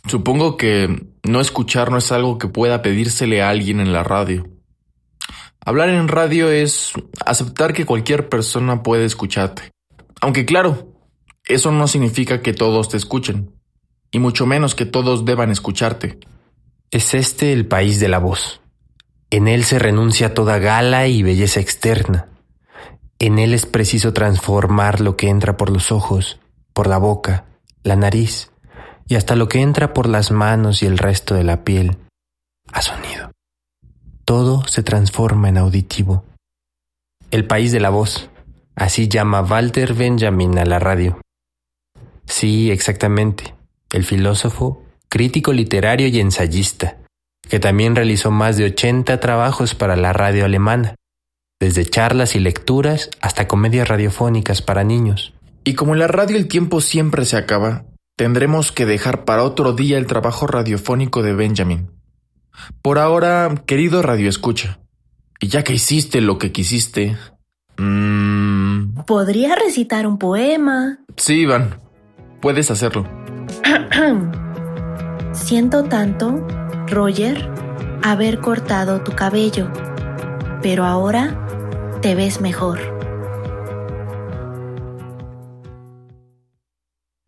Supongo 0.07 0.57
que 0.57 1.09
no 1.25 1.41
escuchar 1.41 1.91
no 1.91 1.99
es 1.99 2.13
algo 2.13 2.39
que 2.39 2.49
pueda 2.49 2.83
pedírsele 2.83 3.43
a 3.43 3.51
alguien 3.51 3.81
en 3.81 3.93
la 3.93 4.03
radio. 4.03 4.49
Hablar 5.65 5.91
en 5.91 6.09
radio 6.09 6.51
es 6.51 6.93
aceptar 7.27 7.75
que 7.75 7.85
cualquier 7.85 8.29
persona 8.29 8.83
puede 8.83 9.05
escucharte. 9.05 9.71
Aunque 10.21 10.47
claro, 10.47 10.95
eso 11.45 11.73
no 11.73 11.89
significa 11.89 12.41
que 12.41 12.55
todos 12.55 12.89
te 12.89 12.97
escuchen, 12.97 13.58
y 14.11 14.19
mucho 14.19 14.47
menos 14.47 14.75
que 14.75 14.87
todos 14.87 15.25
deban 15.25 15.51
escucharte. 15.51 16.19
Es 16.91 17.15
este 17.15 17.53
el 17.53 17.67
país 17.67 18.01
de 18.01 18.09
la 18.09 18.19
voz. 18.19 18.61
En 19.31 19.47
él 19.47 19.65
se 19.65 19.79
renuncia 19.79 20.29
a 20.29 20.35
toda 20.35 20.59
gala 20.59 21.07
y 21.07 21.23
belleza 21.23 21.61
externa. 21.61 22.29
En 23.19 23.39
él 23.39 23.53
es 23.53 23.67
preciso 23.67 24.13
transformar 24.13 25.01
lo 25.01 25.17
que 25.17 25.29
entra 25.29 25.57
por 25.57 25.71
los 25.71 25.93
ojos, 25.93 26.39
por 26.73 26.87
la 26.87 26.99
boca, 26.99 27.45
la 27.83 27.97
nariz, 27.97 28.51
y 29.07 29.17
hasta 29.17 29.37
lo 29.37 29.49
que 29.49 29.61
entra 29.61 29.93
por 29.93 30.09
las 30.09 30.31
manos 30.31 30.83
y 30.83 30.87
el 30.87 30.99
resto 30.99 31.35
de 31.35 31.45
la 31.45 31.65
piel 31.65 31.99
a 32.73 32.83
sonido. 32.83 33.31
Todo 34.25 34.67
se 34.67 34.83
transforma 34.83 35.49
en 35.49 35.59
auditivo. 35.59 36.25
El 37.31 37.47
país 37.47 37.73
de 37.73 37.81
la 37.81 37.91
voz, 37.91 38.31
así 38.77 39.09
llama 39.09 39.43
Walter 39.43 39.95
Benjamin 39.95 40.59
a 40.59 40.65
la 40.65 40.79
radio. 40.79 41.21
Sí, 42.27 42.71
exactamente, 42.71 43.55
el 43.93 44.05
filósofo, 44.05 44.83
crítico 45.09 45.53
literario 45.53 46.09
y 46.09 46.21
ensayista, 46.21 46.99
que 47.49 47.61
también 47.61 47.97
realizó 47.97 48.31
más 48.31 48.57
de 48.57 48.65
80 48.65 49.21
trabajos 49.21 49.75
para 49.75 49.97
la 49.97 50.13
radio 50.13 50.45
alemana, 50.45 50.95
desde 51.61 51.85
charlas 51.85 52.37
y 52.37 52.41
lecturas 52.41 53.11
hasta 53.21 53.49
comedias 53.49 53.89
radiofónicas 53.89 54.63
para 54.63 54.85
niños. 54.85 55.35
Y 55.65 55.75
como 55.75 55.95
en 55.95 56.01
la 56.01 56.09
radio 56.09 56.37
el 56.37 56.49
tiempo 56.49 56.81
siempre 56.81 57.25
se 57.25 57.37
acaba, 57.37 57.85
Tendremos 58.19 58.73
que 58.73 58.85
dejar 58.85 59.25
para 59.25 59.45
otro 59.45 59.75
día 59.75 59.97
el 59.97 60.09
trabajo 60.09 60.49
radiofónico 60.49 61.23
de 61.23 61.35
Benjamin. 61.35 61.89
Por 62.83 62.99
ahora, 62.99 63.63
querido 63.65 64.03
Radio 64.03 64.29
Escucha, 64.29 64.81
y 65.39 65.47
ya 65.47 65.63
que 65.63 65.75
hiciste 65.75 66.21
lo 66.21 66.37
que 66.37 66.51
quisiste... 66.51 67.17
Mmm... 67.77 69.05
Podría 69.07 69.55
recitar 69.55 70.09
un 70.09 70.19
poema. 70.19 70.99
Sí, 71.17 71.43
Iván, 71.43 71.79
puedes 72.41 72.73
hacerlo. 72.73 73.07
Siento 75.33 75.85
tanto, 75.85 76.47
Roger, 76.89 77.49
haber 78.03 78.41
cortado 78.41 79.01
tu 79.03 79.13
cabello, 79.13 79.69
pero 80.63 80.85
ahora 80.85 81.37
te 82.01 82.15
ves 82.15 82.41
mejor. 82.41 82.98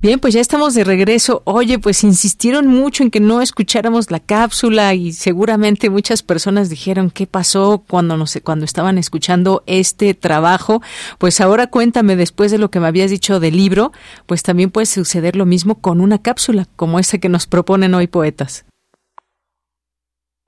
Bien, 0.02 0.18
pues 0.18 0.32
ya 0.32 0.40
estamos 0.40 0.74
de 0.74 0.82
regreso. 0.82 1.42
Oye, 1.44 1.78
pues 1.78 2.04
insistieron 2.04 2.66
mucho 2.66 3.02
en 3.02 3.10
que 3.10 3.20
no 3.20 3.42
escucháramos 3.42 4.10
la 4.10 4.18
cápsula 4.18 4.94
y 4.94 5.12
seguramente 5.12 5.90
muchas 5.90 6.22
personas 6.22 6.70
dijeron 6.70 7.10
qué 7.10 7.26
pasó 7.26 7.84
cuando 7.86 8.16
no 8.16 8.24
sé, 8.24 8.40
cuando 8.40 8.64
estaban 8.64 8.96
escuchando 8.96 9.62
este 9.66 10.14
trabajo. 10.14 10.80
Pues 11.18 11.42
ahora 11.42 11.66
cuéntame 11.66 12.16
después 12.16 12.50
de 12.50 12.56
lo 12.56 12.70
que 12.70 12.80
me 12.80 12.86
habías 12.86 13.10
dicho 13.10 13.40
del 13.40 13.58
libro, 13.58 13.92
pues 14.24 14.42
también 14.42 14.70
puede 14.70 14.86
suceder 14.86 15.36
lo 15.36 15.44
mismo 15.44 15.82
con 15.82 16.00
una 16.00 16.16
cápsula 16.16 16.64
como 16.76 16.98
esa 16.98 17.18
que 17.18 17.28
nos 17.28 17.46
proponen 17.46 17.92
hoy 17.92 18.06
poetas. 18.06 18.64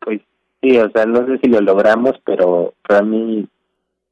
Pues 0.00 0.22
sí, 0.62 0.78
o 0.78 0.90
sea, 0.92 1.04
no 1.04 1.26
sé 1.26 1.38
si 1.42 1.50
lo 1.50 1.60
logramos, 1.60 2.14
pero 2.24 2.72
para 2.88 3.02
mí 3.02 3.46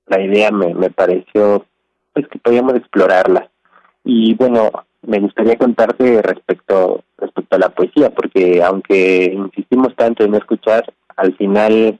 la 0.07 0.21
idea 0.21 0.51
me, 0.51 0.75
me 0.75 0.91
pareció 0.91 1.65
pues 2.13 2.29
que 2.29 2.39
podíamos 2.39 2.75
explorarla. 2.75 3.51
Y 4.05 4.35
bueno, 4.35 4.71
me 5.07 5.21
gustaría 5.21 5.57
contarte 5.57 6.23
respecto 6.23 7.05
respecto 7.19 7.57
a 7.57 7.59
la 7.59 7.69
poesía, 7.71 8.11
porque 8.11 8.63
aunque 8.63 9.33
insistimos 9.33 9.95
tanto 9.97 10.25
en 10.25 10.35
escuchar, 10.35 10.93
al 11.17 11.37
final, 11.37 11.99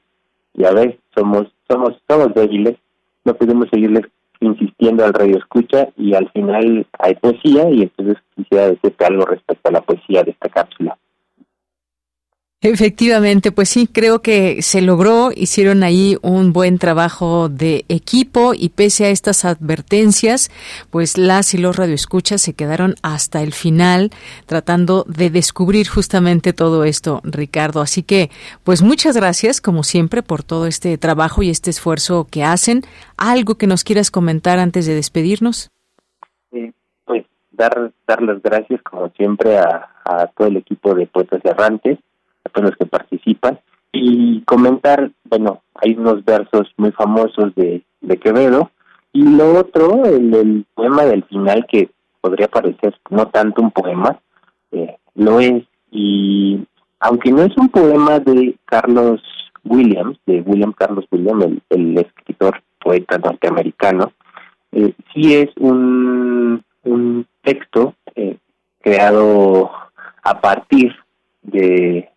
ya 0.53 0.71
ves, 0.71 0.95
somos 1.15 1.47
somos 1.69 2.01
somos 2.07 2.33
débiles, 2.33 2.77
no 3.25 3.33
podemos 3.33 3.67
seguirles 3.69 4.05
insistiendo 4.39 5.05
al 5.05 5.13
radio 5.13 5.37
escucha 5.37 5.89
y 5.95 6.15
al 6.15 6.29
final 6.31 6.85
hay 6.99 7.15
poesía 7.15 7.69
y 7.69 7.83
entonces 7.83 8.17
quisiera 8.35 8.69
decirte 8.69 9.05
algo 9.05 9.25
respecto 9.25 9.69
a 9.69 9.71
la 9.71 9.81
poesía 9.81 10.23
de 10.23 10.31
esta 10.31 10.49
cápsula. 10.49 10.97
Efectivamente, 12.63 13.51
pues 13.51 13.69
sí, 13.69 13.87
creo 13.87 14.21
que 14.21 14.61
se 14.61 14.83
logró, 14.83 15.31
hicieron 15.35 15.81
ahí 15.81 16.15
un 16.21 16.53
buen 16.53 16.77
trabajo 16.77 17.49
de 17.49 17.85
equipo 17.89 18.53
y 18.53 18.69
pese 18.69 19.05
a 19.05 19.09
estas 19.09 19.45
advertencias, 19.45 20.51
pues 20.91 21.17
las 21.17 21.55
y 21.55 21.57
los 21.57 21.75
radioescuchas 21.75 22.39
se 22.39 22.53
quedaron 22.53 22.93
hasta 23.01 23.41
el 23.41 23.51
final 23.53 24.11
tratando 24.45 25.05
de 25.07 25.31
descubrir 25.31 25.87
justamente 25.87 26.53
todo 26.53 26.83
esto, 26.83 27.21
Ricardo. 27.23 27.81
Así 27.81 28.03
que, 28.03 28.29
pues 28.63 28.83
muchas 28.83 29.15
gracias, 29.15 29.59
como 29.59 29.81
siempre, 29.81 30.21
por 30.21 30.43
todo 30.43 30.67
este 30.67 30.99
trabajo 30.99 31.41
y 31.41 31.49
este 31.49 31.71
esfuerzo 31.71 32.27
que 32.29 32.43
hacen. 32.43 32.83
¿Algo 33.17 33.55
que 33.55 33.65
nos 33.65 33.83
quieras 33.83 34.11
comentar 34.11 34.59
antes 34.59 34.85
de 34.85 34.93
despedirnos? 34.93 35.71
Sí, 36.51 36.71
pues 37.05 37.25
dar, 37.49 37.91
dar 38.05 38.21
las 38.21 38.39
gracias, 38.43 38.83
como 38.83 39.09
siempre, 39.17 39.57
a, 39.57 39.87
todo 40.37 40.47
el 40.47 40.57
equipo 40.57 40.93
de 40.93 41.07
Poetas 41.07 41.41
Errantes 41.43 41.97
los 42.55 42.75
que 42.75 42.85
participan 42.85 43.59
y 43.91 44.41
comentar, 44.41 45.11
bueno, 45.25 45.61
hay 45.75 45.95
unos 45.95 46.23
versos 46.23 46.71
muy 46.77 46.91
famosos 46.91 47.53
de, 47.55 47.83
de 48.01 48.17
Quevedo 48.17 48.71
y 49.13 49.23
lo 49.23 49.59
otro, 49.59 50.05
el, 50.05 50.65
poema 50.73 51.03
del 51.05 51.23
final 51.23 51.65
que 51.69 51.89
podría 52.21 52.47
parecer 52.47 52.95
no 53.09 53.27
tanto 53.27 53.61
un 53.61 53.71
poema, 53.71 54.19
eh, 54.71 54.95
lo 55.15 55.39
es 55.39 55.63
y 55.91 56.65
aunque 56.99 57.31
no 57.31 57.41
es 57.41 57.55
un 57.57 57.69
poema 57.69 58.19
de 58.19 58.55
Carlos 58.65 59.21
Williams, 59.65 60.17
de 60.25 60.41
William 60.41 60.71
Carlos 60.71 61.05
Williams, 61.11 61.43
el, 61.45 61.61
el 61.69 61.97
escritor 61.97 62.61
poeta 62.79 63.17
norteamericano, 63.17 64.13
eh, 64.71 64.93
sí 65.13 65.35
es 65.35 65.49
un, 65.57 66.63
un 66.83 67.27
texto 67.43 67.95
eh, 68.15 68.37
creado 68.81 69.71
a 70.23 70.39
partir 70.39 70.95
de 71.41 72.09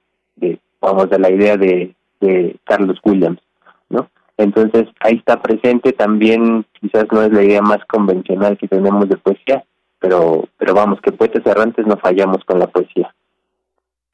vamos, 0.84 1.10
de 1.10 1.18
la 1.18 1.30
idea 1.30 1.56
de, 1.56 1.94
de 2.20 2.56
Carlos 2.64 2.98
Williams, 3.04 3.40
¿no? 3.88 4.08
Entonces 4.36 4.88
ahí 5.00 5.16
está 5.16 5.40
presente 5.40 5.92
también, 5.92 6.66
quizás 6.80 7.06
no 7.12 7.22
es 7.22 7.32
la 7.32 7.42
idea 7.42 7.62
más 7.62 7.84
convencional 7.86 8.58
que 8.58 8.68
tenemos 8.68 9.08
de 9.08 9.16
poesía, 9.16 9.64
pero, 9.98 10.48
pero 10.58 10.74
vamos, 10.74 11.00
que 11.00 11.12
poetas 11.12 11.46
errantes 11.46 11.86
no 11.86 11.96
fallamos 11.96 12.44
con 12.44 12.58
la 12.58 12.66
poesía. 12.66 13.14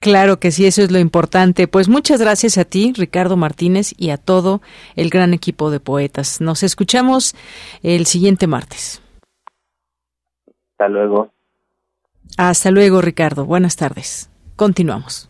Claro 0.00 0.40
que 0.40 0.50
sí, 0.50 0.66
eso 0.66 0.80
es 0.80 0.90
lo 0.90 0.98
importante. 0.98 1.68
Pues 1.68 1.90
muchas 1.90 2.22
gracias 2.22 2.56
a 2.56 2.64
ti, 2.64 2.94
Ricardo 2.96 3.36
Martínez, 3.36 3.92
y 3.98 4.10
a 4.10 4.16
todo 4.16 4.62
el 4.96 5.10
gran 5.10 5.34
equipo 5.34 5.70
de 5.70 5.78
poetas. 5.78 6.40
Nos 6.40 6.62
escuchamos 6.62 7.34
el 7.82 8.06
siguiente 8.06 8.46
martes. 8.46 9.02
Hasta 10.72 10.88
luego. 10.88 11.30
Hasta 12.38 12.70
luego, 12.70 13.02
Ricardo. 13.02 13.44
Buenas 13.44 13.76
tardes. 13.76 14.30
Continuamos. 14.56 15.29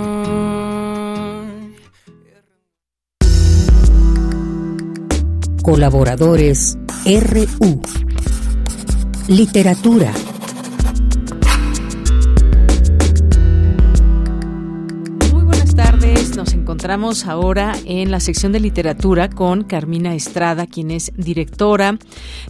Colaboradores 5.71 6.77
RU. 7.05 7.81
Literatura. 9.29 10.11
Muy 15.31 15.45
buenas 15.45 15.73
tardes. 15.73 16.35
Nos 16.35 16.51
encontramos 16.51 17.25
ahora 17.25 17.71
en 17.85 18.11
la 18.11 18.19
sección 18.19 18.51
de 18.51 18.59
literatura 18.59 19.29
con 19.29 19.63
Carmina 19.63 20.13
Estrada, 20.13 20.67
quien 20.67 20.91
es 20.91 21.13
directora 21.15 21.97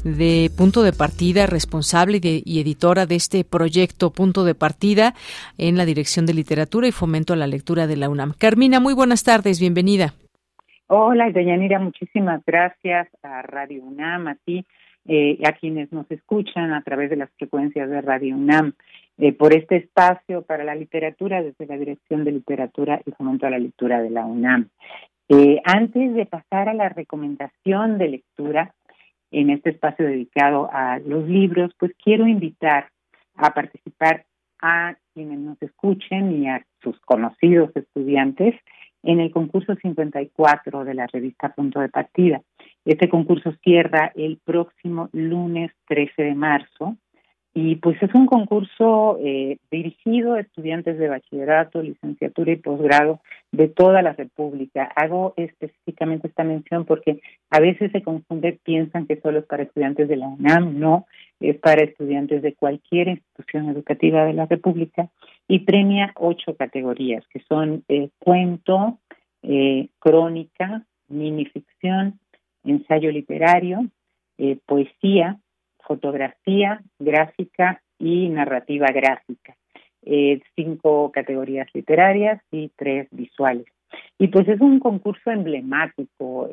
de 0.03 0.49
Punto 0.57 0.81
de 0.81 0.91
Partida, 0.91 1.45
responsable 1.45 2.19
y 2.23 2.60
editora 2.60 3.06
de 3.06 3.18
este 3.18 3.43
proyecto 3.43 4.10
Punto 4.10 4.43
de 4.45 4.56
Partida 4.56 5.14
en 5.60 5.77
la 5.77 5.85
Dirección 5.85 6.26
de 6.26 6.34
Literatura 6.34 6.88
y 6.88 6.91
Fomento 6.91 7.34
a 7.34 7.35
la 7.35 7.45
Lectura 7.45 7.85
de 7.85 7.98
la 7.98 8.10
UNAM. 8.10 8.34
Carmina, 8.35 8.80
muy 8.80 8.95
buenas 8.95 9.22
tardes. 9.22 9.60
Bienvenida. 9.60 10.15
Hola, 10.93 11.31
Deyanira, 11.31 11.80
muchísimas 11.80 12.43
gracias 12.45 13.07
a 13.23 13.41
Radio 13.43 13.81
UNAM, 13.81 14.27
a 14.27 14.35
ti, 14.35 14.65
eh, 15.05 15.39
a 15.45 15.53
quienes 15.53 15.89
nos 15.93 16.11
escuchan 16.11 16.73
a 16.73 16.81
través 16.81 17.09
de 17.09 17.15
las 17.15 17.31
frecuencias 17.38 17.89
de 17.89 18.01
Radio 18.01 18.35
UNAM, 18.35 18.73
eh, 19.18 19.31
por 19.31 19.55
este 19.55 19.77
espacio 19.77 20.41
para 20.41 20.65
la 20.65 20.76
literatura 20.76 21.41
desde 21.41 21.65
la 21.65 21.77
Dirección 21.77 22.26
de 22.26 22.34
Literatura 22.34 23.01
y 23.05 23.11
Fomento 23.11 23.47
a 23.47 23.51
la 23.51 23.59
Lectura 23.59 24.01
de 24.01 24.09
la 24.09 24.26
UNAM. 24.26 24.68
Eh, 25.30 25.61
antes 25.63 26.13
de 26.13 26.26
pasar 26.26 26.68
a 26.68 26.73
la 26.73 26.89
recomendación 26.89 27.97
de 27.97 28.09
lectura 28.09 28.73
en 29.31 29.49
este 29.49 29.69
espacio 29.69 30.05
dedicado 30.05 30.69
a 30.73 30.99
los 30.99 31.26
libros, 31.26 31.72
pues 31.80 31.93
quiero 32.03 32.27
invitar 32.27 32.89
a 33.38 33.53
participar 33.53 34.26
a 34.61 34.97
quienes 35.13 35.39
nos 35.39 35.61
escuchen 35.61 36.43
y 36.43 36.49
a 36.49 36.65
sus 36.84 36.99
conocidos 36.99 37.73
estudiantes 37.77 38.55
en 39.03 39.19
el 39.19 39.32
concurso 39.32 39.76
54 39.76 40.86
de 40.86 40.94
la 40.94 41.07
revista 41.07 41.53
Punto 41.53 41.80
de 41.80 41.90
Partida. 41.90 42.41
Este 42.86 43.10
concurso 43.10 43.53
cierra 43.64 44.11
el 44.15 44.40
próximo 44.44 45.10
lunes 45.11 45.72
13 45.88 46.23
de 46.23 46.36
marzo 46.36 46.98
y 47.53 47.76
pues 47.76 48.02
es 48.02 48.14
un 48.15 48.28
concurso 48.28 49.18
eh, 49.22 49.57
dirigido 49.69 50.34
a 50.34 50.40
estudiantes 50.40 50.98
de 50.98 51.10
bachillerato, 51.10 51.82
licenciatura 51.82 52.53
y 52.53 52.56
posgrado 52.56 53.19
de 53.52 53.68
toda 53.68 54.02
la 54.02 54.14
República. 54.14 54.90
Hago 54.95 55.34
específicamente 55.36 56.30
esta 56.30 56.45
mención 56.45 56.86
porque 56.86 57.19
a 57.49 57.60
veces 57.60 57.91
se 57.91 58.03
confunde, 58.03 58.57
piensan 58.64 59.06
que 59.06 59.19
solo 59.19 59.40
es 59.40 59.45
para 59.45 59.64
estudiantes 59.64 60.07
de 60.07 60.15
la 60.15 60.30
UNAM, 60.30 60.80
no, 60.80 61.07
es 61.41 61.57
para 61.57 61.84
estudiantes 61.84 62.41
de 62.41 62.53
cualquier 62.53 63.10
institución 63.10 63.68
educativa 63.69 64.23
de 64.23 64.34
la 64.34 64.45
República 64.45 65.10
y 65.52 65.60
premia 65.60 66.14
ocho 66.15 66.56
categorías 66.56 67.28
que 67.28 67.41
son 67.41 67.84
eh, 67.90 68.10
cuento, 68.19 68.99
eh, 69.44 69.90
crónica, 69.99 70.86
minificción, 71.10 72.22
ensayo 72.64 73.11
literario, 73.11 73.82
eh, 74.38 74.60
poesía, 74.65 75.41
fotografía 75.86 76.82
gráfica 76.99 77.82
y 77.99 78.30
narrativa 78.30 78.88
gráfica. 78.94 79.57
Eh, 80.03 80.40
cinco 80.56 81.11
categorías 81.11 81.68
literarias 81.73 82.41
y 82.49 82.72
tres 82.78 83.10
visuales. 83.11 83.65
Y 84.18 84.30
pues 84.30 84.48
es 84.48 84.61
un 84.61 84.80
concurso 84.80 85.32
emblemático. 85.32 86.49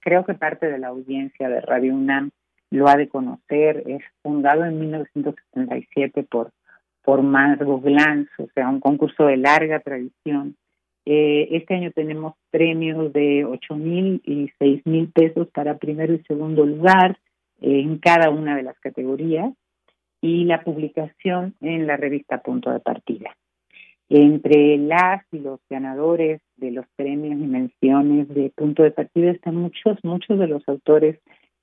Creo 0.00 0.24
que 0.26 0.34
parte 0.34 0.66
de 0.68 0.78
la 0.78 0.88
audiencia 0.88 1.48
de 1.48 1.60
Radio 1.60 1.94
UNAM 1.94 2.30
lo 2.70 2.88
ha 2.88 2.96
de 2.96 3.08
conocer. 3.08 3.84
Es 3.86 4.02
fundado 4.20 4.64
en 4.64 4.80
1977 4.80 6.24
por, 6.24 6.50
por 7.02 7.22
Margot 7.22 7.82
Glantz, 7.82 8.30
o 8.38 8.46
sea, 8.54 8.68
un 8.68 8.80
concurso 8.80 9.26
de 9.26 9.36
larga 9.36 9.80
tradición. 9.80 10.56
Eh, 11.04 11.48
este 11.50 11.74
año 11.74 11.90
tenemos 11.90 12.34
premios 12.50 13.12
de 13.12 13.44
ocho 13.44 13.74
mil 13.74 14.22
y 14.24 14.50
seis 14.58 14.82
mil 14.86 15.10
pesos 15.10 15.48
para 15.48 15.78
primero 15.78 16.14
y 16.14 16.22
segundo 16.22 16.64
lugar 16.64 17.18
eh, 17.60 17.80
en 17.80 17.98
cada 17.98 18.30
una 18.30 18.56
de 18.56 18.62
las 18.62 18.78
categorías 18.78 19.52
y 20.20 20.44
la 20.44 20.62
publicación 20.62 21.54
en 21.60 21.88
la 21.88 21.96
revista 21.96 22.42
Punto 22.42 22.70
de 22.70 22.78
Partida. 22.78 23.36
Entre 24.08 24.76
las 24.76 25.24
y 25.32 25.40
los 25.40 25.58
ganadores 25.68 26.40
de 26.56 26.70
los 26.70 26.86
premios 26.96 27.32
y 27.40 27.46
menciones 27.46 28.28
de 28.28 28.52
Punto 28.54 28.84
de 28.84 28.92
Partida 28.92 29.32
están 29.32 29.56
muchos, 29.56 29.98
muchos 30.04 30.38
de 30.38 30.46
los 30.46 30.62
autores 30.68 31.18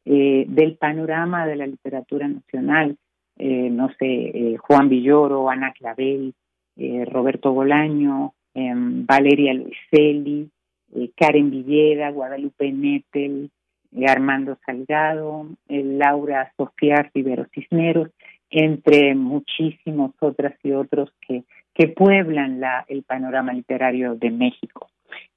eh, 0.05 0.45
del 0.49 0.75
panorama 0.75 1.45
de 1.45 1.55
la 1.55 1.67
literatura 1.67 2.27
nacional, 2.27 2.97
eh, 3.39 3.69
no 3.71 3.89
sé, 3.97 4.05
eh, 4.05 4.57
Juan 4.57 4.89
Villoro, 4.89 5.49
Ana 5.49 5.71
Clavel, 5.71 6.33
eh, 6.75 7.05
Roberto 7.05 7.53
Bolaño, 7.53 8.33
eh, 8.53 8.73
Valeria 8.75 9.53
Luiselli, 9.53 10.49
eh, 10.93 11.11
Karen 11.15 11.49
Villeda, 11.49 12.11
Guadalupe 12.11 12.71
Nettel, 12.71 13.49
eh, 13.95 14.05
Armando 14.07 14.57
Salgado, 14.65 15.47
Laura 15.67 16.51
Sofía 16.57 17.09
Rivero 17.13 17.45
Cisneros, 17.53 18.09
entre 18.49 19.15
muchísimos 19.15 20.11
otras 20.19 20.53
y 20.63 20.71
otros 20.71 21.11
que, 21.25 21.43
que 21.73 21.87
pueblan 21.87 22.59
la, 22.59 22.85
el 22.87 23.03
panorama 23.03 23.53
literario 23.53 24.15
de 24.15 24.31
México. 24.31 24.89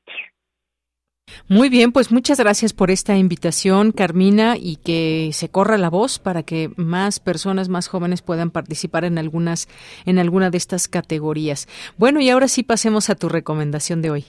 Muy 1.48 1.68
bien, 1.68 1.92
pues 1.92 2.12
muchas 2.12 2.40
gracias 2.40 2.72
por 2.72 2.90
esta 2.90 3.16
invitación, 3.16 3.92
Carmina, 3.92 4.54
y 4.56 4.76
que 4.76 5.30
se 5.32 5.48
corra 5.48 5.76
la 5.76 5.90
voz 5.90 6.18
para 6.18 6.42
que 6.42 6.70
más 6.76 7.20
personas, 7.20 7.68
más 7.68 7.88
jóvenes 7.88 8.22
puedan 8.22 8.50
participar 8.50 9.04
en 9.04 9.18
algunas, 9.18 9.68
en 10.06 10.18
alguna 10.18 10.50
de 10.50 10.58
estas 10.58 10.88
categorías. 10.88 11.66
Bueno, 11.98 12.20
y 12.20 12.30
ahora 12.30 12.48
sí 12.48 12.62
pasemos 12.62 13.10
a 13.10 13.16
tu 13.16 13.28
recomendación 13.28 14.02
de 14.02 14.10
hoy. 14.10 14.24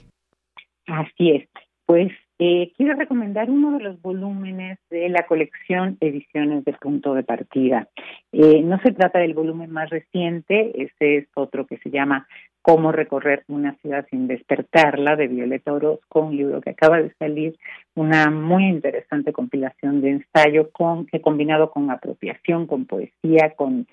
Así 0.87 1.31
es. 1.31 1.49
Pues 1.85 2.11
eh, 2.39 2.71
quiero 2.77 2.95
recomendar 2.95 3.49
uno 3.49 3.77
de 3.77 3.83
los 3.83 4.01
volúmenes 4.01 4.77
de 4.89 5.09
la 5.09 5.25
colección 5.25 5.97
Ediciones 5.99 6.63
de 6.65 6.73
Punto 6.73 7.13
de 7.15 7.23
Partida. 7.23 7.87
Eh, 8.31 8.61
no 8.61 8.79
se 8.81 8.91
trata 8.91 9.19
del 9.19 9.33
volumen 9.33 9.71
más 9.71 9.89
reciente, 9.89 10.83
este 10.83 11.17
es 11.17 11.27
otro 11.33 11.65
que 11.65 11.77
se 11.77 11.89
llama 11.89 12.27
Cómo 12.61 12.91
recorrer 12.91 13.43
una 13.47 13.75
ciudad 13.77 14.05
sin 14.09 14.27
despertarla, 14.27 15.15
de 15.15 15.27
Violeta 15.27 15.73
Orozco, 15.73 16.19
un 16.19 16.37
libro 16.37 16.61
que 16.61 16.71
acaba 16.71 17.01
de 17.01 17.13
salir, 17.15 17.57
una 17.95 18.29
muy 18.29 18.65
interesante 18.65 19.33
compilación 19.33 20.01
de 20.01 20.11
ensayo 20.11 20.69
con, 20.71 21.05
que 21.07 21.21
combinado 21.21 21.71
con 21.71 21.89
apropiación, 21.89 22.67
con 22.67 22.85
poesía, 22.85 23.53
con 23.55 23.87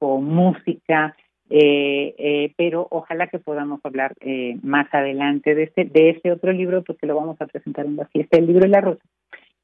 música, 0.00 1.16
eh, 1.50 2.14
eh, 2.18 2.54
pero 2.56 2.86
ojalá 2.90 3.26
que 3.26 3.38
podamos 3.38 3.80
hablar 3.84 4.14
eh, 4.20 4.56
más 4.62 4.92
adelante 4.92 5.54
de 5.54 5.64
este, 5.64 5.84
de 5.84 6.10
ese 6.10 6.32
otro 6.32 6.52
libro, 6.52 6.82
porque 6.82 7.06
lo 7.06 7.16
vamos 7.16 7.40
a 7.40 7.46
presentar 7.46 7.86
en 7.86 7.96
la 7.96 8.06
fiesta 8.06 8.36
del 8.36 8.46
libro 8.46 8.62
de 8.62 8.70
la 8.70 8.80
rosa. 8.80 9.02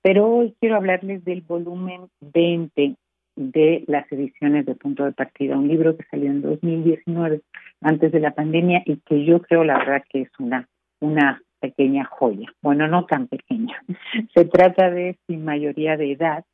Pero 0.02 0.28
hoy 0.28 0.54
quiero 0.60 0.76
hablarles 0.76 1.24
del 1.24 1.42
volumen 1.42 2.08
20 2.20 2.96
de 3.36 3.84
las 3.86 4.10
ediciones 4.12 4.66
de 4.66 4.74
Punto 4.74 5.04
de 5.04 5.12
Partida, 5.12 5.56
un 5.56 5.68
libro 5.68 5.96
que 5.96 6.04
salió 6.10 6.30
en 6.30 6.42
2019, 6.42 7.40
antes 7.80 8.12
de 8.12 8.20
la 8.20 8.32
pandemia, 8.32 8.82
y 8.84 8.96
que 8.98 9.24
yo 9.24 9.40
creo, 9.40 9.64
la 9.64 9.78
verdad, 9.78 10.04
que 10.10 10.22
es 10.22 10.30
una, 10.38 10.68
una 11.00 11.42
pequeña 11.60 12.04
joya. 12.04 12.52
Bueno, 12.62 12.88
no 12.88 13.06
tan 13.06 13.28
pequeña. 13.28 13.82
Se 14.34 14.44
trata 14.44 14.90
de 14.90 15.18
Sin 15.26 15.44
Mayoría 15.44 15.96
de 15.96 16.12
Edad, 16.12 16.44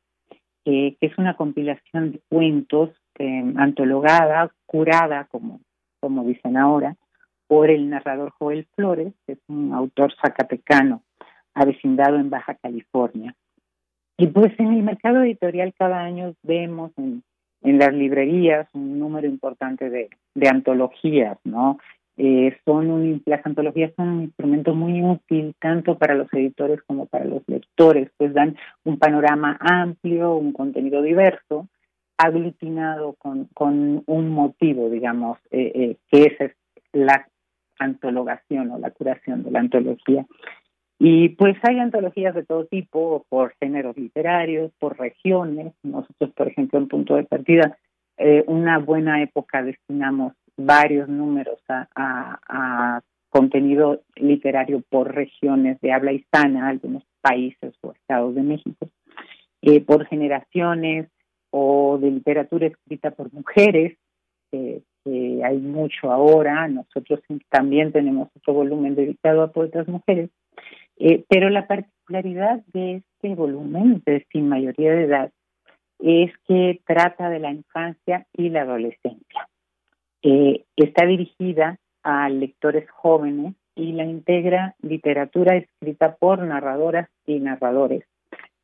eh, 0.65 0.95
que 0.99 1.07
es 1.07 1.17
una 1.17 1.35
compilación 1.35 2.11
de 2.11 2.21
cuentos 2.29 2.91
eh, 3.19 3.53
antologada, 3.57 4.51
curada, 4.65 5.27
como, 5.31 5.59
como 5.99 6.23
dicen 6.23 6.57
ahora, 6.57 6.95
por 7.47 7.69
el 7.69 7.89
narrador 7.89 8.31
Joel 8.37 8.67
Flores, 8.75 9.13
que 9.25 9.33
es 9.33 9.39
un 9.47 9.73
autor 9.73 10.13
zacatecano, 10.21 11.03
avecindado 11.53 12.17
en 12.17 12.29
Baja 12.29 12.55
California. 12.55 13.33
Y 14.17 14.27
pues 14.27 14.51
en 14.59 14.73
el 14.73 14.83
mercado 14.83 15.21
editorial 15.21 15.73
cada 15.77 15.99
año 16.01 16.33
vemos 16.43 16.91
en, 16.97 17.23
en 17.61 17.79
las 17.79 17.93
librerías 17.93 18.67
un 18.73 18.99
número 18.99 19.27
importante 19.27 19.89
de, 19.89 20.09
de 20.35 20.49
antologías, 20.49 21.37
¿no? 21.43 21.77
Eh, 22.19 22.57
son 22.65 22.89
un, 22.89 23.21
las 23.27 23.45
antologías 23.45 23.93
son 23.95 24.07
un 24.09 24.21
instrumento 24.23 24.73
muy 24.73 25.03
útil 25.03 25.53
tanto 25.59 25.99
para 25.99 26.15
los 26.15 26.33
editores 26.33 26.81
como 26.81 27.05
para 27.05 27.25
los 27.25 27.43
lectores, 27.47 28.09
pues 28.17 28.33
dan 28.33 28.57
un 28.83 28.97
panorama 28.97 29.55
amplio, 29.59 30.35
un 30.35 30.51
contenido 30.51 31.03
diverso 31.03 31.67
aglutinado 32.17 33.13
con, 33.13 33.45
con 33.53 34.03
un 34.05 34.29
motivo, 34.29 34.89
digamos, 34.89 35.37
eh, 35.51 35.71
eh, 35.75 35.97
que 36.09 36.23
esa 36.23 36.45
es 36.45 36.55
la 36.91 37.27
antologación 37.79 38.71
o 38.71 38.79
la 38.79 38.91
curación 38.91 39.43
de 39.43 39.51
la 39.51 39.59
antología. 39.59 40.25
Y 40.99 41.29
pues 41.29 41.55
hay 41.61 41.77
antologías 41.77 42.33
de 42.33 42.43
todo 42.43 42.65
tipo, 42.65 43.25
por 43.29 43.53
géneros 43.59 43.95
literarios, 43.97 44.71
por 44.79 44.97
regiones. 44.97 45.73
Nosotros, 45.83 46.31
por 46.35 46.47
ejemplo, 46.47 46.79
en 46.79 46.87
punto 46.87 47.15
de 47.15 47.23
partida, 47.23 47.77
eh, 48.17 48.43
una 48.47 48.79
buena 48.79 49.21
época 49.21 49.61
destinamos 49.61 50.33
varios 50.57 51.07
números 51.07 51.61
a, 51.69 53.01
contenido 53.29 54.01
literario 54.15 54.81
por 54.89 55.13
regiones 55.13 55.79
de 55.81 55.91
habla 55.91 56.13
hispana, 56.13 56.69
algunos 56.69 57.03
países 57.21 57.75
o 57.81 57.91
estados 57.91 58.33
de 58.33 58.41
México, 58.41 58.89
por 59.85 60.07
generaciones 60.07 61.09
o 61.57 61.97
de 61.97 62.11
literatura 62.11 62.67
escrita 62.67 63.11
por 63.11 63.33
mujeres, 63.33 63.97
que 64.51 64.81
hay 65.43 65.57
mucho 65.57 66.11
ahora. 66.11 66.67
Nosotros 66.67 67.19
también 67.49 67.91
tenemos 67.91 68.29
otro 68.35 68.53
volumen 68.53 68.95
dedicado 68.95 69.41
a 69.41 69.51
poetas 69.51 69.87
mujeres 69.87 70.29
eh, 70.99 71.23
pero 71.29 71.49
la 71.49 71.67
particularidad 71.67 72.63
de 72.73 72.97
este 72.97 73.35
volumen 73.35 74.01
de 74.05 74.25
Sin 74.31 74.49
Mayoría 74.49 74.93
de 74.93 75.03
Edad 75.03 75.31
es 75.99 76.31
que 76.47 76.81
trata 76.85 77.29
de 77.29 77.39
la 77.39 77.51
infancia 77.51 78.25
y 78.33 78.49
la 78.49 78.61
adolescencia. 78.61 79.47
Eh, 80.23 80.65
está 80.75 81.05
dirigida 81.05 81.77
a 82.03 82.29
lectores 82.29 82.89
jóvenes 82.89 83.53
y 83.75 83.91
la 83.91 84.05
integra 84.05 84.75
literatura 84.81 85.55
escrita 85.55 86.15
por 86.15 86.39
narradoras 86.39 87.09
y 87.25 87.39
narradores, 87.39 88.03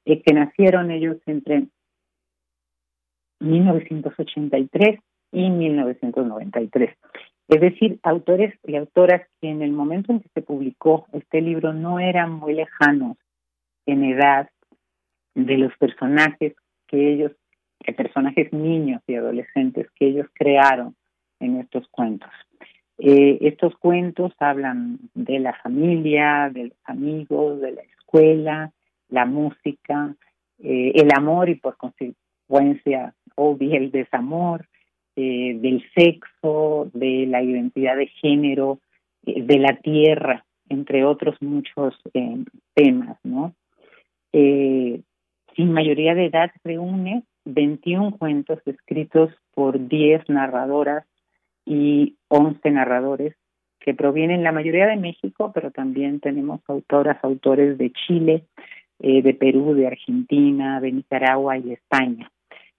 eh, 0.06 0.22
que 0.22 0.34
nacieron 0.34 0.90
ellos 0.90 1.18
entre 1.28 1.68
1983 3.44 4.99
y 5.32 5.49
1993. 5.49 6.95
Es 7.49 7.61
decir, 7.61 7.99
autores 8.03 8.53
y 8.64 8.76
autoras 8.76 9.22
que 9.41 9.49
en 9.49 9.61
el 9.61 9.72
momento 9.72 10.11
en 10.11 10.22
que 10.22 10.30
se 10.34 10.41
publicó 10.41 11.07
este 11.11 11.41
libro 11.41 11.74
no 11.74 11.99
eran 11.99 12.32
muy 12.32 12.53
lejanos 12.53 13.18
en 13.86 14.03
edad 14.06 14.49
de 15.36 15.57
los 15.57 15.76
personajes 15.78 16.53
que 16.88 17.14
ellos, 17.14 17.32
personajes 17.98 18.53
niños 18.53 19.02
y 19.07 19.15
adolescentes 19.15 19.88
que 19.95 20.07
ellos 20.07 20.28
crearon 20.34 20.95
en 21.40 21.60
estos 21.60 21.88
cuentos. 21.90 22.30
Eh, 22.98 23.40
estos 23.41 23.76
cuentos 23.78 24.32
hablan 24.40 24.99
de 25.14 25.40
la 25.40 25.53
familia, 25.61 26.49
de 26.53 26.65
los 26.65 26.78
amigos, 26.86 27.60
de 27.60 27.72
la 27.74 27.82
escuela, 27.82 28.72
la 29.10 29.26
música, 29.26 30.15
eh, 30.60 30.91
el 30.95 31.10
amor 31.15 31.49
y 31.49 31.56
por 31.56 31.76
consecuencia, 31.76 33.14
obvio, 33.35 33.76
el 33.76 33.91
desamor, 33.91 34.68
eh, 35.15 35.53
del 35.60 35.84
sexo, 35.95 36.89
de 36.91 37.27
la 37.27 37.43
identidad 37.43 37.95
de 37.95 38.07
género, 38.07 38.80
eh, 39.27 39.43
de 39.43 39.60
la 39.60 39.76
tierra, 39.77 40.43
entre 40.69 41.05
otros 41.05 41.39
muchos 41.39 41.93
eh, 42.15 42.43
temas, 42.73 43.18
¿no? 43.23 43.53
sin 45.55 45.72
mayoría 45.72 46.15
de 46.15 46.26
edad 46.26 46.49
reúne 46.64 47.22
21 47.45 48.18
cuentos 48.18 48.57
escritos 48.65 49.31
por 49.53 49.88
10 49.88 50.27
narradoras 50.30 51.05
y 51.64 52.15
11 52.30 52.72
narradores 52.72 53.35
que 53.80 53.93
provienen 53.93 54.41
la 54.41 54.51
mayoría 54.51 54.88
de 54.88 54.95
México, 54.95 55.51
pero 55.53 55.69
también 55.69 56.19
tenemos 56.19 56.61
autoras, 56.68 57.23
autores 57.23 57.77
de 57.77 57.91
Chile, 57.91 58.45
de 58.97 59.34
Perú, 59.35 59.76
de 59.76 59.85
Argentina, 59.85 60.81
de 60.81 60.93
Nicaragua 60.93 61.60
y 61.60 61.73
España 61.73 62.31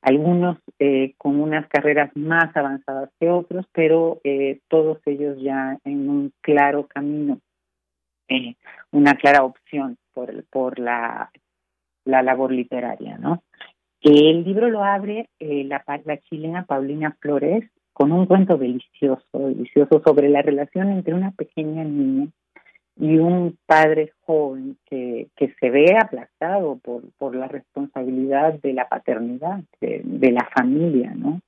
algunos 0.04 0.58
eh, 0.78 1.14
con 1.16 1.40
unas 1.40 1.66
carreras 1.68 2.10
más 2.14 2.54
avanzadas 2.54 3.10
que 3.18 3.30
otros, 3.30 3.64
pero 3.72 4.20
eh, 4.22 4.60
todos 4.68 4.98
ellos 5.06 5.38
ya 5.40 5.78
en 5.84 6.10
un 6.10 6.32
claro 6.42 6.86
camino, 6.86 7.40
eh, 8.28 8.54
una 8.90 9.14
clara 9.14 9.44
opción 9.44 9.96
por, 10.12 10.44
por 10.50 10.78
la, 10.78 11.30
la 12.04 12.22
labor 12.22 12.52
literaria, 12.52 13.16
¿no? 13.16 13.42
El 14.02 14.44
libro 14.44 14.68
lo 14.68 14.84
abre 14.84 15.30
la, 15.40 15.82
la 16.04 16.18
chilena 16.18 16.66
Paulina 16.66 17.16
Flores 17.18 17.64
con 17.94 18.12
un 18.12 18.26
cuento 18.26 18.58
delicioso, 18.58 19.24
delicioso 19.32 20.02
sobre 20.04 20.28
la 20.28 20.42
relación 20.42 20.90
entre 20.90 21.14
una 21.14 21.30
pequeña 21.30 21.82
niña 21.84 22.28
y 22.96 23.18
un 23.18 23.58
padre 23.66 24.12
joven 24.22 24.76
que, 24.86 25.28
que 25.36 25.54
se 25.58 25.70
ve 25.70 25.96
aplastado 26.00 26.78
por, 26.78 27.02
por 27.18 27.34
la 27.34 27.48
responsabilidad 27.48 28.54
de 28.60 28.72
la 28.72 28.88
paternidad, 28.88 29.64
de, 29.80 30.30
la 30.30 30.48
familia, 30.54 31.12
¿no? 31.14 31.40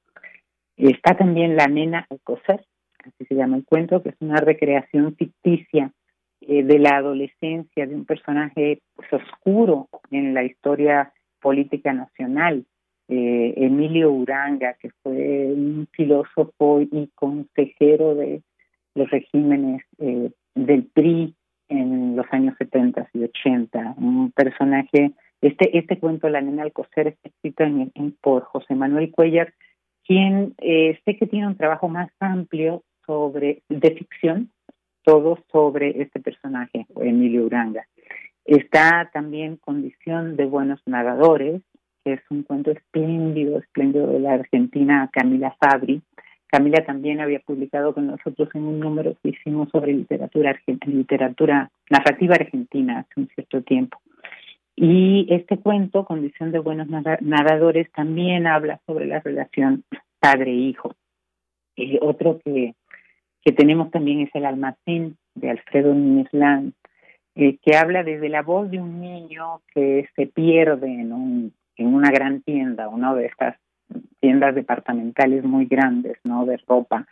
Está 0.77 1.16
también 1.16 1.56
La 1.56 1.66
nena 1.66 2.06
Alcocer, 2.10 2.64
así 3.05 3.24
se 3.27 3.35
llama 3.35 3.56
el 3.56 3.64
cuento, 3.64 4.02
que 4.02 4.10
es 4.10 4.16
una 4.20 4.40
recreación 4.40 5.14
ficticia 5.14 5.93
eh, 6.40 6.64
de 6.64 6.78
la 6.78 6.97
adolescencia 6.97 7.86
de 7.86 7.94
un 7.94 8.05
personaje 8.05 8.81
pues, 8.94 9.10
oscuro 9.12 9.89
en 10.10 10.35
la 10.35 10.44
historia 10.44 11.12
política 11.40 11.93
nacional, 11.93 12.66
eh, 13.09 13.55
Emilio 13.56 14.10
Uranga, 14.10 14.74
que 14.74 14.90
fue 15.02 15.47
un 15.47 15.86
filósofo 15.93 16.81
y 16.81 17.09
consejero 17.14 18.16
de 18.16 18.43
los 18.97 19.09
regímenes 19.10 19.82
eh, 19.98 20.31
del 20.57 20.85
PRI 20.87 21.37
en 21.69 22.16
los 22.16 22.27
años 22.33 22.57
70 22.59 23.09
y 23.12 23.24
80. 23.24 23.95
Un 23.99 24.33
personaje, 24.33 25.12
este, 25.41 25.78
este 25.78 25.99
cuento, 26.01 26.28
La 26.28 26.41
nena 26.41 26.62
Alcocer, 26.62 27.09
está 27.09 27.28
escrito 27.28 27.62
en, 27.62 27.93
por 28.20 28.43
José 28.43 28.74
Manuel 28.74 29.12
Cuellar, 29.12 29.55
quien 30.05 30.55
eh, 30.59 30.99
sé 31.05 31.16
que 31.16 31.27
tiene 31.27 31.47
un 31.47 31.57
trabajo 31.57 31.89
más 31.89 32.11
amplio 32.19 32.83
sobre 33.05 33.62
de 33.69 33.91
ficción, 33.93 34.51
todo 35.05 35.39
sobre 35.53 36.03
este 36.03 36.20
personaje, 36.20 36.87
Emilio 37.01 37.45
Uranga. 37.45 37.87
Está 38.45 39.11
también 39.12 39.57
Condición 39.57 40.37
de 40.37 40.47
Buenos 40.47 40.81
Nadadores, 40.87 41.62
que 42.05 42.15
es 42.15 42.20
un 42.31 42.45
cuento 42.45 42.70
espléndido, 42.70 43.59
espléndido 43.59 44.07
de 44.07 44.20
la 44.20 44.35
argentina 44.35 45.11
Camila 45.12 45.57
Fabri, 45.61 46.03
Camila 46.57 46.87
también 46.87 47.20
había 47.20 47.41
publicado 47.41 47.93
con 47.93 48.07
nosotros 48.07 48.49
en 48.55 48.62
un 48.62 48.81
número 48.81 49.15
que 49.23 49.28
hicimos 49.28 49.69
sobre 49.69 49.93
literatura 49.93 50.59
literatura 50.87 51.70
narrativa 51.91 52.37
argentina 52.37 53.01
hace 53.01 53.20
un 53.20 53.28
cierto 53.35 53.61
tiempo. 53.61 54.01
Y 54.74 55.27
este 55.28 55.59
cuento, 55.59 56.07
Condición 56.07 56.53
de 56.53 56.59
Buenos 56.59 56.89
Narradores, 56.89 57.93
también 57.93 58.47
habla 58.47 58.81
sobre 58.87 59.05
la 59.05 59.20
relación 59.20 59.85
padre-hijo. 60.19 60.95
Eh, 61.77 61.99
otro 62.01 62.41
que, 62.43 62.74
que 63.43 63.53
tenemos 63.53 63.91
también 63.91 64.20
es 64.23 64.31
El 64.33 64.47
almacén 64.47 65.19
de 65.35 65.51
Alfredo 65.51 65.93
Núñez 65.93 66.28
Land, 66.33 66.73
eh, 67.35 67.59
que 67.62 67.77
habla 67.77 68.03
desde 68.03 68.31
la 68.31 68.41
voz 68.41 68.70
de 68.70 68.81
un 68.81 69.03
niño 69.03 69.61
que 69.74 70.09
se 70.16 70.27
pierde 70.27 70.87
en, 70.87 71.12
un, 71.12 71.53
en 71.77 71.95
una 71.95 72.11
gran 72.11 72.41
tienda, 72.41 72.89
una 72.89 73.15
de 73.15 73.27
estas 73.27 73.59
tiendas 74.21 74.55
departamentales 74.55 75.45
muy 75.45 75.67
grandes, 75.67 76.19
¿no? 76.25 76.47
De 76.47 76.57
ropa. 76.67 77.07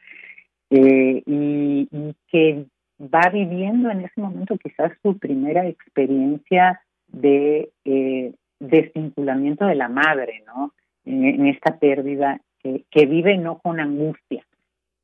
Eh, 0.70 1.22
y, 1.26 1.88
que 2.28 2.66
va 3.00 3.28
viviendo 3.32 3.90
en 3.90 4.00
ese 4.00 4.20
momento 4.20 4.56
quizás 4.56 4.92
su 5.02 5.18
primera 5.18 5.66
experiencia 5.68 6.80
de 7.08 7.70
eh, 7.84 8.32
desvinculamiento 8.58 9.66
de 9.66 9.74
la 9.76 9.88
madre, 9.88 10.42
¿no? 10.46 10.72
En, 11.04 11.46
esta 11.46 11.78
pérdida 11.78 12.40
que, 12.60 13.06
vive 13.06 13.36
no 13.36 13.58
con 13.58 13.78
angustia 13.78 14.44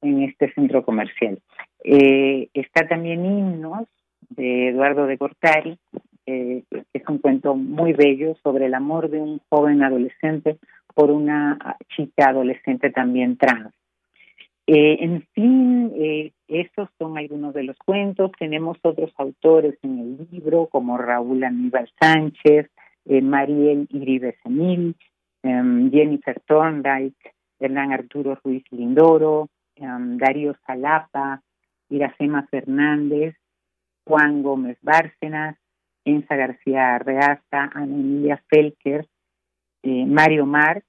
en 0.01 0.23
este 0.23 0.53
centro 0.55 0.83
comercial. 0.83 1.39
Eh, 1.85 2.49
está 2.55 2.89
también 2.89 3.25
Himnos 3.25 3.87
de 4.31 4.69
Eduardo 4.69 5.07
de 5.07 5.19
Cortari, 5.19 5.79
que 6.25 6.65
es 6.93 7.03
un 7.09 7.19
cuento 7.19 7.55
muy 7.55 7.93
bello 7.93 8.35
sobre 8.43 8.67
el 8.67 8.75
amor 8.75 9.11
de 9.11 9.21
un 9.21 9.41
joven 9.51 9.83
adolescente 9.83 10.59
por 11.01 11.11
una 11.11 11.57
chica 11.97 12.29
adolescente 12.29 12.91
también 12.91 13.39
trans. 13.39 13.73
Eh, 14.67 14.99
en 15.01 15.27
fin, 15.33 15.91
eh, 15.97 16.33
esos 16.47 16.91
son 16.99 17.17
algunos 17.17 17.55
de 17.55 17.63
los 17.63 17.79
cuentos. 17.79 18.31
Tenemos 18.39 18.77
otros 18.83 19.11
autores 19.17 19.79
en 19.83 19.99
el 19.99 20.29
libro, 20.31 20.67
como 20.67 20.99
Raúl 20.99 21.43
Aníbal 21.43 21.91
Sánchez, 21.99 22.71
eh, 23.07 23.23
Mariel 23.23 23.89
Iribe 23.89 24.37
Senil, 24.43 24.95
em, 25.43 25.91
Jennifer 25.91 26.39
Thorndike, 26.47 27.33
Hernán 27.59 27.93
Arturo 27.93 28.39
Ruiz 28.45 28.65
Lindoro, 28.71 29.49
em, 29.77 30.19
Darío 30.19 30.55
Salapa, 30.67 31.41
Iracema 31.89 32.47
Fernández, 32.51 33.37
Juan 34.07 34.43
Gómez 34.43 34.77
Bárcenas, 34.83 35.57
Enza 36.05 36.37
García 36.37 36.97
Arreaza, 36.97 37.71
Ana 37.73 37.85
Emilia 37.87 38.43
Felker, 38.51 39.07
eh, 39.83 40.05
Mario 40.07 40.45
Mar, 40.45 40.83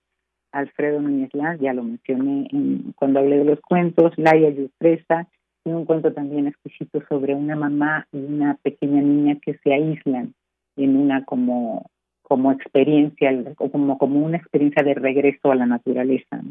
Alfredo 0.52 1.02
Núñez 1.02 1.30
ya 1.60 1.74
lo 1.74 1.84
mencioné 1.84 2.48
cuando 2.96 3.20
hablé 3.20 3.38
de 3.38 3.46
los 3.46 3.62
cuentos, 3.62 4.14
Laia 4.18 4.50
Yustresa, 4.50 5.28
y 5.64 5.70
un 5.70 5.86
cuento 5.86 6.12
también 6.12 6.48
exquisito 6.48 7.02
sobre 7.08 7.36
una 7.36 7.56
mamá 7.56 8.08
y 8.12 8.18
una 8.18 8.58
pequeña 8.64 9.02
niña 9.02 9.38
que 9.42 9.58
se 9.64 9.74
aíslan 9.74 10.34
en 10.76 10.98
una 10.98 11.24
como, 11.26 11.86
como 12.24 12.52
experiencia, 12.52 13.32
como, 13.56 13.98
como 13.98 14.26
una 14.26 14.38
experiencia 14.38 14.84
de 14.84 14.96
regreso 14.96 15.52
a 15.52 15.56
la 15.56 15.66
naturaleza. 15.66 16.42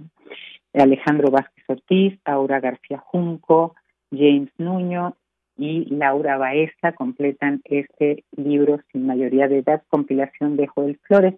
Alejandro 0.73 1.31
Vázquez 1.31 1.65
Ortiz, 1.69 2.21
Aura 2.25 2.61
García 2.61 2.99
Junco, 2.99 3.75
James 4.13 4.51
Nuño 4.59 5.17
y 5.57 5.87
Laura 5.95 6.39
Baeza 6.39 6.93
completan 6.93 7.61
este 7.65 8.25
libro 8.37 8.81
sin 8.93 9.07
mayoría 9.07 9.49
de 9.49 9.59
edad, 9.59 9.83
compilación 9.89 10.57
de 10.57 10.69
Joel 10.69 10.99
Flores. 11.03 11.35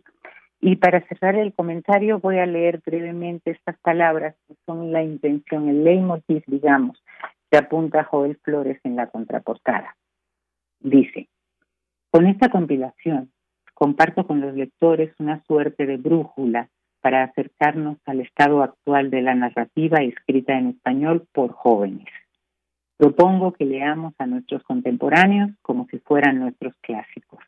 Y 0.65 0.77
para 0.77 1.05
cerrar 1.09 1.35
el 1.35 1.53
comentario 1.53 2.21
voy 2.21 2.39
a 2.39 2.47
leer 2.47 2.81
brevemente 2.87 3.51
estas 3.51 3.77
palabras 3.81 4.37
que 4.47 4.55
son 4.65 4.93
la 4.93 5.03
intención, 5.03 5.69
el 5.69 5.83
leitmotiv, 5.83 6.45
digamos, 6.47 7.03
que 7.51 7.57
apunta 7.57 8.05
Joel 8.05 8.39
Flores 8.45 8.79
en 8.85 8.95
la 8.95 9.09
contraportada. 9.09 9.97
Dice, 10.79 11.29
con 12.13 12.29
esta 12.29 12.49
compilación 12.49 13.33
comparto 13.75 14.25
con 14.25 14.41
los 14.41 14.55
lectores 14.55 15.13
una 15.19 15.43
suerte 15.47 15.85
de 15.85 15.97
brújula 15.97 16.69
para 17.01 17.25
acercarnos 17.25 17.99
al 18.07 18.21
estado 18.21 18.63
actual 18.63 19.11
de 19.11 19.23
la 19.23 19.35
narrativa 19.35 19.99
escrita 19.99 20.57
en 20.57 20.69
español 20.69 21.27
por 21.33 21.51
jóvenes. 21.51 22.07
Propongo 22.97 23.53
que 23.53 23.65
leamos 23.65 24.15
a 24.19 24.27
nuestros 24.27 24.63
contemporáneos 24.63 25.51
como 25.61 25.89
si 25.89 25.99
fueran 25.99 26.39
nuestros 26.39 26.73
clásicos. 26.83 27.41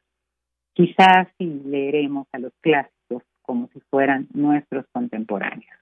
Quizás 0.73 1.29
sí 1.39 1.63
leeremos 1.65 2.27
a 2.33 2.41
los 2.41 2.53
clásicos 2.61 2.94
como 3.45 3.69
si 3.73 3.81
fueran 3.91 4.29
nuestros 4.33 4.87
contemporáneos. 4.93 5.73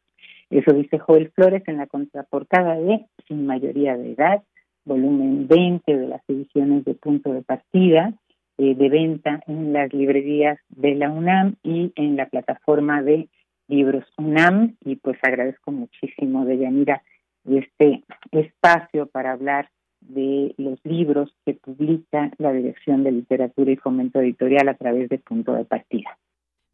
Eso 0.50 0.72
dice 0.74 0.98
Joel 0.98 1.30
Flores 1.30 1.62
en 1.66 1.78
la 1.78 1.86
contraportada 1.86 2.74
de 2.74 3.06
Sin 3.26 3.46
mayoría 3.46 3.96
de 3.96 4.12
edad, 4.12 4.42
volumen 4.84 5.48
20 5.48 5.96
de 5.96 6.06
las 6.06 6.22
ediciones 6.28 6.84
de 6.84 6.94
punto 6.94 7.32
de 7.32 7.42
partida, 7.42 8.12
eh, 8.58 8.74
de 8.74 8.88
venta 8.90 9.42
en 9.46 9.72
las 9.72 9.92
librerías 9.94 10.58
de 10.68 10.94
la 10.94 11.10
UNAM 11.10 11.56
y 11.62 11.92
en 11.96 12.16
la 12.16 12.26
plataforma 12.26 13.02
de 13.02 13.28
libros 13.68 14.04
UNAM. 14.18 14.76
Y 14.84 14.96
pues 14.96 15.16
agradezco 15.22 15.72
muchísimo, 15.72 16.44
Deyanira, 16.44 17.02
este 17.44 18.02
espacio 18.30 19.06
para 19.06 19.32
hablar 19.32 19.70
de 20.00 20.54
los 20.58 20.78
libros 20.84 21.34
que 21.46 21.54
publica 21.54 22.30
la 22.38 22.52
Dirección 22.52 23.04
de 23.04 23.12
Literatura 23.12 23.70
y 23.70 23.76
Fomento 23.76 24.20
Editorial 24.20 24.68
a 24.68 24.74
través 24.74 25.08
de 25.08 25.18
Punto 25.18 25.54
de 25.54 25.64
Partida. 25.64 26.18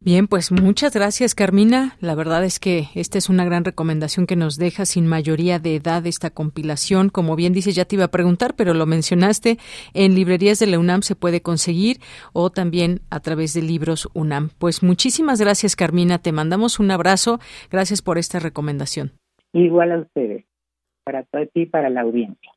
Bien, 0.01 0.27
pues 0.27 0.49
muchas 0.53 0.95
gracias, 0.95 1.35
Carmina. 1.35 1.97
La 1.99 2.15
verdad 2.15 2.45
es 2.45 2.61
que 2.61 2.85
esta 2.95 3.17
es 3.17 3.27
una 3.27 3.43
gran 3.43 3.65
recomendación 3.65 4.27
que 4.27 4.37
nos 4.37 4.57
deja 4.57 4.85
sin 4.85 5.05
mayoría 5.05 5.59
de 5.59 5.75
edad 5.75 6.07
esta 6.07 6.29
compilación. 6.29 7.09
Como 7.09 7.35
bien 7.35 7.51
dices, 7.51 7.75
ya 7.75 7.83
te 7.83 7.97
iba 7.97 8.05
a 8.05 8.11
preguntar, 8.11 8.53
pero 8.55 8.73
lo 8.73 8.85
mencionaste, 8.85 9.57
en 9.93 10.15
librerías 10.15 10.57
de 10.59 10.67
la 10.67 10.79
UNAM 10.79 11.01
se 11.01 11.17
puede 11.17 11.41
conseguir 11.41 11.97
o 12.31 12.49
también 12.49 13.01
a 13.09 13.19
través 13.19 13.53
de 13.53 13.61
libros 13.61 14.07
UNAM. 14.13 14.51
Pues 14.57 14.83
muchísimas 14.83 15.41
gracias, 15.41 15.75
Carmina. 15.75 16.17
Te 16.17 16.31
mandamos 16.31 16.79
un 16.79 16.91
abrazo. 16.91 17.39
Gracias 17.69 18.01
por 18.01 18.17
esta 18.17 18.39
recomendación. 18.39 19.11
Igual 19.51 19.91
a 19.91 19.99
ustedes, 19.99 20.45
para 21.03 21.23
ti 21.23 21.63
y 21.63 21.65
para 21.65 21.89
la 21.89 22.01
audiencia. 22.01 22.51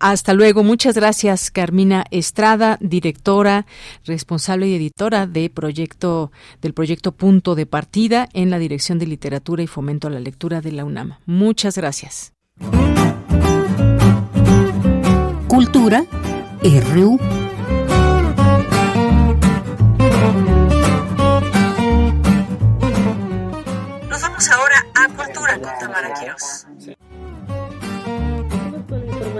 Hasta 0.00 0.32
luego. 0.32 0.64
Muchas 0.64 0.96
gracias, 0.96 1.50
Carmina 1.50 2.04
Estrada, 2.10 2.78
directora, 2.80 3.66
responsable 4.06 4.66
y 4.66 4.74
editora 4.74 5.26
de 5.26 5.50
proyecto, 5.50 6.32
del 6.62 6.72
proyecto 6.72 7.12
Punto 7.12 7.54
de 7.54 7.66
Partida 7.66 8.26
en 8.32 8.48
la 8.48 8.58
Dirección 8.58 8.98
de 8.98 9.06
Literatura 9.06 9.62
y 9.62 9.66
Fomento 9.66 10.08
a 10.08 10.10
la 10.10 10.18
Lectura 10.18 10.62
de 10.62 10.72
la 10.72 10.86
UNAM. 10.86 11.18
Muchas 11.26 11.76
gracias. 11.76 12.32
Cultura 15.48 16.04
RU. 16.62 17.18
Nos 24.08 24.22
vamos 24.22 24.50
ahora 24.50 24.86
a 24.94 25.08
Cultura 25.08 25.58
con 25.58 25.72
Tamara 25.78 26.14
Quiroz 26.14 26.69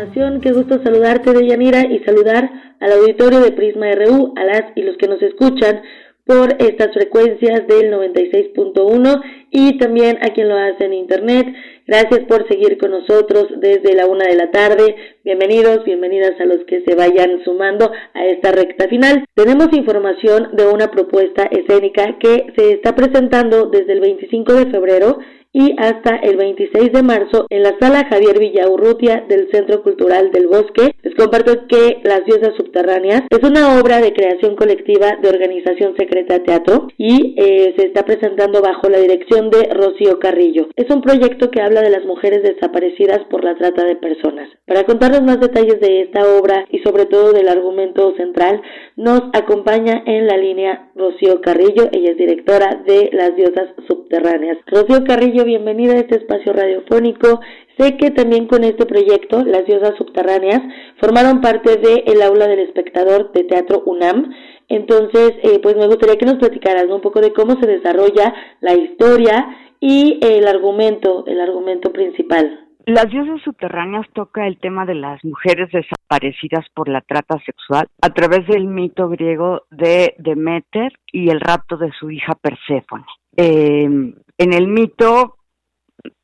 información. 0.00 0.40
Qué 0.40 0.52
gusto 0.52 0.82
saludarte, 0.82 1.32
Deyanira, 1.32 1.82
y 1.86 1.98
saludar 2.00 2.50
al 2.80 2.92
auditorio 2.92 3.40
de 3.40 3.52
Prisma 3.52 3.90
RU, 3.92 4.32
a 4.36 4.44
las 4.44 4.62
y 4.74 4.82
los 4.82 4.96
que 4.96 5.08
nos 5.08 5.20
escuchan 5.22 5.82
por 6.24 6.54
estas 6.58 6.92
frecuencias 6.92 7.66
del 7.66 7.92
96.1 7.92 9.22
y 9.50 9.78
también 9.78 10.18
a 10.22 10.32
quien 10.32 10.48
lo 10.48 10.56
hace 10.56 10.84
en 10.84 10.92
internet. 10.92 11.46
Gracias 11.86 12.20
por 12.28 12.46
seguir 12.46 12.78
con 12.78 12.92
nosotros 12.92 13.46
desde 13.56 13.94
la 13.94 14.06
una 14.06 14.26
de 14.26 14.36
la 14.36 14.50
tarde. 14.52 14.94
Bienvenidos, 15.24 15.84
bienvenidas 15.84 16.40
a 16.40 16.44
los 16.44 16.58
que 16.66 16.84
se 16.86 16.94
vayan 16.94 17.42
sumando 17.44 17.90
a 18.14 18.26
esta 18.26 18.52
recta 18.52 18.86
final. 18.88 19.24
Tenemos 19.34 19.68
información 19.72 20.50
de 20.52 20.66
una 20.66 20.90
propuesta 20.90 21.48
escénica 21.50 22.16
que 22.20 22.52
se 22.56 22.74
está 22.74 22.94
presentando 22.94 23.66
desde 23.66 23.94
el 23.94 24.00
25 24.00 24.52
de 24.52 24.70
febrero 24.70 25.18
y 25.52 25.74
hasta 25.78 26.16
el 26.16 26.36
26 26.36 26.92
de 26.92 27.02
marzo 27.02 27.46
en 27.50 27.62
la 27.62 27.76
sala 27.80 28.06
Javier 28.08 28.38
Villaurrutia 28.38 29.24
del 29.28 29.48
Centro 29.50 29.82
Cultural 29.82 30.30
del 30.30 30.46
Bosque. 30.46 30.94
Les 31.02 31.14
comparto 31.14 31.66
que 31.66 32.00
Las 32.04 32.24
Diosas 32.24 32.54
Subterráneas 32.56 33.22
es 33.30 33.42
una 33.42 33.80
obra 33.80 34.00
de 34.00 34.12
creación 34.12 34.54
colectiva 34.54 35.16
de 35.20 35.28
Organización 35.28 35.94
Secreta 35.96 36.42
Teatro 36.42 36.88
y 36.96 37.34
eh, 37.36 37.74
se 37.76 37.86
está 37.86 38.04
presentando 38.04 38.62
bajo 38.62 38.88
la 38.88 38.98
dirección 38.98 39.50
de 39.50 39.68
Rocío 39.72 40.18
Carrillo. 40.20 40.68
Es 40.76 40.90
un 40.90 41.02
proyecto 41.02 41.50
que 41.50 41.62
habla 41.62 41.80
de 41.82 41.90
las 41.90 42.04
mujeres 42.04 42.42
desaparecidas 42.42 43.20
por 43.30 43.44
la 43.44 43.56
trata 43.56 43.84
de 43.84 43.96
personas. 43.96 44.48
Para 44.66 44.84
contarnos 44.84 45.22
más 45.22 45.40
detalles 45.40 45.80
de 45.80 46.02
esta 46.02 46.22
obra 46.38 46.66
y 46.70 46.78
sobre 46.80 47.06
todo 47.06 47.32
del 47.32 47.48
argumento 47.48 48.14
central, 48.16 48.62
nos 48.96 49.22
acompaña 49.32 50.02
en 50.06 50.26
la 50.26 50.36
línea 50.36 50.90
Rocío 50.94 51.40
Carrillo. 51.40 51.88
Ella 51.92 52.12
es 52.12 52.16
directora 52.16 52.82
de 52.86 53.10
Las 53.12 53.34
Diosas 53.34 53.68
Subterráneas. 53.88 54.58
Rocío 54.66 55.04
Carrillo, 55.04 55.39
bienvenida 55.44 55.94
a 55.94 55.98
este 56.00 56.16
espacio 56.16 56.52
radiofónico. 56.52 57.40
Sé 57.78 57.96
que 57.96 58.10
también 58.10 58.46
con 58.46 58.64
este 58.64 58.86
proyecto, 58.86 59.42
Las 59.44 59.64
Diosas 59.66 59.94
Subterráneas, 59.96 60.60
formaron 60.98 61.40
parte 61.40 61.76
del 61.76 62.02
el 62.06 62.22
aula 62.22 62.46
del 62.46 62.60
espectador 62.60 63.32
de 63.32 63.44
Teatro 63.44 63.82
UNAM. 63.86 64.32
Entonces, 64.68 65.32
eh, 65.42 65.58
pues 65.62 65.76
me 65.76 65.86
gustaría 65.86 66.16
que 66.16 66.26
nos 66.26 66.38
platicaras 66.38 66.86
un 66.86 67.00
poco 67.00 67.20
de 67.20 67.32
cómo 67.32 67.58
se 67.60 67.66
desarrolla 67.66 68.34
la 68.60 68.74
historia 68.74 69.56
y 69.80 70.20
el 70.22 70.46
argumento, 70.46 71.24
el 71.26 71.40
argumento 71.40 71.92
principal. 71.92 72.66
Las 72.86 73.10
diosas 73.10 73.40
subterráneas 73.42 74.06
toca 74.14 74.46
el 74.46 74.58
tema 74.58 74.84
de 74.86 74.94
las 74.94 75.22
mujeres 75.24 75.70
desaparecidas 75.72 76.66
por 76.74 76.88
la 76.88 77.02
trata 77.02 77.38
sexual 77.44 77.86
a 78.00 78.10
través 78.10 78.46
del 78.46 78.66
mito 78.66 79.08
griego 79.08 79.62
de 79.70 80.14
Demeter 80.18 80.92
y 81.12 81.30
el 81.30 81.40
rapto 81.40 81.76
de 81.76 81.92
su 81.98 82.10
hija 82.10 82.34
Perséfone. 82.34 83.04
Eh, 83.36 84.14
en 84.40 84.54
el 84.54 84.68
mito, 84.68 85.36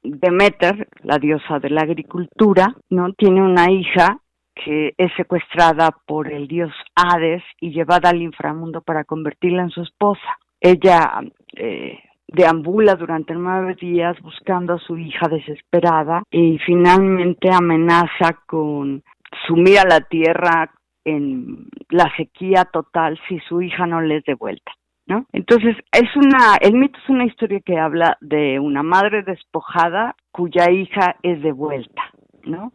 Demeter, 0.03 0.89
la 1.03 1.19
diosa 1.19 1.59
de 1.59 1.69
la 1.69 1.83
agricultura, 1.83 2.75
¿no? 2.89 3.13
Tiene 3.13 3.43
una 3.43 3.71
hija 3.71 4.21
que 4.55 4.95
es 4.97 5.13
secuestrada 5.19 5.91
por 6.07 6.33
el 6.33 6.49
dios 6.49 6.73
Hades 6.95 7.43
y 7.61 7.73
llevada 7.73 8.09
al 8.09 8.23
inframundo 8.23 8.81
para 8.81 9.05
convertirla 9.05 9.65
en 9.65 9.71
su 9.71 9.83
esposa. 9.83 10.39
Ella 10.59 11.21
eh, 11.57 11.99
deambula 12.27 12.95
durante 12.95 13.35
nueve 13.35 13.77
días 13.79 14.17
buscando 14.23 14.73
a 14.73 14.79
su 14.79 14.97
hija 14.97 15.29
desesperada 15.29 16.23
y 16.31 16.57
finalmente 16.65 17.51
amenaza 17.53 18.41
con 18.47 19.03
sumir 19.47 19.79
a 19.79 19.85
la 19.85 20.01
tierra 20.01 20.71
en 21.05 21.69
la 21.91 22.11
sequía 22.17 22.65
total 22.65 23.21
si 23.29 23.41
su 23.41 23.61
hija 23.61 23.87
no 23.87 24.01
le 24.01 24.17
es 24.17 24.25
devuelta. 24.25 24.73
¿No? 25.07 25.27
Entonces, 25.33 25.77
es 25.93 26.17
una, 26.17 26.57
el 26.61 26.75
mito 26.75 26.99
es 27.03 27.09
una 27.09 27.25
historia 27.25 27.61
que 27.65 27.79
habla 27.79 28.19
de 28.21 28.59
una 28.59 28.83
madre 28.83 29.23
despojada 29.23 30.17
cuya 30.33 30.71
hija 30.71 31.17
es 31.23 31.43
devuelta, 31.43 32.03
¿no? 32.45 32.73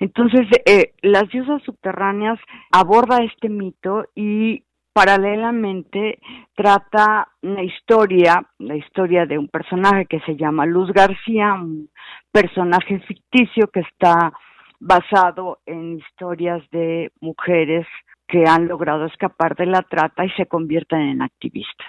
Entonces, 0.00 0.46
eh, 0.66 0.92
las 1.02 1.28
diosas 1.30 1.62
subterráneas 1.62 2.38
aborda 2.72 3.24
este 3.24 3.48
mito 3.48 4.04
y 4.14 4.64
paralelamente 4.92 6.18
trata 6.54 7.28
una 7.40 7.62
historia, 7.62 8.44
la 8.58 8.76
historia 8.76 9.26
de 9.26 9.38
un 9.38 9.48
personaje 9.48 10.06
que 10.06 10.20
se 10.20 10.36
llama 10.36 10.66
Luz 10.66 10.92
García, 10.92 11.54
un 11.54 11.88
personaje 12.30 13.00
ficticio 13.00 13.68
que 13.68 13.80
está 13.80 14.32
basado 14.80 15.60
en 15.64 15.98
historias 15.98 16.62
de 16.70 17.10
mujeres 17.20 17.86
que 18.32 18.44
han 18.48 18.66
logrado 18.66 19.04
escapar 19.04 19.54
de 19.56 19.66
la 19.66 19.82
trata 19.82 20.24
y 20.24 20.30
se 20.30 20.46
convierten 20.46 21.00
en 21.00 21.22
activistas. 21.22 21.86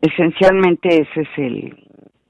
Esencialmente 0.00 0.88
ese 1.02 1.22
es 1.22 1.28
el 1.36 1.76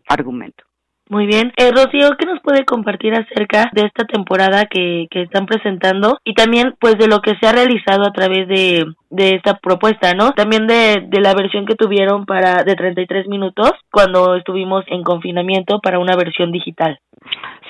argumento. 0.09 0.65
Muy 1.11 1.27
bien. 1.27 1.53
Eh, 1.59 1.71
Rocío, 1.71 2.17
¿qué 2.19 2.25
nos 2.25 2.41
puede 2.41 2.65
compartir 2.65 3.13
acerca 3.13 3.69
de 3.75 3.83
esta 3.83 4.05
temporada 4.07 4.65
que, 4.65 5.09
que 5.11 5.23
están 5.23 5.45
presentando 5.45 6.19
y 6.25 6.33
también 6.33 6.75
pues 6.81 6.97
de 6.97 7.09
lo 7.09 7.21
que 7.21 7.35
se 7.39 7.47
ha 7.47 7.53
realizado 7.53 8.07
a 8.07 8.13
través 8.13 8.49
de, 8.49 8.87
de 9.11 9.35
esta 9.35 9.59
propuesta, 9.59 10.15
¿no? 10.15 10.33
También 10.33 10.67
de, 10.67 11.05
de 11.09 11.21
la 11.21 11.35
versión 11.35 11.67
que 11.67 11.75
tuvieron 11.75 12.25
para 12.25 12.65
de 12.65 12.75
33 12.75 13.27
minutos 13.29 13.73
cuando 13.91 14.37
estuvimos 14.37 14.85
en 14.87 15.03
confinamiento 15.03 15.81
para 15.81 15.99
una 15.99 16.17
versión 16.17 16.51
digital. 16.51 16.99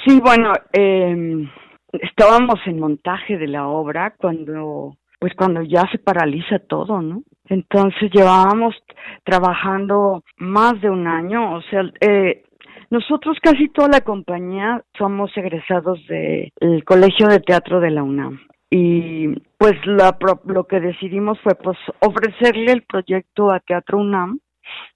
Sí, 0.06 0.20
bueno, 0.20 0.52
eh, 0.72 1.48
estábamos 1.92 2.60
en 2.66 2.78
montaje 2.78 3.38
de 3.38 3.48
la 3.48 3.66
obra 3.66 4.14
cuando 4.16 4.94
pues 5.22 5.34
cuando 5.36 5.62
ya 5.62 5.82
se 5.92 5.98
paraliza 5.98 6.58
todo, 6.58 7.00
¿no? 7.00 7.22
Entonces 7.44 8.10
llevábamos 8.10 8.74
trabajando 9.22 10.24
más 10.38 10.80
de 10.80 10.90
un 10.90 11.06
año, 11.06 11.54
o 11.54 11.62
sea, 11.62 11.82
eh, 12.00 12.42
nosotros 12.90 13.36
casi 13.40 13.68
toda 13.68 13.86
la 13.86 14.00
compañía 14.00 14.82
somos 14.98 15.30
egresados 15.36 16.04
del 16.08 16.84
Colegio 16.84 17.28
de 17.28 17.38
Teatro 17.38 17.78
de 17.78 17.92
la 17.92 18.02
UNAM 18.02 18.40
y 18.68 19.28
pues 19.58 19.74
lo 19.86 20.66
que 20.66 20.80
decidimos 20.80 21.38
fue 21.40 21.54
pues 21.54 21.78
ofrecerle 22.00 22.72
el 22.72 22.82
proyecto 22.82 23.52
a 23.52 23.60
Teatro 23.60 23.98
UNAM, 23.98 24.40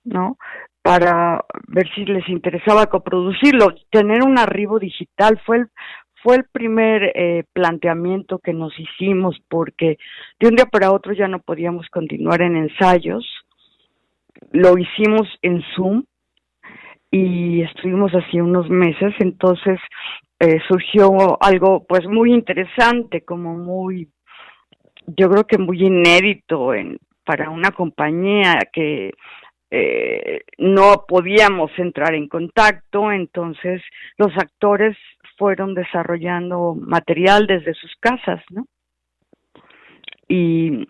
¿no? 0.02 0.38
Para 0.82 1.44
ver 1.68 1.88
si 1.94 2.04
les 2.04 2.28
interesaba 2.28 2.86
coproducirlo, 2.86 3.68
tener 3.92 4.24
un 4.24 4.40
arribo 4.40 4.80
digital 4.80 5.40
fue 5.46 5.58
el, 5.58 5.68
fue 6.26 6.38
el 6.38 6.44
primer 6.50 7.12
eh, 7.14 7.44
planteamiento 7.52 8.40
que 8.40 8.52
nos 8.52 8.72
hicimos 8.80 9.40
porque 9.48 9.96
de 10.40 10.48
un 10.48 10.56
día 10.56 10.66
para 10.66 10.90
otro 10.90 11.12
ya 11.12 11.28
no 11.28 11.38
podíamos 11.38 11.88
continuar 11.88 12.42
en 12.42 12.56
ensayos. 12.56 13.24
Lo 14.50 14.76
hicimos 14.76 15.28
en 15.42 15.62
Zoom 15.76 16.02
y 17.12 17.62
estuvimos 17.62 18.12
así 18.12 18.40
unos 18.40 18.68
meses, 18.68 19.14
entonces 19.20 19.78
eh, 20.40 20.58
surgió 20.66 21.40
algo 21.40 21.86
pues 21.86 22.04
muy 22.08 22.34
interesante, 22.34 23.20
como 23.20 23.56
muy, 23.56 24.08
yo 25.06 25.30
creo 25.30 25.44
que 25.44 25.58
muy 25.58 25.80
inédito 25.80 26.74
en, 26.74 26.98
para 27.24 27.50
una 27.50 27.70
compañía 27.70 28.58
que 28.72 29.12
eh, 29.70 30.40
no 30.58 31.04
podíamos 31.06 31.70
entrar 31.76 32.14
en 32.14 32.28
contacto, 32.28 33.12
entonces 33.12 33.80
los 34.18 34.36
actores 34.36 34.96
fueron 35.36 35.74
desarrollando 35.74 36.74
material 36.74 37.46
desde 37.46 37.74
sus 37.74 37.94
casas, 38.00 38.42
¿no? 38.50 38.66
Y 40.28 40.86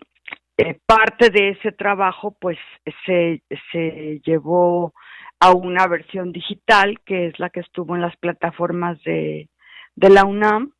eh, 0.57 0.79
parte 0.85 1.29
de 1.29 1.49
ese 1.49 1.71
trabajo, 1.71 2.35
pues, 2.39 2.57
se, 3.05 3.43
se 3.71 4.21
llevó 4.25 4.93
a 5.39 5.51
una 5.51 5.87
versión 5.87 6.31
digital, 6.31 6.99
que 7.05 7.27
es 7.27 7.39
la 7.39 7.49
que 7.49 7.59
estuvo 7.59 7.95
en 7.95 8.01
las 8.01 8.15
plataformas 8.17 9.01
de, 9.03 9.49
de 9.95 10.09
la 10.09 10.25
UNAM, 10.25 10.73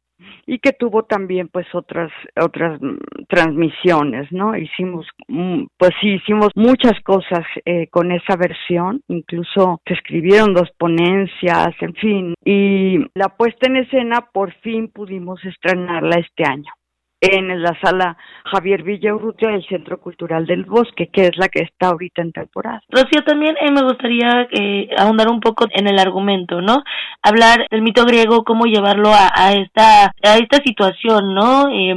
y 0.46 0.60
que 0.60 0.72
tuvo 0.72 1.04
también 1.04 1.48
pues 1.50 1.68
otras 1.74 2.12
otras 2.40 2.82
mm, 2.82 3.26
transmisiones 3.28 4.32
no 4.32 4.56
hicimos 4.58 5.06
mm, 5.28 5.66
pues 5.78 5.92
sí 6.02 6.14
hicimos 6.16 6.50
muchas 6.56 7.00
cosas 7.04 7.46
eh, 7.66 7.88
con 7.88 8.12
esa 8.12 8.36
versión 8.36 9.02
incluso 9.08 9.82
se 9.86 9.94
escribieron 9.94 10.54
dos 10.54 10.70
ponencias 10.78 11.70
en 11.82 11.94
fin 11.96 12.34
y 12.44 13.00
la 13.14 13.30
puesta 13.30 13.68
en 13.68 13.78
escena 13.78 14.28
por 14.34 14.54
fin 14.62 14.90
pudimos 14.90 15.44
estrenarla 15.46 16.20
este 16.20 16.44
año 16.46 16.72
en 17.20 17.62
la 17.62 17.78
sala 17.82 18.18
Javier 18.46 18.84
Villaurrutia 18.84 19.50
del 19.50 19.66
Centro 19.66 20.00
Cultural 20.00 20.46
del 20.46 20.66
Bosque, 20.66 21.10
que 21.12 21.28
es 21.28 21.38
la 21.38 21.48
que 21.50 21.62
está 21.62 21.88
ahorita 21.88 22.22
en 22.22 22.32
temporada. 22.32 22.82
Rocío, 22.90 23.24
también 23.24 23.56
eh, 23.60 23.72
me 23.72 23.84
gustaría 23.84 24.48
eh, 24.52 24.90
ahondar 24.98 25.30
un 25.30 25.40
poco 25.40 25.66
en 25.72 25.88
el 25.88 26.00
argumento, 26.00 26.62
¿no? 26.62 26.84
Hablar 27.22 27.68
del 27.72 27.82
mito 27.82 28.06
griego, 28.06 28.44
cómo 28.44 28.66
llevarlo 28.66 29.12
a, 29.14 29.54
esta 29.54 30.14
a 30.24 30.38
esta 30.38 30.58
situación, 30.64 31.34
¿no? 31.34 31.70
Eh, 31.70 31.96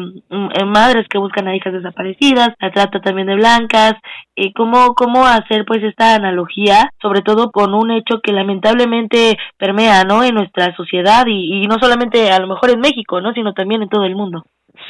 madres 0.65 1.07
que 1.09 1.19
buscan 1.19 1.49
a 1.49 1.57
hijas 1.57 1.73
desaparecidas, 1.73 2.51
la 2.59 2.71
trata 2.71 3.01
también 3.01 3.27
de 3.27 3.35
blancas, 3.35 3.95
eh, 4.37 4.53
cómo 4.55 4.95
cómo 4.95 5.27
hacer 5.27 5.65
pues 5.67 5.83
esta 5.83 6.15
analogía, 6.15 6.91
sobre 7.01 7.21
todo 7.21 7.51
con 7.51 7.75
un 7.75 7.91
hecho 7.91 8.21
que 8.23 8.33
lamentablemente 8.33 9.37
permea, 9.59 10.05
¿no? 10.05 10.25
En 10.25 10.35
nuestra 10.35 10.75
sociedad 10.77 11.27
y, 11.27 11.63
y 11.63 11.67
no 11.67 11.77
solamente 11.81 12.31
a 12.31 12.39
lo 12.39 12.47
mejor 12.47 12.71
en 12.71 12.81
México, 12.81 13.21
¿no? 13.21 13.33
Sino 13.33 13.53
también 13.53 13.83
en 13.83 13.89
todo 13.89 14.05
el 14.05 14.17
mundo. 14.17 14.45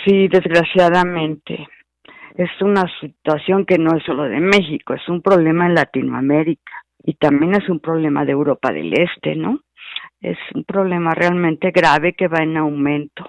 Sí, 0.05 0.29
desgraciadamente. 0.29 1.67
Es 2.37 2.51
una 2.61 2.85
situación 3.01 3.67
que 3.67 3.77
no 3.77 3.97
es 3.97 4.05
solo 4.05 4.23
de 4.23 4.41
México, 4.41 4.95
es 4.95 5.07
un 5.09 5.21
problema 5.21 5.67
en 5.67 5.75
Latinoamérica 5.75 6.73
y 7.03 7.15
también 7.15 7.55
es 7.55 7.69
un 7.69 7.81
problema 7.81 8.25
de 8.25 8.33
Europa 8.33 8.73
del 8.73 8.93
Este, 8.95 9.35
¿no? 9.35 9.61
Es 10.21 10.39
un 10.55 10.65
problema 10.65 11.11
realmente 11.11 11.71
grave 11.71 12.15
que 12.15 12.29
va 12.29 12.39
en 12.43 12.57
aumento, 12.57 13.29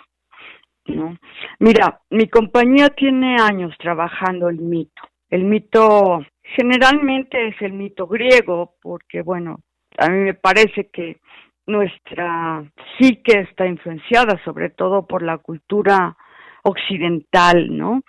¿no? 0.86 1.18
Mira, 1.60 2.02
mi 2.10 2.28
compañía 2.30 2.90
tiene 2.90 3.38
años 3.42 3.76
trabajando 3.80 4.50
el 4.50 4.60
mito. 4.60 5.02
El 5.30 5.46
mito 5.46 6.22
generalmente 6.44 7.48
es 7.48 7.62
el 7.62 7.74
mito 7.74 8.08
griego 8.08 8.76
porque, 8.82 9.22
bueno, 9.22 9.62
a 9.98 10.10
mí 10.10 10.20
me 10.20 10.34
parece 10.36 10.90
que 10.92 11.18
nuestra 11.66 12.64
psique 12.98 13.40
está 13.50 13.66
influenciada 13.66 14.42
sobre 14.44 14.70
todo 14.70 15.06
por 15.08 15.24
la 15.24 15.38
cultura 15.38 16.16
occidental, 16.64 17.76
¿no? 17.76 18.02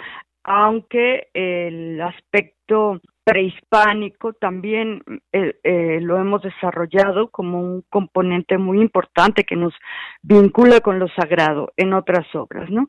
Aunque 0.45 1.29
el 1.35 2.01
aspecto 2.01 3.01
prehispánico 3.25 4.33
también 4.33 5.03
eh, 5.33 5.55
eh, 5.63 6.01
lo 6.01 6.19
hemos 6.19 6.43
desarrollado 6.43 7.29
como 7.31 7.61
un 7.61 7.85
componente 7.89 8.59
muy 8.59 8.81
importante 8.81 9.45
que 9.45 9.57
nos 9.57 9.75
vincula 10.23 10.81
con 10.81 10.99
lo 10.99 11.09
sagrado 11.09 11.73
en 11.77 11.93
otras 11.93 12.27
obras, 12.35 12.69
¿no? 12.71 12.89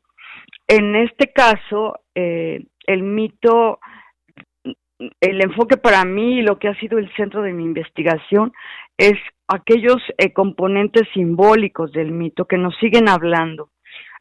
En 0.66 0.96
este 0.96 1.32
caso, 1.32 2.00
eh, 2.14 2.64
el 2.86 3.02
mito, 3.02 3.78
el 5.20 5.42
enfoque 5.42 5.76
para 5.76 6.04
mí, 6.04 6.42
lo 6.42 6.58
que 6.58 6.68
ha 6.68 6.74
sido 6.80 6.98
el 6.98 7.14
centro 7.14 7.42
de 7.42 7.52
mi 7.52 7.64
investigación, 7.64 8.52
es 8.98 9.14
aquellos 9.46 10.02
componentes 10.34 11.02
simbólicos 11.12 11.92
del 11.92 12.10
mito 12.10 12.46
que 12.46 12.58
nos 12.58 12.76
siguen 12.78 13.08
hablando 13.08 13.70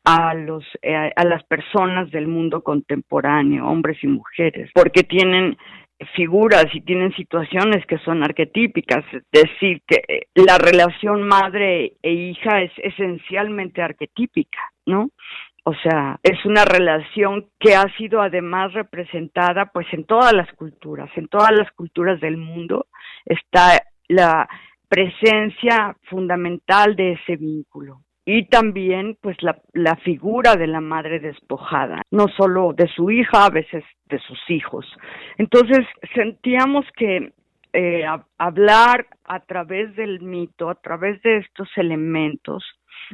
a 0.03 0.33
los 0.33 0.65
eh, 0.81 1.11
a 1.15 1.23
las 1.23 1.43
personas 1.45 2.11
del 2.11 2.27
mundo 2.27 2.61
contemporáneo, 2.61 3.67
hombres 3.67 3.97
y 4.03 4.07
mujeres, 4.07 4.69
porque 4.73 5.03
tienen 5.03 5.57
figuras 6.15 6.65
y 6.73 6.81
tienen 6.81 7.13
situaciones 7.15 7.85
que 7.85 7.97
son 7.99 8.23
arquetípicas, 8.23 9.05
es 9.13 9.23
decir, 9.31 9.81
que 9.87 10.03
eh, 10.07 10.27
la 10.35 10.57
relación 10.57 11.23
madre 11.23 11.93
e 12.01 12.11
hija 12.11 12.61
es 12.61 12.71
esencialmente 12.77 13.81
arquetípica, 13.81 14.59
¿no? 14.85 15.09
O 15.65 15.73
sea, 15.75 16.19
es 16.23 16.43
una 16.45 16.65
relación 16.65 17.47
que 17.57 17.73
ha 17.75 17.85
sido 17.97 18.21
además 18.21 18.73
representada 18.73 19.67
pues 19.67 19.87
en 19.93 20.03
todas 20.03 20.33
las 20.33 20.51
culturas, 20.53 21.09
en 21.15 21.29
todas 21.29 21.51
las 21.51 21.71
culturas 21.71 22.19
del 22.19 22.35
mundo. 22.35 22.87
Está 23.23 23.81
la 24.09 24.49
presencia 24.89 25.95
fundamental 26.09 26.97
de 26.97 27.13
ese 27.13 27.37
vínculo 27.37 28.02
y 28.25 28.45
también 28.45 29.17
pues 29.21 29.41
la, 29.41 29.59
la 29.73 29.95
figura 29.97 30.55
de 30.55 30.67
la 30.67 30.81
madre 30.81 31.19
despojada, 31.19 32.01
no 32.11 32.27
solo 32.37 32.73
de 32.73 32.87
su 32.87 33.11
hija, 33.11 33.45
a 33.45 33.49
veces 33.49 33.83
de 34.05 34.19
sus 34.19 34.39
hijos. 34.49 34.85
Entonces 35.37 35.85
sentíamos 36.13 36.85
que 36.95 37.33
eh, 37.73 38.05
hablar 38.37 39.07
a 39.25 39.39
través 39.39 39.95
del 39.95 40.21
mito, 40.21 40.69
a 40.69 40.75
través 40.75 41.21
de 41.23 41.37
estos 41.37 41.67
elementos, 41.75 42.63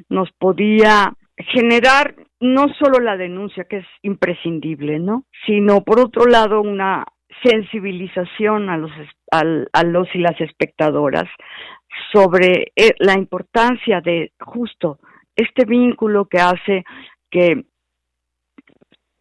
nos 0.10 0.32
podía 0.34 1.14
generar 1.38 2.16
no 2.40 2.68
solo 2.74 3.00
la 3.00 3.18
denuncia, 3.18 3.64
que 3.64 3.78
es 3.78 3.88
imprescindible, 4.02 5.00
¿no? 5.00 5.24
Sino 5.46 5.82
por 5.82 6.00
otro 6.00 6.26
lado 6.26 6.62
una 6.62 7.06
sensibilización 7.44 8.70
a 8.70 8.78
los, 8.78 8.92
a 9.32 9.84
los 9.84 10.08
y 10.14 10.20
las 10.20 10.40
espectadoras 10.42 11.28
sobre 12.12 12.72
eh, 12.76 12.94
la 13.00 13.14
importancia 13.14 14.02
de 14.02 14.32
justo 14.40 15.00
este 15.36 15.66
vínculo 15.66 16.26
que 16.26 16.40
hace 16.40 16.84
que 17.30 17.64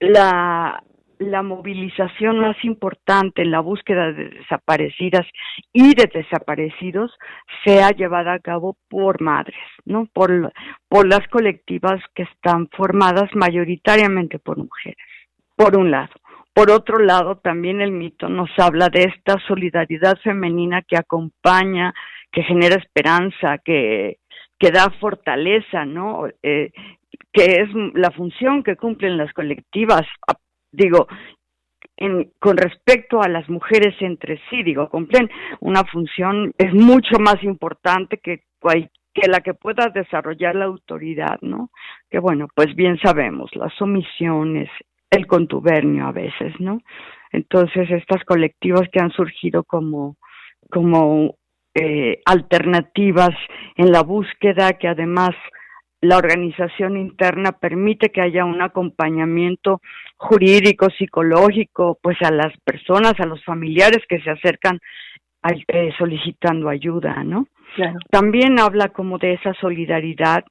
la, 0.00 0.82
la 1.18 1.42
movilización 1.42 2.38
más 2.38 2.56
importante 2.64 3.42
en 3.42 3.50
la 3.50 3.60
búsqueda 3.60 4.12
de 4.12 4.30
desaparecidas 4.30 5.26
y 5.72 5.94
de 5.94 6.10
desaparecidos 6.12 7.16
sea 7.64 7.90
llevada 7.90 8.34
a 8.34 8.40
cabo 8.40 8.76
por 8.88 9.20
madres, 9.20 9.58
¿no? 9.84 10.06
Por, 10.12 10.52
por 10.88 11.06
las 11.06 11.26
colectivas 11.28 12.00
que 12.14 12.22
están 12.24 12.68
formadas 12.68 13.30
mayoritariamente 13.34 14.38
por 14.38 14.58
mujeres, 14.58 14.96
por 15.56 15.76
un 15.76 15.90
lado. 15.90 16.12
Por 16.58 16.72
otro 16.72 16.98
lado, 16.98 17.36
también 17.36 17.80
el 17.80 17.92
mito 17.92 18.28
nos 18.28 18.50
habla 18.58 18.88
de 18.88 19.04
esta 19.04 19.38
solidaridad 19.46 20.18
femenina 20.24 20.82
que 20.82 20.96
acompaña 20.96 21.94
que 22.32 22.42
genera 22.42 22.74
esperanza, 22.74 23.58
que, 23.58 24.18
que 24.58 24.72
da 24.72 24.90
fortaleza, 24.98 25.84
¿no? 25.84 26.26
Eh, 26.42 26.72
que 27.32 27.44
es 27.44 27.68
la 27.94 28.10
función 28.10 28.64
que 28.64 28.74
cumplen 28.74 29.16
las 29.16 29.32
colectivas, 29.34 30.02
digo, 30.72 31.06
en, 31.96 32.32
con 32.40 32.56
respecto 32.56 33.22
a 33.22 33.28
las 33.28 33.48
mujeres 33.48 33.94
entre 34.00 34.40
sí, 34.50 34.64
digo, 34.64 34.88
cumplen 34.88 35.30
una 35.60 35.84
función 35.84 36.52
es 36.58 36.74
mucho 36.74 37.20
más 37.20 37.40
importante 37.44 38.18
que 38.18 38.42
que 39.14 39.28
la 39.28 39.40
que 39.40 39.54
pueda 39.54 39.90
desarrollar 39.94 40.56
la 40.56 40.64
autoridad, 40.64 41.38
¿no? 41.40 41.70
Que 42.10 42.18
bueno, 42.18 42.48
pues 42.52 42.74
bien 42.74 42.98
sabemos, 42.98 43.48
las 43.54 43.80
omisiones, 43.80 44.68
el 45.10 45.26
contubernio 45.26 46.06
a 46.06 46.12
veces, 46.12 46.52
¿no? 46.58 46.80
Entonces, 47.32 47.90
estas 47.90 48.24
colectivas 48.24 48.88
que 48.92 49.00
han 49.00 49.10
surgido 49.10 49.64
como, 49.64 50.16
como 50.70 51.36
eh, 51.74 52.20
alternativas 52.24 53.34
en 53.76 53.92
la 53.92 54.02
búsqueda 54.02 54.72
que 54.74 54.88
además 54.88 55.30
la 56.00 56.16
organización 56.16 56.96
interna 56.96 57.52
permite 57.52 58.10
que 58.10 58.20
haya 58.20 58.44
un 58.44 58.62
acompañamiento 58.62 59.80
jurídico, 60.16 60.88
psicológico, 60.96 61.98
pues 62.00 62.16
a 62.22 62.30
las 62.30 62.56
personas, 62.64 63.14
a 63.18 63.26
los 63.26 63.44
familiares 63.44 64.04
que 64.08 64.20
se 64.20 64.30
acercan 64.30 64.78
eh, 65.68 65.90
solicitando 65.98 66.68
ayuda, 66.68 67.22
¿no? 67.24 67.46
También 68.10 68.58
habla 68.58 68.88
como 68.88 69.18
de 69.18 69.34
esa 69.34 69.54
solidaridad 69.54 70.44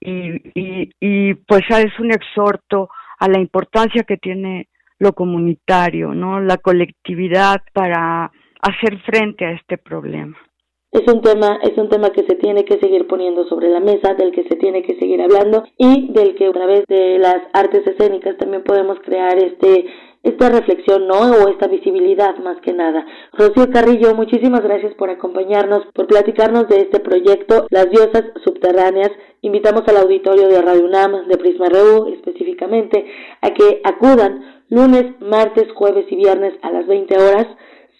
y, 0.00 0.36
y, 0.58 0.90
y 1.00 1.34
pues 1.34 1.62
es 1.70 1.98
un 2.00 2.12
exhorto 2.12 2.88
a 3.18 3.28
la 3.28 3.38
importancia 3.38 4.04
que 4.04 4.16
tiene 4.16 4.68
lo 4.98 5.12
comunitario, 5.12 6.14
¿no? 6.14 6.40
La 6.40 6.56
colectividad 6.58 7.62
para 7.72 8.30
hacer 8.62 8.98
frente 9.02 9.44
a 9.44 9.52
este 9.52 9.78
problema. 9.78 10.36
Es 10.92 11.12
un 11.12 11.20
tema, 11.20 11.58
es 11.62 11.76
un 11.76 11.90
tema 11.90 12.10
que 12.10 12.24
se 12.24 12.36
tiene 12.36 12.64
que 12.64 12.78
seguir 12.78 13.06
poniendo 13.06 13.46
sobre 13.48 13.68
la 13.68 13.80
mesa, 13.80 14.14
del 14.14 14.32
que 14.32 14.44
se 14.44 14.56
tiene 14.56 14.82
que 14.82 14.98
seguir 14.98 15.20
hablando 15.20 15.64
y 15.76 16.10
del 16.12 16.34
que 16.36 16.46
a 16.46 16.52
través 16.52 16.84
de 16.88 17.18
las 17.18 17.36
artes 17.52 17.86
escénicas 17.86 18.38
también 18.38 18.62
podemos 18.62 18.98
crear 19.00 19.36
este 19.36 19.86
esta 20.26 20.48
reflexión, 20.50 21.06
¿no? 21.06 21.20
O 21.20 21.48
esta 21.48 21.68
visibilidad 21.68 22.36
más 22.38 22.60
que 22.60 22.72
nada. 22.72 23.06
Rocío 23.32 23.70
Carrillo, 23.70 24.12
muchísimas 24.14 24.62
gracias 24.62 24.92
por 24.94 25.08
acompañarnos, 25.08 25.86
por 25.94 26.08
platicarnos 26.08 26.68
de 26.68 26.80
este 26.80 26.98
proyecto, 26.98 27.66
Las 27.70 27.88
Diosas 27.90 28.24
Subterráneas. 28.44 29.12
Invitamos 29.42 29.82
al 29.86 29.98
auditorio 29.98 30.48
de 30.48 30.60
Radio 30.60 30.84
UNAM, 30.84 31.28
de 31.28 31.38
Prisma 31.38 31.68
RU 31.68 32.08
específicamente, 32.08 33.06
a 33.40 33.50
que 33.54 33.80
acudan 33.84 34.62
lunes, 34.68 35.04
martes, 35.20 35.70
jueves 35.74 36.06
y 36.10 36.16
viernes 36.16 36.54
a 36.62 36.72
las 36.72 36.88
20 36.88 37.14
horas 37.18 37.46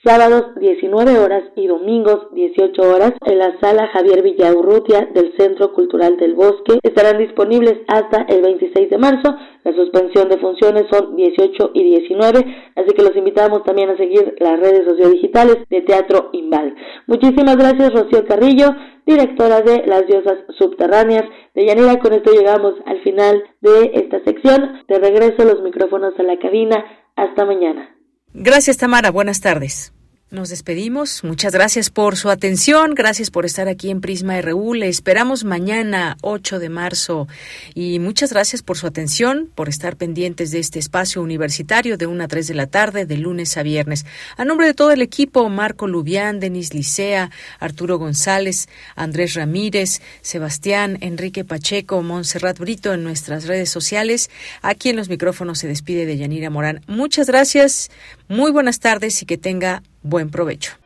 sábados 0.04 0.54
19 0.60 1.18
horas 1.18 1.42
y 1.56 1.66
domingos 1.66 2.28
18 2.32 2.82
horas 2.82 3.12
en 3.24 3.38
la 3.38 3.58
sala 3.60 3.88
Javier 3.88 4.22
Villaurrutia 4.22 5.08
del 5.12 5.32
Centro 5.36 5.72
Cultural 5.72 6.16
del 6.16 6.34
Bosque. 6.34 6.78
Estarán 6.82 7.18
disponibles 7.18 7.80
hasta 7.88 8.22
el 8.28 8.42
26 8.42 8.90
de 8.90 8.98
marzo. 8.98 9.36
La 9.64 9.74
suspensión 9.74 10.28
de 10.28 10.38
funciones 10.38 10.84
son 10.90 11.16
18 11.16 11.70
y 11.74 11.82
19, 11.82 12.38
así 12.76 12.94
que 12.94 13.02
los 13.02 13.16
invitamos 13.16 13.64
también 13.64 13.90
a 13.90 13.96
seguir 13.96 14.36
las 14.38 14.60
redes 14.60 14.84
sociodigitales 14.84 15.58
de 15.68 15.82
Teatro 15.82 16.30
Imbal. 16.32 16.74
Muchísimas 17.06 17.56
gracias 17.56 17.92
Rocío 17.92 18.24
Carrillo, 18.26 18.68
directora 19.06 19.62
de 19.62 19.86
Las 19.86 20.06
Diosas 20.06 20.38
Subterráneas. 20.58 21.24
De 21.54 21.66
Yanira, 21.66 21.98
con 21.98 22.12
esto 22.12 22.32
llegamos 22.32 22.74
al 22.84 23.00
final 23.02 23.42
de 23.60 23.92
esta 23.94 24.22
sección. 24.24 24.82
De 24.88 24.98
regreso 24.98 25.44
los 25.44 25.62
micrófonos 25.62 26.14
a 26.18 26.22
la 26.22 26.38
cabina. 26.38 26.84
Hasta 27.16 27.46
mañana. 27.46 27.95
Gracias 28.38 28.76
Tamara, 28.76 29.10
buenas 29.10 29.40
tardes. 29.40 29.94
Nos 30.36 30.50
despedimos. 30.50 31.24
Muchas 31.24 31.54
gracias 31.54 31.88
por 31.88 32.18
su 32.18 32.28
atención. 32.28 32.94
Gracias 32.94 33.30
por 33.30 33.46
estar 33.46 33.68
aquí 33.68 33.88
en 33.88 34.02
Prisma 34.02 34.38
RU. 34.42 34.74
Le 34.74 34.86
esperamos 34.86 35.44
mañana, 35.44 36.18
8 36.20 36.58
de 36.58 36.68
marzo. 36.68 37.26
Y 37.72 38.00
muchas 38.00 38.34
gracias 38.34 38.62
por 38.62 38.76
su 38.76 38.86
atención, 38.86 39.48
por 39.54 39.70
estar 39.70 39.96
pendientes 39.96 40.50
de 40.50 40.58
este 40.58 40.78
espacio 40.78 41.22
universitario 41.22 41.96
de 41.96 42.06
1 42.06 42.22
a 42.22 42.28
3 42.28 42.48
de 42.48 42.54
la 42.54 42.66
tarde, 42.66 43.06
de 43.06 43.16
lunes 43.16 43.56
a 43.56 43.62
viernes. 43.62 44.04
A 44.36 44.44
nombre 44.44 44.66
de 44.66 44.74
todo 44.74 44.90
el 44.90 45.00
equipo, 45.00 45.48
Marco 45.48 45.86
Lubián, 45.86 46.38
Denis 46.38 46.74
Licea, 46.74 47.30
Arturo 47.58 47.96
González, 47.96 48.68
Andrés 48.94 49.32
Ramírez, 49.32 50.02
Sebastián, 50.20 50.98
Enrique 51.00 51.44
Pacheco, 51.44 52.02
Montserrat 52.02 52.58
Brito 52.58 52.92
en 52.92 53.04
nuestras 53.04 53.46
redes 53.46 53.70
sociales. 53.70 54.28
Aquí 54.60 54.90
en 54.90 54.96
los 54.96 55.08
micrófonos 55.08 55.60
se 55.60 55.66
despide 55.66 56.04
de 56.04 56.18
Yanira 56.18 56.50
Morán. 56.50 56.82
Muchas 56.86 57.26
gracias. 57.26 57.90
Muy 58.28 58.50
buenas 58.50 58.80
tardes 58.80 59.22
y 59.22 59.24
que 59.24 59.38
tenga 59.38 59.82
buen 60.08 60.30
provecho. 60.30 60.85